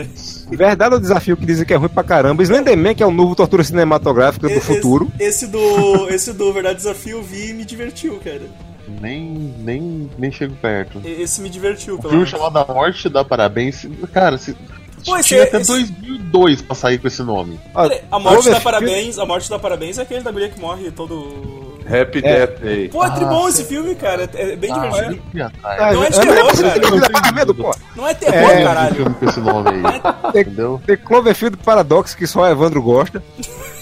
Verdade 0.51 0.93
é 0.93 0.97
o 0.97 0.99
desafio 1.01 1.37
que 1.37 1.45
dizem 1.45 1.65
que 1.65 1.73
é 1.73 1.77
ruim 1.77 1.89
pra 1.89 2.03
caramba. 2.03 2.43
Slenderman, 2.43 2.93
que 2.95 3.03
é 3.03 3.05
o 3.05 3.11
novo 3.11 3.35
tortura 3.35 3.63
cinematográfica 3.63 4.47
do 4.47 4.53
Esse- 4.53 4.75
futuro. 4.75 5.11
Esse 5.19 5.47
do. 5.47 5.59
Esse 6.09 6.33
do 6.33 6.51
Verdade 6.53 6.75
Desafio 6.77 7.17
eu 7.17 7.23
vi 7.23 7.49
e 7.49 7.53
me 7.53 7.63
divertiu, 7.65 8.19
cara. 8.23 8.41
Nem, 9.01 9.53
nem, 9.59 10.09
nem 10.17 10.31
chego 10.31 10.53
perto. 10.61 11.01
Esse 11.05 11.39
me 11.41 11.49
divertiu, 11.49 11.95
O 11.95 11.97
pelo 11.97 12.09
filme 12.09 12.25
menos. 12.25 12.29
chamado 12.29 12.57
A 12.57 12.73
Morte 12.73 13.07
dá 13.07 13.23
Parabéns. 13.23 13.87
Cara, 14.11 14.37
se, 14.37 14.55
Pô, 15.05 15.17
esse 15.17 15.29
tinha 15.29 15.41
é- 15.41 15.43
até 15.43 15.57
esse- 15.61 15.71
2002 15.71 16.61
pra 16.61 16.75
sair 16.75 16.97
com 16.97 17.07
esse 17.07 17.21
nome. 17.23 17.59
Peraí, 17.73 18.01
A 18.11 18.19
morte 18.19 18.49
dá 18.49 18.59
parabéns, 18.59 19.17
a 19.19 19.25
morte 19.25 19.49
dá 19.49 19.59
parabéns 19.59 19.97
é 19.97 20.01
aquele 20.03 20.21
da 20.21 20.31
mulher 20.31 20.51
que 20.51 20.59
morre 20.59 20.91
todo. 20.91 21.71
Happy 21.85 22.19
É. 22.19 22.45
Death 22.45 22.59
Day. 22.61 22.89
Pô, 22.89 23.03
é 23.03 23.09
tribom 23.09 23.49
esse 23.49 23.65
filme, 23.65 23.95
cara. 23.95 24.29
É 24.35 24.55
bem 24.55 24.71
Ah, 24.71 24.79
divertido. 24.87 25.21
Ah, 25.63 25.93
Não 25.93 26.03
é 26.03 26.09
de 26.09 26.15
eu 26.15 26.21
terror, 26.21 27.11
cara. 27.11 27.81
Não 27.95 28.07
é 28.07 28.13
terror, 28.13 28.35
É, 28.35 28.53
Esse 28.55 28.63
caralho. 28.63 28.95
filme 28.95 29.15
com 29.15 29.25
esse 29.25 29.39
nome 29.39 29.69
aí. 29.69 30.29
Entendeu? 30.29 30.81
The 30.85 30.95
Cloverfield 30.97 31.57
Paradox, 31.57 32.13
que 32.15 32.27
só 32.27 32.41
o 32.41 32.47
Evandro 32.47 32.81
gosta. 32.81 33.21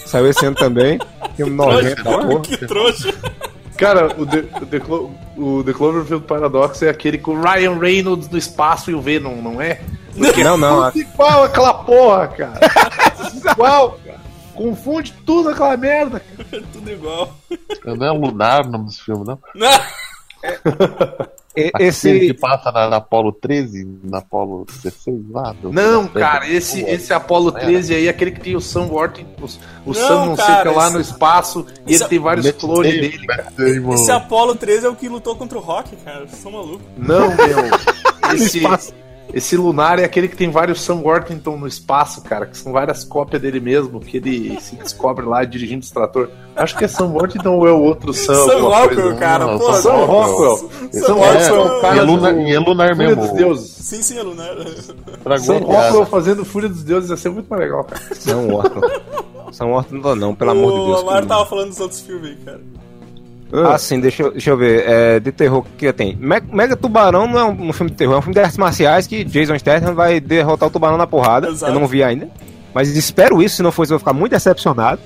Saiu 0.06 0.28
esse 0.28 0.44
ano 0.44 0.56
também. 0.56 0.98
Filme 1.36 1.52
nojento 1.54 2.02
da 2.02 2.18
porra. 2.18 2.40
Que 2.40 2.56
trouxa. 2.66 3.14
Cara, 3.76 4.06
o 4.18 4.26
The, 4.26 4.38
o 4.60 4.66
The, 4.66 4.80
Clo- 4.80 5.10
o 5.36 5.62
The 5.64 5.72
Cloverfield 5.72 6.24
Paradox 6.26 6.82
é 6.82 6.88
aquele 6.90 7.16
com 7.18 7.32
o 7.32 7.40
Ryan 7.40 7.78
Reynolds 7.78 8.28
no 8.28 8.36
espaço 8.36 8.90
e 8.90 8.94
o 8.94 9.00
Venom, 9.00 9.36
não 9.36 9.60
é? 9.62 9.80
Não, 10.16 10.56
não. 10.56 10.82
a- 10.82 10.90
Tudo 10.90 11.00
igual 11.02 11.44
aquela 11.44 11.74
porra, 11.74 12.28
cara. 12.28 12.60
Tudo 13.30 13.50
igual, 13.50 13.98
cara. 14.04 14.20
Confunde 14.54 15.14
tudo 15.24 15.48
aquela 15.48 15.76
merda, 15.76 16.20
cara. 16.20 16.62
Tudo 16.72 16.90
igual. 16.90 17.34
Não 17.84 18.06
é 18.06 18.10
Lunar 18.10 18.66
o 18.66 18.70
nome 18.70 18.84
desse 18.86 19.02
filme, 19.02 19.24
não? 19.26 19.38
Não. 19.54 19.80
e- 21.56 21.70
Aquele 21.74 21.88
Esse. 21.88 22.20
que 22.20 22.34
passa 22.34 22.70
na, 22.70 22.88
na 22.88 22.96
Apolo 22.98 23.32
13, 23.32 24.00
na 24.04 24.18
Apolo 24.18 24.64
16 24.82 25.18
lá? 25.30 25.52
do- 25.60 25.72
Não, 25.72 26.06
cara, 26.06 26.48
esse, 26.48 26.80
esse 26.82 27.12
Apollo 27.12 27.50
Não 27.50 27.56
era. 27.58 27.66
13 27.66 27.94
aí 27.94 28.06
é 28.06 28.10
aquele 28.10 28.30
que 28.30 28.40
tem 28.40 28.54
o 28.56 28.60
Sam 28.60 28.82
Worthing, 28.86 29.26
o, 29.40 29.44
o 29.90 29.92
Não, 29.92 29.94
Sam 29.94 30.26
não 30.26 30.36
sei 30.36 30.44
o 30.44 30.46
cara, 30.48 30.70
que 30.70 30.76
lá 30.76 30.84
esse- 30.86 30.94
no 30.94 31.00
espaço, 31.00 31.66
e 31.86 31.92
esse- 31.94 32.02
ele 32.04 32.08
tem 32.10 32.18
vários 32.20 32.50
clones 32.52 32.92
dele. 32.92 33.20
Esse 33.94 34.12
Apollo 34.12 34.54
13 34.54 34.86
é 34.86 34.88
o 34.88 34.94
que 34.94 35.08
lutou 35.08 35.34
contra 35.34 35.58
o 35.58 35.60
Rock, 35.60 35.96
cara. 35.96 36.20
Vocês 36.26 36.40
são 36.40 36.52
malucos. 36.52 36.86
Não, 36.96 37.28
meu. 37.28 38.34
Esse. 38.34 38.60
Esse 39.32 39.56
lunar 39.56 39.98
é 39.98 40.04
aquele 40.04 40.28
que 40.28 40.36
tem 40.36 40.50
vários 40.50 40.80
Sam 40.82 40.96
Worthington 40.96 41.56
no 41.56 41.66
espaço, 41.66 42.22
cara, 42.22 42.46
que 42.46 42.56
são 42.56 42.72
várias 42.72 43.04
cópias 43.04 43.40
dele 43.40 43.60
mesmo, 43.60 44.00
que 44.00 44.16
ele 44.16 44.60
se 44.60 44.76
descobre 44.76 45.24
lá 45.24 45.44
dirigindo 45.44 45.80
esse 45.84 45.92
trator. 45.92 46.28
Acho 46.56 46.76
que 46.76 46.84
é 46.84 46.88
Sam 46.88 47.06
Worthington 47.06 47.56
ou 47.56 47.66
é 47.68 47.72
o 47.72 47.80
outro 47.80 48.12
Sam? 48.12 48.34
Sam 48.46 48.60
Rockwell, 48.60 49.16
cara. 49.16 49.46
Não, 49.46 49.58
Pô, 49.58 49.72
Sam 49.72 49.82
Sam. 49.82 50.04
Rockwell. 50.04 50.56
Sam 50.56 50.68
Sam 51.00 51.14
Rockwell 51.14 51.14
Rockwell 51.14 51.60
é 51.60 51.70
o 51.70 51.74
E 51.74 51.78
é 51.78 51.80
cara 51.80 52.02
Lunar, 52.02 52.34
do 52.34 52.40
e 52.40 52.54
é 52.54 52.58
Lunar 52.58 52.94
Fúria 52.96 53.08
mesmo. 53.08 53.22
dos 53.22 53.32
Deuses. 53.32 53.70
Sim, 53.70 54.02
sim, 54.02 54.20
Lunar. 54.20 54.56
Estragou 54.58 55.38
Sam. 55.46 55.58
Rockwell 55.64 56.06
fazendo 56.06 56.44
Fúria 56.44 56.68
dos 56.68 56.82
Deuses 56.82 57.10
ia 57.10 57.16
ser 57.16 57.30
muito 57.30 57.46
mais 57.48 57.62
legal, 57.62 57.84
cara. 57.84 58.02
São 58.14 58.48
Orton. 58.54 58.80
São 59.52 59.72
Orton 59.72 59.96
não, 59.96 60.16
não, 60.16 60.34
pelo 60.34 60.50
amor 60.50 60.72
de 60.72 60.86
Deus. 60.86 60.98
O 61.02 61.08
Amaro 61.08 61.26
tava 61.26 61.46
falando 61.46 61.68
dos 61.68 61.80
outros 61.80 62.00
filmes 62.00 62.30
aí, 62.30 62.36
cara. 62.44 62.60
Ah, 63.52 63.76
sim, 63.78 63.98
deixa, 64.00 64.22
eu- 64.22 64.30
deixa 64.32 64.50
eu 64.50 64.56
ver. 64.56 64.84
É, 64.86 65.20
de 65.20 65.32
terror 65.32 65.64
que 65.76 65.92
tem. 65.92 66.16
Me- 66.16 66.40
Mega 66.52 66.76
Tubarão 66.76 67.26
não 67.26 67.38
é 67.38 67.44
um, 67.44 67.72
filme 67.72 67.90
de 67.90 67.96
terror, 67.96 68.14
é 68.14 68.18
um 68.18 68.22
filme 68.22 68.34
de 68.34 68.40
artes 68.40 68.56
marciais 68.58 69.06
que 69.06 69.24
Jason 69.24 69.58
Statham 69.58 69.94
vai 69.94 70.20
derrotar 70.20 70.68
o 70.68 70.72
tubarão 70.72 70.96
na 70.96 71.06
porrada. 71.06 71.48
Exato. 71.48 71.72
Eu 71.72 71.80
não 71.80 71.86
vi 71.86 72.02
ainda. 72.02 72.28
Mas 72.74 72.88
espero 72.94 73.42
isso, 73.42 73.56
se 73.56 73.62
não 73.62 73.72
for 73.72 73.82
isso, 73.82 73.92
eu 73.92 73.98
vou 73.98 74.00
ficar 74.00 74.12
muito 74.12 74.30
decepcionado. 74.32 75.00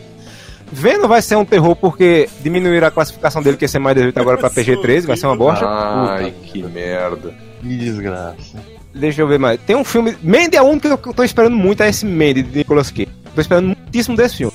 Venom 0.70 1.06
vai 1.08 1.22
ser 1.22 1.36
um 1.36 1.44
terror 1.44 1.76
porque 1.76 2.28
diminuíram 2.40 2.88
a 2.88 2.90
classificação 2.90 3.42
dele, 3.42 3.56
que 3.56 3.64
ia 3.64 3.68
ser 3.68 3.78
mais 3.78 3.94
18 3.96 4.18
agora 4.18 4.36
pra 4.38 4.50
PG-13, 4.50 5.06
vai 5.06 5.16
ser 5.16 5.26
uma 5.26 5.36
bosta. 5.36 5.64
Ai, 5.66 6.34
que 6.42 6.62
merda. 6.62 7.32
Que 7.60 7.76
desgraça. 7.76 8.58
Deixa 8.94 9.22
eu 9.22 9.26
ver 9.28 9.38
mais. 9.38 9.58
Tem 9.66 9.76
um 9.76 9.84
filme. 9.84 10.16
Mandy 10.22 10.56
é 10.56 10.62
o 10.62 10.66
único 10.66 10.96
que 10.98 11.08
eu 11.08 11.14
tô 11.14 11.22
esperando 11.22 11.56
muito, 11.56 11.82
é 11.82 11.88
esse 11.88 12.04
Mandy 12.06 12.42
de 12.42 12.58
Nicolas 12.58 12.90
Cage. 12.90 13.08
Tô 13.34 13.40
esperando 13.40 13.66
muitíssimo 13.66 14.16
desse 14.16 14.36
filme. 14.36 14.52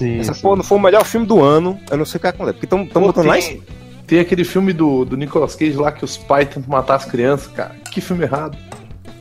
Sim, 0.00 0.18
Essa 0.18 0.32
sim. 0.32 0.40
porra 0.40 0.56
não 0.56 0.64
foi 0.64 0.78
o 0.78 0.80
melhor 0.80 1.04
filme 1.04 1.26
do 1.26 1.42
ano, 1.42 1.78
eu 1.90 1.98
não 1.98 2.06
sei 2.06 2.16
o 2.16 2.20
que 2.22 2.26
acontece. 2.26 2.58
Porque 2.58 2.64
estão 2.64 3.02
botando 3.02 3.26
lá 3.26 3.38
em 3.38 3.42
tem, 3.42 3.62
tem 4.06 4.20
aquele 4.20 4.44
filme 4.44 4.72
do, 4.72 5.04
do 5.04 5.14
Nicolas 5.14 5.54
Cage 5.54 5.76
lá 5.76 5.92
que 5.92 6.06
os 6.06 6.16
pais 6.16 6.48
tentam 6.48 6.70
matar 6.70 6.94
as 6.94 7.04
crianças, 7.04 7.48
cara. 7.48 7.74
Que 7.92 8.00
filme 8.00 8.24
errado. 8.24 8.56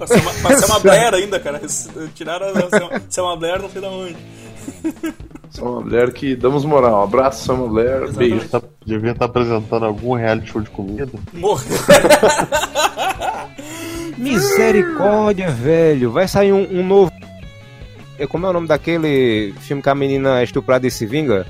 Ser 0.07 0.21
uma, 0.69 0.79
Blair 0.79 1.13
ainda, 1.13 1.37
cara. 1.37 1.59
Tiraram 2.15 2.47
a 2.47 2.99
ser 3.09 3.21
uma, 3.21 3.35
Blair, 3.35 3.61
não 3.61 3.69
sei 3.69 3.81
da 3.81 3.89
onde. 3.89 4.15
Uma 5.59 5.81
mulher 5.81 6.13
que 6.13 6.35
damos 6.35 6.63
moral. 6.63 7.01
Um 7.01 7.03
abraço, 7.03 7.51
uma 7.51 7.67
mulher. 7.67 8.09
Beijo. 8.11 8.47
Tá- 8.47 8.61
devia 8.85 9.11
estar 9.11 9.25
apresentando 9.25 9.83
algum 9.83 10.13
reality 10.13 10.51
show 10.51 10.61
de 10.61 10.69
comida. 10.69 11.09
Morreu. 11.33 11.75
Misericórdia, 14.15 15.49
velho. 15.49 16.11
Vai 16.11 16.27
sair 16.27 16.53
um, 16.53 16.61
um 16.71 16.85
novo. 16.85 17.11
É, 18.19 18.27
Como 18.27 18.45
é 18.45 18.49
o 18.49 18.53
nome 18.53 18.67
daquele 18.67 19.53
filme 19.61 19.81
que 19.81 19.89
a 19.89 19.95
menina 19.95 20.39
é 20.41 20.43
estuprada 20.43 20.85
e 20.85 20.91
se 20.91 21.05
vinga? 21.05 21.47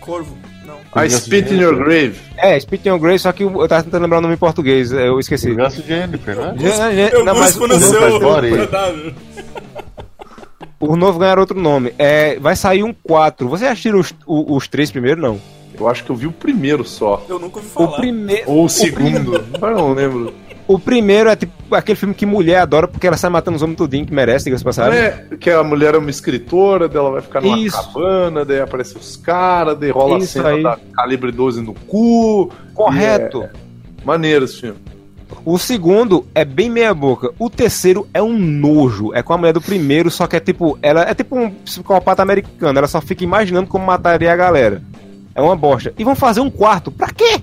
Corvo. 0.00 0.36
Não. 0.66 0.76
I 1.04 1.08
spit 1.10 1.52
in 1.52 1.60
your 1.60 1.76
grave. 1.76 2.14
É, 2.36 2.58
Spit 2.58 2.88
on 2.90 2.98
Grace, 2.98 3.22
só 3.22 3.32
que 3.32 3.42
eu 3.44 3.68
tava 3.68 3.82
tentando 3.82 4.02
lembrar 4.02 4.18
o 4.18 4.20
nome 4.22 4.34
em 4.34 4.38
português, 4.38 4.90
eu 4.92 5.18
esqueci. 5.20 5.50
Vingança 5.50 5.82
de 5.82 5.88
Jennifer, 5.88 6.36
né? 6.36 6.54
Já- 6.58 6.92
Eu 6.92 7.24
busco 7.34 7.64
o 7.64 7.68
no 7.68 7.78
seu. 7.78 8.00
O 10.78 10.96
novo 10.96 11.18
ganhar 11.18 11.38
outro 11.38 11.60
nome. 11.60 11.92
É, 11.98 12.38
vai 12.38 12.56
sair 12.56 12.82
um 12.82 12.94
4. 13.02 13.46
Você 13.50 13.66
assistiu 13.66 13.98
os, 13.98 14.14
os, 14.26 14.44
os 14.48 14.68
três 14.68 14.90
primeiro, 14.90 15.20
não? 15.20 15.38
Eu 15.78 15.86
acho 15.88 16.02
que 16.04 16.10
eu 16.10 16.16
vi 16.16 16.26
o 16.26 16.32
primeiro 16.32 16.84
só. 16.84 17.22
Eu 17.28 17.38
nunca 17.38 17.58
ouvi 17.58 17.68
O 17.68 17.72
falar. 17.72 17.96
primeiro. 17.98 18.50
Ou 18.50 18.64
o 18.64 18.68
segundo. 18.68 19.44
Mas 19.60 19.76
não 19.76 19.92
lembro. 19.92 20.32
O 20.70 20.78
primeiro 20.78 21.28
é 21.28 21.34
tipo 21.34 21.74
aquele 21.74 21.96
filme 21.96 22.14
que 22.14 22.24
mulher 22.24 22.58
adora 22.58 22.86
porque 22.86 23.04
ela 23.04 23.16
sai 23.16 23.28
matando 23.28 23.56
os 23.56 23.62
homens 23.62 23.76
tudinho 23.76 24.06
que 24.06 24.14
merece, 24.14 24.44
diga-se 24.44 24.62
passagem. 24.62 25.00
É, 25.00 25.26
que 25.40 25.50
a 25.50 25.64
mulher 25.64 25.96
é 25.96 25.98
uma 25.98 26.10
escritora, 26.10 26.88
daí 26.88 26.96
ela 26.96 27.10
vai 27.10 27.20
ficar 27.20 27.40
numa 27.40 27.58
Isso. 27.58 27.76
cabana, 27.76 28.44
daí 28.44 28.60
aparecem 28.60 28.96
os 28.96 29.16
caras, 29.16 29.76
daí 29.76 29.90
rola 29.90 30.14
a 30.14 30.18
Isso 30.20 30.34
cena 30.34 30.50
aí. 30.50 30.62
da 30.62 30.78
calibre 30.94 31.32
12 31.32 31.60
no 31.60 31.74
cu. 31.74 32.52
Correto. 32.72 33.42
É 33.42 33.50
Maneiro 34.04 34.44
esse 34.44 34.60
filme. 34.60 34.78
O 35.44 35.58
segundo 35.58 36.24
é 36.36 36.44
bem 36.44 36.70
meia 36.70 36.94
boca. 36.94 37.32
O 37.36 37.50
terceiro 37.50 38.06
é 38.14 38.22
um 38.22 38.38
nojo. 38.38 39.12
É 39.12 39.24
com 39.24 39.32
a 39.32 39.38
mulher 39.38 39.52
do 39.52 39.60
primeiro, 39.60 40.08
só 40.08 40.28
que 40.28 40.36
é 40.36 40.40
tipo. 40.40 40.78
Ela 40.80 41.02
é 41.02 41.12
tipo 41.14 41.36
um 41.36 41.50
psicopata 41.50 42.22
americano. 42.22 42.78
Ela 42.78 42.86
só 42.86 43.00
fica 43.00 43.24
imaginando 43.24 43.66
como 43.66 43.84
mataria 43.84 44.32
a 44.32 44.36
galera. 44.36 44.80
É 45.34 45.42
uma 45.42 45.56
bosta. 45.56 45.92
E 45.98 46.04
vão 46.04 46.14
fazer 46.14 46.40
um 46.40 46.50
quarto. 46.50 46.92
Pra 46.92 47.08
quê? 47.08 47.40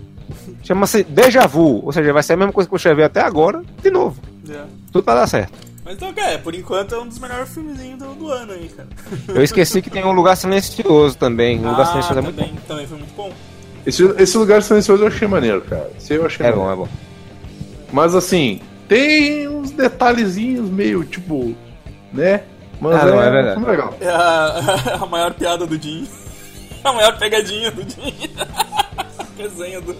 Chama-se 0.67 1.03
Deja 1.03 1.47
Vu. 1.47 1.85
Ou 1.85 1.93
seja, 1.93 2.11
vai 2.11 2.21
ser 2.21 2.33
a 2.33 2.37
mesma 2.37 2.51
coisa 2.51 2.67
que 2.69 2.75
eu 2.75 2.79
cheguei 2.79 3.05
até 3.05 3.21
agora, 3.21 3.63
de 3.81 3.89
novo. 3.89 4.19
É. 4.49 4.63
Tudo 4.91 5.03
pra 5.03 5.15
dar 5.15 5.27
certo. 5.27 5.53
Mas 5.85 5.95
então, 5.95 6.11
cara, 6.13 6.37
por 6.39 6.53
enquanto 6.53 6.93
é 6.93 6.99
um 6.99 7.07
dos 7.07 7.17
melhores 7.19 7.47
filmezinhos 7.53 7.97
do, 7.99 8.13
do 8.15 8.29
ano 8.29 8.51
aí, 8.51 8.67
cara. 8.67 8.89
Eu 9.29 9.41
esqueci 9.41 9.81
que 9.81 9.89
tem 9.89 10.03
um 10.03 10.11
lugar 10.11 10.35
silencioso 10.35 11.17
também. 11.17 11.57
Um 11.59 11.69
lugar 11.69 11.83
ah, 11.83 11.85
silencioso 11.85 12.19
é 12.19 12.21
muito 12.21 12.35
também, 12.35 12.55
também 12.67 12.85
foi 12.87 12.97
muito 12.97 13.15
bom. 13.15 13.31
Esse, 13.85 14.03
esse 14.21 14.37
lugar 14.37 14.61
silencioso 14.61 15.03
eu 15.03 15.07
achei 15.07 15.25
maneiro, 15.27 15.61
cara. 15.61 15.89
Esse 15.97 16.13
eu 16.15 16.25
achei 16.25 16.45
É 16.45 16.49
maneiro. 16.51 16.75
bom, 16.75 16.83
é 16.83 16.85
bom. 16.85 16.91
Mas 17.93 18.13
assim, 18.13 18.59
tem 18.89 19.47
uns 19.47 19.71
detalhezinhos 19.71 20.69
meio 20.69 21.05
tipo, 21.05 21.55
né? 22.11 22.43
Mas 22.81 23.01
Ah, 23.01 23.05
não, 23.05 23.21
é 23.21 23.31
verdade. 23.31 23.55
filme 23.55 23.71
legal. 23.71 23.95
É 24.01 24.09
a, 24.09 24.99
a 25.01 25.05
maior 25.05 25.33
piada 25.33 25.65
do 25.65 25.81
Jim. 25.81 26.05
A 26.83 26.93
maior 26.93 27.17
pegadinha 27.17 27.71
do 27.71 27.81
Jim. 27.81 28.13
Resenha 29.37 29.81
do. 29.81 29.95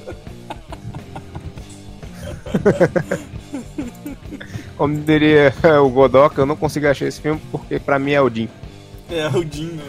Como 4.78 4.96
diria 5.02 5.54
o 5.84 5.90
Godoka, 5.90 6.42
eu 6.42 6.46
não 6.46 6.56
consigo 6.56 6.88
achar 6.88 7.06
esse 7.08 7.20
filme 7.22 7.42
porque 7.52 7.80
pra 7.80 7.98
mim 7.98 8.12
é 8.12 8.22
o 8.22 8.30
Jim. 8.30 8.48
É, 9.10 9.28
o 9.30 9.42
Jim. 9.50 9.80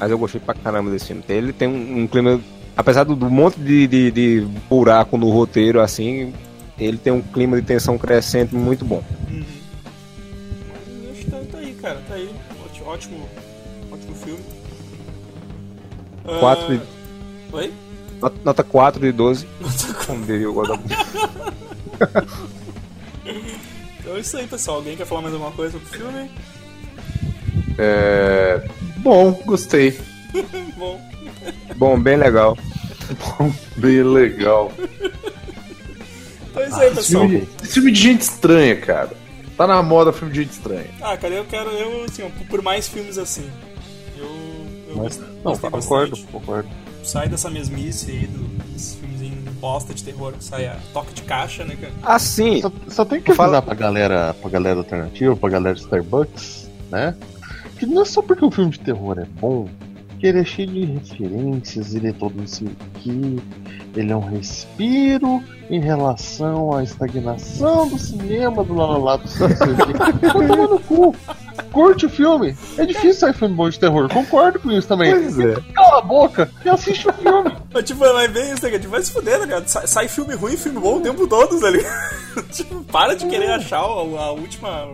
Mas 0.00 0.10
eu 0.10 0.18
gostei 0.18 0.40
pra 0.40 0.54
caramba 0.54 0.90
desse 0.90 1.06
filme. 1.06 1.22
Ele 1.28 1.52
tem 1.52 1.68
um, 1.68 2.00
um 2.02 2.06
clima. 2.06 2.40
Apesar 2.76 3.04
do, 3.04 3.16
do 3.16 3.28
monte 3.28 3.58
de, 3.60 3.86
de, 3.86 4.10
de 4.10 4.46
buraco 4.68 5.16
no 5.16 5.28
roteiro, 5.30 5.80
assim, 5.80 6.32
ele 6.78 6.96
tem 6.96 7.12
um 7.12 7.20
clima 7.20 7.60
de 7.60 7.66
tensão 7.66 7.98
crescente 7.98 8.54
muito 8.54 8.84
bom. 8.84 9.02
Uhum. 9.28 9.44
Tá, 11.30 11.38
tá 11.52 11.58
aí, 11.58 11.72
cara. 11.74 12.00
Tá 12.08 12.14
aí. 12.14 12.30
Ótimo, 12.86 13.28
ótimo, 13.92 14.14
filme. 14.14 14.40
Quatro 16.40 16.78
de- 16.78 16.82
Oi? 17.52 17.72
Nota, 18.20 18.36
nota 18.44 18.64
4 18.64 19.00
de 19.00 19.12
12. 19.12 19.46
Como 20.06 20.24
diria 20.26 20.50
o 20.50 20.54
Godoka. 20.54 20.82
Então 24.00 24.16
é 24.16 24.20
isso 24.20 24.36
aí, 24.38 24.46
pessoal. 24.46 24.78
Alguém 24.78 24.96
quer 24.96 25.04
falar 25.06 25.20
mais 25.20 25.34
alguma 25.34 25.52
coisa 25.52 25.72
sobre 25.72 25.86
o 25.86 25.90
filme? 25.90 26.30
É. 27.76 28.66
Bom, 28.98 29.32
gostei. 29.44 29.98
Bom. 30.78 30.98
Bom, 31.76 32.00
bem 32.00 32.16
legal. 32.16 32.56
Bem 33.76 34.02
legal. 34.02 34.72
Então 36.50 36.62
é 36.62 36.68
isso 36.68 36.76
aí, 36.80 36.86
Esse 36.86 36.94
pessoal. 36.96 37.28
filme, 37.28 37.48
esse 37.62 37.72
filme 37.74 37.92
de 37.92 38.00
gente 38.00 38.22
estranha, 38.22 38.76
cara. 38.80 39.10
Tá 39.58 39.66
na 39.66 39.82
moda 39.82 40.12
filme 40.12 40.32
de 40.32 40.42
gente 40.42 40.52
estranha. 40.52 40.86
Ah, 41.02 41.16
cara, 41.16 41.34
eu 41.34 41.44
quero, 41.44 41.68
eu, 41.70 42.04
assim, 42.04 42.22
ó, 42.22 42.28
por 42.48 42.62
mais 42.62 42.88
filmes 42.88 43.18
assim. 43.18 43.50
Eu, 44.16 44.24
eu 44.88 44.96
Mas, 44.96 45.18
não, 45.18 45.26
gostei 45.52 45.70
concordo, 45.70 46.10
bastante. 46.12 46.32
concordo. 46.32 46.68
Sai 47.08 47.26
dessa 47.26 47.48
mesmice 47.50 48.10
aí 48.10 48.26
do- 48.26 48.46
dos 48.70 48.94
filmezinhos 48.96 49.38
bosta 49.54 49.94
de 49.94 50.04
terror 50.04 50.34
que 50.34 50.44
sai 50.44 50.66
a 50.66 50.76
toque 50.92 51.14
de 51.14 51.22
caixa, 51.22 51.64
né, 51.64 51.74
cara? 51.74 51.92
Assim, 52.02 52.60
Só, 52.60 52.70
só 52.88 53.04
tem 53.06 53.18
que 53.20 53.32
Fala- 53.34 53.56
avisar 53.58 53.62
pra 53.62 53.74
galera, 53.74 54.34
pra 54.34 54.50
galera 54.50 54.78
alternativa, 54.78 55.34
pra 55.34 55.48
galera 55.48 55.74
Starbucks, 55.78 56.68
né? 56.90 57.16
Que 57.78 57.86
não 57.86 58.02
é 58.02 58.04
só 58.04 58.20
porque 58.20 58.44
o 58.44 58.50
filme 58.50 58.72
de 58.72 58.80
terror 58.80 59.18
é 59.18 59.24
bom, 59.40 59.66
que 60.20 60.26
ele 60.26 60.40
é 60.40 60.44
cheio 60.44 60.68
de 60.68 60.84
referências, 60.84 61.94
ele 61.94 62.08
é 62.08 62.12
todo 62.12 62.34
o 62.42 62.98
que, 63.00 63.40
ele 63.98 64.12
é 64.12 64.16
um 64.16 64.20
respiro 64.20 65.42
em 65.68 65.80
relação 65.80 66.72
à 66.74 66.82
estagnação 66.82 67.88
do 67.88 67.98
cinema, 67.98 68.62
do 68.62 68.74
lalala, 68.74 69.18
do. 69.18 69.28
Vai 69.98 70.46
tomar 70.46 70.68
no 70.68 70.78
cu. 70.80 71.14
Curte 71.72 72.06
o 72.06 72.08
filme. 72.08 72.56
É 72.78 72.86
difícil 72.86 73.14
sair 73.14 73.34
filme 73.34 73.54
bom 73.54 73.68
de 73.68 73.78
terror, 73.78 74.08
concordo 74.08 74.60
com 74.60 74.70
isso 74.70 74.86
também. 74.86 75.10
Pois 75.10 75.38
é. 75.38 75.56
Cala 75.74 75.98
a 75.98 76.02
boca 76.02 76.48
e 76.64 76.68
assiste 76.68 77.08
o 77.08 77.12
filme. 77.12 77.52
Mas, 77.74 77.84
tipo, 77.84 77.98
vai 77.98 78.28
bem 78.28 78.52
isso, 78.52 78.64
né? 78.64 78.78
Tipo, 78.78 78.88
vai 78.88 79.02
se 79.02 79.12
fuder, 79.12 79.40
né, 79.40 79.46
cara? 79.46 79.66
Sai, 79.66 79.86
sai 79.86 80.08
filme 80.08 80.34
ruim 80.34 80.54
e 80.54 80.56
filme 80.56 80.78
bom 80.78 80.98
o 80.98 81.00
tempo 81.00 81.26
todo, 81.26 81.60
tá 81.60 81.68
ligado? 81.68 82.12
tipo, 82.52 82.84
para 82.84 83.16
de 83.16 83.26
querer 83.26 83.50
achar 83.50 83.80
a, 83.80 83.82
a 83.82 84.30
última 84.30 84.86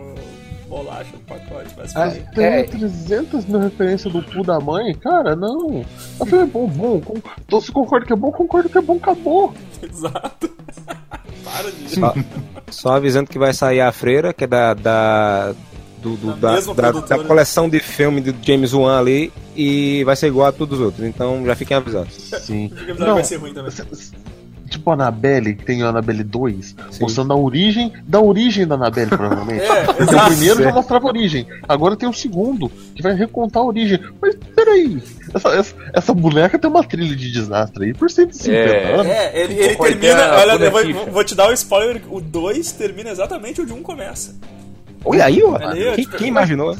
bolacha 0.75 1.11
do 1.13 1.19
pacote. 1.19 1.73
Ah, 1.95 2.09
fuder. 2.09 2.29
tem 2.33 2.45
É. 2.45 2.63
300 2.63 3.45
mil 3.45 3.59
referências 3.59 4.11
do 4.11 4.21
cu 4.23 4.43
da 4.43 4.59
mãe? 4.59 4.93
Cara, 4.95 5.35
não. 5.35 5.85
Filme 6.25 6.43
é 6.43 6.45
bom, 6.45 6.67
bom. 6.67 6.99
Com... 7.01 7.13
Então, 7.45 7.61
se 7.61 7.71
concorda 7.71 8.05
que 8.05 8.13
é 8.13 8.15
bom, 8.15 8.31
concordo 8.31 8.67
que 8.69 8.77
é 8.77 8.81
bom, 8.81 8.97
acabou. 8.97 9.53
Exato. 9.81 10.49
para 11.43 11.71
de... 11.71 11.89
só, 11.99 12.13
só 12.69 12.89
avisando 12.95 13.29
que 13.29 13.39
vai 13.39 13.53
sair 13.53 13.79
a 13.81 13.91
freira, 13.91 14.33
que 14.33 14.43
é 14.43 14.47
da. 14.47 14.73
da 14.73 15.53
do- 16.01 16.17
do- 16.17 16.33
Da 16.35 16.59
da, 16.59 16.91
da- 16.91 17.23
coleção 17.23 17.67
de 17.67 17.79
filme 17.79 18.21
do 18.21 18.35
James 18.45 18.73
Wan 18.73 18.99
ali 18.99 19.33
e 19.55 20.03
vai 20.03 20.15
ser 20.15 20.27
igual 20.27 20.47
a 20.47 20.51
todos 20.51 20.77
os 20.79 20.85
outros, 20.85 21.03
então 21.03 21.43
já 21.43 21.55
fiquem 21.55 21.75
avisados. 21.75 22.13
Sim. 22.41 22.69
Que 22.69 22.93
vai 22.93 23.23
ser 23.23 23.37
ruim 23.37 23.53
também. 23.55 23.71
Tipo 24.85 24.91
a 24.91 24.93
Annabelle, 24.93 25.55
que 25.55 25.65
tem 25.65 25.81
a 25.81 25.87
Annabelle 25.87 26.23
2, 26.23 26.75
Sim. 26.91 27.01
mostrando 27.01 27.33
a 27.33 27.35
origem 27.35 27.91
da 28.07 28.21
origem 28.21 28.67
da 28.67 28.75
Annabelle, 28.75 29.09
provavelmente. 29.09 29.63
É, 29.65 29.83
Porque 29.85 30.15
o 30.15 30.25
primeiro 30.25 30.63
já 30.63 30.69
É. 30.69 30.73
mostrava 30.73 31.07
a 31.07 31.09
origem. 31.09 31.47
Agora 31.67 31.95
tem 31.95 32.07
o 32.07 32.13
segundo, 32.13 32.69
que 32.93 33.01
vai 33.01 33.15
recontar 33.15 33.63
a 33.63 33.65
origem. 33.65 33.99
Mas 34.21 34.35
peraí, 34.55 35.01
essa, 35.33 35.49
essa, 35.49 35.75
essa 35.91 36.13
boneca 36.13 36.59
tem 36.59 36.69
uma 36.69 36.83
trilha 36.83 37.15
de 37.15 37.31
desastre 37.31 37.85
aí 37.85 37.93
por 37.95 38.11
150 38.11 38.55
É. 38.55 38.93
anos. 38.93 39.07
É, 39.07 39.41
ele, 39.43 39.53
ele 39.55 39.63
é 39.73 39.75
termina. 39.75 40.23
a 40.23 40.39
Olha, 40.39 40.69
vou, 40.69 41.05
vou 41.11 41.23
te 41.23 41.33
dar 41.33 41.49
o 41.49 41.53
spoiler: 41.53 42.01
o 42.11 42.21
2 42.21 42.71
termina 42.73 43.09
exatamente 43.09 43.61
onde 43.61 43.73
o 43.73 43.77
1 43.77 43.81
começa. 43.81 44.35
Olha 45.03 45.25
aí, 45.25 45.41
ó. 45.43 45.57
Quem, 45.57 45.95
tipo, 46.05 46.17
quem 46.17 46.27
imaginou? 46.27 46.77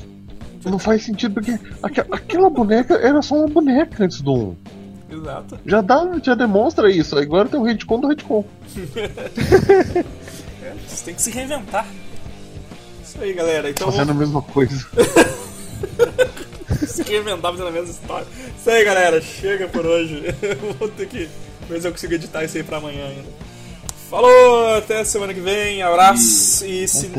Não 0.63 0.77
faz 0.77 1.03
sentido, 1.03 1.33
porque 1.33 1.57
aque- 1.81 2.05
aquela 2.11 2.49
boneca 2.51 2.93
era 2.95 3.19
só 3.23 3.35
uma 3.35 3.47
boneca 3.47 4.03
antes 4.03 4.21
do 4.21 4.31
1. 4.33 4.55
Exato. 5.15 5.57
Já 5.65 5.81
dá, 5.81 6.19
já 6.21 6.35
demonstra 6.35 6.91
isso. 6.91 7.17
Agora 7.17 7.49
tem 7.49 7.59
o 7.59 7.63
retcon 7.63 7.99
do 7.99 8.07
retcon. 8.07 8.45
É, 10.65 10.73
você 10.87 11.05
tem 11.05 11.13
que 11.13 11.21
se 11.21 11.29
reinventar. 11.29 11.85
Isso 13.03 13.21
aí, 13.21 13.33
galera. 13.33 13.69
Então 13.69 13.91
Fazendo 13.91 14.09
a 14.09 14.13
vamos 14.13 14.19
mesma 14.27 14.41
coisa. 14.41 14.87
se 16.87 17.03
reinventar 17.03 17.51
fazendo 17.51 17.67
a 17.67 17.71
mesma 17.71 17.91
história. 17.91 18.25
Isso 18.59 18.67
aí, 18.69 18.83
galera. 18.83 19.21
Chega 19.21 19.67
por 19.67 19.85
hoje. 19.85 20.23
Eu 20.41 20.73
vou 20.73 20.87
ter 20.89 21.07
que 21.07 21.29
ver 21.69 21.81
se 21.81 21.87
eu 21.87 21.91
consigo 21.91 22.13
editar 22.15 22.43
isso 22.43 22.57
aí 22.57 22.63
pra 22.63 22.77
amanhã 22.77 23.05
ainda. 23.05 23.29
Falou, 24.09 24.75
até 24.75 25.03
semana 25.03 25.35
que 25.35 25.39
vem. 25.39 25.83
Abraço. 25.83 26.65
E 26.65 26.87
se, 26.87 27.11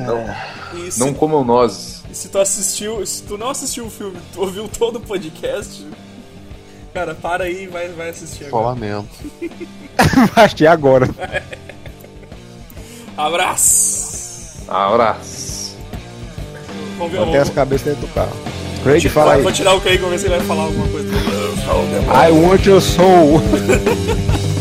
e 0.74 0.90
se, 0.90 0.99
Não 0.99 1.14
comam 1.14 1.44
nozes. 1.44 2.03
e 2.11 2.14
se 2.16 2.28
tu 2.28 2.38
assistiu, 2.38 3.07
se 3.07 3.22
tu 3.22 3.38
não 3.38 3.51
assistiu 3.51 3.86
o 3.86 3.90
filme, 3.90 4.16
tu 4.32 4.40
ouviu 4.40 4.68
todo 4.68 4.97
o 4.97 5.01
podcast, 5.01 5.86
cara, 6.97 7.14
para 7.14 7.44
aí 7.44 7.64
e 7.64 7.66
vai, 7.66 7.88
vai 7.88 8.09
assistir 8.09 8.49
Só 8.49 8.59
agora. 8.59 8.68
lamento. 8.68 9.09
Achei 10.34 10.66
agora. 10.66 11.07
Abraço! 13.14 14.64
Abraço. 14.66 15.77
Vamos 16.97 17.12
ver, 17.12 17.20
Mantém 17.20 17.36
as 17.36 17.51
cabeças 17.51 17.86
dentro 17.86 18.06
do 18.06 18.14
carro. 18.14 18.32
Craig, 18.82 19.06
fala 19.10 19.35
aí. 19.35 19.43
Vou 19.43 19.52
tirar 19.52 19.74
o 19.74 19.81
Craig, 19.81 19.98
vamos 19.98 20.12
ver 20.12 20.18
se 20.20 20.27
ele 20.27 20.39
vai 20.39 20.47
falar 20.47 20.64
alguma 20.64 20.89
coisa. 20.89 21.09
I 21.09 22.31
want 22.31 22.64
your 22.64 22.81
soul. 22.81 23.43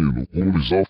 Marcelo 0.00 0.52
Gonzalez 0.52 0.86